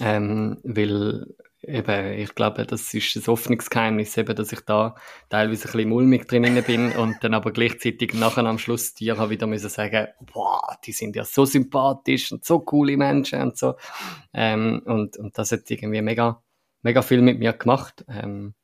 Ähm, 0.00 0.58
weil 0.62 1.26
eben, 1.62 2.12
ich 2.18 2.34
glaube, 2.34 2.66
das 2.66 2.92
ist 2.92 3.16
ein 3.16 3.30
offenes 3.30 3.70
Geheimnis, 3.70 4.16
eben, 4.16 4.34
dass 4.34 4.52
ich 4.52 4.60
da 4.60 4.94
teilweise 5.28 5.68
ein 5.68 5.72
bisschen 5.72 5.88
mulmig 5.88 6.26
drin 6.26 6.62
bin 6.66 6.92
und 6.96 7.16
dann 7.22 7.34
aber 7.34 7.52
gleichzeitig 7.52 8.14
nachher 8.14 8.44
am 8.44 8.58
Schluss 8.58 8.94
dir 8.94 9.16
habe 9.18 9.30
wieder 9.30 9.46
müssen 9.46 9.68
sagen, 9.68 10.08
boah, 10.32 10.76
die 10.84 10.92
sind 10.92 11.16
ja 11.16 11.24
so 11.24 11.44
sympathisch 11.44 12.32
und 12.32 12.44
so 12.44 12.60
coole 12.60 12.96
Menschen 12.96 13.40
und 13.40 13.56
so. 13.56 13.74
Ähm, 14.32 14.82
und, 14.84 15.16
und 15.16 15.38
das 15.38 15.52
hat 15.52 15.70
irgendwie 15.70 16.02
mega, 16.02 16.42
mega 16.82 17.02
viel 17.02 17.22
mit 17.22 17.38
mir 17.38 17.52
gemacht. 17.52 18.04
Ähm, 18.08 18.54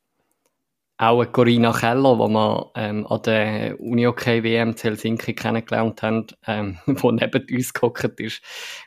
auch 1.01 1.21
eine 1.21 1.31
Corinna 1.31 1.71
Keller, 1.71 2.15
die 2.15 2.33
wir 2.33 2.71
ähm, 2.75 3.07
an 3.07 3.21
der 3.21 3.79
Uni-OK 3.79 4.25
WM 4.43 4.75
zu 4.75 4.89
Helsinki 4.89 5.33
kennengelernt 5.33 6.01
haben, 6.03 6.27
ähm, 6.45 6.77
wo 6.85 7.09
neben 7.11 7.47
uns 7.49 7.73
gehockt 7.73 8.19
ist 8.19 8.41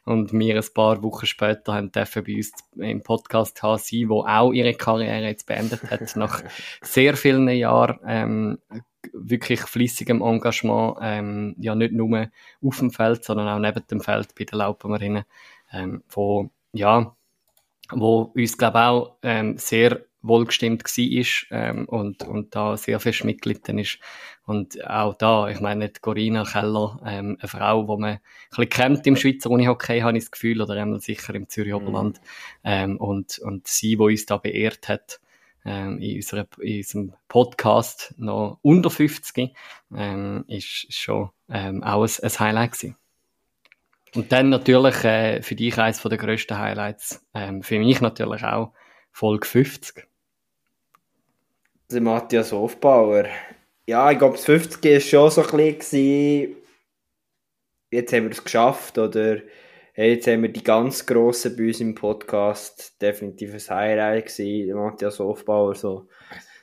und 0.05 0.31
wir 0.31 0.57
ein 0.57 0.75
paar 0.75 1.03
Wochen 1.03 1.25
später 1.25 1.73
haben 1.73 1.91
dürfen 1.91 2.23
bei 2.23 2.37
uns 2.37 2.53
im 2.77 3.03
Podcast 3.03 3.63
haben 3.63 3.79
sie, 3.79 4.11
wo 4.11 4.25
auch 4.27 4.53
ihre 4.53 4.75
Karriere 4.75 5.23
jetzt 5.23 5.47
beendet 5.47 5.91
hat, 5.91 6.15
nach 6.17 6.43
sehr 6.83 7.17
vielen 7.17 7.49
Jahren 7.49 7.99
ähm, 8.07 8.59
wirklich 9.15 9.63
fließigem 9.63 10.21
Engagement, 10.21 10.99
ähm, 11.01 11.57
ja 11.59 11.75
nicht 11.75 11.95
nur 11.95 12.29
auf 12.63 12.79
dem 12.79 12.91
Feld, 12.91 13.25
sondern 13.25 13.49
auch 13.49 13.59
neben 13.59 13.87
dem 13.87 14.03
Feld 14.03 14.35
bei 14.39 14.45
den 14.45 14.59
Laupamerinnen, 14.59 15.25
ähm, 15.73 16.05
wo 16.11 16.51
ja, 16.75 17.17
wo 17.91 18.33
uns 18.35 18.59
glaube 18.59 18.81
auch 18.81 19.17
ähm, 19.23 19.57
sehr 19.57 20.05
wohlgestimmt 20.23 20.85
war 20.85 21.59
ähm, 21.59 21.85
und, 21.87 22.23
und 22.25 22.55
da 22.55 22.77
sehr 22.77 23.01
fest 23.01 23.25
mitgelitten 23.25 23.79
ist. 23.79 23.99
Und 24.45 24.85
auch 24.89 25.15
da, 25.15 25.49
ich 25.49 25.61
meine, 25.61 25.85
nicht 25.85 26.01
Corinna 26.01 26.45
Keller, 26.45 27.01
ähm, 27.05 27.37
eine 27.41 27.49
Frau, 27.49 27.83
die 27.83 28.01
man 28.01 28.11
ein 28.11 28.21
bisschen 28.51 28.69
kennt 28.69 29.07
im 29.07 29.17
Schweizer 29.17 29.51
Unihockey, 29.51 30.01
habe 30.01 30.17
ich 30.17 30.25
das 30.25 30.31
Gefühl, 30.31 30.61
oder 30.61 30.75
einmal 30.75 31.01
sicher 31.01 31.35
im 31.35 31.49
Zürich 31.49 31.75
Oberland. 31.75 32.19
Mhm. 32.19 32.25
Ähm, 32.65 32.97
und, 32.97 33.39
und 33.39 33.69
sie, 33.69 33.97
die 33.97 33.97
uns 33.97 34.27
da 34.27 34.39
beehrt 34.39 34.89
hat, 34.89 35.21
ähm, 35.65 35.99
in, 35.99 36.17
unserer, 36.17 36.47
in 36.61 36.79
unserem 36.79 37.13
Podcast 37.29 38.15
noch 38.19 38.59
unter 38.63 38.91
50, 38.91 39.55
ähm, 39.95 40.45
ist 40.49 40.93
schon 40.93 41.31
ähm, 41.49 41.83
auch 41.85 42.03
ein, 42.03 42.11
ein 42.23 42.39
Highlight 42.39 42.73
gewesen. 42.73 42.97
Und 44.15 44.31
dann 44.31 44.51
natürlich 44.51 45.05
äh, 45.05 45.41
für 45.43 45.55
dich 45.55 45.79
eines 45.79 46.03
der 46.03 46.19
grössten 46.19 46.59
Highlights, 46.59 47.25
ähm, 47.33 47.63
für 47.63 47.79
mich 47.79 48.01
natürlich 48.01 48.45
auch 48.45 48.73
Folge 49.11 49.47
50 49.47 50.07
der 51.93 52.01
Matthias 52.01 52.53
Hofbauer. 52.53 53.27
Ja, 53.87 54.11
ich 54.11 54.19
glaube, 54.19 54.37
das 54.37 54.45
50 54.45 54.85
war 54.85 55.01
schon 55.01 55.31
so 55.31 55.43
ein 55.43 55.77
bisschen, 55.77 56.57
jetzt 57.91 58.13
haben 58.13 58.25
wir 58.25 58.31
es 58.31 58.45
geschafft, 58.45 58.99
oder? 58.99 59.39
Jetzt 59.95 60.27
haben 60.27 60.43
wir 60.43 60.49
die 60.49 60.65
ganz 60.65 61.05
Grossen 61.05 61.55
bei 61.57 61.67
uns 61.67 61.81
im 61.81 61.95
Podcast, 61.95 63.01
definitiv 63.03 63.53
ein 63.53 63.77
Highlight 63.77 64.27
gewesen, 64.27 64.75
Matthias 64.75 65.19
Hofbauer, 65.19 65.75
so 65.75 66.09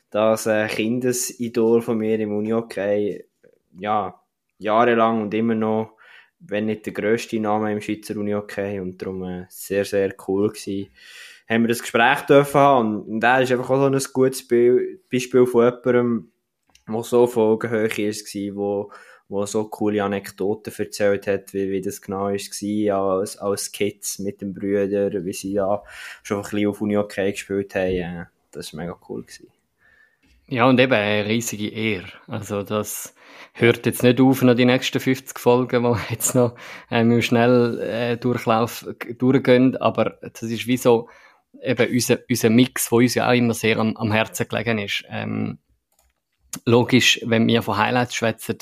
das 0.09 0.47
äh, 0.47 0.67
Kindesidol 0.67 1.81
von 1.83 1.99
mir 1.99 2.19
im 2.19 2.35
Uni-Hockey, 2.35 3.23
ja, 3.77 4.19
jahrelang 4.57 5.21
und 5.21 5.33
immer 5.35 5.53
noch, 5.53 5.93
wenn 6.39 6.65
nicht 6.65 6.87
der 6.87 6.93
grösste 6.93 7.39
Name 7.39 7.71
im 7.71 7.81
Schweizer 7.81 8.17
Uni-Hockey 8.17 8.79
und 8.79 8.99
darum 8.99 9.23
äh, 9.23 9.45
sehr, 9.49 9.85
sehr 9.85 10.15
cool 10.27 10.49
gewesen 10.49 10.89
haben 11.49 11.63
wir 11.63 11.67
das 11.67 11.81
Gespräch 11.81 12.21
dürfen 12.21 12.59
haben. 12.59 13.01
Und 13.03 13.23
er 13.23 13.41
ist 13.41 13.51
einfach 13.51 13.69
auch 13.69 13.79
so 13.79 13.85
ein 13.85 14.13
gutes 14.13 14.47
Beispiel 14.47 15.45
von 15.45 15.65
jemandem, 15.65 16.31
der 16.87 17.03
so 17.03 17.27
folgenhöch 17.27 17.97
war, 17.97 18.55
wo, 18.55 18.91
wo 19.27 19.45
so 19.45 19.65
coole 19.65 20.03
Anekdoten 20.03 20.73
erzählt 20.77 21.27
hat, 21.27 21.53
wie, 21.53 21.71
wie 21.71 21.81
das 21.81 22.01
genau 22.01 22.29
war, 22.29 23.19
als, 23.19 23.37
als 23.37 23.71
Kids 23.71 24.19
mit 24.19 24.41
den 24.41 24.53
Brüdern, 24.53 25.25
wie 25.25 25.33
sie 25.33 25.53
ja 25.53 25.83
schon 26.23 26.37
ein 26.37 26.43
bisschen 26.43 26.67
auf 26.67 26.81
Uni 26.81 26.97
okay 26.97 27.31
gespielt 27.31 27.73
haben. 27.75 28.27
Das 28.51 28.73
war 28.73 28.81
mega 28.81 28.99
cool. 29.09 29.23
Gewesen. 29.23 29.47
Ja, 30.51 30.67
und 30.67 30.79
eben 30.79 30.93
eine 30.93 31.27
riesige 31.27 31.69
Ehre. 31.69 32.07
Also 32.25 32.63
das 32.63 33.13
hört 33.53 33.85
jetzt 33.85 34.01
nicht 34.01 34.19
auf 34.19 34.41
nach 34.41 34.55
die 34.55 34.65
nächsten 34.65 34.99
50 34.99 35.37
Folgen, 35.37 35.83
die 35.83 36.11
jetzt 36.11 36.33
noch 36.33 36.55
äh, 36.89 37.01
im 37.01 37.21
Schnelldurchlauf 37.21 38.87
äh, 38.87 39.13
durchgehen, 39.13 39.77
aber 39.77 40.17
das 40.21 40.41
ist 40.41 40.65
wie 40.65 40.77
so 40.77 41.07
eben 41.63 41.91
unser, 41.91 42.19
unser 42.29 42.49
Mix, 42.49 42.91
wo 42.91 42.97
uns 42.97 43.15
ja 43.15 43.29
auch 43.29 43.33
immer 43.33 43.53
sehr 43.53 43.77
am, 43.77 43.95
am 43.97 44.11
Herzen 44.11 44.47
gelegen 44.47 44.79
ist. 44.79 45.03
Ähm, 45.09 45.59
logisch, 46.65 47.19
wenn 47.25 47.47
wir 47.47 47.61
von 47.61 47.77
Highlights 47.77 48.15
schwätzen, 48.15 48.57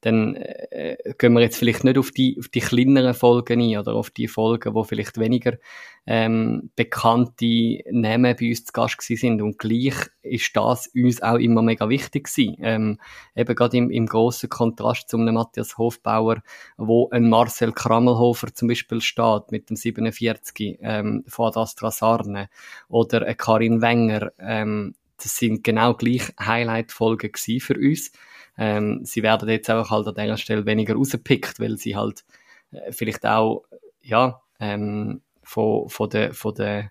dann 0.00 0.36
äh, 0.36 0.96
gehen 1.18 1.32
wir 1.32 1.40
jetzt 1.40 1.58
vielleicht 1.58 1.82
nicht 1.82 1.98
auf 1.98 2.12
die, 2.12 2.36
auf 2.38 2.48
die 2.48 2.60
kleineren 2.60 3.14
Folgen 3.14 3.60
ein 3.60 3.78
oder 3.78 3.94
auf 3.94 4.10
die 4.10 4.28
Folgen, 4.28 4.74
wo 4.74 4.84
vielleicht 4.84 5.18
weniger 5.18 5.58
ähm, 6.06 6.70
bekannte 6.76 7.80
Namen 7.90 8.36
bei 8.38 8.48
uns 8.48 8.64
zu 8.64 8.72
Gast 8.72 9.02
sind 9.02 9.42
und 9.42 9.58
gleich 9.58 9.94
ist 10.22 10.56
das 10.56 10.86
uns 10.94 11.20
auch 11.20 11.36
immer 11.36 11.62
mega 11.62 11.88
wichtig 11.88 12.24
gewesen. 12.24 12.56
Ähm, 12.60 13.00
eben 13.34 13.54
gerade 13.54 13.76
im, 13.76 13.90
im 13.90 14.06
grossen 14.06 14.48
Kontrast 14.48 15.08
zum 15.08 15.24
Matthias 15.24 15.76
Hofbauer, 15.78 16.42
wo 16.76 17.08
ein 17.10 17.28
Marcel 17.28 17.72
Krammelhofer 17.72 18.54
zum 18.54 18.68
Beispiel 18.68 19.00
steht 19.00 19.50
mit 19.50 19.68
dem 19.68 19.76
47 19.76 20.78
ähm, 20.80 21.24
von 21.26 21.52
Astra 21.54 21.90
Sarne 21.90 22.48
oder 22.88 23.26
ein 23.26 23.36
Karin 23.36 23.82
Wenger, 23.82 24.32
ähm, 24.38 24.94
das 25.20 25.36
sind 25.36 25.64
genau 25.64 25.94
gleich 25.94 26.32
Highlight-Folgen 26.38 27.32
für 27.34 27.74
uns. 27.74 28.12
Ähm, 28.58 29.00
sie 29.04 29.22
werden 29.22 29.48
jetzt 29.48 29.70
auch 29.70 29.90
halt 29.90 30.08
an 30.08 30.14
dieser 30.14 30.36
Stelle 30.36 30.66
weniger 30.66 30.94
rausgepickt, 30.94 31.60
weil 31.60 31.78
sie 31.78 31.96
halt 31.96 32.24
äh, 32.72 32.92
vielleicht 32.92 33.24
auch, 33.24 33.64
ja, 34.02 34.42
ähm, 34.60 35.22
von, 35.42 35.88
von 35.88 36.10
der, 36.10 36.34
von 36.34 36.54
der, 36.54 36.90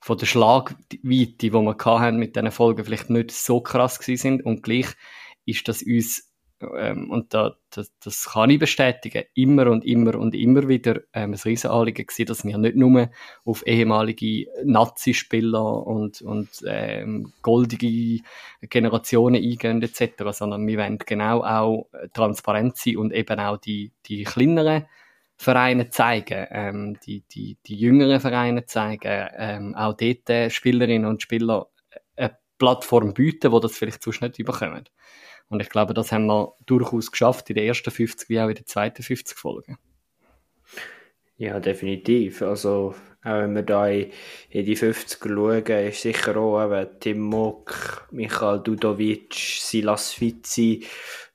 von 0.00 0.16
der 0.16 0.26
Schlagweite, 0.26 1.36
die 1.36 1.52
wir 1.52 1.76
hatten 1.76 2.16
mit 2.16 2.36
diesen 2.36 2.50
Folgen, 2.50 2.84
vielleicht 2.84 3.10
nicht 3.10 3.32
so 3.32 3.60
krass 3.60 3.98
gewesen 3.98 4.22
sind. 4.22 4.44
Und 4.44 4.62
gleich 4.62 4.86
ist 5.44 5.68
das 5.68 5.82
uns 5.82 6.31
ähm, 6.76 7.10
und 7.10 7.34
da, 7.34 7.56
das, 7.70 7.92
das 8.02 8.30
kann 8.30 8.50
ich 8.50 8.58
bestätigen, 8.58 9.24
immer 9.34 9.68
und 9.68 9.84
immer 9.84 10.14
und 10.16 10.34
immer 10.34 10.68
wieder 10.68 11.00
ähm, 11.12 11.32
ein 11.32 11.34
Riesenanliegen 11.34 12.06
gewesen, 12.06 12.26
dass 12.26 12.44
wir 12.44 12.58
nicht 12.58 12.76
nur 12.76 13.10
auf 13.44 13.66
ehemalige 13.66 14.46
Nazi-Spieler 14.64 15.86
und, 15.86 16.22
und 16.22 16.48
ähm, 16.66 17.32
goldige 17.42 18.22
Generationen 18.62 19.42
eingehen 19.42 19.82
etc., 19.82 20.22
sondern 20.30 20.66
wir 20.66 20.78
wollen 20.78 20.98
genau 20.98 21.42
auch 21.42 21.88
transparent 22.12 22.76
sein 22.76 22.96
und 22.96 23.12
eben 23.12 23.40
auch 23.40 23.56
die, 23.58 23.92
die 24.06 24.24
kleineren 24.24 24.86
Vereine 25.42 25.90
zeigen, 25.90 26.46
ähm, 26.50 26.98
die, 27.04 27.22
die, 27.22 27.56
die 27.66 27.74
jüngeren 27.74 28.20
Vereine 28.20 28.64
zeigen, 28.66 29.28
ähm, 29.36 29.74
auch 29.74 29.94
dort 29.94 30.30
äh, 30.30 30.50
Spielerinnen 30.50 31.04
und 31.04 31.20
Spieler 31.20 31.66
eine 32.16 32.38
Plattform 32.58 33.12
bieten, 33.12 33.50
wo 33.50 33.58
das 33.58 33.76
vielleicht 33.76 34.02
sonst 34.02 34.22
nicht 34.22 34.38
überkommen. 34.38 34.88
Und 35.52 35.60
ich 35.60 35.68
glaube, 35.68 35.92
das 35.92 36.12
haben 36.12 36.26
wir 36.26 36.54
durchaus 36.64 37.12
geschafft 37.12 37.50
in 37.50 37.56
den 37.56 37.66
ersten 37.66 37.90
50 37.90 38.28
wie 38.30 38.40
auch 38.40 38.48
in 38.48 38.54
den 38.54 38.66
zweiten 38.66 39.02
50 39.02 39.36
Folgen. 39.36 39.76
Ja, 41.36 41.60
definitiv. 41.60 42.40
Also, 42.40 42.94
auch 43.22 43.32
wenn 43.34 43.54
wir 43.54 43.62
da 43.62 43.86
in, 43.86 44.10
die 44.50 44.76
50er 44.76 45.28
schauen, 45.28 45.88
ist 45.88 46.00
sicher 46.00 46.36
auch 46.38 46.64
eben 46.64 46.88
Tim 47.00 47.20
Mock, 47.20 48.08
Michael 48.10 48.60
Dudovic, 48.60 49.34
Silas 49.34 50.12
Fizzi, 50.12 50.86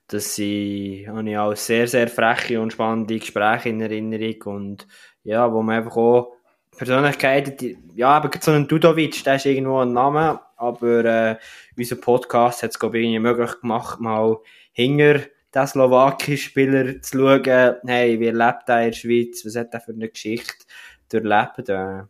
das 0.08 0.34
sind, 0.34 1.06
habe 1.06 1.30
ich 1.30 1.38
auch 1.38 1.54
sehr, 1.54 1.86
sehr 1.86 2.08
freche 2.08 2.60
und 2.60 2.72
spannende 2.72 3.18
Gespräche 3.18 3.68
in 3.68 3.80
Erinnerung 3.80 4.42
und 4.56 4.88
ja, 5.22 5.52
wo 5.52 5.62
man 5.62 5.76
einfach 5.76 5.96
auch 5.96 6.37
Persönlichkeiten, 6.78 7.56
die, 7.56 7.76
ja, 7.96 8.10
aber 8.10 8.30
so 8.40 8.52
ein 8.52 8.68
Dudovic, 8.68 9.24
der 9.24 9.34
ist 9.34 9.46
irgendwo 9.46 9.80
ein 9.80 9.92
Name, 9.92 10.40
aber 10.56 11.04
äh, 11.04 11.36
unser 11.76 11.96
Podcast 11.96 12.62
hat 12.62 12.70
es, 12.70 12.78
glaube 12.78 13.00
ich, 13.00 13.18
möglich 13.18 13.60
gemacht, 13.60 14.00
mal 14.00 14.38
hinter 14.72 15.20
den 15.54 15.66
slowakischen 15.66 16.38
Spieler 16.38 17.02
zu 17.02 17.18
schauen, 17.18 17.74
hey, 17.84 18.20
wie 18.20 18.30
lebt 18.30 18.68
er 18.68 18.82
in 18.82 18.90
der 18.90 18.92
Schweiz, 18.92 19.44
was 19.44 19.56
hat 19.56 19.74
er 19.74 19.80
für 19.80 19.92
eine 19.92 20.08
Geschichte 20.08 20.64
durchlebt, 21.08 21.68
äh, 21.68 22.02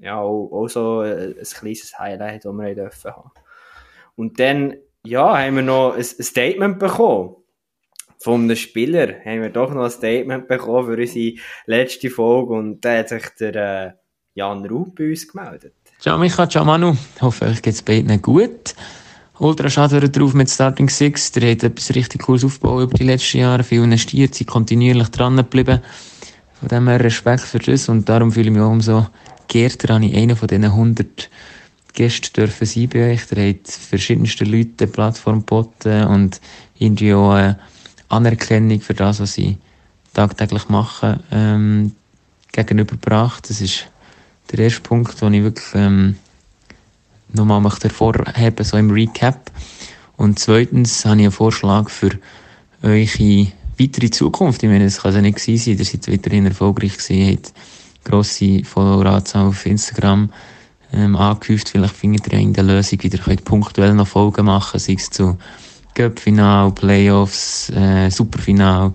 ja, 0.00 0.18
auch, 0.18 0.50
auch 0.52 0.68
so 0.68 1.00
ein, 1.00 1.36
ein 1.38 1.44
kleines 1.44 1.98
Highlight, 1.98 2.44
das 2.44 2.52
wir 2.52 2.74
dürfen 2.74 3.10
haben. 3.12 3.30
Und 4.16 4.40
dann, 4.40 4.76
ja, 5.04 5.38
haben 5.38 5.56
wir 5.56 5.62
noch 5.62 5.94
ein, 5.94 6.02
Statement 6.02 6.80
bekommen 6.80 7.36
von 8.18 8.42
einem 8.42 8.56
Spieler. 8.56 9.20
Haben 9.24 9.42
wir 9.42 9.50
doch 9.50 9.72
noch 9.72 9.84
ein 9.84 9.90
Statement 9.90 10.48
bekommen 10.48 10.86
für 10.86 11.00
unsere 11.00 11.40
letzte 11.66 12.10
Folge 12.10 12.54
und 12.54 12.84
da 12.84 12.98
hat 12.98 13.10
sich 13.10 13.28
der 13.38 13.54
äh, 13.54 13.92
Jan 14.38 14.64
Ruh 14.66 14.86
bei 14.96 15.10
uns 15.10 15.26
gemeldet. 15.26 15.72
Ciao 15.98 16.16
Micha, 16.16 16.48
ciao 16.48 16.64
Manu. 16.64 16.96
Ich 17.16 17.22
hoffe, 17.22 17.46
euch 17.46 17.60
geht 17.60 17.74
es 17.74 17.82
beiden 17.82 18.22
gut. 18.22 18.72
Ultra 19.40 19.68
schade 19.68 20.08
drauf 20.08 20.32
mit 20.32 20.48
Starting 20.48 20.88
Six. 20.88 21.32
Der 21.32 21.50
hat 21.50 21.64
etwas 21.64 21.92
richtig 21.92 22.22
cooles 22.22 22.44
aufgebaut 22.44 22.84
über 22.84 22.98
die 22.98 23.02
letzten 23.02 23.38
Jahre. 23.38 23.64
Viel 23.64 23.82
investiert, 23.82 24.36
sind 24.36 24.46
kontinuierlich 24.46 25.08
dran 25.08 25.36
geblieben. 25.38 25.80
Von 26.60 26.68
dem 26.68 26.86
her 26.86 27.02
Respekt 27.02 27.40
für 27.40 27.58
das 27.58 27.88
und 27.88 28.08
darum 28.08 28.30
fühle 28.30 28.46
ich 28.46 28.52
mich 28.52 28.62
auch 28.62 28.70
umso 28.70 29.08
geehrter, 29.48 29.94
an 29.94 30.04
ich 30.04 30.16
einer 30.16 30.36
von 30.36 30.46
diesen 30.46 30.64
100 30.66 31.30
Gästen 31.94 32.32
dürfen 32.32 32.64
sein 32.64 32.88
bei 32.90 33.12
euch. 33.12 33.26
Der 33.26 33.48
hat 33.48 33.66
verschiedenste 33.66 34.44
Leute 34.44 34.84
eine 34.84 34.92
Plattform 34.92 35.40
geboten 35.40 36.04
und 36.04 36.40
irgendwie 36.78 37.12
auch 37.12 37.36
äh, 37.36 37.54
Anerkennung 38.08 38.80
für 38.80 38.94
das, 38.94 39.18
was 39.18 39.34
sie 39.34 39.58
tagtäglich 40.14 40.68
machen, 40.68 41.18
ähm, 41.32 41.92
gegenüberbracht. 42.52 43.50
Das 43.50 43.60
ist 43.60 43.88
der 44.52 44.60
erste 44.60 44.80
Punkt, 44.80 45.20
den 45.20 45.34
ich 45.34 45.42
wirklich 45.42 45.74
ähm, 45.74 46.16
nochmal 47.32 47.60
möchte 47.60 47.88
hervorheben, 47.88 48.64
so 48.64 48.76
im 48.76 48.90
Recap. 48.90 49.50
Und 50.16 50.38
zweitens 50.38 51.04
habe 51.04 51.16
ich 51.16 51.22
einen 51.22 51.32
Vorschlag 51.32 51.90
für 51.90 52.18
eure 52.82 53.46
weitere 53.78 54.10
Zukunft. 54.10 54.62
Ich 54.62 54.68
meine, 54.68 54.84
es 54.84 55.02
kann 55.02 55.14
ja 55.14 55.20
nicht 55.20 55.38
sein, 55.38 55.60
ihr 55.64 55.84
seid 55.84 56.10
weiterhin 56.10 56.46
erfolgreich 56.46 56.96
gewesen, 56.96 57.32
habt 57.32 57.52
grosse 58.04 58.64
Followeranzahl 58.64 59.46
auf 59.46 59.66
Instagram 59.66 60.30
ähm, 60.92 61.16
angehäuft. 61.16 61.68
Vielleicht 61.68 61.96
findet 61.96 62.32
ihr 62.32 62.38
eine 62.38 62.62
Lösung, 62.62 62.98
ihr 63.02 63.10
könnt 63.10 63.44
punktuell 63.44 63.94
noch 63.94 64.08
Folgen 64.08 64.46
machen, 64.46 64.80
sei 64.80 64.94
es 64.94 65.10
zu 65.10 65.36
Cup-Final, 65.94 66.72
Playoffs, 66.72 67.70
äh, 67.70 68.10
Superfinal 68.10 68.92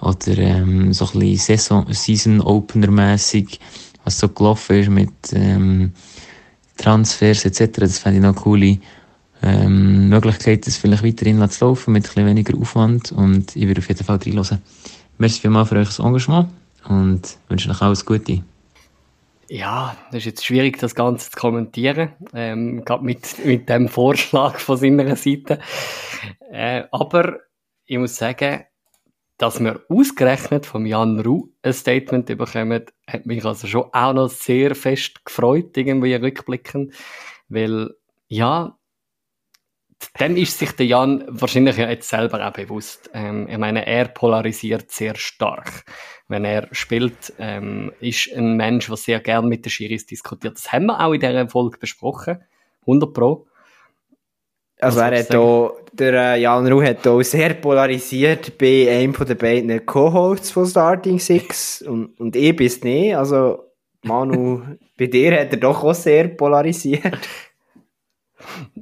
oder 0.00 0.38
ähm, 0.38 0.92
so 0.92 1.08
ein 1.12 1.20
bisschen 1.20 1.86
Season-Opener-mässig, 1.92 3.60
was 4.06 4.18
so 4.18 4.28
gelaufen 4.28 4.76
ist 4.76 4.88
mit 4.88 5.32
ähm, 5.32 5.92
Transfers 6.78 7.44
etc. 7.44 7.80
Das 7.80 7.98
fände 7.98 8.18
ich 8.18 8.22
noch 8.22 8.34
eine 8.34 8.40
coole 8.40 8.78
ähm, 9.42 10.08
Möglichkeit, 10.08 10.66
das 10.66 10.76
vielleicht 10.76 11.04
weiterhin 11.04 11.46
zu 11.50 11.64
laufen 11.64 11.92
mit 11.92 12.04
bisschen 12.04 12.24
weniger 12.24 12.56
Aufwand 12.56 13.12
und 13.12 13.54
ich 13.56 13.66
würde 13.66 13.80
auf 13.80 13.88
jeden 13.88 14.04
Fall 14.04 14.16
reinhören. 14.16 14.62
Merci 15.18 15.40
vielmals 15.40 15.68
für 15.68 15.76
euch 15.76 15.98
Engagement 15.98 16.48
und 16.88 17.36
wünsche 17.48 17.68
euch 17.68 17.82
alles 17.82 18.06
Gute. 18.06 18.42
Ja, 19.48 19.96
das 20.10 20.18
ist 20.18 20.26
jetzt 20.26 20.44
schwierig, 20.44 20.78
das 20.78 20.94
Ganze 20.94 21.30
zu 21.30 21.36
kommentieren, 21.36 22.10
ähm, 22.32 22.84
gerade 22.84 23.04
mit, 23.04 23.44
mit 23.44 23.68
dem 23.68 23.88
Vorschlag 23.88 24.58
von 24.58 24.76
seiner 24.76 25.16
Seite. 25.16 25.58
Äh, 26.50 26.84
aber 26.92 27.40
ich 27.86 27.98
muss 27.98 28.16
sagen, 28.16 28.64
dass 29.38 29.60
wir 29.60 29.82
ausgerechnet 29.88 30.66
vom 30.66 30.86
Jan 30.86 31.20
Ruh 31.20 31.48
ein 31.62 31.72
Statement 31.72 32.26
bekommen, 32.26 32.84
hat 33.06 33.26
mich 33.26 33.44
also 33.44 33.66
schon 33.66 33.90
auch 33.92 34.12
noch 34.12 34.28
sehr 34.28 34.74
fest 34.74 35.24
gefreut, 35.24 35.76
irgendwie 35.76 36.14
rückblickend, 36.14 36.94
weil, 37.48 37.90
ja, 38.28 38.78
dem 40.20 40.36
ist 40.36 40.58
sich 40.58 40.72
der 40.72 40.86
Jan 40.86 41.24
wahrscheinlich 41.28 41.76
ja 41.76 41.88
jetzt 41.88 42.08
selber 42.08 42.46
auch 42.46 42.52
bewusst. 42.52 43.10
Ähm, 43.14 43.48
ich 43.48 43.58
meine, 43.58 43.86
er 43.86 44.08
polarisiert 44.08 44.90
sehr 44.90 45.16
stark. 45.16 45.84
Wenn 46.28 46.44
er 46.44 46.68
spielt, 46.72 47.32
ähm, 47.38 47.92
ist 48.00 48.32
ein 48.34 48.56
Mensch, 48.56 48.88
der 48.88 48.96
sehr 48.96 49.20
gern 49.20 49.48
mit 49.48 49.64
den 49.64 49.70
Schiris 49.70 50.06
diskutiert. 50.06 50.56
Das 50.56 50.72
haben 50.72 50.86
wir 50.86 51.00
auch 51.00 51.12
in 51.12 51.20
dieser 51.20 51.48
Folge 51.48 51.78
besprochen. 51.78 52.42
100 52.82 53.12
Pro. 53.12 53.46
Also 54.78 55.00
er 55.00 55.18
hat 55.18 55.34
auch, 55.34 55.78
der 55.92 56.34
äh, 56.34 56.40
Jan 56.40 56.70
Ruh 56.70 56.82
hat 56.82 57.06
auch 57.06 57.22
sehr 57.22 57.54
polarisiert 57.54 58.58
bei 58.58 58.88
einem 58.90 59.14
von 59.14 59.26
den 59.26 59.38
beiden 59.38 59.86
Co-Hosts 59.86 60.50
von 60.50 60.66
Starting 60.66 61.18
Six 61.18 61.82
und, 61.82 62.18
und 62.20 62.36
ich 62.36 62.54
bis 62.54 62.84
nicht. 62.84 63.16
Also 63.16 63.64
Manu, 64.02 64.62
bei 64.98 65.06
dir 65.06 65.40
hat 65.40 65.52
er 65.52 65.58
doch 65.58 65.82
auch 65.82 65.94
sehr 65.94 66.28
polarisiert. 66.28 67.18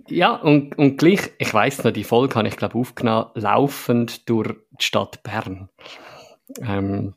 Ja, 0.09 0.35
und, 0.35 0.77
und 0.77 0.99
gleich, 0.99 1.31
ich 1.39 1.55
weiss 1.55 1.83
noch, 1.83 1.93
die 1.93 2.05
Folge 2.05 2.35
habe 2.35 2.49
ich, 2.49 2.57
glaube 2.57 2.77
aufgenommen, 2.77 3.31
laufend 3.35 4.29
durch 4.29 4.53
die 4.73 4.85
Stadt 4.85 5.23
Bern. 5.23 5.71
Ähm, 6.61 7.15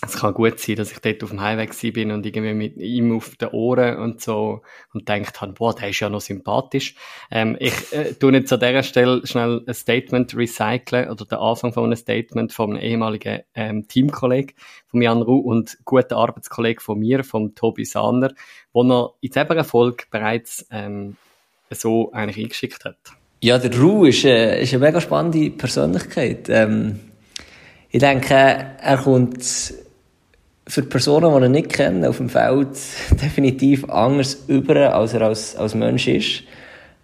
es 0.00 0.16
kann 0.16 0.32
gut 0.32 0.60
sein, 0.60 0.76
dass 0.76 0.92
ich 0.92 1.00
dort 1.00 1.24
auf 1.24 1.30
dem 1.30 1.40
Highway 1.40 1.90
bin 1.90 2.12
und 2.12 2.24
irgendwie 2.24 2.54
mit 2.54 2.76
ihm 2.76 3.16
auf 3.16 3.34
den 3.34 3.48
Ohren 3.48 3.98
und 3.98 4.20
so 4.20 4.62
und 4.94 5.08
denkt 5.08 5.40
habe, 5.40 5.54
boah, 5.54 5.74
der 5.74 5.88
ist 5.88 5.98
ja 5.98 6.08
noch 6.08 6.20
sympathisch. 6.20 6.94
Ähm, 7.32 7.56
ich 7.58 7.92
äh, 7.92 8.14
tue 8.14 8.32
jetzt 8.32 8.52
an 8.52 8.60
dieser 8.60 8.84
Stelle 8.84 9.26
schnell 9.26 9.64
ein 9.66 9.74
Statement 9.74 10.36
recyceln 10.36 11.10
oder 11.10 11.24
den 11.24 11.38
Anfang 11.38 11.72
von 11.72 11.84
einem 11.84 11.96
Statement 11.96 12.52
von 12.52 12.70
einem 12.70 12.82
ehemaligen 12.82 13.40
ähm, 13.54 13.88
Teamkollegen 13.88 14.54
von 14.86 15.02
Jan 15.02 15.20
Ruh 15.20 15.40
und 15.40 15.78
guten 15.84 16.14
Arbeitskollegen 16.14 16.80
von 16.80 17.00
mir, 17.00 17.24
vom 17.24 17.56
Tobi 17.56 17.84
Sahner, 17.84 18.32
wo 18.72 18.84
er 18.84 19.14
in 19.20 19.30
dieser 19.30 19.64
Folge 19.64 20.04
bereits 20.12 20.64
ähm, 20.70 21.16
so 21.70 22.12
eigentlich 22.12 22.44
eingeschickt 22.44 22.84
hat. 22.84 22.98
Ja, 23.40 23.58
der 23.58 23.76
Ru 23.76 24.04
ist, 24.04 24.24
äh, 24.24 24.62
ist 24.62 24.72
eine 24.74 24.84
mega 24.84 25.00
spannende 25.00 25.50
Persönlichkeit. 25.50 26.48
Ähm, 26.48 27.00
ich 27.90 28.00
denke, 28.00 28.34
er 28.34 28.98
kommt 28.98 29.42
für 30.68 30.82
Personen, 30.82 31.40
die 31.40 31.46
ihn 31.46 31.52
nicht 31.52 31.70
kennen, 31.70 32.04
auf 32.04 32.18
dem 32.18 32.28
Feld 32.28 32.78
definitiv 33.22 33.88
anders 33.88 34.44
über, 34.46 34.94
als 34.94 35.14
er 35.14 35.22
als, 35.22 35.56
als 35.56 35.74
Mensch 35.74 36.06
ist. 36.06 36.44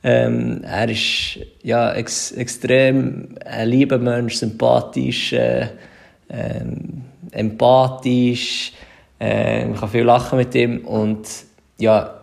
Ähm, 0.02 0.60
er 0.64 0.90
ist 0.90 1.38
ja 1.62 1.92
ex, 1.94 2.30
extrem 2.32 3.36
ein 3.44 3.68
lieber 3.68 3.98
Mensch, 3.98 4.34
sympathisch, 4.36 5.32
äh, 5.32 5.68
ähm, 6.28 7.04
empathisch. 7.30 8.72
Äh, 9.18 9.64
man 9.64 9.80
kann 9.80 9.88
viel 9.88 10.04
lachen 10.04 10.38
mit 10.38 10.54
ihm 10.54 10.84
und 10.84 11.26
ja, 11.78 12.20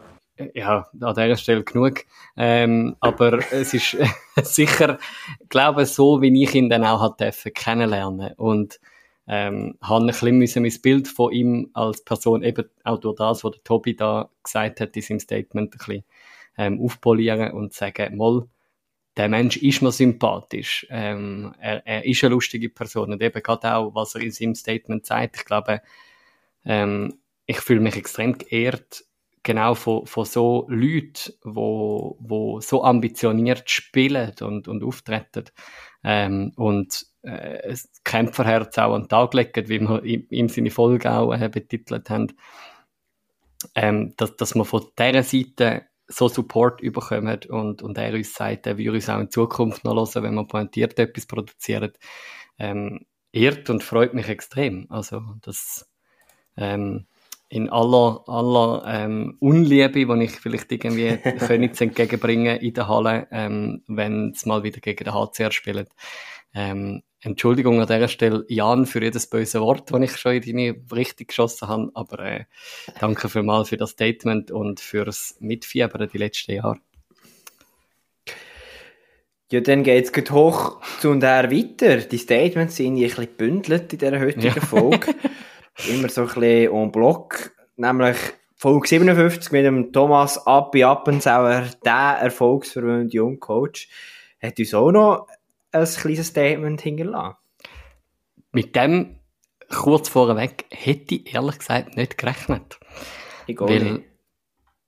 ja, 0.53 0.88
an 0.99 1.15
dieser 1.15 1.38
Stelle 1.38 1.63
genug. 1.63 2.01
Ähm, 2.38 2.95
aber 2.99 3.39
es 3.51 3.73
ist 3.73 3.97
sicher, 4.43 4.99
glaube 5.49 5.88
so, 5.88 6.22
wie 6.22 6.43
ich 6.43 6.53
ihn 6.53 6.69
dann 6.69 6.85
auch 6.85 7.01
hat 7.01 7.19
kennenlernen 7.55 8.34
und 8.38 8.80
ähm, 9.31 9.77
habe 9.81 10.03
ein 10.03 10.39
bisschen 10.39 10.63
mein 10.63 10.81
Bild 10.81 11.07
von 11.07 11.31
ihm 11.31 11.69
als 11.73 12.03
Person 12.03 12.43
eben 12.43 12.65
auch 12.83 12.99
durch 12.99 13.15
das, 13.15 13.45
was 13.45 13.53
der 13.53 13.63
Tobi 13.63 13.95
da 13.95 14.29
gesagt 14.43 14.81
hat 14.81 14.93
in 14.97 15.01
seinem 15.01 15.19
Statement 15.21 15.73
ein 15.73 15.77
bisschen 15.77 16.03
ähm, 16.57 16.81
aufpolieren 16.81 17.53
und 17.53 17.73
sagen, 17.73 18.17
mal, 18.17 18.45
der 19.15 19.29
Mensch 19.29 19.55
ist 19.55 19.81
mir 19.81 19.93
sympathisch, 19.93 20.85
ähm, 20.89 21.55
er, 21.59 21.87
er 21.87 22.05
ist 22.05 22.21
eine 22.25 22.33
lustige 22.33 22.67
Person. 22.67 23.13
Und 23.13 23.23
eben 23.23 23.41
gerade 23.41 23.73
auch, 23.73 23.95
was 23.95 24.15
er 24.15 24.21
in 24.21 24.31
seinem 24.31 24.53
Statement 24.53 25.05
sagt, 25.05 25.37
ich 25.37 25.45
glaube, 25.45 25.81
ähm, 26.65 27.17
ich 27.45 27.61
fühle 27.61 27.79
mich 27.79 27.95
extrem 27.95 28.37
geehrt, 28.37 29.05
genau 29.43 29.75
von, 29.75 30.05
von 30.07 30.25
so 30.25 30.65
Leuten, 30.67 31.33
wo, 31.43 32.17
wo 32.19 32.59
so 32.59 32.83
ambitioniert 32.83 33.69
spielen 33.69 34.33
und, 34.41 34.67
und 34.67 34.83
auftreten. 34.83 35.45
Ähm, 36.03 36.51
und 36.57 37.10
äh, 37.23 37.76
Kämpferherz 38.03 38.77
auch 38.77 38.93
an 38.93 39.03
den 39.03 39.10
Tag 39.10 39.34
legen, 39.34 39.69
wie 39.69 39.80
wir 39.81 40.03
ihm 40.03 40.49
seine 40.49 40.72
Folge 40.72 41.11
auch 41.11 41.34
äh, 41.34 41.49
betitelt 41.49 42.10
haben, 42.10 42.34
ähm, 43.76 44.14
dass, 44.18 44.35
dass 44.35 44.56
wir 44.56 44.65
von 44.65 44.85
dieser 44.98 45.23
Seite 45.23 45.85
so 46.07 46.27
Support 46.27 46.81
überkommen 46.81 47.39
und, 47.49 47.81
und 47.81 47.98
er 47.98 48.14
uns 48.14 48.34
sagt, 48.34 48.68
er 48.68 48.77
würde 48.77 48.93
uns 48.93 49.10
auch 49.10 49.19
in 49.19 49.31
Zukunft 49.31 49.84
noch 49.84 49.95
hören, 49.95 50.23
wenn 50.23 50.35
wir 50.35 50.45
pointiert 50.45 50.99
etwas 50.99 51.26
produzieren. 51.26 51.93
Ähm, 52.60 53.06
ehrt 53.31 53.69
und 53.69 53.84
freut 53.84 54.14
mich 54.14 54.27
extrem. 54.27 54.88
Also 54.89 55.22
das 55.41 55.89
ähm, 56.57 57.07
in 57.49 57.69
aller, 57.69 58.23
aller 58.27 58.84
ähm, 58.88 59.38
Unliebe, 59.39 60.06
die 60.06 60.23
ich 60.23 60.31
vielleicht 60.31 60.72
irgendwie 60.72 61.18
Königs 61.39 61.81
entgegenbringen 61.81 62.57
in 62.57 62.73
der 62.73 62.88
Halle, 62.88 63.27
ähm, 63.31 63.84
wenn 63.88 64.31
es 64.31 64.45
mal 64.45 64.64
wieder 64.64 64.80
gegen 64.80 65.03
den 65.03 65.14
HCR 65.14 65.52
spielt. 65.52 65.89
Ähm, 66.53 67.03
Entschuldigung 67.23 67.80
an 67.80 67.88
dieser 67.88 68.07
Stelle, 68.07 68.45
Jan, 68.48 68.88
für 68.88 69.02
jedes 69.02 69.27
böse 69.27 69.61
Wort, 69.61 69.91
das 69.91 70.02
ich 70.02 70.18
schon 70.18 70.34
in 70.34 70.41
deine 70.41 70.76
Richtung 70.91 71.27
geschossen 71.27 71.68
habe, 71.68 71.91
aber 71.93 72.19
äh, 72.19 72.45
danke 72.99 73.30
vielmals 73.30 73.69
für 73.69 73.77
das 73.77 73.91
Statement 73.91 74.49
und 74.49 74.80
fürs 74.80 75.35
Mitfiebern 75.39 76.10
die 76.11 76.18
letzten 76.18 76.53
Jahre. 76.53 76.80
Ja, 79.52 79.60
dann 79.60 79.84
geht 79.84 80.18
es 80.18 80.31
hoch 80.31 80.81
zu 80.99 81.10
und 81.10 81.23
her 81.23 81.52
weiter. 81.52 81.98
Die 81.98 82.18
Statements 82.18 82.77
sind 82.77 82.95
ein 82.95 83.02
bisschen 83.02 83.26
gebündelt 83.26 83.93
in 83.93 83.99
dieser 83.99 84.19
heutigen 84.19 84.56
ja. 84.56 84.61
Folge. 84.61 85.14
Immer 85.89 86.10
so 86.10 86.22
ein 86.22 86.27
bisschen 86.27 86.73
en 86.73 86.91
bloc. 86.91 87.52
Nämlich 87.76 88.18
Folge 88.56 88.88
57 88.88 89.52
mit 89.52 89.65
dem 89.65 89.91
Thomas 89.91 90.48
Appi 90.48 90.84
Appenzauer, 90.84 91.65
der 91.84 92.18
erfolgsverwöhnte 92.22 93.18
Jungcoach, 93.18 93.89
hat 94.41 94.57
uns 94.57 94.73
auch 94.73 94.91
noch 94.91 95.27
ein 95.72 95.85
kleines 95.85 96.27
Statement 96.27 96.81
hinterlassen. 96.81 97.35
Mit 98.52 98.76
dem 98.76 99.19
kurz 99.69 100.10
vorweg 100.10 100.65
hätte 100.69 101.15
ich 101.15 101.34
ehrlich 101.34 101.60
gesagt 101.60 101.95
nicht 101.95 102.18
gerechnet. 102.18 102.80
Ich 103.48 103.56
gehe 103.57 103.68
weil 103.68 103.84
nicht. 103.84 104.06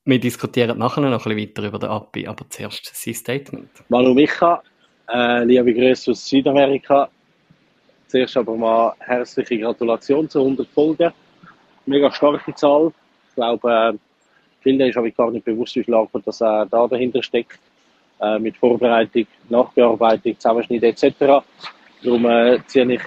wir 0.05 0.19
diskutieren 0.19 0.77
nachher 0.77 1.01
noch 1.01 1.25
ein 1.25 1.35
bisschen 1.35 1.49
weiter 1.49 1.67
über 1.67 1.79
den 1.79 1.89
Appi, 1.89 2.27
aber 2.27 2.49
zuerst 2.49 2.91
sein 2.93 3.13
Statement. 3.13 3.69
Manu 3.89 4.13
Micha, 4.13 4.61
äh, 5.11 5.43
liebe 5.45 5.73
Grüße 5.73 6.11
aus 6.11 6.27
Südamerika. 6.27 7.09
Zuerst 8.07 8.37
aber 8.37 8.55
mal 8.55 8.93
herzliche 8.99 9.59
Gratulation 9.59 10.29
zu 10.29 10.39
100 10.39 10.67
Folgen. 10.67 11.11
Mega 11.85 12.11
starke 12.11 12.53
Zahl. 12.53 12.91
Ich 13.29 13.35
glaube, 13.35 13.71
äh, 13.71 13.97
vielen 14.61 14.81
ist 14.81 14.97
aber 14.97 15.09
gar 15.11 15.31
nicht 15.31 15.45
bewusst, 15.45 15.75
wie 15.75 15.83
viel 15.83 15.93
Arbeit 15.93 16.23
das 16.25 16.41
äh, 16.41 16.65
da 16.69 16.87
dahinter 16.87 17.23
steckt 17.23 17.59
äh, 18.19 18.39
mit 18.39 18.57
Vorbereitung, 18.57 19.27
Nachbearbeitung, 19.49 20.39
Zusammenschnitt 20.39 20.83
etc. 20.83 21.43
Darum 22.03 22.25
äh, 22.25 22.59
ziehe 22.67 22.93
ich 22.93 23.01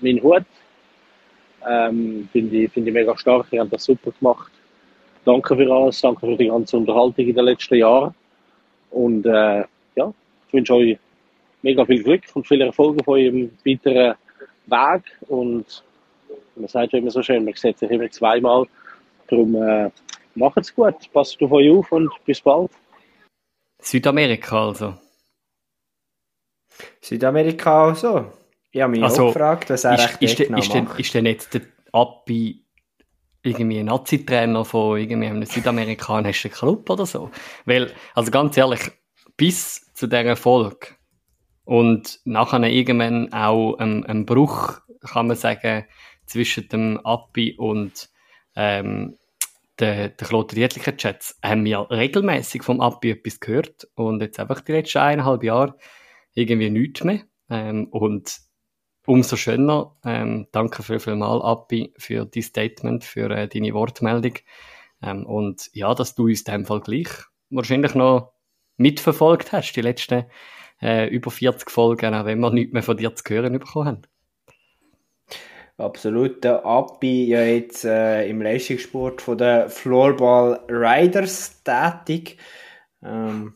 meinen 0.00 0.22
Hut. 0.22 0.44
Ähm, 1.66 2.28
Finde 2.32 2.56
ich, 2.56 2.72
find 2.72 2.86
ich 2.86 2.92
mega 2.92 3.16
stark, 3.16 3.46
ihr 3.52 3.60
habt 3.60 3.72
das 3.72 3.84
super 3.84 4.12
gemacht. 4.18 4.52
Danke 5.24 5.56
für 5.56 5.72
alles, 5.72 6.00
danke 6.02 6.26
für 6.26 6.36
die 6.36 6.48
ganze 6.48 6.76
Unterhaltung 6.76 7.26
in 7.26 7.34
den 7.34 7.44
letzten 7.44 7.76
Jahren. 7.76 8.14
Und 8.90 9.24
äh, 9.24 9.64
ja, 9.96 10.12
ich 10.46 10.52
wünsche 10.52 10.74
euch 10.74 10.98
mega 11.62 11.84
viel 11.86 12.02
Glück 12.02 12.22
und 12.34 12.46
viel 12.46 12.60
Erfolg 12.60 13.00
auf 13.00 13.08
eurem 13.08 13.50
weiteren 13.64 14.14
Weg. 14.66 15.02
Und 15.28 15.82
man 16.56 16.68
sagt 16.68 16.92
ja 16.92 16.98
immer 16.98 17.10
so 17.10 17.22
schön, 17.22 17.44
man 17.44 17.54
sieht 17.54 17.78
sich 17.78 17.90
immer 17.90 18.10
zweimal. 18.10 18.66
Darum 19.28 19.54
äh, 19.54 19.90
macht's 20.34 20.74
gut, 20.74 20.94
passt 21.12 21.42
auf 21.42 21.52
euch 21.52 21.70
auf 21.70 21.90
und 21.92 22.10
bis 22.26 22.40
bald. 22.40 22.70
Südamerika 23.84 24.66
also. 24.68 24.94
Südamerika 27.00 27.88
also. 27.88 28.32
Ich 28.72 28.80
habe 28.80 28.92
mich 28.92 29.02
also, 29.02 29.24
auch 29.24 29.32
gefragt, 29.32 29.70
was 29.70 29.84
er 29.84 29.94
ist, 29.94 30.22
ist, 30.22 30.36
genau 30.38 30.58
ist, 30.58 30.74
denn, 30.74 30.88
ist 30.98 31.14
denn 31.14 31.26
jetzt 31.26 31.54
der 31.54 31.62
Appi 31.92 32.64
irgendwie 33.42 33.78
ein 33.78 33.86
Nazi-Trainer 33.86 34.64
von 34.64 34.98
irgendwie 34.98 35.28
einem 35.28 35.44
südamerikanischen 35.44 36.50
Club 36.50 36.88
oder 36.88 37.06
so? 37.06 37.30
Weil, 37.66 37.92
also 38.14 38.30
ganz 38.30 38.56
ehrlich, 38.56 38.80
bis 39.36 39.92
zu 39.92 40.06
dieser 40.06 40.24
Erfolg 40.24 40.98
und 41.64 42.20
nachher 42.24 42.62
irgendwann 42.64 43.32
auch 43.32 43.76
ein, 43.78 44.04
ein 44.06 44.26
Bruch, 44.26 44.80
kann 45.02 45.26
man 45.26 45.36
sagen, 45.36 45.84
zwischen 46.26 46.68
dem 46.68 47.00
Appi 47.04 47.54
und 47.58 48.08
ähm, 48.56 49.18
der, 49.78 50.10
der 50.10 50.26
Kloter 50.26 50.54
Dietlicher 50.54 50.96
Chats 50.96 51.38
haben 51.42 51.64
wir 51.64 51.90
regelmäßig 51.90 52.62
vom 52.62 52.80
Appi 52.80 53.10
etwas 53.10 53.40
gehört 53.40 53.88
und 53.94 54.20
jetzt 54.20 54.38
einfach 54.38 54.60
die 54.60 54.72
letzten 54.72 54.98
eineinhalb 54.98 55.42
Jahre 55.42 55.76
irgendwie 56.34 56.70
nichts 56.70 57.04
mehr. 57.04 57.20
Ähm, 57.50 57.88
und 57.90 58.38
umso 59.06 59.36
schöner, 59.36 59.96
ähm, 60.04 60.46
danke 60.52 60.82
viel, 60.82 61.00
viel 61.00 61.22
Appi, 61.22 61.92
für 61.98 62.24
dein 62.24 62.42
Statement, 62.42 63.04
für 63.04 63.30
äh, 63.30 63.48
deine 63.48 63.74
Wortmeldung. 63.74 64.34
Ähm, 65.02 65.26
und 65.26 65.70
ja, 65.72 65.94
dass 65.94 66.14
du 66.14 66.24
uns 66.26 66.42
in 66.42 66.52
dem 66.52 66.66
Fall 66.66 66.80
gleich 66.80 67.08
wahrscheinlich 67.50 67.94
noch 67.94 68.32
mitverfolgt 68.76 69.52
hast, 69.52 69.72
die 69.72 69.82
letzten 69.82 70.24
äh, 70.80 71.08
über 71.08 71.30
40 71.30 71.70
Folgen, 71.70 72.14
auch 72.14 72.24
wenn 72.24 72.40
wir 72.40 72.50
nichts 72.50 72.72
mehr 72.72 72.82
von 72.82 72.96
dir 72.96 73.14
zu 73.14 73.24
hören 73.28 73.52
bekommen 73.52 73.86
haben. 73.86 74.02
Absolut. 75.76 76.44
Der 76.44 76.64
Abi 76.64 77.26
ja 77.26 77.42
jetzt 77.42 77.84
äh, 77.84 78.28
im 78.28 78.40
Leistungssport 78.40 79.20
von 79.20 79.38
den 79.38 79.68
Floorball 79.68 80.60
Riders 80.68 81.62
tätig. 81.64 82.38
Ähm, 83.02 83.54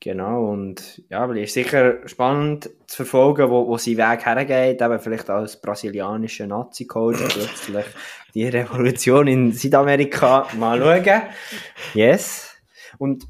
genau, 0.00 0.50
und 0.50 1.02
ja, 1.10 1.20
aber 1.20 1.36
ist 1.36 1.52
sicher 1.52 2.08
spannend 2.08 2.70
zu 2.86 3.04
verfolgen, 3.04 3.50
wo, 3.50 3.66
wo 3.66 3.76
sein 3.76 3.98
Weg 3.98 4.24
hergeht, 4.24 4.80
eben 4.80 4.98
vielleicht 4.98 5.28
als 5.28 5.60
brasilianischer 5.60 6.46
Nazi-Coach 6.46 7.18
plötzlich 7.28 7.86
die 8.32 8.48
Revolution 8.48 9.26
in 9.26 9.52
Südamerika 9.52 10.48
mal 10.56 10.78
schauen. 10.78 11.22
Yes. 11.92 12.56
Und 12.96 13.24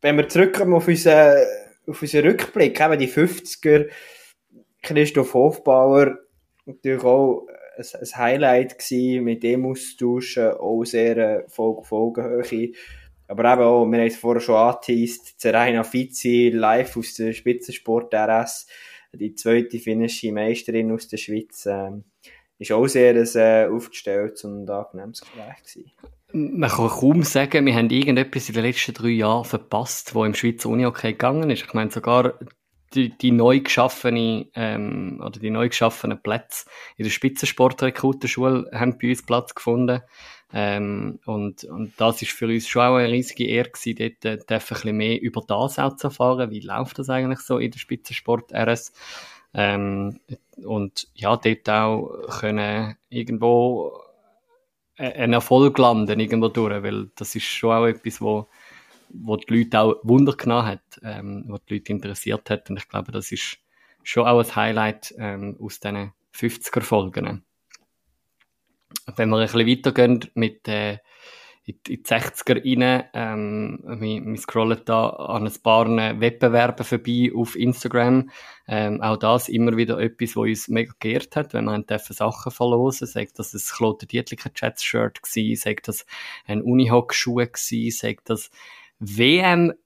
wenn 0.00 0.16
wir 0.16 0.28
zurückkommen 0.28 0.74
auf 0.74 0.88
unseren, 0.88 1.44
auf 1.86 2.02
unseren 2.02 2.26
Rückblick, 2.26 2.80
eben 2.80 2.98
die 2.98 3.08
50er, 3.08 3.88
Christoph 4.82 5.34
Hofbauer, 5.34 6.18
natürlich 6.66 7.04
auch 7.04 7.46
ein, 7.80 8.16
Highlight 8.16 8.78
gewesen, 8.78 9.24
mit 9.24 9.42
dem 9.42 9.66
austauschen, 9.66 10.52
auch 10.52 10.84
sehr 10.84 11.16
äh, 11.16 11.48
Folge, 11.48 11.84
Folgenhöhe. 11.84 12.72
Aber 13.28 13.52
eben 13.52 13.62
auch, 13.62 13.86
wir 13.86 13.98
haben 13.98 14.06
es 14.06 14.16
vorher 14.16 14.40
schon 14.40 14.56
angeteased, 14.56 15.40
Zeraina 15.40 15.84
Fizzi 15.84 16.50
live 16.52 16.96
aus 16.96 17.14
der 17.14 17.32
Spitzensport 17.32 18.12
RS, 18.12 18.66
die 19.12 19.34
zweite 19.34 19.78
finnische 19.78 20.32
Meisterin 20.32 20.92
aus 20.92 21.08
der 21.08 21.16
Schweiz, 21.16 21.66
ähm, 21.66 22.04
ist 22.58 22.72
auch 22.72 22.86
sehr 22.86 23.14
ein 23.14 23.28
äh, 23.34 23.68
aufgestelltes 23.72 24.44
und 24.44 24.68
angenehmes 24.68 25.20
Gespräch 25.20 25.62
gewesen. 25.62 25.92
Man 26.32 26.70
kann 26.70 26.88
kaum 26.88 27.22
sagen, 27.24 27.66
wir 27.66 27.74
haben 27.74 27.90
irgendetwas 27.90 28.48
in 28.48 28.54
den 28.54 28.64
letzten 28.64 28.94
drei 28.94 29.08
Jahren 29.08 29.44
verpasst, 29.44 30.14
wo 30.14 30.24
im 30.24 30.34
Schweizer 30.34 30.68
Uni-Hockey 30.68 31.12
gegangen 31.12 31.50
ist. 31.50 31.64
Ich 31.64 31.74
meine, 31.74 31.90
sogar 31.90 32.34
die, 32.94 33.10
die 33.16 33.30
neu 33.30 33.60
geschaffene 33.60 34.48
ähm, 34.54 35.22
oder 35.24 35.38
die 35.38 35.50
neu 35.50 35.68
geschaffenen 35.68 36.20
Plätze 36.22 36.66
in 36.96 37.04
der 37.04 37.10
Spitzensportrekrutenschule 37.10 38.70
haben 38.72 38.98
bei 38.98 39.10
uns 39.10 39.24
Platz 39.24 39.54
gefunden. 39.54 40.02
Ähm, 40.52 41.20
und, 41.26 41.62
und 41.64 41.92
das 41.96 42.22
ist 42.22 42.32
für 42.32 42.46
uns 42.46 42.66
schon 42.66 42.82
auch 42.82 42.96
eine 42.96 43.12
riesige 43.12 43.46
Ehre 43.46 43.70
gewesen, 43.70 44.16
dort 44.20 44.24
äh, 44.50 44.54
ein 44.54 44.58
bisschen 44.58 44.96
mehr 44.96 45.20
über 45.22 45.42
das 45.46 45.78
auch 45.78 45.94
zu 45.96 46.08
erfahren. 46.08 46.50
Wie 46.50 46.60
läuft 46.60 46.98
das 46.98 47.08
eigentlich 47.08 47.40
so 47.40 47.58
in 47.58 47.70
der 47.70 47.78
Spitzensport 47.78 48.52
RS? 48.52 48.92
Ähm, 49.54 50.20
und 50.64 51.08
ja, 51.14 51.36
dort 51.36 51.68
auch 51.70 52.40
können 52.40 52.96
irgendwo 53.08 54.00
äh, 54.96 55.12
einen 55.12 55.34
Erfolg 55.34 55.78
landen 55.78 56.18
irgendwo 56.18 56.48
durch, 56.48 56.82
weil 56.82 57.10
das 57.16 57.34
ist 57.34 57.44
schon 57.44 57.72
auch 57.72 57.86
etwas, 57.86 58.20
wo 58.20 58.48
wo 59.12 59.36
die 59.36 59.54
Leute 59.54 59.80
auch 59.80 59.96
Wunder 60.02 60.32
genommen 60.32 60.66
hat, 60.66 61.00
ähm, 61.02 61.44
wo 61.48 61.58
die 61.58 61.74
Leute 61.74 61.92
interessiert 61.92 62.50
hat. 62.50 62.70
Und 62.70 62.78
ich 62.78 62.88
glaube, 62.88 63.12
das 63.12 63.32
ist 63.32 63.58
schon 64.02 64.26
auch 64.26 64.40
ein 64.40 64.56
Highlight 64.56 65.14
ähm, 65.18 65.56
aus 65.60 65.80
diesen 65.80 66.12
50er-Folgen. 66.34 67.44
Wenn 69.16 69.28
wir 69.28 69.36
ein 69.36 69.42
bisschen 69.42 69.66
weitergehen 69.66 70.30
mit 70.34 70.66
äh, 70.68 70.98
in 71.70 71.78
die 71.86 72.02
60er 72.02 72.64
rein, 72.64 73.04
ähm, 73.12 73.80
wir, 73.84 74.24
wir 74.24 74.38
scrollen 74.38 74.80
da 74.84 75.10
an 75.10 75.46
ein 75.46 75.62
paar 75.62 75.86
Wettbewerben 75.88 76.84
vorbei 76.84 77.30
auf 77.34 77.54
Instagram. 77.54 78.30
Ähm, 78.66 79.02
auch 79.02 79.16
das 79.16 79.48
immer 79.48 79.76
wieder 79.76 79.98
etwas, 79.98 80.36
was 80.36 80.48
uns 80.48 80.68
mega 80.68 80.92
geehrt 80.98 81.36
hat, 81.36 81.52
wenn 81.52 81.66
man 81.66 81.84
Sachen 81.88 82.50
verlosen 82.50 83.06
sagt 83.06 83.38
das 83.38 83.54
ein 83.54 83.60
Kloter 83.60 84.06
Dietliker 84.06 84.52
Chats 84.52 84.82
Shirt 84.82 85.22
gsi, 85.22 85.54
sagt 85.54 85.88
das 85.88 86.06
ein 86.46 86.62
Unihock 86.62 87.14
Schuhe 87.14 87.46
gsi, 87.46 87.90
sagt 87.90 88.30
das 88.30 88.50
WM-Tickets 89.00 89.80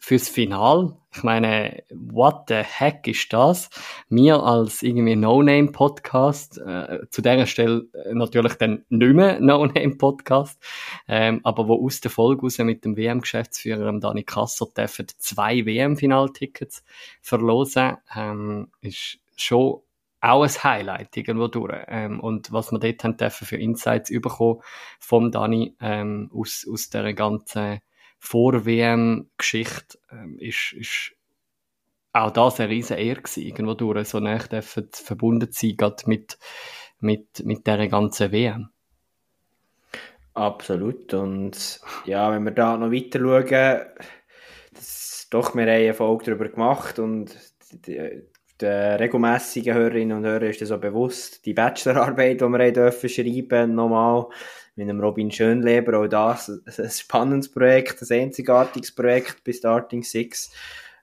fürs 0.00 0.28
Final. 0.28 0.96
Ich 1.14 1.22
meine, 1.22 1.82
what 1.90 2.44
the 2.48 2.56
heck 2.56 3.06
ist 3.08 3.32
das? 3.32 3.70
Mir 4.10 4.42
als 4.42 4.82
irgendwie 4.82 5.16
No-Name-Podcast, 5.16 6.58
äh, 6.58 7.00
zu 7.08 7.22
dieser 7.22 7.46
Stelle 7.46 7.86
äh, 7.94 8.12
natürlich 8.12 8.54
dann 8.54 8.84
nicht 8.90 9.14
mehr 9.14 9.40
No-Name-Podcast, 9.40 10.62
ähm, 11.08 11.40
aber 11.42 11.66
wo 11.66 11.86
aus 11.86 12.02
der 12.02 12.10
Folge 12.10 12.42
raus 12.42 12.58
mit 12.58 12.84
dem 12.84 12.98
WM-Geschäftsführer 12.98 13.98
Dani 13.98 14.24
Kasser 14.24 14.66
dürfen 14.76 15.06
zwei 15.16 15.64
WM-Final-Tickets 15.64 16.84
verlosen, 17.22 17.96
ähm, 18.14 18.70
ist 18.82 19.18
schon 19.36 19.80
auch 20.26 20.42
ein 20.42 20.64
Highlight 20.64 21.16
irgendwo 21.16 21.48
durch. 21.48 21.74
Ähm, 21.88 22.20
und 22.20 22.52
was 22.52 22.72
wir 22.72 22.78
dort 22.78 23.04
haben 23.04 23.16
dürfen 23.16 23.46
für 23.46 23.56
Insights 23.56 24.10
bekommen 24.10 24.60
vom 24.98 25.30
Dani 25.30 25.76
ähm, 25.80 26.30
aus, 26.34 26.66
aus 26.70 26.90
der 26.90 27.12
ganzen 27.14 27.80
Vor-WM-Geschichte, 28.18 29.98
ähm, 30.10 30.38
ist, 30.38 30.72
ist 30.72 31.12
auch 32.12 32.30
das 32.30 32.60
eine 32.60 32.70
riesen 32.70 32.96
Ehre 32.96 33.20
gewesen, 33.22 33.42
irgendwo 33.42 33.74
durch 33.74 34.08
so 34.08 34.20
nah 34.20 34.38
verbunden 34.40 35.52
zu 35.52 35.74
sein, 35.78 35.92
mit, 36.06 36.38
mit, 36.98 37.44
mit 37.44 37.66
dieser 37.66 37.88
ganzen 37.88 38.32
WM. 38.32 38.70
Absolut. 40.34 41.14
Und 41.14 41.80
ja, 42.04 42.30
wenn 42.30 42.44
wir 42.44 42.50
da 42.50 42.76
noch 42.76 42.92
weiter 42.92 43.20
schauen, 43.20 43.86
das, 44.72 45.28
doch, 45.30 45.54
wir 45.54 45.62
haben 45.62 45.68
eine 45.70 45.94
Folge 45.94 46.26
darüber 46.26 46.48
gemacht 46.48 46.98
und 46.98 47.34
den 48.60 48.96
regelmäßigen 48.96 49.74
Hörerinnen 49.74 50.16
und 50.16 50.24
Hörern 50.24 50.48
ist 50.48 50.60
das 50.60 50.68
so 50.68 50.78
bewusst. 50.78 51.44
Die 51.44 51.54
Bachelorarbeit, 51.54 52.40
die 52.40 52.44
wir 52.44 52.72
dürfen 52.72 53.08
schreiben, 53.08 53.74
nochmal 53.74 54.26
mit 54.76 54.88
dem 54.88 55.00
Robin 55.00 55.30
Schönleber, 55.30 56.00
auch 56.00 56.06
das 56.06 56.48
ein 56.78 56.90
spannendes 56.90 57.50
Projekt, 57.50 58.02
ein 58.02 58.20
einzigartiges 58.20 58.94
Projekt 58.94 59.42
bei 59.44 59.52
Starting 59.52 60.02
Six. 60.02 60.52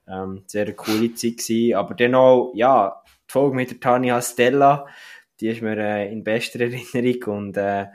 Ähm, 0.08 0.44
sehr 0.48 0.74
coole 0.74 1.14
Zeit 1.14 1.38
gewesen. 1.38 1.76
Aber 1.76 1.94
dann 1.96 2.16
auch, 2.16 2.52
ja, 2.56 3.02
die 3.28 3.32
Folge 3.32 3.56
mit 3.56 3.72
der 3.72 3.80
Tanja 3.80 4.22
Stella, 4.22 4.86
die 5.40 5.50
ist 5.50 5.62
mir 5.62 5.78
äh, 5.78 6.12
in 6.12 6.24
bester 6.24 6.62
Erinnerung 6.62 7.38
und 7.38 7.58
äh, 7.58 7.88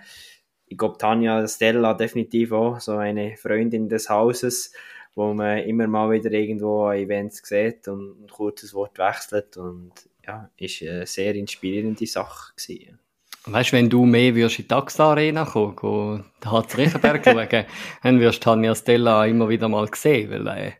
ich 0.67 0.77
glaube, 0.77 0.99
Tanja 0.99 1.47
Stella 1.49 1.95
definitiv 1.95 2.53
auch 2.53 2.81
so 2.81 2.97
eine 2.97 3.37
Freundin 3.37 3.89
des 3.89 4.11
Hauses, 4.11 4.73
wo 5.15 5.35
man 5.35 5.59
immer 5.59 5.87
mal 5.87 6.11
wieder 6.11 6.31
irgendwo 6.31 6.85
an 6.85 6.97
Events 6.97 7.43
sieht 7.45 7.89
und 7.89 8.23
ein 8.23 8.29
kurzes 8.29 8.75
Wort 8.75 8.99
wechselt 8.99 9.57
und 9.57 9.93
ja, 10.27 10.51
ist 10.57 10.83
eine 10.83 11.07
sehr 11.07 11.35
inspirierende 11.35 12.07
Sache 12.07 12.53
gewesen. 12.57 12.99
Weißt 13.47 13.73
du, 13.73 13.77
wenn 13.77 13.89
du 13.89 14.05
mehr 14.05 14.35
würdest 14.35 14.59
in 14.59 14.69
die 14.69 14.75
AXA 14.75 15.11
Arena 15.11 15.45
kommen, 15.45 15.75
go 15.75 16.21
den 16.43 16.51
Harz 16.51 16.77
Riechenberg 16.77 17.25
schauen, 17.51 17.67
dann 18.03 18.21
wirst 18.21 18.39
du 18.39 18.45
Tanja 18.45 18.75
Stella 18.75 19.25
immer 19.27 19.49
wieder 19.49 19.69
mal 19.69 19.89
sehen, 19.95 20.31
weil 20.31 20.47
äh, 20.47 20.73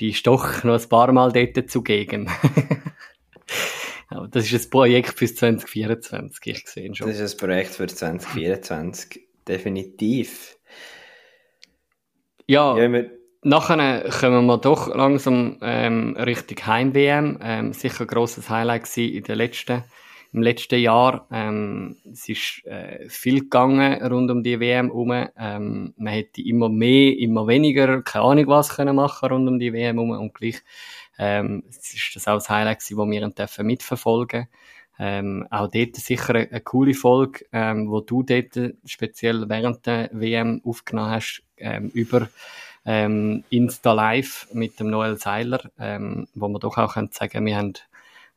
die 0.00 0.10
ist 0.10 0.26
doch 0.26 0.64
noch 0.64 0.80
ein 0.80 0.88
paar 0.88 1.12
Mal 1.12 1.32
dort 1.32 1.70
zugegen. 1.70 2.30
Aber 4.10 4.26
das 4.28 4.50
ist 4.50 4.66
ein 4.66 4.70
Projekt 4.70 5.18
fürs 5.18 5.34
2024, 5.34 6.46
ich 6.46 6.66
sehe 6.66 6.94
schon. 6.94 7.08
Das 7.08 7.20
ist 7.20 7.34
ein 7.34 7.38
Projekt 7.38 7.70
für 7.70 7.86
2024, 7.86 9.20
definitiv. 9.46 10.56
Ja, 12.46 12.78
ja 12.78 13.04
nachher 13.42 14.08
kommen 14.10 14.46
wir 14.46 14.58
doch 14.58 14.94
langsam 14.94 15.58
ähm, 15.62 16.16
Richtung 16.16 16.66
Heim-WM. 16.66 17.38
Ähm, 17.42 17.72
sicher 17.72 18.02
ein 18.02 18.06
grosses 18.06 18.48
Highlight 18.50 18.96
in 18.96 19.22
den 19.22 19.36
letzten 19.36 19.84
im 20.32 20.42
letzten 20.42 20.78
Jahr. 20.78 21.26
Ähm, 21.30 21.96
es 22.12 22.28
ist 22.28 22.62
äh, 22.66 23.08
viel 23.08 23.40
gegangen 23.40 24.02
rund 24.04 24.30
um 24.30 24.42
die 24.42 24.60
WM 24.60 24.88
herum. 24.88 25.10
Ähm, 25.38 25.94
man 25.96 26.12
hätte 26.12 26.42
immer 26.42 26.68
mehr, 26.68 27.16
immer 27.18 27.46
weniger, 27.46 28.02
keine 28.02 28.24
Ahnung 28.24 28.46
was 28.48 28.76
können 28.76 28.96
machen 28.96 29.30
rund 29.30 29.48
um 29.48 29.58
die 29.58 29.72
WM 29.72 29.96
herum 29.96 30.10
und 30.10 30.34
gleich 30.34 30.60
ähm, 31.18 31.64
es 31.68 31.94
ist 31.94 32.14
das 32.14 32.28
auch 32.28 32.34
das 32.34 32.50
Highlight 32.50 32.80
gewesen, 32.80 32.98
das 32.98 33.10
wir 33.10 33.28
dürfen 33.30 33.66
mitverfolgen 33.66 34.48
ähm, 34.98 35.46
auch 35.50 35.68
dort 35.68 35.96
sicher 35.96 36.34
eine, 36.34 36.50
eine 36.50 36.60
coole 36.60 36.94
Folge, 36.94 37.46
ähm, 37.52 37.88
wo 37.88 38.00
du 38.00 38.22
dort 38.22 38.58
speziell 38.84 39.48
während 39.48 39.86
der 39.86 40.10
WM 40.12 40.60
aufgenommen 40.64 41.10
hast, 41.10 41.42
ähm, 41.56 41.90
über 41.94 42.28
ähm, 42.88 43.44
Insta 43.50 43.92
Live 43.92 44.48
mit 44.54 44.80
dem 44.80 44.88
Noel 44.88 45.18
Seiler, 45.18 45.70
ähm, 45.78 46.26
wo 46.34 46.48
man 46.48 46.58
doch 46.58 46.78
auch 46.78 46.94
sagen 46.94 47.10
können 47.10 47.44
wir 47.44 47.56
haben 47.58 47.74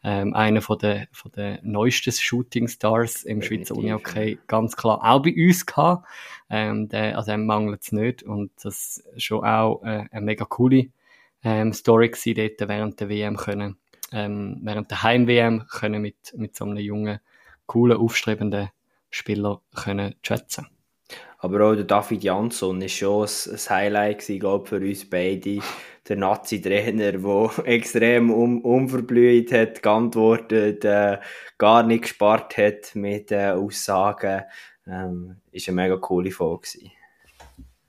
ähm, 0.03 0.34
einer 0.34 0.61
von 0.61 0.78
der, 0.78 1.07
von 1.14 1.32
der 1.32 1.60
neuesten 1.64 2.11
Shooting 2.11 2.68
Stars 2.68 3.23
im 3.23 3.40
Definitiv, 3.40 3.68
Schweizer 3.69 3.80
Unihockey 3.80 4.40
ganz 4.48 4.76
klar 4.76 4.99
auch 5.03 5.22
bei 5.22 5.34
uns 5.34 5.65
gehabt. 5.65 6.06
Ähm, 6.49 6.90
der, 6.90 7.18
also 7.18 7.32
dem 7.32 7.45
mangelt 7.45 7.82
es 7.82 7.94
nicht 7.94 8.23
und 8.23 8.52
das 8.61 9.02
schon 9.15 9.45
auch 9.45 9.84
äh, 9.84 10.03
eine 10.11 10.22
mega 10.22 10.44
coole 10.44 10.88
ähm, 11.45 11.72
Story 11.72 12.10
gewesen, 12.10 12.36
dort 12.36 12.68
während 12.68 12.99
der 12.99 13.07
WM 13.07 13.38
können, 13.38 13.78
ähm, 14.11 14.60
während 14.64 14.91
der 14.91 15.02
Heim-WM 15.03 15.65
können 15.68 16.02
mit, 16.02 16.34
mit 16.36 16.57
so 16.57 16.65
einem 16.65 16.76
jungen, 16.78 17.19
coolen, 17.68 17.98
aufstrebenden 17.98 18.69
Spieler 19.11 19.61
können 19.73 20.15
schätzen. 20.23 20.68
Aber 21.42 21.66
auch 21.66 21.76
der 21.76 21.86
David 21.86 22.24
Jansson 22.24 22.80
ist 22.84 22.94
schon 22.94 23.28
ein, 23.28 23.58
Highlight 23.70 24.20
gewesen, 24.20 24.40
glaube 24.40 24.68
für 24.68 24.78
uns 24.78 25.10
beide. 25.10 25.60
Der 26.08 26.16
Nazi-Trainer, 26.16 27.14
der 27.14 27.52
extrem 27.68 28.32
um, 28.32 28.62
unverblüht 28.62 29.52
hat, 29.52 29.82
geantwortet, 29.82 30.86
äh, 30.86 31.20
gar 31.58 31.84
nicht 31.84 32.04
gespart 32.04 32.58
hat 32.58 32.96
mit 32.96 33.32
äh, 33.32 33.52
Aussagen. 33.52 34.44
Ähm, 34.86 35.38
ist 35.52 35.68
eine 35.68 35.76
mega 35.76 35.98
coole 35.98 36.32
Folge. 36.32 36.92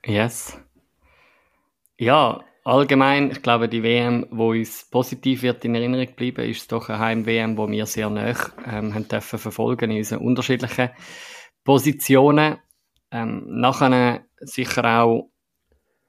Yes. 0.05 0.59
Ja, 1.99 2.45
allgemein, 2.65 3.31
ich 3.33 3.43
glaube, 3.43 3.69
die 3.69 3.83
WM, 3.83 4.27
wo 4.31 4.51
uns 4.51 4.89
positiv 4.91 5.43
wird 5.43 5.65
in 5.65 5.75
Erinnerung 5.75 6.15
bleiben, 6.17 6.49
ist 6.49 6.73
doch 6.73 6.89
eine 6.89 6.99
Heim-WM, 6.99 7.59
wo 7.59 7.71
wir 7.71 7.85
sehr 7.85 8.09
nah 8.09 8.35
ähm, 8.67 8.95
haben 8.95 9.09
dürfen 9.09 9.39
verfolgen 9.39 9.91
in 9.91 9.99
unseren 9.99 10.21
unterschiedlichen 10.21 10.91
Positionen. 11.65 12.59
Ähm, 13.13 13.45
nachher 13.47 14.25
sicher 14.41 15.03
auch 15.03 15.31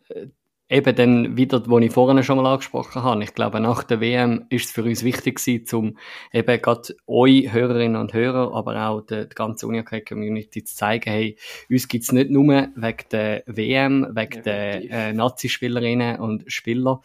äh, 0.08 0.28
eben 0.70 0.96
dann 0.96 1.38
wieder, 1.38 1.62
wo 1.68 1.78
ich 1.78 1.92
vorhin 1.92 2.24
schon 2.24 2.38
mal 2.38 2.52
angesprochen 2.52 3.04
habe. 3.04 3.24
Ich 3.24 3.36
glaube, 3.36 3.60
nach 3.60 3.84
der 3.84 4.02
WM 4.02 4.46
ist 4.50 4.66
es 4.66 4.72
für 4.72 4.84
uns 4.84 5.04
wichtig 5.04 5.36
gewesen, 5.36 5.76
um 5.76 5.98
eben 6.32 6.62
gerade 6.62 6.96
euch 7.06 7.54
Hörerinnen 7.54 7.96
und 7.96 8.14
Hörer, 8.14 8.56
aber 8.56 8.88
auch 8.88 9.02
der, 9.02 9.26
der 9.26 9.36
ganzen 9.36 9.68
Unihockey-Community 9.68 10.64
zu 10.64 10.76
zeigen, 10.76 11.12
hey, 11.12 11.38
uns 11.70 11.88
gibt's 11.88 12.12
nicht 12.12 12.32
nur 12.32 12.70
wegen 12.76 13.06
der 13.12 13.44
WM, 13.46 14.08
wegen 14.16 14.36
ja, 14.38 14.42
der 14.42 14.92
äh, 14.92 15.14
Nazi-Spielerinnen 15.14 16.20
und 16.20 16.52
Spieler 16.52 17.02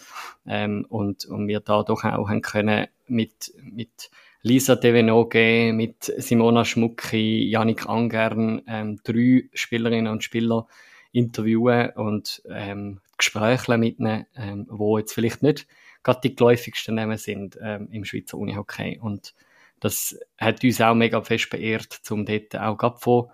ähm, 0.47 0.87
und, 0.89 1.27
und 1.27 1.47
wir 1.47 1.61
da 1.61 1.83
doch 1.83 2.05
auch 2.05 2.29
haben 2.29 2.43
können 2.43 2.87
mit, 3.07 3.53
mit 3.61 4.11
Lisa 4.43 4.77
Devenoge, 4.77 5.73
mit 5.73 6.05
Simona 6.19 6.65
Schmucki, 6.65 7.49
Janik 7.49 7.89
Angern, 7.89 8.63
ähm, 8.69 9.01
drei 9.03 9.49
Spielerinnen 9.53 10.13
und 10.13 10.23
Spieler 10.23 10.67
interviewen 11.13 11.91
und 11.91 12.43
ähm, 12.49 13.01
Gespräche 13.17 13.77
mitnehmen, 13.79 14.27
ähm, 14.37 14.67
wo 14.71 14.99
jetzt 14.99 15.13
vielleicht 15.13 15.43
nicht 15.43 15.67
gerade 16.03 16.21
die 16.23 16.37
geläufigsten 16.37 16.95
Namen 16.95 17.19
sind 17.19 17.59
ähm, 17.61 17.89
im 17.91 18.05
Schweizer 18.05 18.39
Unihockey. 18.39 18.99
Und 19.01 19.35
das 19.81 20.19
hat 20.39 20.65
uns 20.65 20.81
auch 20.81 20.95
mega 20.95 21.21
fest 21.23 21.51
beehrt, 21.51 21.93
zum 21.93 22.25
dort 22.25 22.57
auch 22.57 22.79
gerade 22.79 22.99
von, 22.99 23.27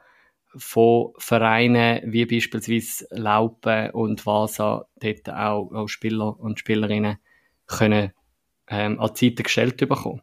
von 0.57 1.13
Vereinen 1.19 2.01
wie 2.13 2.27
beispielsweise 2.27 3.07
Laupen 3.11 3.91
und 3.91 4.25
Vasa 4.27 4.87
dort 4.97 5.31
auch, 5.31 5.73
auch 5.73 5.89
Spieler 5.89 6.39
und 6.39 6.59
Spielerinnen 6.59 7.19
können 7.67 8.13
ähm, 8.69 9.01
an 9.01 9.15
Seite 9.15 9.43
gestellt 9.43 9.77
bekommen. 9.77 10.23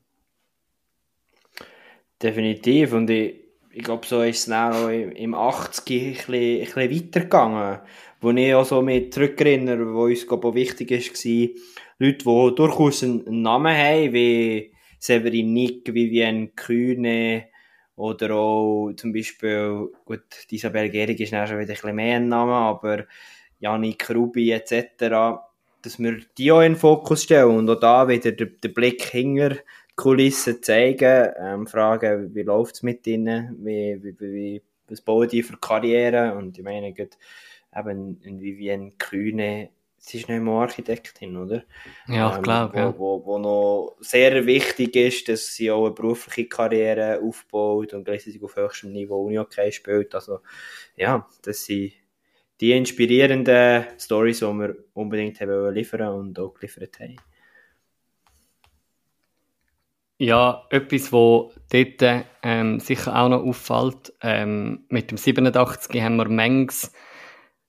Definitiv. 2.21 2.93
Und 2.93 3.09
ich, 3.09 3.35
ich 3.71 3.83
glaube, 3.83 4.05
so 4.05 4.21
ist 4.21 4.39
es 4.39 4.45
dann 4.45 4.73
auch 4.73 4.89
im 4.89 5.33
80 5.33 5.89
ein 5.89 6.13
bisschen, 6.13 6.33
ein 6.33 6.59
bisschen 6.59 6.91
weitergegangen. 6.91 7.79
Wo 8.19 8.29
ich 8.31 8.53
auch 8.53 8.65
so 8.65 8.81
mit 8.81 9.13
zurückerinnere, 9.13 9.93
wo 9.93 10.03
uns 10.03 10.27
glaube 10.27 10.49
auch 10.49 10.53
wichtig 10.53 10.91
war, 10.91 11.49
Leute, 11.97 12.17
die 12.17 12.55
durchaus 12.55 13.03
einen 13.03 13.41
Namen 13.41 13.75
haben, 13.75 14.13
wie 14.13 14.71
Severin 14.99 15.53
Nick, 15.53 15.91
Vivienne 15.93 16.49
Kühne 16.49 17.47
oder 17.95 18.35
auch 18.35 18.91
zum 18.95 19.13
Beispiel, 19.13 19.89
gut, 20.05 20.23
Isabel 20.49 20.89
Gehrig 20.89 21.19
ist 21.19 21.33
dann 21.33 21.47
schon 21.47 21.59
wieder 21.59 21.69
ein 21.69 21.73
bisschen 21.73 21.95
mehr 21.95 22.17
ein 22.17 22.27
Name, 22.27 22.53
aber 22.53 23.05
Janik 23.59 24.09
Rubi 24.09 24.51
etc., 24.51 25.41
dass 25.83 25.99
wir 25.99 26.19
die 26.37 26.51
auch 26.51 26.61
in 26.61 26.73
den 26.73 26.79
Fokus 26.79 27.23
stellen 27.23 27.57
und 27.57 27.69
auch 27.69 27.79
da 27.79 28.07
wieder 28.07 28.31
den, 28.31 28.55
den 28.63 28.73
Blick 28.73 29.03
hinter 29.03 29.57
Kulissen 29.95 30.61
zeigen, 30.63 31.33
ähm, 31.37 31.67
fragen, 31.67 32.33
wie 32.33 32.43
läuft 32.43 32.75
es 32.75 32.83
mit 32.83 33.05
ihnen, 33.07 33.57
wie, 33.63 34.01
wie, 34.01 34.19
wie, 34.19 34.61
was 34.87 35.01
bauen 35.01 35.27
die 35.27 35.43
für 35.43 35.57
Karriere 35.57 36.35
und 36.35 36.57
ich 36.57 36.63
meine, 36.63 36.93
gut, 36.93 37.17
eben 37.75 38.19
Vivienne 38.23 38.93
Kühne, 38.97 39.69
sie 39.97 40.17
ist 40.17 40.29
nicht 40.29 40.41
mehr 40.41 40.53
Architektin, 40.53 41.37
oder? 41.37 41.63
Ja, 42.07 42.31
ich 42.31 42.37
ähm, 42.37 42.43
glaube, 42.43 42.77
ja. 42.77 42.97
Wo, 42.97 43.23
wo 43.25 43.37
noch 43.37 43.95
sehr 43.99 44.45
wichtig 44.45 44.95
ist, 44.95 45.29
dass 45.29 45.53
sie 45.53 45.69
auch 45.71 45.85
eine 45.85 45.93
berufliche 45.93 46.49
Karriere 46.49 47.21
aufbaut 47.21 47.93
und 47.93 48.03
gleichzeitig 48.03 48.41
auf 48.43 48.55
höchstem 48.55 48.91
Niveau 48.91 49.25
Uni-Okay 49.25 49.71
spielt, 49.71 50.15
also 50.15 50.39
ja, 50.95 51.27
das 51.43 51.65
sind 51.65 51.93
die 52.59 52.73
inspirierenden 52.73 53.85
Stories, 53.99 54.39
die 54.39 54.45
wir 54.45 54.75
unbedingt 54.93 55.41
haben 55.41 55.73
liefern 55.73 56.13
und 56.13 56.39
auch 56.39 56.53
geliefert 56.53 56.99
haben. 56.99 57.15
Ja, 60.21 60.67
etwas, 60.69 61.11
wo 61.11 61.51
dort 61.71 62.27
ähm, 62.43 62.79
sicher 62.79 63.19
auch 63.19 63.27
noch 63.27 63.41
auffällt, 63.41 64.13
ähm, 64.21 64.85
mit 64.87 65.09
dem 65.09 65.17
87 65.17 65.99
haben 65.99 66.17
wir 66.17 66.29
Mengs 66.29 66.91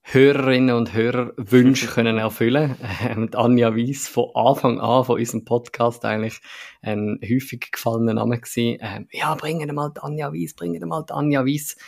Hörerinnen 0.03 0.77
und 0.77 0.93
Hörer 0.93 1.33
Wünsche 1.39 1.87
können 1.95 2.19
erfüllen. 2.19 2.77
Ähm, 3.09 3.31
Anja 3.35 3.75
Weiss 3.75 4.07
von 4.07 4.33
Anfang 4.35 4.81
an 4.81 5.03
von 5.03 5.19
unserem 5.19 5.47
Podcast 5.47 6.05
eigentlich 6.05 6.43
ein 6.83 7.19
häufig 7.23 7.71
gefallener 7.73 8.13
Name 8.13 8.39
gewesen. 8.39 8.77
Ähm, 8.83 9.09
ja, 9.13 9.35
bringen 9.35 9.75
mal 9.75 9.91
die 9.97 10.03
Anja 10.03 10.31
Weiss, 10.35 10.53
bringen 10.53 10.87
mal 10.87 11.07
die 11.09 11.15
Anja 11.15 11.47
Weiss. 11.47 11.79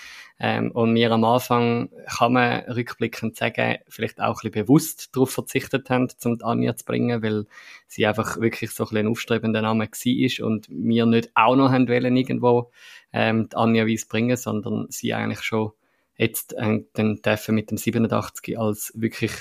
Ähm, 0.47 0.73
und 0.73 0.95
wir 0.95 1.11
am 1.11 1.25
Anfang, 1.25 1.89
kann 2.19 2.35
man 2.35 2.61
rückblickend 2.65 3.35
sagen, 3.35 3.79
vielleicht 3.89 4.21
auch 4.21 4.43
ein 4.43 4.51
bisschen 4.51 4.67
bewusst 4.67 5.17
darauf 5.17 5.31
verzichtet 5.31 5.89
haben, 5.89 6.09
um 6.23 6.37
die 6.37 6.45
Anja 6.45 6.77
zu 6.77 6.85
bringen, 6.85 7.23
weil 7.23 7.47
sie 7.87 8.05
einfach 8.05 8.39
wirklich 8.39 8.71
so 8.73 8.85
ein, 8.85 8.89
bisschen 8.89 9.07
ein 9.07 9.11
aufstrebender 9.11 9.63
Name 9.63 9.87
war 9.87 10.47
und 10.47 10.67
wir 10.69 11.07
nicht 11.07 11.31
auch 11.35 11.57
noch 11.57 11.71
haben 11.73 11.89
wollen, 11.89 12.15
irgendwo 12.15 12.71
ähm, 13.15 13.49
die 13.49 13.57
Anja 13.57 13.87
Weiss 13.87 14.05
bringen, 14.05 14.37
sondern 14.37 14.85
sie 14.91 15.15
eigentlich 15.15 15.41
schon 15.41 15.73
jetzt 16.19 16.53
äh, 16.59 16.81
den 16.95 17.23
dürfen 17.23 17.55
mit 17.55 17.71
dem 17.71 17.79
87 17.79 18.59
als 18.59 18.93
wirklich 18.95 19.33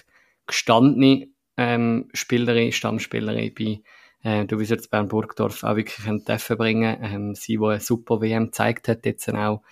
gestandene 0.48 1.28
ähm, 1.58 2.08
Spielerin, 2.14 2.72
Stammspielerin 2.72 3.54
bei 3.54 3.82
äh, 4.24 4.46
du 4.46 4.58
jetzt 4.62 4.90
Bern 4.90 5.10
Burgdorf 5.10 5.66
auch 5.66 5.76
wirklich 5.76 6.24
dürfen 6.24 6.58
bringen. 6.58 6.98
Ähm, 7.02 7.36
sie, 7.36 7.58
die 7.58 7.66
eine 7.66 7.82
super 7.82 8.22
WM 8.22 8.46
gezeigt 8.46 8.88
hat, 8.88 9.06
jetzt 9.06 9.28
auch 9.34 9.64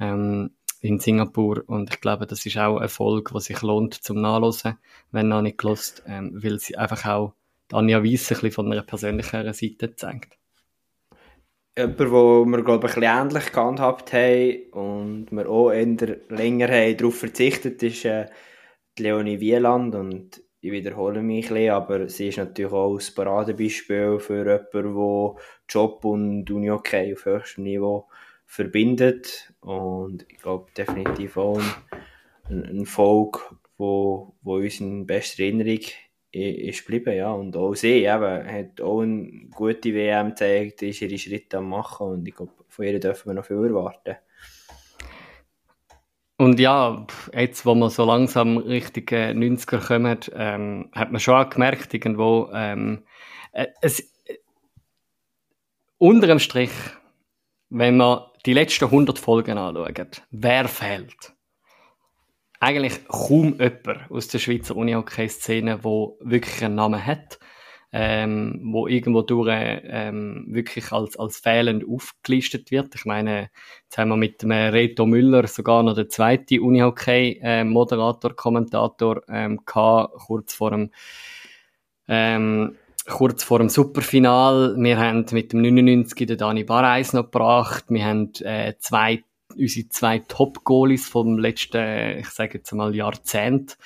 ähm, 0.00 0.50
in 0.80 0.98
Singapur 0.98 1.62
und 1.66 1.90
ich 1.90 2.00
glaube, 2.00 2.26
das 2.26 2.44
ist 2.46 2.56
auch 2.56 2.76
ein 2.76 2.82
Erfolg, 2.82 3.34
was 3.34 3.44
sich 3.44 3.60
lohnt 3.62 3.94
zum 3.94 4.20
Nachlesen, 4.20 4.78
wenn 5.12 5.28
noch 5.28 5.42
nicht 5.42 5.58
gelost, 5.58 6.02
ähm, 6.06 6.32
weil 6.42 6.58
sie 6.58 6.76
einfach 6.76 7.04
auch 7.06 7.34
Anja 7.72 8.02
Weiss 8.02 8.30
ein 8.30 8.34
bisschen 8.34 8.50
von 8.52 8.72
einer 8.72 8.82
persönlicheren 8.82 9.52
Seite 9.52 9.94
zeigt. 9.94 10.38
Jemand, 11.78 12.10
wo 12.10 12.44
wir, 12.44 12.62
glaube 12.62 12.88
ich, 12.88 12.96
ein 12.96 13.00
bisschen 13.00 13.28
ähnlich 13.28 13.52
gehandhabt 13.52 14.12
haben 14.12 14.70
und 14.72 15.26
wir 15.30 15.48
auch 15.48 15.70
eher 15.70 16.16
länger 16.28 16.68
haben 16.68 16.96
darauf 16.96 17.18
verzichtet, 17.18 17.82
ist 17.82 18.04
äh, 18.04 18.26
die 18.98 19.04
Leonie 19.04 19.40
Wieland 19.40 19.94
und 19.94 20.42
ich 20.62 20.72
wiederhole 20.72 21.22
mich 21.22 21.46
ein 21.46 21.54
bisschen, 21.54 21.70
aber 21.70 22.08
sie 22.08 22.28
ist 22.28 22.38
natürlich 22.38 22.72
auch 22.72 22.98
ein 22.98 23.14
Paradebeispiel 23.14 24.18
für 24.18 24.68
jemanden, 24.72 24.94
der 24.94 25.42
Job 25.68 26.04
und 26.04 26.50
Uni 26.50 26.70
okay 26.70 27.14
auf 27.14 27.24
höchstem 27.24 27.64
Niveau 27.64 28.08
verbindet 28.50 29.54
und 29.60 30.26
ich 30.28 30.38
glaube 30.38 30.66
definitiv 30.76 31.36
auch 31.36 31.60
ein, 32.48 32.64
ein 32.64 32.84
Volk, 32.84 33.54
wo, 33.78 34.34
wo 34.42 34.56
uns 34.56 34.80
in 34.80 35.06
bester 35.06 35.44
Erinnerung 35.44 35.78
ist 36.32 36.84
geblieben, 36.84 37.16
ja. 37.16 37.30
Und 37.30 37.56
auch 37.56 37.74
sie 37.74 38.04
eben, 38.04 38.52
hat 38.52 38.80
auch 38.80 39.02
eine 39.02 39.48
gute 39.54 39.94
WM 39.94 40.30
gezeigt, 40.30 40.82
ist 40.82 41.00
ihre 41.00 41.16
Schritte 41.16 41.58
am 41.58 41.68
machen 41.68 42.08
und 42.08 42.26
ich 42.26 42.34
glaube, 42.34 42.52
von 42.66 42.84
ihr 42.84 42.98
dürfen 42.98 43.28
wir 43.28 43.34
noch 43.34 43.44
viel 43.44 43.56
erwarten. 43.64 44.16
Und 46.36 46.58
ja, 46.58 47.06
jetzt, 47.32 47.64
wo 47.64 47.76
wir 47.76 47.88
so 47.88 48.04
langsam 48.04 48.56
Richtung 48.56 49.04
90er 49.04 49.86
kommen, 49.86 50.18
ähm, 50.34 50.90
hat 50.92 51.12
man 51.12 51.20
schon 51.20 51.34
auch 51.36 51.50
gemerkt, 51.50 51.94
irgendwo, 51.94 52.50
ähm, 52.52 53.04
äh, 53.52 53.68
es, 53.80 54.00
äh, 54.24 54.38
unter 55.98 56.26
dem 56.26 56.40
Strich, 56.40 56.72
wenn 57.68 57.96
man 57.96 58.22
die 58.46 58.52
letzten 58.52 58.86
100 58.86 59.18
Folgen 59.18 59.58
anschaut, 59.58 60.22
wer 60.30 60.68
fehlt? 60.68 61.34
eigentlich 62.60 63.08
kaum 63.08 63.58
jemand 63.58 64.10
aus 64.10 64.28
der 64.28 64.38
Schweizer 64.38 64.76
Unihockey-Szene, 64.76 65.82
wo 65.82 66.18
wirklich 66.20 66.62
einen 66.62 66.74
Namen 66.74 67.04
hat, 67.04 67.38
ähm, 67.92 68.60
wo 68.62 68.86
irgendwo 68.86 69.22
durch 69.22 69.48
ähm, 69.50 70.44
wirklich 70.48 70.92
als, 70.92 71.18
als 71.18 71.38
fehlend 71.38 71.84
aufgelistet 71.88 72.70
wird. 72.70 72.94
Ich 72.94 73.06
meine, 73.06 73.50
jetzt 73.84 73.98
haben 73.98 74.10
wir 74.10 74.16
mit 74.16 74.42
dem 74.42 74.52
Reto 74.52 75.06
Müller 75.06 75.46
sogar 75.46 75.82
noch 75.82 75.94
den 75.94 76.10
zweiten 76.10 76.60
Unihockey-Moderator, 76.60 78.36
Kommentator 78.36 79.22
ähm, 79.28 79.64
gehabt, 79.64 80.14
kurz 80.26 80.54
vor 80.54 80.70
dem 80.70 80.90
ähm, 82.06 82.76
kurz 83.06 83.44
vor 83.44 83.58
dem 83.58 83.68
Superfinal. 83.68 84.74
Wir 84.78 84.98
haben 84.98 85.26
mit 85.32 85.52
dem 85.52 85.62
99 85.62 86.26
den 86.26 86.38
Dani 86.38 86.64
Barreis 86.64 87.12
noch 87.12 87.24
gebracht. 87.24 87.84
Wir 87.88 88.04
haben 88.04 88.32
äh, 88.40 88.74
zwei 88.78 89.24
unsere 89.56 89.88
zwei 89.88 90.20
Top-Goalies 90.20 91.08
vom 91.08 91.38
letzten, 91.38 92.18
ich 92.18 92.28
sage 92.28 92.58
jetzt 92.58 92.72
mal, 92.72 92.94
Jahrzehnt 92.94 93.76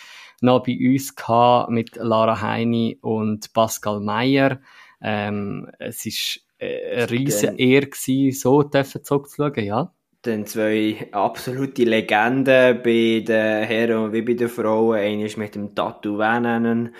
noch 0.40 0.62
bei 0.64 0.76
uns 0.78 1.16
gehabt, 1.16 1.70
mit 1.70 1.96
Lara 1.96 2.40
Heini 2.40 2.98
und 3.00 3.52
Pascal 3.52 4.00
Meyer. 4.00 4.60
Ähm, 5.00 5.70
es 5.78 6.04
ist 6.06 6.40
äh, 6.58 6.96
eine 6.96 7.10
riesige 7.10 7.58
Ehre 7.58 7.86
gewesen, 7.86 8.38
so 8.38 8.62
dürfen 8.62 9.04
zurückzuschauen, 9.04 9.64
ja. 9.64 9.92
Dann 10.22 10.46
zwei 10.46 11.08
absolute 11.12 11.84
Legenden 11.84 12.82
bei 12.82 13.22
den 13.26 13.64
Herren 13.64 14.12
wie 14.12 14.22
bei 14.22 14.34
den 14.34 14.48
Frauen. 14.48 14.98
Eine 14.98 15.26
ist 15.26 15.36
mit 15.36 15.54
dem 15.54 15.74
Tattoo 15.74 16.16
Vananen 16.16 16.94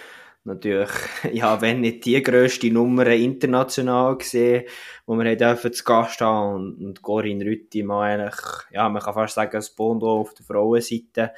natürlich, 0.45 0.91
ja, 1.33 1.61
wenn 1.61 1.81
nicht 1.81 2.05
die 2.05 2.23
grösste 2.23 2.71
Nummer 2.71 3.07
international 3.09 4.17
gesehen, 4.17 4.65
wo 5.07 5.17
wir 5.19 5.37
dürfen 5.37 5.73
zu 5.73 5.85
Gast 5.85 6.21
haben 6.21 6.55
und, 6.55 6.85
und 6.85 7.03
Corinne 7.03 7.45
Rütti 7.45 7.83
mal 7.83 8.21
eigentlich, 8.21 8.41
ja, 8.71 8.89
man 8.89 9.03
kann 9.03 9.15
fast 9.15 9.35
sagen, 9.35 9.53
das 9.53 9.71
Bondo 9.71 10.21
auf 10.21 10.35
der 10.35 10.47
Frauenseite 10.47 11.33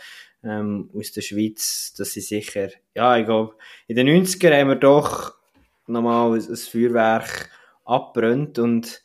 ähm, 0.45 0.91
aus 0.97 1.13
der 1.13 1.23
Schweiz, 1.23 1.95
dass 1.97 2.13
sie 2.13 2.21
sicher, 2.21 2.69
ja, 2.95 3.17
ich 3.17 3.27
glaube, 3.27 3.55
in 3.87 3.97
den 3.97 4.09
90er 4.09 4.59
haben 4.59 4.69
wir 4.69 4.77
doch 4.77 5.35
nochmal 5.87 6.35
ein, 6.35 6.47
ein 6.49 6.57
Feuerwerk 6.57 7.51
abbrennt 7.85 8.59
und 8.59 9.03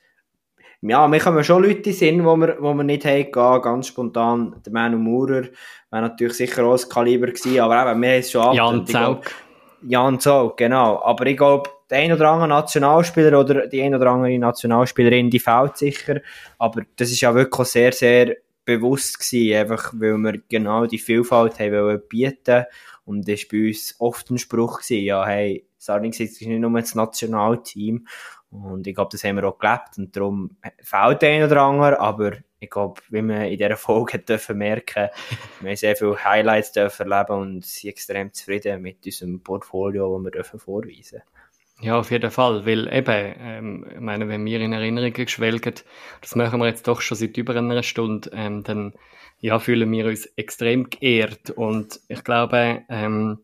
ja, 0.83 1.07
mir 1.07 1.19
kommen 1.19 1.43
schon 1.43 1.63
Leute 1.63 1.93
sind, 1.93 2.25
wo 2.25 2.35
wir, 2.37 2.57
wo 2.59 2.73
wir 2.73 2.83
nicht 2.83 3.05
haben 3.05 3.31
gehen, 3.31 3.61
ganz 3.61 3.87
spontan. 3.87 4.55
Der 4.65 4.73
Manu 4.73 4.97
Maurer 4.97 5.43
wäre 5.43 6.01
natürlich 6.01 6.33
sicher 6.33 6.63
auch 6.63 6.71
das 6.71 6.89
Kaliber 6.89 7.27
gewesen, 7.27 7.59
aber 7.59 7.91
eben, 7.91 8.01
wir 8.01 8.09
haben 8.09 8.19
es 8.19 8.31
schon 8.31 8.55
Jan 8.55 8.87
Zaug. 8.87 9.31
Jan 9.83 10.19
Zog, 10.19 10.57
genau. 10.57 11.01
Aber 11.03 11.25
ich 11.25 11.37
glaube, 11.37 11.69
der 11.89 11.99
ein 11.99 12.13
oder 12.13 12.29
andere 12.29 12.47
Nationalspieler 12.47 13.39
oder 13.39 13.67
die 13.67 13.81
ein 13.81 13.95
oder 13.95 14.07
andere 14.07 14.37
Nationalspielerin, 14.37 15.29
die 15.29 15.39
fällt 15.39 15.77
sicher. 15.77 16.21
Aber 16.57 16.83
das 16.95 17.11
ist 17.11 17.21
ja 17.21 17.33
wirklich 17.33 17.67
sehr, 17.67 17.91
sehr 17.91 18.35
bewusst 18.63 19.19
gewesen, 19.19 19.55
einfach 19.55 19.93
weil 19.95 20.17
wir 20.17 20.41
genau 20.47 20.85
die 20.85 20.99
Vielfalt 20.99 21.59
haben 21.59 21.73
wollen 21.73 22.01
bieten. 22.07 22.65
Und 23.05 23.27
das 23.27 23.41
war 23.41 23.47
bei 23.51 23.67
uns 23.67 23.95
oft 23.99 24.29
ein 24.29 24.37
Spruch 24.37 24.81
gewesen, 24.81 25.03
ja, 25.03 25.25
hey, 25.25 25.65
Sarning 25.77 26.11
ist 26.11 26.19
nicht 26.19 26.47
nur 26.47 26.79
das 26.79 26.95
Nationalteam. 26.95 28.07
Und 28.51 28.85
ich 28.85 28.95
glaube, 28.95 29.09
das 29.11 29.23
haben 29.23 29.37
wir 29.37 29.47
auch 29.47 29.57
gelebt. 29.57 29.97
Und 29.97 30.15
darum 30.15 30.57
fehlt 30.81 31.21
der 31.21 31.29
ein 31.31 31.43
oder 31.43 31.61
andere, 31.61 31.99
aber 31.99 32.33
ich 32.61 32.69
glaube, 32.69 33.01
wie 33.09 33.23
wir 33.23 33.47
in 33.47 33.57
dieser 33.57 33.75
Folge 33.75 34.19
dürfen 34.29 34.57
merken, 34.59 35.09
wir 35.59 35.69
haben 35.71 35.75
sehr 35.75 35.95
viele 35.95 36.23
Highlights 36.23 36.71
dürfen 36.71 37.11
erleben 37.11 37.39
und 37.39 37.65
sind 37.65 37.89
extrem 37.89 38.31
zufrieden 38.31 38.81
mit 38.81 39.03
unserem 39.03 39.41
Portfolio, 39.41 40.15
das 40.15 40.23
wir 40.23 40.31
dürfen 40.31 40.59
vorweisen. 40.59 41.23
Ja, 41.81 41.97
auf 41.97 42.11
jeden 42.11 42.29
Fall, 42.29 42.63
weil 42.67 42.93
eben, 42.93 43.35
ähm, 43.39 43.85
ich 43.91 43.99
meine, 43.99 44.27
wenn 44.27 44.45
wir 44.45 44.61
in 44.61 44.71
Erinnerungen 44.71 45.13
geschwelgen, 45.13 45.73
das 46.21 46.35
machen 46.35 46.59
wir 46.59 46.67
jetzt 46.67 46.87
doch 46.87 47.01
schon 47.01 47.17
seit 47.17 47.35
über 47.37 47.55
einer 47.55 47.81
Stunde, 47.81 48.29
ähm, 48.33 48.63
dann 48.63 48.93
ja, 49.39 49.57
fühlen 49.57 49.91
wir 49.91 50.05
uns 50.05 50.27
extrem 50.35 50.91
geehrt 50.91 51.49
und 51.49 51.99
ich 52.07 52.23
glaube, 52.23 52.83
ähm, 52.87 53.39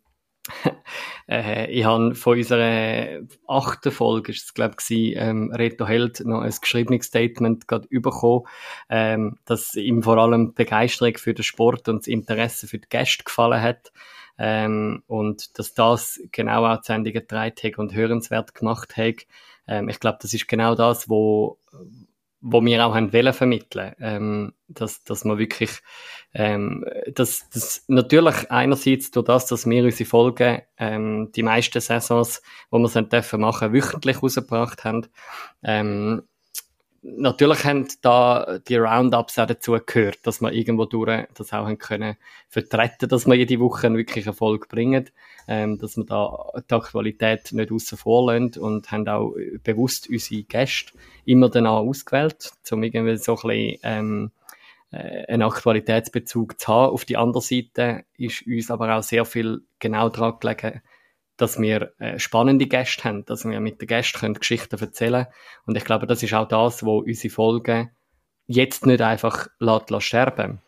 äh, 1.29 1.69
ich 1.71 1.85
habe 1.85 2.15
von 2.15 2.37
unserer 2.37 3.19
achten 3.47 3.91
Folge, 3.91 4.31
ist 4.31 4.45
es 4.45 4.53
glaube 4.53 4.75
ich, 4.87 5.15
ähm, 5.15 5.51
Reto 5.51 5.87
Held 5.87 6.21
noch 6.25 6.41
ein 6.41 6.53
geschriebenes 6.59 7.05
Statement 7.05 7.67
gerade 7.67 7.87
bekommen, 7.89 8.45
ähm, 8.89 9.37
dass 9.45 9.75
ihm 9.75 10.03
vor 10.03 10.17
allem 10.17 10.53
Begeisterung 10.53 11.17
für 11.17 11.33
den 11.33 11.43
Sport 11.43 11.89
und 11.89 11.99
das 11.99 12.07
Interesse 12.07 12.67
für 12.67 12.79
die 12.79 12.89
Gäste 12.89 13.23
gefallen 13.23 13.61
hat. 13.61 13.91
Ähm, 14.39 15.03
und 15.07 15.57
dass 15.57 15.73
das 15.73 16.21
genau 16.31 16.65
auch 16.65 16.77
die 16.77 16.85
Sendung 16.85 17.13
getragen 17.13 17.75
und 17.77 17.93
hörenswert 17.93 18.53
gemacht 18.53 18.95
hat. 18.95 19.25
Ähm, 19.67 19.89
ich 19.89 19.99
glaube, 19.99 20.19
das 20.21 20.33
ist 20.33 20.47
genau 20.47 20.75
das, 20.75 21.09
wo, 21.09 21.57
wo 22.41 22.63
wir 22.63 22.85
auch 22.85 22.93
haben 22.95 23.13
wollen 23.13 23.33
vermitteln, 23.33 23.93
ähm, 23.99 24.53
dass, 24.67 25.03
dass 25.03 25.25
man 25.25 25.37
wirklich, 25.37 25.71
ähm, 26.33 26.85
dass, 27.13 27.49
dass 27.49 27.83
natürlich 27.87 28.51
einerseits 28.51 29.11
durch 29.11 29.25
das, 29.25 29.47
dass 29.47 29.67
wir 29.67 29.83
unsere 29.83 30.09
Folgen, 30.09 30.61
ähm, 30.77 31.31
die 31.35 31.43
meisten 31.43 31.81
Saisons, 31.81 32.41
wo 32.69 32.77
wir 32.79 32.85
es 32.85 33.09
dürfen 33.09 33.41
machen, 33.41 33.73
wöchentlich 33.73 34.21
rausgebracht 34.21 34.83
haben, 34.83 35.07
ähm, 35.63 36.23
natürlich 37.15 37.63
haben 37.63 37.87
da 38.01 38.59
die 38.67 38.75
Roundups 38.75 39.39
auch 39.39 39.47
dazu 39.47 39.77
gehört, 39.85 40.19
dass 40.23 40.41
wir 40.41 40.51
irgendwo 40.51 40.85
durch 40.85 41.25
das 41.33 41.53
auch 41.53 41.65
haben 41.65 41.77
können 41.77 42.17
vertreten, 42.49 43.09
dass 43.09 43.25
wir 43.25 43.35
jede 43.35 43.59
Woche 43.59 43.93
wirklich 43.93 44.27
Erfolg 44.27 44.67
bringen, 44.67 45.09
ähm, 45.47 45.77
dass 45.77 45.97
wir 45.97 46.05
da 46.05 46.51
die 46.69 46.73
Aktualität 46.73 47.53
nicht 47.53 47.71
außen 47.71 47.97
vor 47.97 48.31
lassen 48.31 48.59
und 48.59 48.91
haben 48.91 49.07
auch 49.07 49.33
bewusst 49.63 50.09
unsere 50.09 50.43
Gäste 50.43 50.93
immer 51.25 51.49
danach 51.49 51.77
ausgewählt, 51.77 52.51
um 52.71 52.83
irgendwie 52.83 53.17
so 53.17 53.35
ein 53.35 53.47
bisschen, 53.47 53.79
ähm, 53.83 54.31
äh, 54.91 55.25
einen 55.27 55.43
Aktualitätsbezug 55.43 56.59
zu 56.59 56.67
haben. 56.67 56.93
Auf 56.93 57.05
die 57.05 57.17
andere 57.17 57.41
Seite 57.41 58.05
ist 58.17 58.45
uns 58.45 58.71
aber 58.71 58.95
auch 58.95 59.03
sehr 59.03 59.25
viel 59.25 59.61
genau 59.79 60.09
daran 60.09 60.39
gelegen, 60.39 60.81
dass 61.37 61.59
wir 61.59 61.93
äh, 61.99 62.19
spannende 62.19 62.67
Gäste 62.67 63.03
haben, 63.03 63.25
dass 63.25 63.45
wir 63.45 63.59
mit 63.59 63.81
den 63.81 63.87
Gästen 63.87 64.19
können 64.19 64.33
Geschichten 64.33 64.79
erzählen 64.79 65.23
können. 65.23 65.35
Und 65.65 65.77
ich 65.77 65.85
glaube, 65.85 66.07
das 66.07 66.23
ist 66.23 66.33
auch 66.33 66.47
das, 66.47 66.83
wo 66.83 66.99
unsere 66.99 67.33
Folgen 67.33 67.91
jetzt 68.47 68.85
nicht 68.85 69.01
einfach 69.01 69.47
lässt, 69.59 69.89
lässt 69.89 70.05
sterben. 70.07 70.61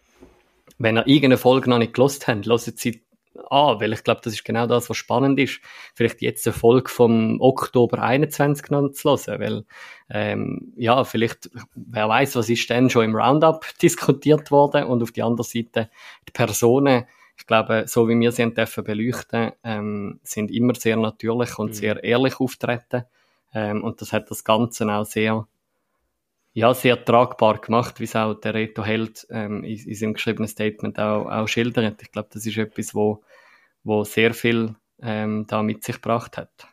Wenn 0.77 0.97
ihr 0.97 1.07
irgendeine 1.07 1.37
Folge 1.37 1.69
noch 1.69 1.77
nicht 1.77 1.93
gelost 1.93 2.27
habt, 2.27 2.45
hört 2.45 2.61
sie 2.61 3.03
an, 3.49 3.79
weil 3.79 3.93
ich 3.93 4.03
glaube, 4.03 4.21
das 4.23 4.33
ist 4.33 4.45
genau 4.45 4.67
das, 4.67 4.89
was 4.89 4.97
spannend 4.97 5.39
ist, 5.39 5.59
vielleicht 5.93 6.21
jetzt 6.21 6.45
eine 6.47 6.53
Folge 6.53 6.89
vom 6.89 7.39
Oktober 7.41 8.01
21 8.01 8.69
noch 8.69 8.89
zu 8.89 9.09
hören, 9.09 9.39
weil 9.39 9.65
ähm, 10.09 10.73
ja, 10.75 11.03
vielleicht, 11.03 11.49
wer 11.75 12.09
weiß, 12.09 12.35
was 12.35 12.49
ist 12.49 12.69
denn 12.69 12.89
schon 12.89 13.05
im 13.05 13.15
Roundup 13.15 13.65
diskutiert 13.81 14.51
worden 14.51 14.85
und 14.85 15.01
auf 15.01 15.11
die 15.11 15.23
andere 15.23 15.45
Seite 15.45 15.89
die 16.27 16.31
Personen, 16.31 17.05
ich 17.39 17.47
glaube, 17.47 17.85
so 17.87 18.07
wie 18.07 18.19
wir 18.19 18.31
sie 18.31 18.53
dürfen 18.53 18.83
beleuchten, 18.83 19.53
ähm, 19.63 20.19
sind 20.23 20.51
immer 20.51 20.75
sehr 20.75 20.97
natürlich 20.97 21.57
und 21.57 21.69
mhm. 21.69 21.73
sehr 21.73 22.03
ehrlich 22.03 22.39
auftreten 22.39 23.05
ähm, 23.53 23.83
und 23.83 24.01
das 24.01 24.13
hat 24.13 24.29
das 24.29 24.43
Ganze 24.43 24.85
auch 24.91 25.05
sehr 25.05 25.47
ja, 26.53 26.73
sehr 26.73 27.03
tragbar 27.05 27.59
gemacht, 27.59 27.99
wie 27.99 28.05
es 28.05 28.15
auch 28.15 28.33
der 28.33 28.53
Reto 28.53 28.83
Held 28.83 29.25
ähm, 29.29 29.63
in, 29.63 29.77
in 29.77 29.95
seinem 29.95 30.13
geschriebenen 30.13 30.47
Statement 30.47 30.99
auch, 30.99 31.27
auch 31.27 31.47
schildert. 31.47 32.01
Ich 32.01 32.11
glaube, 32.11 32.29
das 32.33 32.45
ist 32.45 32.57
etwas, 32.57 32.95
wo, 32.95 33.23
wo 33.83 34.03
sehr 34.03 34.33
viel 34.33 34.75
ähm, 35.01 35.45
da 35.47 35.63
mit 35.63 35.83
sich 35.83 35.95
gebracht 35.95 36.37
hat. 36.37 36.67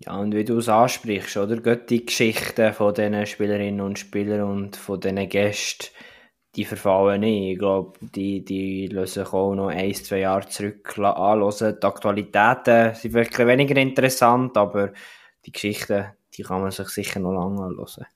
Ja, 0.00 0.16
und 0.16 0.34
wie 0.34 0.44
du 0.44 0.58
es 0.58 0.68
ansprichst, 0.68 1.36
oder? 1.36 1.56
Gerade 1.58 1.84
die 1.88 2.04
Geschichten 2.04 2.72
von 2.72 2.94
diesen 2.94 3.26
Spielerinnen 3.26 3.80
und 3.80 3.98
Spielern 3.98 4.42
und 4.42 4.76
von 4.76 5.00
diesen 5.00 5.28
Gästen, 5.28 5.88
die 6.56 6.64
verfallen 6.64 7.20
nicht. 7.20 7.52
Ich 7.52 7.58
glaube, 7.58 7.98
die, 8.00 8.44
die 8.44 8.88
lösen 8.88 9.24
sich 9.24 9.32
auch 9.32 9.54
noch 9.54 9.68
ein, 9.68 9.94
zwei 9.94 10.18
Jahre 10.18 10.48
zurück 10.48 10.98
anhören. 10.98 11.78
Die 11.80 11.86
Aktualitäten 11.86 12.94
sind 12.94 13.12
vielleicht 13.12 13.38
weniger 13.38 13.76
interessant, 13.76 14.56
aber 14.56 14.92
die 15.46 15.52
Geschichten, 15.52 16.06
die 16.34 16.42
kann 16.42 16.62
man 16.62 16.70
sich 16.70 16.88
sicher 16.88 17.20
noch 17.20 17.32
lange 17.32 17.62
anhören. 17.62 18.06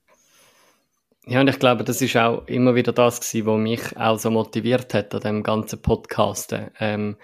Ja, 1.26 1.40
und 1.40 1.48
ich 1.48 1.58
glaube, 1.58 1.84
das 1.84 2.02
ist 2.02 2.16
auch 2.16 2.46
immer 2.48 2.74
wieder 2.74 2.92
das 2.92 3.20
gewesen, 3.20 3.46
was 3.46 3.58
mich 3.58 3.96
auch 3.96 4.18
so 4.18 4.30
motiviert 4.30 4.92
hat 4.92 5.14
an 5.14 5.20
dem 5.20 5.42
ganzen 5.42 5.80
Podcast. 5.80 6.54
Ähm, 6.80 7.16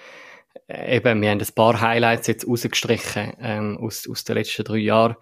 eben, 0.68 1.20
wir 1.20 1.30
haben 1.30 1.40
ein 1.40 1.54
paar 1.54 1.80
Highlights 1.80 2.28
jetzt 2.28 2.48
rausgestrichen 2.48 3.34
ähm, 3.40 3.78
aus, 3.78 4.08
aus 4.08 4.24
den 4.24 4.36
letzten 4.36 4.64
drei 4.64 4.78
Jahren. 4.78 5.16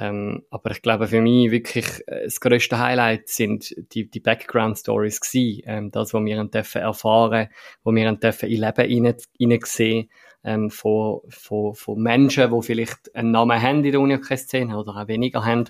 Ähm, 0.00 0.44
aber 0.50 0.70
ich 0.70 0.82
glaube, 0.82 1.08
für 1.08 1.20
mich 1.20 1.50
wirklich 1.50 1.86
äh, 2.06 2.24
das 2.24 2.40
größte 2.40 2.78
Highlight 2.78 3.28
sind 3.28 3.74
die, 3.92 4.08
die 4.08 4.20
Background-Stories 4.20 5.20
gewesen. 5.20 5.62
Ähm, 5.66 5.90
das, 5.90 6.14
was 6.14 6.24
wir 6.24 6.44
dürfen 6.44 6.82
erfahren, 6.82 7.48
wo 7.82 7.92
wir 7.92 8.12
dürfen 8.12 8.48
in 8.48 8.60
Leben 8.60 9.20
hineinsehen 9.38 10.08
ähm, 10.44 10.70
von, 10.70 11.20
von, 11.28 11.74
von 11.74 12.00
Menschen, 12.00 12.52
die 12.52 12.62
vielleicht 12.62 13.14
einen 13.14 13.32
Namen 13.32 13.60
haben 13.60 13.84
in 13.84 13.92
der 13.92 14.00
Uni-Szene 14.00 14.78
oder 14.78 14.96
auch 14.96 15.08
weniger 15.08 15.44
haben. 15.44 15.64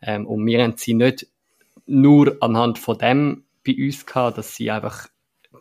Ähm, 0.00 0.26
und 0.26 0.46
wir 0.46 0.62
haben 0.62 0.76
sie 0.76 0.94
nicht 0.94 1.26
nur 1.86 2.36
anhand 2.40 2.78
von 2.78 2.98
dem 2.98 3.44
bei 3.66 3.74
uns 3.76 4.06
gehabt, 4.06 4.38
dass 4.38 4.54
sie 4.54 4.70
einfach 4.70 5.08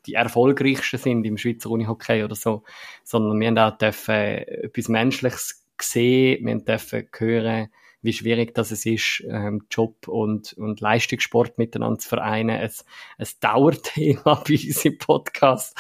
die 0.05 0.13
erfolgreichsten 0.13 0.97
sind 0.97 1.25
im 1.25 1.37
Schweizer 1.37 1.69
Unihockey 1.69 2.23
oder 2.23 2.35
so, 2.35 2.63
sondern 3.03 3.39
wir 3.39 3.47
haben 3.47 3.57
auch 3.57 3.77
dürfen 3.77 4.13
etwas 4.13 4.87
Menschliches 4.87 5.65
sehen, 5.79 6.45
wir 6.45 6.57
dürfen 6.59 7.07
hören, 7.17 7.69
wie 8.01 8.13
schwierig 8.13 8.55
das 8.55 8.71
es 8.71 8.85
ist, 8.85 9.23
ähm, 9.27 9.65
Job 9.69 10.07
und, 10.07 10.53
und 10.53 10.79
Leistungssport 10.81 11.57
miteinander 11.57 11.99
zu 11.99 12.09
vereinen. 12.09 12.59
Es, 12.59 12.83
es 13.17 13.39
Dauerthema 13.39 14.43
bei 14.47 14.53
uns 14.53 14.85
im 14.85 14.97
Podcast. 14.97 15.77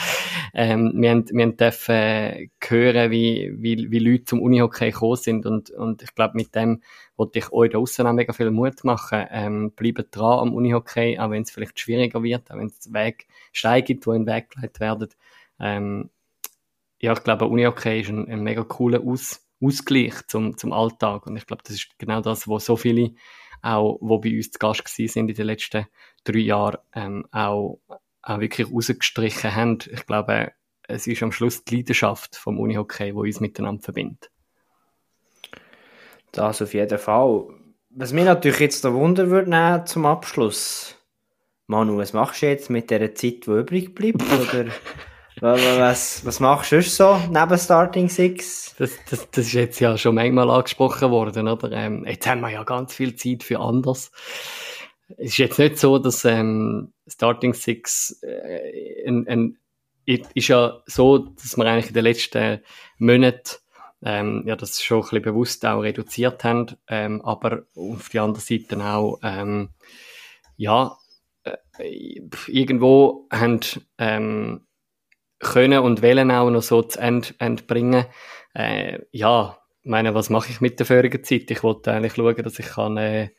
Ähm, 0.53 0.93
wir, 0.95 1.11
haben, 1.11 1.25
wir 1.31 1.43
haben 1.43 1.57
dürfen 1.57 2.51
hören, 2.63 3.11
wie, 3.11 3.51
wie, 3.57 3.91
wie 3.91 3.99
Leute 3.99 4.25
zum 4.25 4.41
Unihockey 4.41 4.91
gekommen 4.91 5.15
sind 5.15 5.45
und, 5.45 5.71
und 5.71 6.03
ich 6.03 6.13
glaube, 6.13 6.35
mit 6.35 6.53
dem 6.53 6.81
wollte 7.17 7.39
ich 7.39 7.51
euch 7.51 7.71
da 7.71 7.77
draussen 7.77 8.07
auch 8.07 8.13
mega 8.13 8.33
viel 8.33 8.51
Mut 8.51 8.83
machen. 8.83 9.25
Ähm, 9.29 9.71
bleibt 9.71 10.15
dran 10.15 10.39
am 10.39 10.53
Unihockey, 10.53 11.19
auch 11.19 11.29
wenn 11.31 11.43
es 11.43 11.51
vielleicht 11.51 11.79
schwieriger 11.79 12.23
wird, 12.23 12.51
auch 12.51 12.57
wenn 12.57 12.67
es 12.67 12.93
Weg, 12.93 13.27
Steine 13.51 13.83
gibt, 13.83 14.05
die 14.05 14.09
in 14.09 14.25
den 14.25 14.33
Weg 14.33 14.51
geleitet 14.51 14.79
werden. 14.79 15.09
Ähm, 15.59 16.09
ja, 16.99 17.13
ich 17.13 17.23
glaube, 17.23 17.45
Unihockey 17.45 18.01
ist 18.01 18.09
ein, 18.09 18.27
ein 18.27 18.43
mega 18.43 18.63
cooler 18.63 19.01
Aus 19.01 19.41
Ausgleich 19.61 20.13
zum, 20.27 20.57
zum 20.57 20.73
Alltag. 20.73 21.27
Und 21.27 21.37
ich 21.37 21.45
glaube, 21.45 21.63
das 21.63 21.75
ist 21.75 21.89
genau 21.97 22.21
das, 22.21 22.47
wo 22.47 22.59
so 22.59 22.75
viele 22.75 23.13
auch, 23.61 23.97
wo 24.01 24.19
bei 24.19 24.35
uns 24.35 24.51
zu 24.51 24.59
Gast 24.59 24.83
gewesen 24.83 25.11
sind 25.11 25.29
in 25.29 25.35
den 25.35 25.45
letzten 25.45 25.85
drei 26.23 26.39
Jahren, 26.39 26.77
ähm, 26.93 27.25
auch, 27.31 27.79
auch 28.21 28.39
wirklich 28.39 28.71
rausgestrichen 28.71 29.55
haben. 29.55 29.77
Ich 29.91 30.05
glaube, 30.05 30.51
es 30.87 31.07
ist 31.07 31.23
am 31.23 31.31
Schluss 31.31 31.63
die 31.63 31.77
Leidenschaft 31.77 32.35
vom 32.35 32.59
Unihockey, 32.59 33.11
die 33.11 33.13
uns 33.13 33.39
miteinander 33.39 33.83
verbindet. 33.83 34.31
Das 36.31 36.61
auf 36.61 36.73
jeden 36.73 36.99
Fall. 36.99 37.45
Was 37.89 38.13
mich 38.13 38.25
natürlich 38.25 38.59
jetzt 38.59 38.85
da 38.85 38.93
Wunder 38.93 39.29
würde 39.29 39.83
zum 39.85 40.05
Abschluss. 40.05 40.97
Manu, 41.67 41.97
was 41.97 42.13
machst 42.13 42.41
du 42.41 42.47
jetzt 42.47 42.69
mit 42.69 42.89
der 42.89 43.13
Zeit, 43.15 43.45
die 43.45 43.51
übrig 43.51 43.93
bleibt? 43.95 44.21
Oder 44.51 44.65
was, 45.41 46.23
was 46.23 46.39
machst 46.39 46.71
du 46.71 46.81
so 46.83 47.19
neben 47.29 47.57
Starting 47.57 48.09
Six? 48.09 48.75
Das, 48.77 48.91
das, 49.09 49.29
das 49.31 49.47
ist 49.47 49.53
jetzt 49.53 49.79
ja 49.79 49.97
schon 49.97 50.15
manchmal 50.15 50.49
angesprochen 50.51 51.09
worden, 51.09 51.47
oder? 51.47 51.71
Ähm, 51.71 52.05
jetzt 52.07 52.27
haben 52.27 52.41
wir 52.41 52.49
ja 52.49 52.63
ganz 52.63 52.93
viel 52.93 53.15
Zeit 53.15 53.43
für 53.43 53.59
anders. 53.59 54.11
Es 55.17 55.31
ist 55.31 55.37
jetzt 55.37 55.59
nicht 55.59 55.79
so, 55.79 55.97
dass 55.97 56.25
ähm, 56.25 56.93
Starting 57.07 57.53
Six 57.53 58.21
äh, 58.21 59.07
ein, 59.07 59.27
ein, 59.27 59.57
ist 60.05 60.47
ja 60.47 60.81
so, 60.85 61.17
dass 61.17 61.57
wir 61.57 61.65
eigentlich 61.65 61.87
in 61.87 61.93
den 61.95 62.03
letzten 62.03 62.61
Monaten 62.99 63.57
ähm, 64.03 64.43
ja, 64.45 64.55
das 64.55 64.81
schon 64.81 64.99
ein 64.99 65.01
bisschen 65.01 65.21
bewusst 65.23 65.65
auch 65.65 65.81
reduziert 65.81 66.43
haben, 66.43 66.75
ähm, 66.87 67.21
aber 67.23 67.63
auf 67.75 68.09
die 68.09 68.19
andere 68.19 68.41
Seite 68.41 68.83
auch 68.83 69.19
ähm, 69.23 69.69
ja, 70.57 70.97
äh, 71.43 72.21
irgendwo 72.47 73.27
haben 73.31 73.59
ähm, 73.97 74.67
können 75.41 75.79
und 75.79 76.01
wollen 76.01 76.31
auch 76.31 76.49
noch 76.49 76.61
so 76.61 76.81
zu 76.83 76.99
Ende, 76.99 77.29
Ende. 77.39 78.07
Äh, 78.53 78.99
ja, 79.11 79.57
meine, 79.83 80.13
was 80.13 80.29
mache 80.29 80.51
ich 80.51 80.61
mit 80.61 80.79
der 80.79 80.85
vorigen 80.85 81.23
Zeit? 81.23 81.49
Ich 81.49 81.63
wollte 81.63 81.91
eigentlich 81.91 82.13
schauen, 82.13 82.35
dass 82.35 82.59
ich 82.59 82.67
kann, 82.67 82.97
äh, 82.97 83.29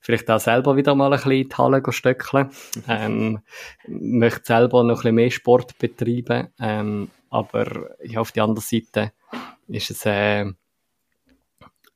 vielleicht 0.00 0.30
auch 0.30 0.40
selber 0.40 0.76
wieder 0.76 0.94
mal 0.94 1.12
ein 1.12 1.16
bisschen 1.16 1.32
in 1.32 1.48
die 1.48 1.54
Halle 1.54 1.82
stöckeln. 1.90 2.50
Ähm, 2.88 3.40
möchte 3.86 4.44
selber 4.44 4.82
noch 4.82 4.90
ein 4.90 4.96
bisschen 4.96 5.14
mehr 5.14 5.30
Sport 5.30 5.78
betreiben. 5.78 6.48
Ähm, 6.60 7.10
aber 7.30 7.90
ja, 8.02 8.20
auf 8.20 8.32
der 8.32 8.44
anderen 8.44 8.66
Seite 8.66 9.12
ist 9.68 9.90
es 9.90 10.04
äh, 10.06 10.46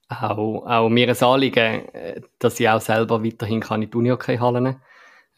auch, 0.09 0.67
auch 0.67 0.89
mir 0.89 1.09
ein 1.09 1.23
Anliegen, 1.23 1.89
äh, 1.95 2.21
dass 2.39 2.61
ich 2.61 2.69
auch 2.69 2.81
selber 2.81 3.25
weiterhin 3.25 3.61
kann 3.61 3.83
in 3.83 3.91
die 3.91 3.97
Uni-Hockey-Hallen. 3.97 4.77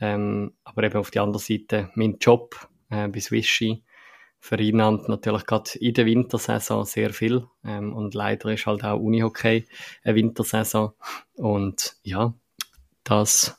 Ähm, 0.01 0.53
aber 0.65 0.85
eben 0.85 0.99
auf 0.99 1.11
der 1.11 1.23
anderen 1.23 1.43
Seite 1.43 1.91
mein 1.95 2.19
Job 2.21 2.55
äh, 2.91 3.09
bei 3.09 3.19
Swishy 3.19 3.83
vereinnahmt 4.41 5.09
natürlich 5.09 5.47
gerade 5.47 5.79
in 5.79 5.95
der 5.95 6.07
Wintersaison 6.07 6.85
sehr 6.85 7.13
viel. 7.13 7.47
Ähm, 7.65 7.93
und 7.93 8.15
leider 8.15 8.53
ist 8.53 8.67
halt 8.67 8.85
auch 8.85 8.99
Unihockey 8.99 9.67
eine 10.05 10.15
Wintersaison. 10.15 10.93
Und 11.35 11.97
ja, 12.03 12.35
das 13.05 13.59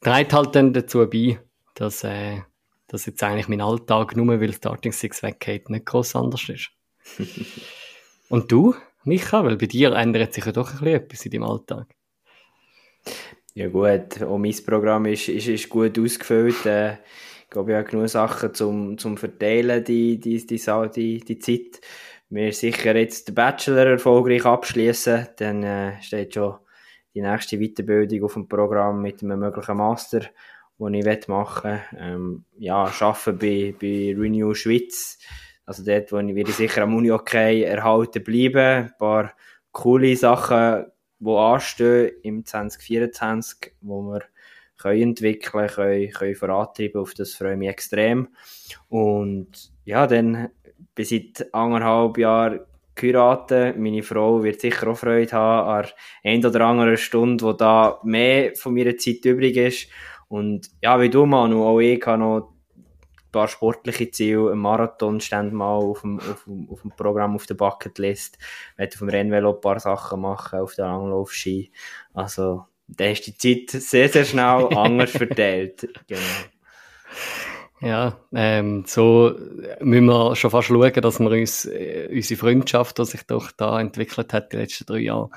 trägt 0.00 0.32
halt 0.32 0.54
dann 0.54 0.72
dazu 0.72 1.08
bei, 1.08 1.38
dass, 1.74 2.04
äh, 2.04 2.40
dass 2.88 3.06
jetzt 3.06 3.22
eigentlich 3.22 3.48
mein 3.48 3.60
Alltag, 3.60 4.16
nur 4.16 4.40
weil 4.40 4.52
Starting 4.52 4.92
Six 4.92 5.22
weggeht, 5.22 5.70
nicht 5.70 5.86
groß 5.86 6.16
anders 6.16 6.48
ist. 6.48 6.70
und 8.28 8.52
du, 8.52 8.74
Micha, 9.04 9.44
weil 9.44 9.56
bei 9.56 9.66
dir 9.66 9.92
ändert 9.92 10.34
sich 10.34 10.44
ja 10.44 10.52
doch 10.52 10.70
ein 10.70 10.78
bisschen 10.78 10.94
etwas 10.94 11.24
in 11.24 11.32
deinem 11.32 11.44
Alltag. 11.44 11.94
Ja 13.54 13.68
gut, 13.68 14.22
auch 14.22 14.38
mein 14.38 14.56
Programm 14.64 15.06
ist, 15.06 15.28
ist, 15.28 15.48
ist 15.48 15.68
gut 15.68 15.98
ausgefüllt. 15.98 16.64
Äh, 16.64 16.96
glaube, 17.52 17.72
ich 17.72 17.76
habe 17.76 17.88
genug 17.88 18.08
Sachen 18.08 18.54
zum, 18.54 18.98
zum 18.98 19.16
Verteilen, 19.16 19.84
die, 19.84 20.18
die, 20.18 20.44
die, 20.44 20.60
die, 20.96 21.20
die 21.20 21.38
Zeit. 21.38 21.80
Wir 22.30 22.52
sicher 22.52 22.96
jetzt 22.96 23.28
den 23.28 23.34
Bachelor 23.34 23.86
erfolgreich 23.86 24.46
abschließen, 24.46 25.28
dann 25.36 25.62
äh, 25.62 26.02
steht 26.02 26.34
schon 26.34 26.56
die 27.14 27.20
nächste 27.20 27.58
Weiterbildung 27.58 28.24
auf 28.24 28.32
dem 28.32 28.48
Programm 28.48 29.02
mit 29.02 29.22
einem 29.22 29.38
möglichen 29.38 29.76
Master, 29.76 30.20
den 30.78 30.94
ich 30.94 31.28
machen 31.28 31.72
will. 31.72 31.80
Ähm, 31.98 32.44
ja, 32.58 32.84
arbeiten 32.84 33.38
bei, 33.38 33.74
bei 33.78 34.14
Renew 34.18 34.54
Schweiz. 34.54 35.18
Also 35.66 35.84
dort, 35.84 36.10
wo 36.10 36.18
ich, 36.18 36.34
ich 36.34 36.54
sicher 36.54 36.82
am 36.82 36.96
Uni 36.96 37.10
okay 37.10 37.62
erhalten 37.64 38.24
bleiben. 38.24 38.56
Ein 38.86 38.92
paar 38.98 39.34
coole 39.70 40.16
Sachen, 40.16 40.86
die 41.18 41.30
anstehen 41.30 42.12
im 42.22 42.46
2024, 42.46 43.74
wo 43.82 44.02
wir 44.02 44.22
können 44.82 45.02
entwickeln 45.02 45.68
können, 45.68 46.10
können 46.10 46.34
vorantreiben. 46.34 47.00
Auf 47.00 47.14
das 47.14 47.34
freue 47.34 47.52
ich 47.52 47.58
mich 47.58 47.68
extrem. 47.68 48.28
Und 48.88 49.72
ja, 49.84 50.06
dann 50.06 50.48
bin 50.94 51.04
seit 51.04 51.52
anderthalb 51.54 52.18
Jahren 52.18 52.60
geheiratet. 52.94 53.78
Meine 53.78 54.02
Frau 54.02 54.42
wird 54.42 54.60
sicher 54.60 54.88
auch 54.88 54.96
Freude 54.96 55.32
haben 55.32 55.86
an 55.86 55.92
ein 56.24 56.44
oder 56.44 56.66
anderen 56.66 56.96
Stunde, 56.96 57.44
wo 57.44 57.52
da 57.52 58.00
mehr 58.04 58.54
von 58.54 58.74
meiner 58.74 58.96
Zeit 58.96 59.24
übrig 59.24 59.56
ist. 59.56 59.88
Und 60.28 60.70
ja, 60.82 61.00
wie 61.00 61.10
du, 61.10 61.26
Manu, 61.26 61.64
auch 61.64 61.80
ich 61.80 62.04
habe 62.06 62.18
noch 62.18 62.52
ein 62.76 63.30
paar 63.32 63.48
sportliche 63.48 64.10
Ziele. 64.10 64.52
Ein 64.52 64.58
Marathon 64.58 65.20
stand 65.20 65.52
mal 65.52 65.76
auf 65.76 66.02
dem, 66.02 66.20
auf, 66.20 66.44
dem, 66.44 66.68
auf 66.70 66.82
dem 66.82 66.90
Programm 66.92 67.34
auf 67.34 67.46
der 67.46 67.54
Bucketlist. 67.54 68.38
Ich 68.72 68.78
werde 68.78 68.94
auf 68.94 68.98
dem 68.98 69.08
Rennvelo 69.08 69.54
ein 69.54 69.60
paar 69.60 69.80
Sachen 69.80 70.20
machen, 70.20 70.60
auf 70.60 70.74
der 70.74 70.86
Langlaufski. 70.86 71.72
Also, 72.14 72.66
da 72.96 73.06
ist 73.06 73.26
die 73.26 73.36
Zeit 73.36 73.82
sehr, 73.82 74.08
sehr 74.08 74.24
schnell 74.24 74.68
anders 74.76 75.10
verteilt. 75.10 75.88
Genau. 76.06 76.20
Ja, 77.82 78.20
ähm, 78.32 78.84
so 78.86 79.34
müssen 79.80 80.06
wir 80.06 80.36
schon 80.36 80.52
fast 80.52 80.68
schauen, 80.68 80.92
dass 80.92 81.18
wir 81.18 81.30
uns 81.30 81.64
äh, 81.64 82.08
unsere 82.12 82.38
Freundschaft, 82.38 82.96
die 82.96 83.04
sich 83.04 83.24
doch 83.24 83.50
da 83.50 83.80
entwickelt 83.80 84.32
hat 84.32 84.52
die 84.52 84.58
letzten 84.58 84.86
drei 84.86 84.98
Jahre, 84.98 85.30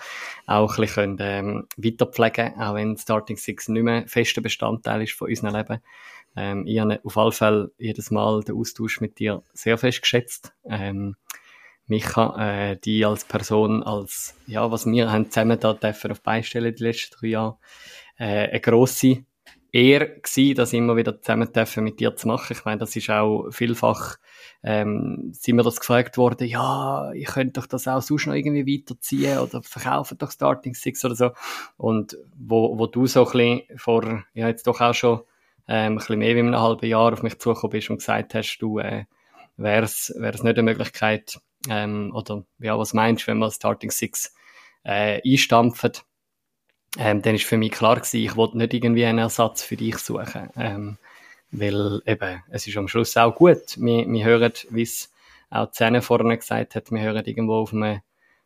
auch 0.45 0.77
ein 0.77 0.81
bisschen 0.81 1.17
ähm, 1.21 1.67
weiterpflegen 1.75 2.53
auch 2.59 2.75
wenn 2.75 2.97
Starting 2.97 3.37
Six 3.37 3.69
nicht 3.69 3.81
mehr 3.81 4.07
fester 4.07 4.41
Bestandteil 4.41 5.01
ist 5.01 5.13
von 5.13 5.27
unserem 5.27 5.55
Leben. 5.55 5.79
Ähm, 6.35 6.67
ich 6.67 6.79
habe 6.79 6.99
auf 7.03 7.17
alle 7.17 7.31
Fälle 7.31 7.71
jedes 7.79 8.11
Mal 8.11 8.43
den 8.43 8.55
Austausch 8.55 9.01
mit 9.01 9.17
dir 9.17 9.41
sehr 9.53 9.79
fest 9.79 10.03
geschätzt. 10.03 10.53
Ähm, 10.69 11.15
Micha, 11.87 12.35
äh, 12.71 12.77
die 12.77 13.05
als 13.05 13.25
Person, 13.25 13.83
als, 13.83 14.35
ja, 14.47 14.71
was 14.71 14.85
wir 14.85 15.11
haben 15.11 15.29
zusammen 15.29 15.59
da 15.59 15.73
dürfen 15.73 16.11
auf 16.11 16.21
beistellen 16.21 16.75
die 16.75 16.83
letzten 16.83 17.15
drei 17.19 17.27
Jahre, 17.27 17.57
äh, 18.17 18.49
eine 18.49 18.59
grosse 18.61 19.25
Ehre 19.71 20.21
gewesen, 20.21 20.55
das 20.55 20.71
immer 20.71 20.95
wieder 20.95 21.21
zusammen 21.21 21.51
dürfen 21.51 21.83
mit 21.83 21.99
dir 21.99 22.15
zu 22.15 22.27
machen. 22.27 22.53
Ich 22.53 22.63
meine, 22.63 22.79
das 22.79 22.95
ist 22.95 23.09
auch 23.09 23.49
vielfach, 23.51 24.15
ähm, 24.63 25.31
sind 25.33 25.57
mir 25.57 25.63
das 25.63 25.79
gefragt 25.79 26.17
worden, 26.17 26.47
ja, 26.47 27.11
ich 27.13 27.27
könnte 27.27 27.59
doch 27.59 27.67
das 27.67 27.87
auch 27.87 28.01
sonst 28.01 28.25
noch 28.25 28.33
irgendwie 28.33 28.79
weiterziehen 28.79 29.37
oder 29.37 29.61
verkaufen 29.61 30.17
doch 30.17 30.31
Starting 30.31 30.73
Six 30.73 31.03
oder 31.03 31.15
so. 31.15 31.31
Und 31.77 32.17
wo, 32.37 32.79
wo 32.79 32.87
du 32.87 33.05
so 33.05 33.27
ein 33.27 33.31
bisschen 33.31 33.77
vor, 33.77 34.23
ja, 34.33 34.47
jetzt 34.47 34.65
doch 34.65 34.79
auch 34.79 34.93
schon, 34.93 35.21
ähm, 35.67 35.93
ein 35.93 35.95
bisschen 35.97 36.19
mehr 36.19 36.35
wie 36.35 36.39
einem 36.39 36.57
halben 36.57 36.85
Jahr 36.85 37.11
auf 37.11 37.21
mich 37.21 37.37
zugekommen 37.37 37.71
bist 37.71 37.89
und 37.89 37.97
gesagt 37.97 38.33
hast, 38.33 38.57
du, 38.59 38.79
äh, 38.79 39.05
wäre 39.57 39.83
es 39.83 40.13
nicht 40.15 40.43
eine 40.43 40.63
Möglichkeit, 40.63 41.39
ähm, 41.69 42.11
oder 42.13 42.43
ja, 42.59 42.77
was 42.77 42.93
meinst 42.93 43.23
du, 43.23 43.27
wenn 43.27 43.39
man 43.39 43.51
Starting 43.51 43.91
Six 43.91 44.33
äh, 44.83 45.21
einstampft? 45.25 46.05
Ähm, 46.97 47.21
dann 47.21 47.35
ist 47.35 47.43
für 47.45 47.57
mich 47.57 47.71
klar 47.71 47.95
gewesen, 47.95 48.17
ich 48.17 48.35
wollte 48.35 48.57
nicht 48.57 48.73
irgendwie 48.73 49.05
einen 49.05 49.19
Ersatz 49.19 49.63
für 49.63 49.75
dich 49.75 49.97
suchen. 49.97 50.49
Ähm, 50.55 50.97
weil 51.51 52.01
eben, 52.05 52.43
es 52.49 52.67
ist 52.67 52.77
am 52.77 52.87
Schluss 52.87 53.17
auch 53.17 53.35
gut. 53.35 53.77
Wir, 53.77 54.07
wir 54.07 54.25
hören, 54.25 54.53
wie 54.69 54.81
es 54.81 55.11
auch 55.49 55.71
Zähne 55.71 56.01
vorne 56.01 56.37
gesagt 56.37 56.75
hat, 56.75 56.91
wir 56.91 57.01
hören 57.01 57.25
irgendwo 57.25 57.55
auf 57.55 57.73
einem, 57.73 58.01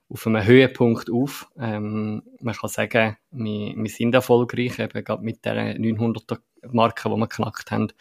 auf 0.10 0.28
einem 0.28 0.46
Höhepunkt 0.46 1.10
auf. 1.12 1.50
Ähm, 1.60 2.24
man 2.42 2.56
kann 2.56 2.70
sagen, 2.70 3.18
wir, 3.32 3.74
wir 3.76 3.90
sind 3.90 4.16
erfolgreich, 4.16 4.80
eben 4.80 5.04
gerade 5.04 5.24
mit 5.24 5.46
der 5.46 5.78
900er 5.78 6.40
Marke, 6.68 7.10
die 7.10 7.16
wir 7.16 7.28
knackt 7.28 7.72
haben, 7.72 7.92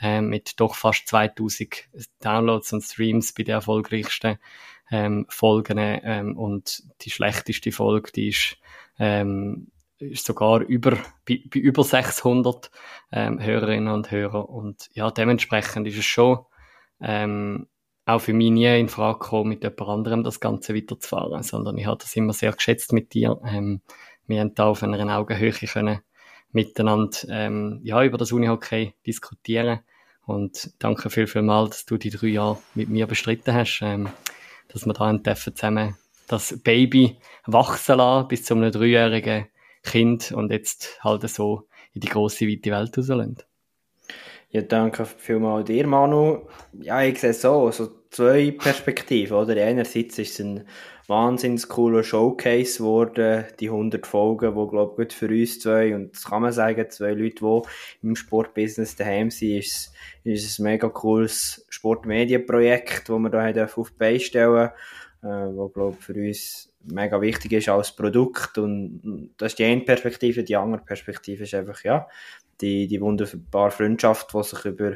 äh, 0.00 0.20
mit 0.20 0.60
doch 0.60 0.74
fast 0.74 1.08
2000 1.08 1.88
Downloads 2.20 2.72
und 2.72 2.82
Streams 2.82 3.32
bei 3.32 3.42
den 3.42 3.54
erfolgreichsten 3.54 4.38
ähm, 4.90 5.26
Folgen. 5.28 5.78
Ähm, 5.78 6.36
und 6.36 6.82
die 7.02 7.10
schlechteste 7.10 7.72
Folge, 7.72 8.12
die 8.12 8.28
ist, 8.28 8.56
ähm, 8.98 9.68
ist 9.98 10.26
sogar 10.26 10.60
über, 10.60 10.92
bei, 11.28 11.42
bei 11.52 11.60
über 11.60 11.84
600 11.84 12.70
ähm, 13.12 13.40
Hörerinnen 13.40 13.92
und 13.92 14.10
Hörer. 14.10 14.48
Und 14.48 14.88
ja, 14.92 15.10
dementsprechend 15.10 15.86
ist 15.86 15.98
es 15.98 16.04
schon 16.04 16.44
ähm, 17.00 17.66
auch 18.06 18.20
für 18.20 18.32
mich 18.32 18.50
nie 18.50 18.78
in 18.78 18.88
Frage 18.88 19.18
gekommen, 19.18 19.50
mit 19.50 19.62
jemand 19.62 19.88
anderem 19.88 20.24
das 20.24 20.40
Ganze 20.40 20.74
weiterzufahren, 20.74 21.42
sondern 21.42 21.78
ich 21.78 21.86
habe 21.86 21.98
das 21.98 22.16
immer 22.16 22.32
sehr 22.32 22.52
geschätzt 22.52 22.92
mit 22.92 23.14
dir. 23.14 23.40
Ähm, 23.44 23.82
wir 24.26 24.40
haben 24.40 24.54
da 24.54 24.66
auf 24.66 24.82
einer 24.82 25.16
Augenhöhe 25.16 25.52
können 25.52 26.00
miteinander 26.52 27.16
ähm, 27.28 27.80
ja, 27.82 28.02
über 28.02 28.18
das 28.18 28.32
Unihockey 28.32 28.94
diskutieren. 29.06 29.80
Und 30.26 30.72
danke 30.78 31.10
viel, 31.10 31.26
viel 31.26 31.42
mal, 31.42 31.68
dass 31.68 31.86
du 31.86 31.96
die 31.96 32.10
drei 32.10 32.28
Jahre 32.28 32.58
mit 32.74 32.88
mir 32.88 33.06
bestritten 33.06 33.54
hast, 33.54 33.80
ähm, 33.82 34.08
dass 34.68 34.86
wir 34.86 34.92
da 34.92 35.34
zusammen 35.34 35.96
das 36.28 36.60
Baby 36.62 37.16
wachsen 37.46 37.96
lassen 37.96 38.28
bis 38.28 38.44
zu 38.44 38.54
einem 38.54 38.70
dreijährigen 38.70 39.46
Kind 39.82 40.30
und 40.32 40.52
jetzt 40.52 41.02
halt 41.02 41.28
so 41.28 41.66
in 41.92 42.00
die 42.00 42.08
große 42.08 42.46
weite 42.46 42.70
Welt 42.70 42.96
rauslassen. 42.96 43.38
Ja, 44.50 44.62
danke 44.62 45.04
vielmals 45.04 45.66
dir, 45.66 45.86
Manu. 45.86 46.48
Ja, 46.72 47.02
ich 47.02 47.20
sehe 47.20 47.32
so, 47.32 47.70
so 47.70 47.88
zwei 48.10 48.50
Perspektiven, 48.50 49.36
oder? 49.36 49.56
Einerseits 49.64 50.18
ist 50.18 50.38
es 50.38 50.40
ein 50.40 50.66
wahnsinnig 51.10 51.68
cooler 51.68 52.04
Showcase 52.04 52.78
geworden, 52.78 53.44
die 53.58 53.68
100 53.68 54.06
Folgen, 54.06 54.54
wo, 54.54 54.68
glaube 54.68 55.04
ich, 55.04 55.12
für 55.12 55.28
uns 55.28 55.58
zwei, 55.58 55.94
und 55.94 56.14
das 56.14 56.24
kann 56.24 56.40
man 56.40 56.52
sagen, 56.52 56.88
zwei 56.88 57.12
Leute, 57.12 57.44
die 57.44 58.06
im 58.06 58.16
Sportbusiness 58.16 58.94
daheim 58.94 59.30
sind, 59.30 59.58
ist, 59.58 59.92
ist 60.24 60.58
ein 60.58 60.62
mega 60.62 60.88
cooles 60.88 61.66
Sportmedienprojekt, 61.68 63.08
das 63.08 63.18
wir 63.18 63.28
da 63.28 63.64
auf 63.64 63.90
die 63.90 63.98
Beine 63.98 64.20
stellen, 64.20 64.70
äh, 65.22 65.26
wo, 65.26 65.68
glaube 65.68 65.96
für 66.00 66.14
uns 66.14 66.72
mega 66.84 67.20
wichtig 67.20 67.52
ist 67.52 67.68
als 67.68 67.94
Produkt. 67.94 68.56
Und 68.56 69.32
das 69.36 69.52
ist 69.52 69.58
die 69.58 69.64
eine 69.64 69.82
Perspektive, 69.82 70.44
die 70.44 70.56
andere 70.56 70.82
Perspektive 70.82 71.42
ist 71.42 71.54
einfach, 71.54 71.82
ja, 71.82 72.06
die, 72.60 72.86
die 72.86 73.00
wunderbare 73.00 73.72
Freundschaft, 73.72 74.32
die 74.32 74.42
sich 74.44 74.64
über 74.64 74.94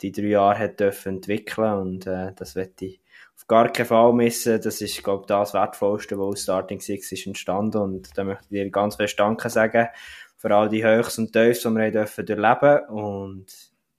die 0.00 0.12
drei 0.12 0.28
Jahre 0.28 0.58
hat 0.58 0.78
dürfen 0.78 1.16
entwickeln. 1.16 1.72
Und 1.74 2.06
äh, 2.06 2.32
das 2.36 2.54
werde 2.54 2.72
ich 2.80 3.00
auf 3.36 3.46
gar 3.46 3.70
keinen 3.70 3.86
Fall 3.86 4.12
missen. 4.12 4.60
Das 4.60 4.80
ist, 4.80 5.02
glaube 5.04 5.22
ich, 5.22 5.26
das 5.26 5.54
Wertvollste, 5.54 6.18
was 6.18 6.26
aus 6.26 6.42
Starting 6.42 6.80
Six 6.80 7.12
ist 7.12 7.26
entstanden 7.26 7.78
und 7.78 8.16
da 8.16 8.24
möchte 8.24 8.44
ich 8.44 8.50
dir 8.50 8.70
ganz 8.70 8.96
fest 8.96 9.18
Danke 9.18 9.50
sagen 9.50 9.88
für 10.36 10.54
all 10.54 10.68
die 10.68 10.84
Höchst 10.84 11.18
und 11.18 11.32
Tiefs, 11.32 11.62
die 11.62 11.70
wir 11.70 11.90
dürfen 11.90 12.26
durchleben 12.26 12.88
und 12.88 13.46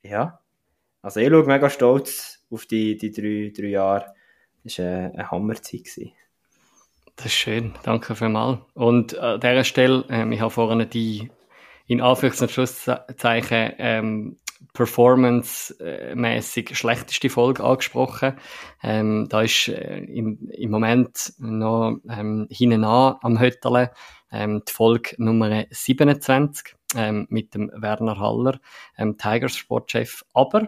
ja, 0.03 0.39
also 1.01 1.19
ich 1.19 1.29
schaue 1.29 1.45
mega 1.45 1.69
stolz 1.69 2.43
auf 2.49 2.65
die, 2.65 2.97
die 2.97 3.11
drei, 3.11 3.51
drei 3.55 3.69
Jahre. 3.69 4.13
Das 4.63 4.79
war 4.79 4.85
eine, 4.85 5.31
Hammerzeit. 5.31 5.87
Das 7.15 7.27
ist 7.27 7.33
schön, 7.33 7.73
danke 7.83 8.15
vielmals. 8.15 8.59
Und 8.73 9.17
an 9.17 9.39
dieser 9.39 9.63
Stelle, 9.63 10.05
ähm, 10.09 10.31
ich 10.31 10.41
habe 10.41 10.51
vorhin 10.51 10.89
die 10.89 11.31
in 11.87 12.01
Anführungs- 12.01 12.41
und 12.41 12.51
Schlusszeichen 12.51 13.73
ähm, 13.77 14.37
performance-mäßig 14.73 16.77
schlechteste 16.77 17.29
Folge 17.29 17.63
angesprochen. 17.63 18.33
Ähm, 18.83 19.27
da 19.29 19.41
ist 19.41 19.67
äh, 19.67 19.99
im, 19.99 20.49
im 20.51 20.71
Moment 20.71 21.33
noch 21.37 21.97
ähm, 22.09 22.47
hinten 22.49 22.83
an 22.83 23.17
am 23.21 23.39
Hötterle 23.39 23.91
ähm, 24.31 24.63
die 24.67 24.71
Folge 24.71 25.15
Nummer 25.17 25.65
27 25.69 26.75
ähm, 26.95 27.27
mit 27.29 27.53
dem 27.53 27.71
Werner 27.73 28.19
Haller, 28.19 28.59
ähm, 28.97 29.17
Tigers 29.17 29.55
Sportchef. 29.55 30.23
Aber 30.33 30.67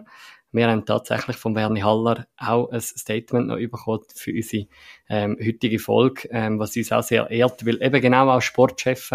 wir 0.52 0.68
haben 0.68 0.84
tatsächlich 0.84 1.36
von 1.36 1.54
Werner 1.54 1.84
Haller 1.84 2.26
auch 2.36 2.70
ein 2.70 2.80
Statement 2.80 3.46
noch 3.46 3.56
bekommen 3.56 4.02
für 4.14 4.32
unsere 4.32 4.66
ähm, 5.08 5.36
heutige 5.40 5.78
Folge, 5.78 6.28
ähm, 6.30 6.58
was 6.58 6.76
uns 6.76 6.90
auch 6.90 7.02
sehr 7.02 7.30
ehrt, 7.30 7.64
weil 7.64 7.82
eben 7.82 8.00
genau 8.00 8.28
auch 8.28 8.42
Sportchefs 8.42 9.12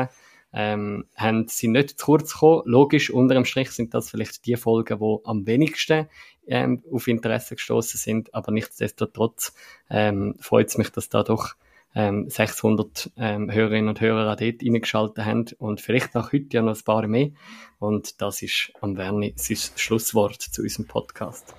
ähm, 0.55 1.05
haben 1.15 1.47
sie 1.49 1.67
nicht 1.67 1.99
zu 1.99 2.05
kurz 2.05 2.33
gekommen. 2.33 2.61
Logisch, 2.65 3.09
unter 3.11 3.35
dem 3.35 3.43
Strich 3.45 3.71
sind 3.71 3.93
das 3.93 4.09
vielleicht 4.09 4.45
die 4.45 4.55
Folgen, 4.55 4.99
die 4.99 5.17
am 5.25 5.45
wenigsten 5.45 6.07
ähm, 6.47 6.81
auf 6.89 7.07
Interesse 7.07 7.55
gestoßen 7.55 7.99
sind, 7.99 8.33
aber 8.33 8.53
nichtsdestotrotz 8.53 9.53
ähm, 9.89 10.35
freut 10.39 10.69
es 10.69 10.77
mich, 10.77 10.91
dass 10.91 11.09
da 11.09 11.23
doch 11.23 11.55
ähm, 11.93 12.29
600 12.29 13.11
ähm, 13.17 13.51
Hörerinnen 13.51 13.89
und 13.89 13.99
Hörer 14.01 14.31
auch 14.31 14.37
dort 14.37 14.63
reingeschaltet 14.63 15.25
haben 15.25 15.45
und 15.59 15.81
vielleicht 15.81 16.15
auch 16.15 16.31
heute 16.31 16.47
ja 16.51 16.61
noch 16.61 16.75
ein 16.75 16.83
paar 16.83 17.05
mehr. 17.07 17.31
Und 17.79 18.21
das 18.21 18.41
ist 18.41 18.71
am 18.81 18.97
Werni 18.97 19.33
sein 19.35 19.57
Schlusswort 19.75 20.41
zu 20.41 20.61
unserem 20.61 20.87
Podcast. 20.87 21.53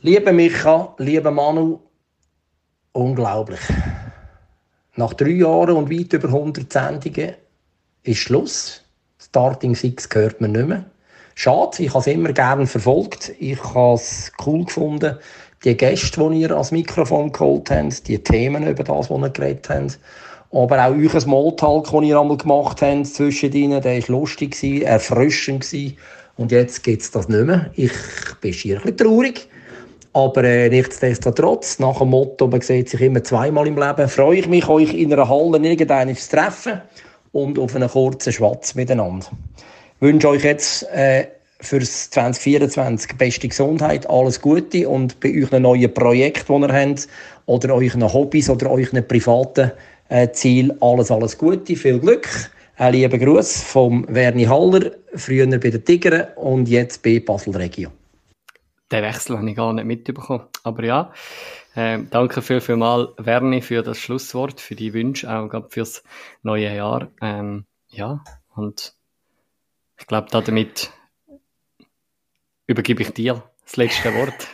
Liebe 0.00 0.32
Micha, 0.32 0.94
liebe 0.98 1.30
Manu, 1.30 1.80
unglaublich. 2.92 3.60
Nach 4.96 5.12
drei 5.14 5.30
Jahren 5.30 5.76
und 5.76 5.90
weit 5.90 6.12
über 6.12 6.28
100 6.28 6.72
Sendungen 6.72 7.34
ist 8.04 8.18
Schluss. 8.18 8.82
Starting 9.18 9.74
Six 9.74 10.08
gehört 10.08 10.40
mir 10.40 10.48
nicht 10.48 10.68
mehr. 10.68 10.84
Schade, 11.34 11.82
ich 11.82 11.88
habe 11.88 12.00
es 12.00 12.06
immer 12.06 12.32
gerne 12.32 12.66
verfolgt. 12.66 13.32
Ich 13.40 13.62
habe 13.74 13.94
es 13.94 14.30
cool 14.46 14.64
gefunden, 14.64 15.16
die 15.64 15.76
Gäste, 15.76 16.30
die 16.30 16.42
ihr 16.42 16.52
als 16.52 16.70
Mikrofon 16.70 17.32
geholt 17.32 17.70
habt, 17.70 18.06
die 18.06 18.22
Themen 18.22 18.66
über 18.66 18.84
das, 18.84 19.10
was 19.10 19.20
ihr 19.20 19.30
geredet 19.30 19.68
habt. 19.68 19.98
Aber 20.52 20.86
auch 20.86 20.92
euer 20.92 21.20
Smalltalk, 21.20 21.90
den 21.90 22.04
ihr 22.04 22.20
einmal 22.20 22.36
gemacht 22.36 22.80
habt 22.82 23.06
zwischen 23.08 23.52
ihnen, 23.52 23.80
der 23.80 24.00
war 24.02 24.08
lustig, 24.08 24.62
erfrischend. 24.84 25.66
Und 26.36 26.52
jetzt 26.52 26.84
gibt 26.84 27.02
es 27.02 27.10
das 27.10 27.28
nicht 27.28 27.46
mehr. 27.46 27.70
Ich 27.74 27.92
bin 28.40 28.52
schier 28.52 28.76
ein 28.76 28.82
bisschen 28.82 28.96
traurig. 28.98 29.48
Aber 30.12 30.44
äh, 30.44 30.68
nichtsdestotrotz, 30.68 31.80
nach 31.80 31.98
dem 31.98 32.10
Motto, 32.10 32.46
man 32.46 32.60
sieht 32.60 32.88
sich 32.88 33.00
immer 33.00 33.24
zweimal 33.24 33.66
im 33.66 33.76
Leben, 33.76 34.08
freue 34.08 34.38
ich 34.38 34.46
mich, 34.46 34.68
euch 34.68 34.94
in 34.94 35.12
einer 35.12 35.28
Halle 35.28 35.58
irgendeines 35.58 36.28
zu 36.28 36.36
treffen 36.36 36.82
und 37.34 37.58
auf 37.58 37.74
einen 37.76 37.88
kurzen 37.88 38.32
Schwatz 38.32 38.74
miteinander. 38.74 39.26
Ich 39.96 40.02
wünsche 40.02 40.28
euch 40.28 40.44
jetzt 40.44 40.84
äh, 40.90 41.26
fürs 41.60 42.10
2024 42.10 43.16
beste 43.16 43.48
Gesundheit, 43.48 44.08
alles 44.08 44.40
Gute 44.40 44.88
und 44.88 45.18
bei 45.20 45.32
euren 45.34 45.62
neuen 45.62 45.92
Projekten, 45.92 46.62
die 46.62 46.68
ihr 46.68 46.72
habt, 46.72 47.08
oder 47.46 47.74
euren 47.74 48.12
Hobbys 48.12 48.48
oder 48.48 48.70
euren 48.70 49.06
privaten 49.06 49.72
äh, 50.08 50.30
Ziel 50.30 50.74
alles, 50.80 51.10
alles 51.10 51.36
Gute, 51.36 51.76
viel 51.76 51.98
Glück. 51.98 52.28
Ein 52.76 52.92
lieber 52.92 53.18
Gruß 53.18 53.62
vom 53.62 54.06
Werni 54.08 54.44
Haller, 54.44 54.92
früher 55.14 55.46
bei 55.46 55.70
den 55.70 55.84
Tigern 55.84 56.28
und 56.36 56.68
jetzt 56.68 57.02
bei 57.02 57.20
Basel 57.20 57.56
Regio. 57.56 57.90
Den 58.90 59.02
Wechsel 59.02 59.38
habe 59.38 59.48
ich 59.48 59.56
gar 59.56 59.72
nicht 59.72 59.86
mitbekommen. 59.86 60.44
Aber 60.62 60.84
ja, 60.84 61.12
äh, 61.74 61.98
danke 62.10 62.42
viel, 62.42 62.60
viel 62.60 62.76
mal, 62.76 63.12
Werni, 63.16 63.60
für 63.62 63.82
das 63.82 63.98
Schlusswort, 63.98 64.60
für 64.60 64.74
die 64.74 64.94
Wünsche, 64.94 65.30
auch 65.30 65.48
gerade 65.48 65.68
fürs 65.70 66.02
neue 66.42 66.74
Jahr. 66.74 67.10
Ähm, 67.20 67.66
ja, 67.88 68.22
und 68.54 68.94
ich 69.98 70.06
glaube, 70.06 70.28
damit 70.30 70.90
übergebe 72.66 73.02
ich 73.02 73.12
dir 73.12 73.42
das 73.64 73.76
letzte 73.76 74.14
Wort. 74.14 74.48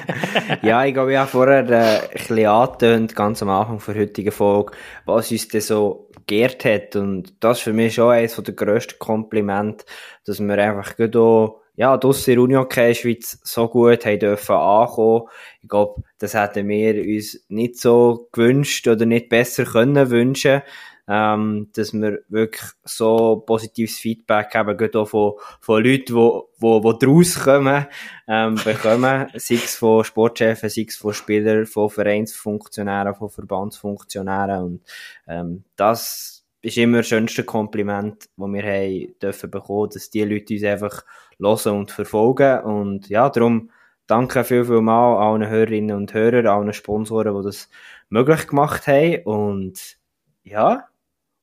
ja, 0.62 0.84
ich 0.84 0.96
habe 0.96 1.26
vorher 1.26 1.68
äh, 1.68 2.00
ein 2.00 2.10
bisschen 2.12 2.46
angetönt, 2.46 3.14
ganz 3.14 3.42
am 3.42 3.50
Anfang 3.50 3.80
der 3.94 4.02
heutigen 4.02 4.32
Folge, 4.32 4.72
was 5.04 5.30
uns 5.30 5.48
denn 5.48 5.60
so 5.60 6.10
geehrt 6.26 6.64
hat. 6.64 6.96
Und 6.96 7.34
das 7.44 7.58
ist 7.58 7.64
für 7.64 7.72
mich 7.72 7.94
schon 7.94 8.10
eines 8.10 8.36
der 8.36 8.54
grössten 8.54 8.98
Komplimente, 8.98 9.84
dass 10.24 10.40
wir 10.40 10.58
einfach 10.58 10.96
gut 10.96 11.14
auch, 11.16 11.60
ja, 11.76 11.96
draussen 11.96 12.30
in 12.30 12.36
der 12.36 12.44
Unihockey 12.44 12.94
Schweiz 12.94 13.38
so 13.42 13.68
gut 13.68 14.06
haben 14.06 14.18
dürfen 14.18 14.54
ankommen. 14.54 15.28
Ich 15.62 15.68
glaube, 15.68 16.02
das 16.18 16.34
hätten 16.34 16.68
wir 16.68 16.94
uns 16.94 17.44
nicht 17.48 17.80
so 17.80 18.28
gewünscht 18.32 18.86
oder 18.86 19.06
nicht 19.06 19.28
besser 19.28 19.64
können 19.64 20.10
wünschen 20.10 20.62
ähm, 21.06 21.68
dass 21.74 21.92
wir 21.92 22.20
wirklich 22.28 22.64
so 22.84 23.42
positives 23.46 23.98
Feedback 23.98 24.54
haben, 24.54 24.76
gerade 24.76 25.00
auch 25.00 25.08
von, 25.08 25.32
von 25.60 25.84
Leuten, 25.84 26.14
die, 26.14 26.40
die, 26.62 26.80
die 26.80 27.06
draus 27.06 27.40
kommen, 27.40 27.86
ähm, 28.26 28.54
bekommen, 28.64 29.28
sei 29.34 29.54
es 29.56 29.76
von 29.76 30.04
Sportchefs, 30.04 30.62
sei 30.62 30.86
es 30.88 30.96
von 30.96 31.12
Spielern, 31.12 31.66
von 31.66 31.90
Vereinsfunktionären, 31.90 33.14
von 33.14 33.28
Verbandsfunktionären 33.28 34.62
und 34.62 34.80
ähm, 35.28 35.64
das 35.76 36.44
ist 36.62 36.78
immer 36.78 36.98
das 36.98 37.08
schönste 37.08 37.44
Kompliment, 37.44 38.24
das 38.36 38.48
wir 38.48 38.62
haben 38.62 39.14
dürfen 39.20 39.50
bekommen, 39.50 39.90
dass 39.92 40.08
die 40.08 40.24
Leute 40.24 40.54
uns 40.54 40.64
einfach 40.64 41.04
hören 41.38 41.78
und 41.78 41.90
verfolgen 41.90 42.60
und 42.60 43.08
ja, 43.08 43.28
darum 43.28 43.70
danke 44.06 44.44
viel, 44.44 44.64
viel 44.64 44.80
mal 44.80 45.16
allen 45.16 45.48
Hörerinnen 45.48 45.96
und 45.96 46.14
Hörern, 46.14 46.46
allen 46.46 46.72
Sponsoren, 46.72 47.36
die 47.36 47.44
das 47.44 47.68
möglich 48.08 48.46
gemacht 48.46 48.86
haben 48.86 49.22
und 49.24 49.98
ja, 50.42 50.88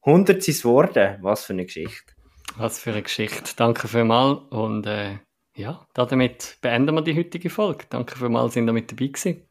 100 0.04 0.42
sind 0.42 0.62
geworden. 0.62 1.18
Was 1.22 1.46
für 1.46 1.54
eine 1.54 1.66
Geschichte. 1.66 2.14
Was 2.58 2.80
für 2.80 2.92
eine 2.92 3.02
Geschichte. 3.02 3.52
Danke 3.56 3.88
vielmals. 3.88 4.40
Und 4.50 4.86
äh, 4.86 5.20
ja, 5.56 5.86
damit 5.94 6.58
beenden 6.62 6.96
wir 6.96 7.02
die 7.02 7.16
heutige 7.16 7.50
Folge. 7.50 7.86
Danke 7.90 8.18
vielmals, 8.18 8.54
sind 8.54 8.68
ihr 8.68 8.74
mit 8.74 8.92
dabei 8.92 9.08
gewesen. 9.08 9.48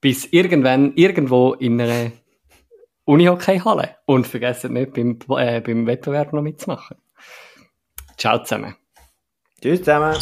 Bis 0.00 0.26
irgendwann, 0.26 0.94
irgendwo 0.96 1.54
in 1.54 1.80
einer 1.80 2.12
Unihockey-Halle. 3.04 3.96
Und 4.06 4.26
vergesst 4.26 4.64
nicht, 4.64 4.92
beim, 4.92 5.18
äh, 5.38 5.60
beim 5.60 5.86
Wettbewerb 5.86 6.32
noch 6.32 6.42
mitzumachen. 6.42 6.98
Ciao 8.18 8.42
zusammen. 8.42 8.76
Tschüss 9.64 9.78
zusammen. 9.78 10.14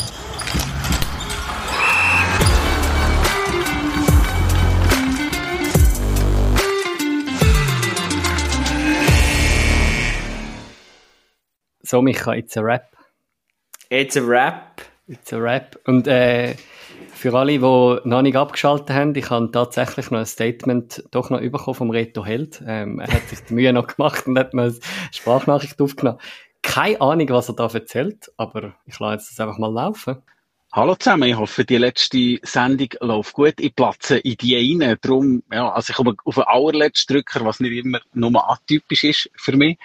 So, 11.82 12.00
Micha, 12.02 12.36
it's 12.36 12.56
a 12.56 12.62
rap. 12.62 12.94
It's 13.90 14.16
a 14.16 14.20
rap. 14.20 14.80
It's 15.08 15.32
a 15.32 15.38
rap. 15.38 15.76
Und 15.86 16.06
äh, 16.06 16.54
für 17.12 17.34
alle, 17.34 17.54
die 17.54 17.58
noch 17.58 18.22
nicht 18.22 18.36
abgeschaltet 18.36 18.90
haben, 18.90 19.12
ich 19.16 19.28
habe 19.28 19.50
tatsächlich 19.50 20.12
noch 20.12 20.20
ein 20.20 20.26
Statement 20.26 21.02
doch 21.10 21.30
noch 21.30 21.40
bekommen 21.40 21.74
vom 21.74 21.90
Reto 21.90 22.24
Held. 22.24 22.62
Ähm, 22.64 23.00
er 23.00 23.12
hat 23.12 23.28
sich 23.28 23.40
die 23.40 23.54
Mühe 23.54 23.72
noch 23.72 23.88
gemacht 23.88 24.28
und 24.28 24.38
hat 24.38 24.54
mir 24.54 24.62
eine 24.62 24.78
Sprachnachricht 25.10 25.82
aufgenommen. 25.82 26.20
Keine 26.62 27.00
Ahnung, 27.00 27.28
was 27.30 27.48
er 27.48 27.54
da 27.56 27.66
erzählt, 27.66 28.32
aber 28.36 28.74
ich 28.86 28.98
lasse 28.98 29.14
jetzt 29.14 29.30
das 29.32 29.40
einfach 29.40 29.58
mal 29.58 29.72
laufen. 29.72 30.22
Hallo 30.72 30.94
zusammen, 30.94 31.28
ich 31.28 31.36
hoffe, 31.36 31.66
die 31.66 31.76
letzte 31.76 32.38
Sendung 32.44 32.88
läuft 33.00 33.34
gut. 33.34 33.54
Ich 33.58 33.74
platze 33.74 34.18
in 34.18 34.36
die 34.36 34.80
rein. 34.80 34.96
Darum, 35.02 35.42
ja, 35.52 35.70
also 35.70 35.90
ich 35.90 35.96
komme 35.96 36.14
auf 36.24 36.36
den 36.36 36.44
allerletzten 36.44 37.16
Drücker, 37.16 37.44
was 37.44 37.60
nicht 37.60 37.84
immer 37.84 38.00
nur 38.14 38.50
atypisch 38.50 39.04
ist 39.04 39.30
für 39.36 39.54
mich. 39.54 39.78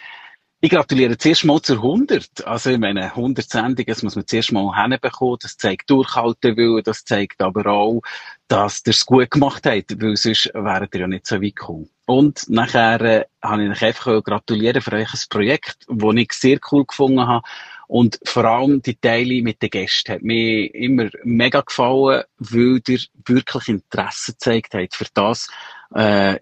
Ich 0.60 0.72
gratuliere 0.72 1.16
zuerst 1.20 1.46
mal 1.46 1.62
zur 1.62 1.78
100. 1.78 2.48
Also, 2.48 2.72
ich 2.72 2.80
meine, 2.80 3.04
100 3.04 3.48
Sendungen, 3.48 3.86
das 3.86 4.02
muss 4.02 4.16
man 4.16 4.26
zuerst 4.26 4.52
mal 4.52 4.76
hinbekommen. 4.76 5.38
Das 5.40 5.56
zeigt 5.56 5.88
Durchhaltewillen, 5.88 6.82
das 6.84 7.06
zeigt 7.06 7.44
aber 7.44 7.68
auch, 7.68 8.02
dass 8.48 8.82
ihr 8.88 8.90
es 8.90 9.06
gut 9.06 9.30
gemacht 9.30 9.68
habt, 9.68 10.02
weil 10.02 10.18
sonst 10.18 10.50
wäret 10.56 10.96
ihr 10.96 11.02
ja 11.02 11.08
nicht 11.08 11.28
so 11.28 11.36
weit 11.36 11.56
gekommen. 11.56 11.92
Und 12.08 12.50
nachher 12.50 13.02
äh, 13.02 13.26
habe 13.44 13.66
ich 13.66 13.70
euch 13.70 13.84
einfach 13.84 14.24
gratulieren 14.24 14.82
für 14.82 14.94
euch 14.94 15.14
ein 15.14 15.20
Projekt, 15.30 15.86
das 15.88 16.16
ich 16.16 16.32
sehr 16.34 16.60
cool 16.72 16.86
gefunden 16.86 17.28
habe. 17.28 17.48
Und 17.88 18.20
vor 18.26 18.44
allem 18.44 18.82
die 18.82 18.96
Teile 18.96 19.42
mit 19.42 19.62
den 19.62 19.70
Gästen 19.70 20.12
hat 20.12 20.22
mir 20.22 20.74
immer 20.76 21.10
mega 21.24 21.62
gefallen, 21.62 22.24
weil 22.38 22.82
ihr 22.86 23.00
wirklich 23.26 23.70
Interesse 23.70 24.34
gezeigt 24.34 24.74
habt 24.74 24.94
für 24.94 25.08
das, 25.14 25.48
äh, 25.96 26.36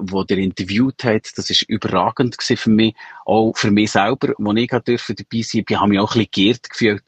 wo 0.00 0.22
der 0.22 0.38
interviewt 0.38 1.02
hat. 1.02 1.36
Das 1.36 1.50
ist 1.50 1.62
überragend 1.62 2.38
gewesen 2.38 2.56
für 2.56 2.70
mich. 2.70 2.94
Auch 3.24 3.56
für 3.56 3.72
mich 3.72 3.90
selber, 3.90 4.34
wo 4.38 4.52
ich 4.52 4.68
dabei 4.68 4.96
sein 4.96 5.16
durfte, 5.16 5.24
ich 5.30 5.76
habe 5.76 5.88
mich 5.88 5.98
auch 5.98 6.14
ein 6.14 6.18
bisschen 6.18 6.30
geehrt 6.30 6.70
gefühlt. 6.70 7.02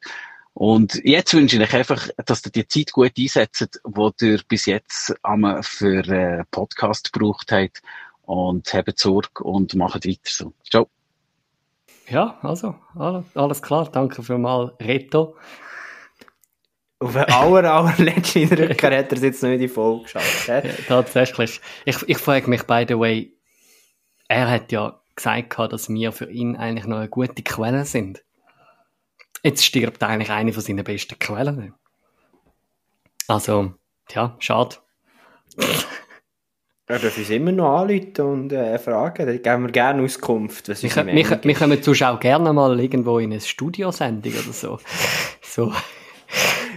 Und 0.52 1.00
jetzt 1.04 1.34
wünsche 1.34 1.56
ich 1.56 1.62
euch 1.62 1.74
einfach, 1.74 2.08
dass 2.24 2.44
ihr 2.46 2.50
die 2.50 2.66
Zeit 2.66 2.90
gut 2.90 3.12
einsetzt, 3.18 3.80
die 3.86 4.24
ihr 4.24 4.40
bis 4.48 4.66
jetzt 4.66 5.14
einmal 5.22 5.62
für 5.62 6.08
äh, 6.08 6.44
Podcast 6.50 7.12
gebraucht 7.12 7.52
habt. 7.52 7.82
Und 8.22 8.74
habt 8.74 8.98
Sorge 8.98 9.44
und 9.44 9.76
macht 9.76 10.04
weiter 10.06 10.18
so. 10.24 10.52
Ciao. 10.68 10.88
Ja, 12.08 12.38
also, 12.42 12.76
alles 13.34 13.62
klar. 13.62 13.90
Danke 13.90 14.22
für 14.22 14.38
mal, 14.38 14.74
Reto. 14.80 15.36
Auf 16.98 17.12
den 17.12 17.24
aller, 17.24 17.72
allerletzten 17.72 18.48
Rücken 18.50 18.94
hat 18.94 19.12
er 19.12 19.12
es 19.12 19.22
jetzt 19.22 19.42
noch 19.42 19.50
in 19.50 19.58
die 19.58 19.68
Folge 19.68 20.04
geschafft. 20.04 20.48
Ja, 20.48 20.62
tatsächlich. 20.88 21.60
Ich, 21.84 22.08
ich 22.08 22.18
frage 22.18 22.48
mich, 22.48 22.62
by 22.62 22.86
the 22.88 22.98
way, 22.98 23.36
er 24.28 24.50
hat 24.50 24.72
ja 24.72 25.00
gesagt, 25.14 25.58
dass 25.72 25.88
wir 25.88 26.12
für 26.12 26.30
ihn 26.30 26.56
eigentlich 26.56 26.86
noch 26.86 26.98
eine 26.98 27.08
gute 27.08 27.42
Quelle 27.42 27.84
sind. 27.84 28.22
Jetzt 29.42 29.64
stirbt 29.64 30.02
eigentlich 30.02 30.30
eine 30.30 30.52
von 30.52 30.62
seinen 30.62 30.84
besten 30.84 31.18
Quellen. 31.18 31.74
Also, 33.28 33.74
ja, 34.10 34.36
schade. 34.38 34.76
Er 36.88 37.00
darf 37.00 37.18
uns 37.18 37.30
immer 37.30 37.50
noch 37.50 37.80
anrufen 37.80 38.20
und 38.20 38.52
äh, 38.52 38.78
fragen. 38.78 39.26
Dann 39.26 39.42
geben 39.42 39.62
wir 39.64 39.72
gerne 39.72 40.02
Auskunft. 40.04 40.68
Was 40.68 40.84
wir, 40.84 41.06
wir, 41.06 41.40
wir 41.42 41.54
kommen 41.54 41.82
Zuschauer 41.82 42.20
gerne 42.20 42.52
mal 42.52 42.78
irgendwo 42.78 43.18
in 43.18 43.32
eine 43.32 43.40
Studiosendung 43.40 44.32
oder 44.32 44.52
so. 44.52 44.78
so. 45.42 45.72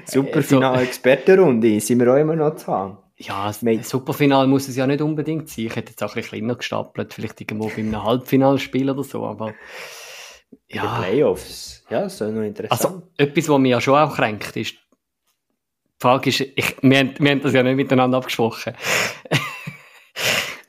Superfinal-Expertenrunde, 0.05 1.79
sind 1.79 1.99
wir 1.99 2.11
auch 2.11 2.17
immer 2.17 2.35
noch 2.35 2.55
zu 2.55 2.67
haben. 2.67 2.97
Ja, 3.17 3.53
Superfinal 3.53 4.47
muss 4.47 4.67
es 4.67 4.77
ja 4.77 4.87
nicht 4.87 5.01
unbedingt 5.01 5.47
sein. 5.47 5.65
Ich 5.65 5.75
hätte 5.75 5.91
jetzt 5.91 6.01
auch 6.01 6.15
ein 6.15 6.21
bisschen 6.21 6.39
kleiner 6.39 6.55
gestapelt, 6.55 7.13
vielleicht 7.13 7.41
irgendwo 7.41 7.67
bei 7.67 7.77
einem 7.77 8.03
Halbfinalspiel 8.03 8.89
oder 8.89 9.03
so, 9.03 9.25
aber 9.25 9.53
ja. 10.67 10.81
Die 10.81 11.03
Playoffs, 11.03 11.85
ja, 11.89 12.01
das 12.01 12.13
ist 12.13 12.21
noch 12.21 12.41
interessant. 12.41 12.71
Also, 12.71 13.03
etwas, 13.17 13.49
was 13.49 13.59
mich 13.59 13.71
ja 13.71 13.81
schon 13.81 13.95
auch 13.95 14.15
kränkt, 14.15 14.55
ist, 14.55 14.73
die 14.73 14.77
Frage 15.99 16.29
ist, 16.29 16.39
ich, 16.39 16.77
wir, 16.81 16.97
haben, 16.97 17.13
wir 17.19 17.31
haben 17.31 17.41
das 17.41 17.53
ja 17.53 17.61
nicht 17.61 17.75
miteinander 17.75 18.17
abgesprochen. 18.17 18.73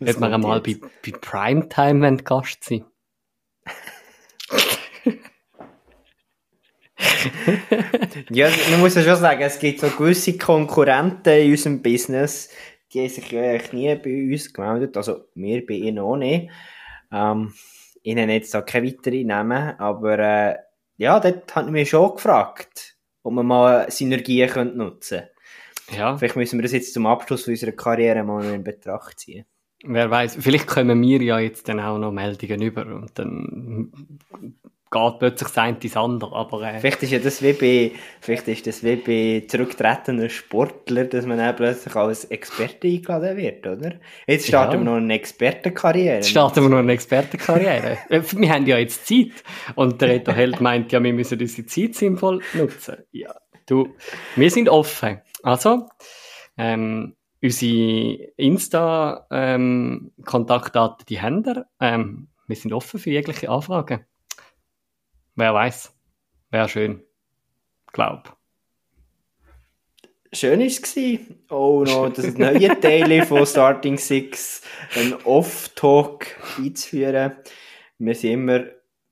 Hätten 0.01 0.21
wir 0.21 0.33
einmal 0.33 0.61
bei, 0.61 0.77
bei 1.05 1.13
Primetime 1.13 2.17
Gast 2.19 2.65
sein 2.65 2.85
ja, 8.31 8.49
man 8.71 8.81
muss 8.81 8.95
ja 8.95 9.03
schon 9.03 9.17
sagen, 9.17 9.43
es 9.43 9.59
gibt 9.59 9.81
so 9.81 9.89
gewisse 9.89 10.37
Konkurrenten 10.37 11.33
in 11.35 11.51
unserem 11.51 11.83
Business, 11.83 12.51
die 12.93 13.01
haben 13.01 13.09
sich 13.09 13.31
ja 13.31 13.43
eigentlich 13.43 13.73
nie 13.73 13.95
bei 13.97 14.33
uns 14.33 14.53
gemeldet, 14.53 14.97
also 14.97 15.25
wir 15.35 15.65
bei 15.67 15.75
ihnen 15.75 15.99
auch 15.99 16.17
nicht. 16.17 16.51
Ähm, 17.13 17.53
ihnen 18.03 18.31
jetzt 18.31 18.55
auch 18.57 18.65
keine 18.65 18.87
weiteren 18.87 19.27
Namen, 19.27 19.79
aber 19.79 20.19
äh, 20.19 20.57
ja, 20.97 21.21
dort 21.21 21.55
hat 21.55 21.71
mich 21.71 21.91
schon 21.91 22.15
gefragt, 22.15 22.97
ob 23.23 23.35
wir 23.35 23.43
mal 23.43 23.91
Synergien 23.91 24.77
nutzen 24.77 25.21
können. 25.87 25.99
Ja. 25.99 26.17
Vielleicht 26.17 26.37
müssen 26.37 26.59
wir 26.59 26.63
das 26.63 26.73
jetzt 26.73 26.95
zum 26.95 27.07
Abschluss 27.07 27.49
unserer 27.49 27.73
Karriere 27.73 28.23
mal 28.23 28.45
in 28.45 28.65
Betracht 28.65 29.21
ziehen. 29.21 29.45
Wer 29.83 30.11
weiß, 30.11 30.37
vielleicht 30.41 30.67
kommen 30.67 31.01
wir 31.01 31.23
ja 31.23 31.39
jetzt 31.39 31.69
dann 31.69 31.81
auch 31.81 31.99
noch 31.99 32.13
Meldungen 32.13 32.61
über 32.61 32.85
und 32.87 33.19
dann 33.19 33.91
geht 34.91 35.19
plötzlich 35.21 35.49
das 35.49 35.59
eine 35.59 35.77
ins 35.81 35.97
andere. 35.97 36.35
Aber, 36.35 36.63
äh, 36.63 36.81
vielleicht 36.81 37.03
ist 37.03 37.13
ja 37.13 37.19
das 37.19 37.43
wie 37.43 37.53
bei, 37.53 37.93
vielleicht 38.21 38.49
ist 38.49 38.67
das 38.67 38.83
wie 38.83 38.97
bei 38.97 39.47
zurücktretenden 39.47 40.29
Sportlern, 40.29 41.09
dass 41.09 41.27
man 41.27 41.39
dann 41.39 41.55
plötzlich 41.55 41.95
als 41.95 42.25
Experte 42.25 42.89
eingeladen 42.89 43.37
wird, 43.37 43.67
oder? 43.67 43.93
Jetzt 44.27 44.49
starten 44.49 44.73
ja. 44.73 44.81
wir 44.81 44.85
noch 44.85 44.97
eine 44.97 45.15
Expertenkarriere. 45.15 46.17
Jetzt 46.17 46.31
starten 46.31 46.63
wir 46.63 46.69
noch 46.69 46.79
eine 46.79 46.93
Expertenkarriere. 46.93 47.99
Äh, 48.11 48.23
wir 48.33 48.51
haben 48.51 48.67
ja 48.67 48.79
jetzt 48.79 49.07
Zeit. 49.07 49.45
Und 49.77 50.01
der 50.01 50.09
Reto 50.09 50.33
Held 50.33 50.61
meint 50.61 50.91
ja, 50.91 51.03
wir 51.03 51.13
müssen 51.13 51.39
unsere 51.39 51.67
Zeit 51.67 51.95
sinnvoll 51.95 52.41
nutzen. 52.55 52.97
Ja, 53.13 53.35
du, 53.67 53.95
wir 54.37 54.51
sind 54.51 54.69
offen. 54.69 55.21
Also, 55.43 55.87
ähm, 56.57 57.15
unsere 57.43 58.33
Insta-Kontaktdaten, 58.37 61.01
ähm, 61.01 61.07
die 61.09 61.21
haben 61.21 61.45
wir. 61.45 61.67
Ähm, 61.81 62.29
wir 62.47 62.57
sind 62.57 62.73
offen 62.73 63.01
für 63.01 63.11
jegliche 63.11 63.49
Anfragen. 63.49 64.05
Wer 65.37 65.55
weiß. 65.55 65.97
Wäre 66.51 66.69
schön. 66.69 67.03
Glaub. 67.93 68.37
Schön 70.33 70.61
war 70.61 70.67
es. 70.67 71.21
Auch 71.49 71.85
noch 71.85 72.13
das 72.13 72.37
neue 72.37 72.81
Teil 72.81 73.25
von 73.25 73.47
Starting 73.47 73.99
Six, 73.99 74.63
ein 74.97 75.15
Off-Talk 75.25 76.27
einzuführen. 76.59 77.33
Wir 77.99 78.15
sind 78.15 78.33
immer 78.33 78.65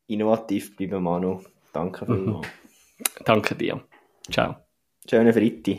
innovativ 0.06 0.76
bleiben, 0.76 1.02
Manu. 1.02 1.42
Danke 1.72 2.06
vielmals. 2.06 2.46
Mhm. 2.46 3.24
Danke 3.24 3.54
dir. 3.54 3.82
Ciao. 4.30 4.56
Schönen 5.08 5.32
Freitag. 5.32 5.78